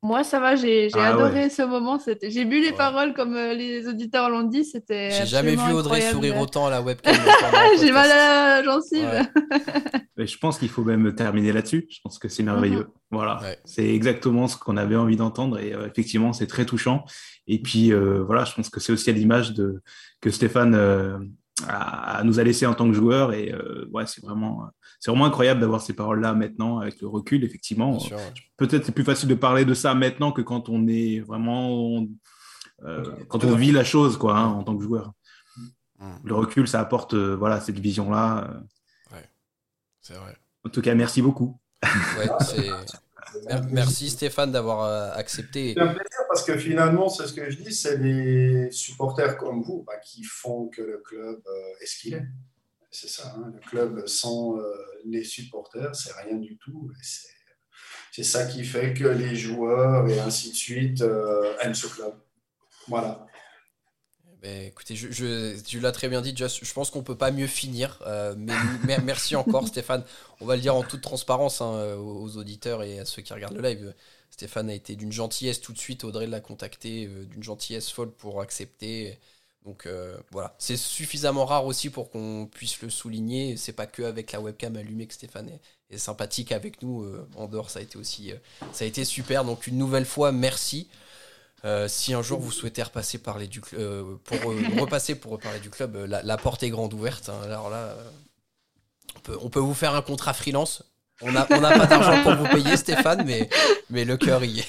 Moi, 0.00 0.22
ça 0.22 0.38
va, 0.38 0.54
j'ai 0.54 0.88
ah 0.94 1.08
adoré 1.08 1.50
ce 1.50 1.62
moment. 1.62 1.98
J'ai 2.22 2.44
bu 2.44 2.60
les 2.60 2.70
paroles 2.72 3.14
comme 3.14 3.34
euh, 3.34 3.52
les 3.52 3.88
auditeurs 3.88 4.30
l'ont 4.30 4.44
dit. 4.44 4.64
C'était. 4.64 5.10
J'ai 5.10 5.26
jamais 5.26 5.56
vu 5.56 5.72
Audrey 5.72 6.00
sourire 6.12 6.38
autant 6.38 6.66
à 6.66 6.70
la 6.70 6.80
webcam. 6.80 7.14
j'ai 7.80 7.90
mal 7.90 8.08
à 8.08 8.60
la 8.60 8.62
gencive. 8.62 9.28
je 10.16 10.36
pense 10.36 10.58
qu'il 10.58 10.68
faut 10.68 10.84
même 10.84 11.12
terminer 11.16 11.52
là-dessus. 11.52 11.88
Je 11.90 11.98
pense 12.00 12.20
que 12.20 12.28
c'est 12.28 12.44
merveilleux. 12.44 12.84
Mhm. 12.84 12.92
Voilà, 13.10 13.40
c'est 13.64 13.88
exactement 13.88 14.46
ce 14.46 14.56
qu'on 14.56 14.76
avait 14.76 14.94
envie 14.94 15.16
d'entendre 15.16 15.58
et 15.58 15.72
euh, 15.72 15.88
effectivement, 15.88 16.32
c'est 16.32 16.46
très 16.46 16.64
touchant. 16.64 17.04
Et 17.48 17.60
puis 17.60 17.92
euh, 17.92 18.22
voilà, 18.24 18.44
je 18.44 18.54
pense 18.54 18.70
que 18.70 18.78
c'est 18.78 18.92
aussi 18.92 19.10
à 19.10 19.14
l'image 19.14 19.52
de 19.52 19.82
que 20.20 20.30
Stéphane 20.30 21.32
à, 21.66 22.22
nous 22.24 22.38
a 22.38 22.44
laissé 22.44 22.66
en 22.66 22.74
tant 22.74 22.86
que 22.86 22.94
joueur. 22.94 23.32
Et 23.32 23.52
euh, 23.52 23.88
ouais, 23.92 24.06
c'est 24.06 24.22
vraiment, 24.22 24.68
c'est 25.00 25.10
vraiment 25.10 25.26
incroyable 25.26 25.60
d'avoir 25.60 25.80
ces 25.80 25.94
paroles-là 25.94 26.34
maintenant 26.34 26.78
avec 26.78 27.00
le 27.00 27.08
recul, 27.08 27.44
effectivement. 27.44 27.98
Peut-être 28.56 28.84
c'est 28.84 28.92
plus 28.92 29.04
facile 29.04 29.28
de 29.28 29.34
parler 29.34 29.64
de 29.64 29.74
ça 29.74 29.94
maintenant 29.94 30.32
que 30.32 30.42
quand 30.42 30.68
on 30.68 30.86
est 30.86 31.20
vraiment 31.20 32.06
quand 33.28 33.44
on 33.44 33.56
vit 33.56 33.72
la 33.72 33.82
chose, 33.82 34.16
quoi, 34.16 34.38
hein, 34.38 34.46
en 34.46 34.62
tant 34.62 34.76
que 34.76 34.84
joueur. 34.84 35.12
Mm. 35.98 36.12
Le 36.24 36.34
recul, 36.34 36.68
ça 36.68 36.80
apporte 36.80 37.14
voilà, 37.14 37.60
cette 37.60 37.78
vision-là. 37.80 38.62
Ouais, 39.10 39.28
c'est 40.00 40.14
vrai. 40.14 40.36
En 40.64 40.68
tout 40.68 40.82
cas, 40.82 40.94
merci 40.94 41.22
beaucoup. 41.22 41.58
Merci 43.70 44.10
Stéphane 44.10 44.52
d'avoir 44.52 45.16
accepté. 45.16 45.74
C'est 45.74 45.82
un 45.82 45.88
plaisir 45.88 46.20
parce 46.28 46.44
que 46.44 46.56
finalement, 46.56 47.08
c'est 47.08 47.26
ce 47.26 47.32
que 47.32 47.50
je 47.50 47.56
dis, 47.58 47.74
c'est 47.74 47.96
les 47.96 48.70
supporters 48.70 49.36
comme 49.36 49.62
vous 49.62 49.84
bah, 49.86 49.96
qui 49.98 50.24
font 50.24 50.68
que 50.68 50.82
le 50.82 50.98
club 50.98 51.40
est 51.80 51.86
ce 51.86 51.98
qu'il 52.00 52.14
est. 52.14 52.26
C'est 52.90 53.08
ça, 53.08 53.34
hein. 53.36 53.52
le 53.54 53.60
club 53.60 54.06
sans 54.06 54.58
euh, 54.58 54.62
les 55.04 55.22
supporters, 55.22 55.94
c'est 55.94 56.12
rien 56.14 56.36
du 56.36 56.56
tout. 56.56 56.90
C'est 58.10 58.24
ça 58.24 58.46
qui 58.46 58.64
fait 58.64 58.94
que 58.94 59.04
les 59.04 59.36
joueurs 59.36 60.08
et 60.08 60.18
ainsi 60.18 60.50
de 60.50 60.56
suite 60.56 61.02
euh, 61.02 61.54
aiment 61.60 61.74
ce 61.74 61.86
club. 61.86 62.14
Voilà. 62.88 63.26
Ben, 64.42 64.66
écoutez, 64.66 64.94
tu 64.94 65.80
l'as 65.80 65.92
très 65.92 66.08
bien 66.08 66.20
dit, 66.20 66.34
je 66.36 66.72
pense 66.72 66.90
qu'on 66.90 67.02
peut 67.02 67.16
pas 67.16 67.30
mieux 67.30 67.46
finir. 67.46 67.98
Euh, 68.06 68.34
mais, 68.36 68.54
merci 69.04 69.34
encore, 69.36 69.66
Stéphane. 69.66 70.04
On 70.40 70.46
va 70.46 70.56
le 70.56 70.62
dire 70.62 70.76
en 70.76 70.82
toute 70.82 71.00
transparence 71.00 71.60
hein, 71.60 71.96
aux 71.96 72.36
auditeurs 72.36 72.82
et 72.82 73.00
à 73.00 73.04
ceux 73.04 73.22
qui 73.22 73.32
regardent 73.32 73.56
le 73.56 73.62
live. 73.62 73.94
Stéphane 74.30 74.70
a 74.70 74.74
été 74.74 74.94
d'une 74.94 75.12
gentillesse 75.12 75.60
tout 75.60 75.72
de 75.72 75.78
suite. 75.78 76.04
Audrey 76.04 76.26
l'a 76.26 76.40
contacté 76.40 77.06
d'une 77.06 77.42
gentillesse 77.42 77.90
folle 77.90 78.12
pour 78.12 78.40
accepter. 78.40 79.18
Donc 79.68 79.84
euh, 79.84 80.16
voilà, 80.30 80.54
c'est 80.58 80.78
suffisamment 80.78 81.44
rare 81.44 81.66
aussi 81.66 81.90
pour 81.90 82.10
qu'on 82.10 82.48
puisse 82.50 82.80
le 82.80 82.88
souligner. 82.88 83.58
C'est 83.58 83.74
pas 83.74 83.86
que 83.86 84.02
avec 84.02 84.32
la 84.32 84.40
webcam 84.40 84.74
allumée 84.76 85.06
que 85.06 85.12
Stéphane 85.12 85.50
est, 85.90 85.98
sympathique 85.98 86.52
avec 86.52 86.80
nous. 86.80 87.02
Euh, 87.02 87.28
en 87.36 87.48
dehors, 87.48 87.68
ça 87.68 87.80
a 87.80 87.82
été 87.82 87.98
aussi, 87.98 88.32
euh, 88.32 88.36
ça 88.72 88.84
a 88.84 88.88
été 88.88 89.04
super. 89.04 89.44
Donc 89.44 89.66
une 89.66 89.76
nouvelle 89.76 90.06
fois, 90.06 90.32
merci. 90.32 90.88
Si 91.88 92.14
un 92.14 92.22
jour 92.22 92.40
vous 92.40 92.52
souhaitez 92.52 92.82
repasser 92.82 93.18
parler 93.18 93.46
du 93.46 93.60
pour 93.60 94.38
repasser 94.80 95.14
pour 95.14 95.32
reparler 95.32 95.60
du 95.60 95.70
club, 95.70 95.96
la, 96.06 96.36
porte 96.36 96.62
est 96.62 96.70
grande 96.70 96.94
ouverte. 96.94 97.28
Hein. 97.28 97.40
Alors 97.44 97.70
là, 97.70 97.96
on 99.16 99.20
peut, 99.20 99.38
on 99.42 99.50
peut 99.50 99.60
vous 99.60 99.74
faire 99.74 99.94
un 99.94 100.02
contrat 100.02 100.34
freelance. 100.34 100.82
On 101.20 101.32
n'a 101.32 101.46
on 101.50 101.64
a 101.64 101.76
pas 101.76 101.86
d'argent 101.86 102.22
pour 102.22 102.34
vous 102.34 102.46
payer, 102.46 102.76
Stéphane, 102.76 103.24
mais, 103.24 103.50
mais 103.90 104.04
le 104.04 104.16
cœur 104.16 104.44
y 104.44 104.60
est. 104.60 104.68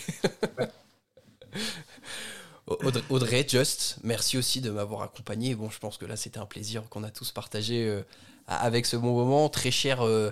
Audrey, 3.09 3.45
Just, 3.47 3.97
merci 4.03 4.37
aussi 4.37 4.61
de 4.61 4.69
m'avoir 4.69 5.01
accompagné. 5.01 5.55
Bon, 5.55 5.69
je 5.69 5.79
pense 5.79 5.97
que 5.97 6.05
là, 6.05 6.15
c'était 6.15 6.37
un 6.37 6.45
plaisir 6.45 6.87
qu'on 6.89 7.03
a 7.03 7.09
tous 7.09 7.31
partagé 7.31 7.87
euh, 7.87 8.03
avec 8.47 8.85
ce 8.85 8.95
bon 8.95 9.13
moment. 9.15 9.49
Très 9.49 9.71
chers 9.71 10.05
euh, 10.05 10.31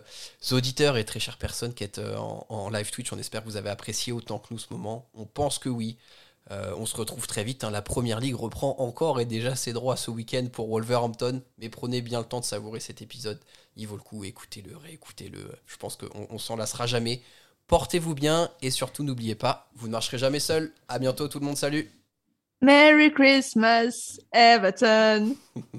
auditeurs 0.52 0.98
et 0.98 1.06
très 1.06 1.20
chères 1.20 1.38
personnes 1.38 1.74
qui 1.74 1.84
êtes 1.84 1.98
euh, 1.98 2.16
en, 2.18 2.70
live 2.70 2.92
Twitch, 2.92 3.12
on 3.12 3.18
espère 3.18 3.44
que 3.44 3.50
vous 3.50 3.58
avez 3.58 3.70
apprécié 3.70 4.14
autant 4.14 4.38
que 4.38 4.48
nous 4.52 4.60
ce 4.60 4.68
moment. 4.72 5.10
On 5.16 5.26
pense 5.26 5.58
que 5.58 5.70
oui. 5.70 5.98
On 6.50 6.86
se 6.86 6.96
retrouve 6.96 7.28
très 7.28 7.44
vite. 7.44 7.64
Hein. 7.64 7.72
La 7.72 7.82
première 7.82 8.20
ligue 8.20 8.36
reprend 8.36 8.76
encore 8.80 9.20
et 9.20 9.26
déjà 9.26 9.56
ses 9.56 9.74
droits 9.74 9.98
ce 9.98 10.12
week-end 10.12 10.48
pour 10.52 10.70
Wolverhampton. 10.70 11.42
Mais 11.58 11.70
prenez 11.70 12.02
bien 12.02 12.20
le 12.20 12.26
temps 12.26 12.40
de 12.40 12.46
savourer 12.46 12.80
cet 12.80 13.02
épisode. 13.02 13.40
Il 13.76 13.88
vaut 13.88 13.96
le 13.96 14.02
coup. 14.02 14.24
Écoutez-le, 14.24 14.76
réécoutez-le. 14.76 15.40
Je 15.66 15.78
pense 15.78 15.96
qu'on 15.96 16.28
on, 16.30 16.38
s'en 16.38 16.56
lassera 16.56 16.88
jamais. 16.88 17.22
Portez-vous 17.68 18.16
bien 18.16 18.50
et 18.62 18.72
surtout 18.72 19.04
n'oubliez 19.04 19.36
pas, 19.36 19.70
vous 19.76 19.88
ne 19.88 19.92
marcherez 19.92 20.18
jamais 20.18 20.40
seul. 20.40 20.72
À 20.88 21.00
bientôt 21.00 21.28
tout 21.28 21.40
le 21.40 21.46
monde, 21.46 21.58
salut 21.58 21.92
Merry 22.62 23.12
Christmas, 23.12 24.18
Everton. 24.32 25.36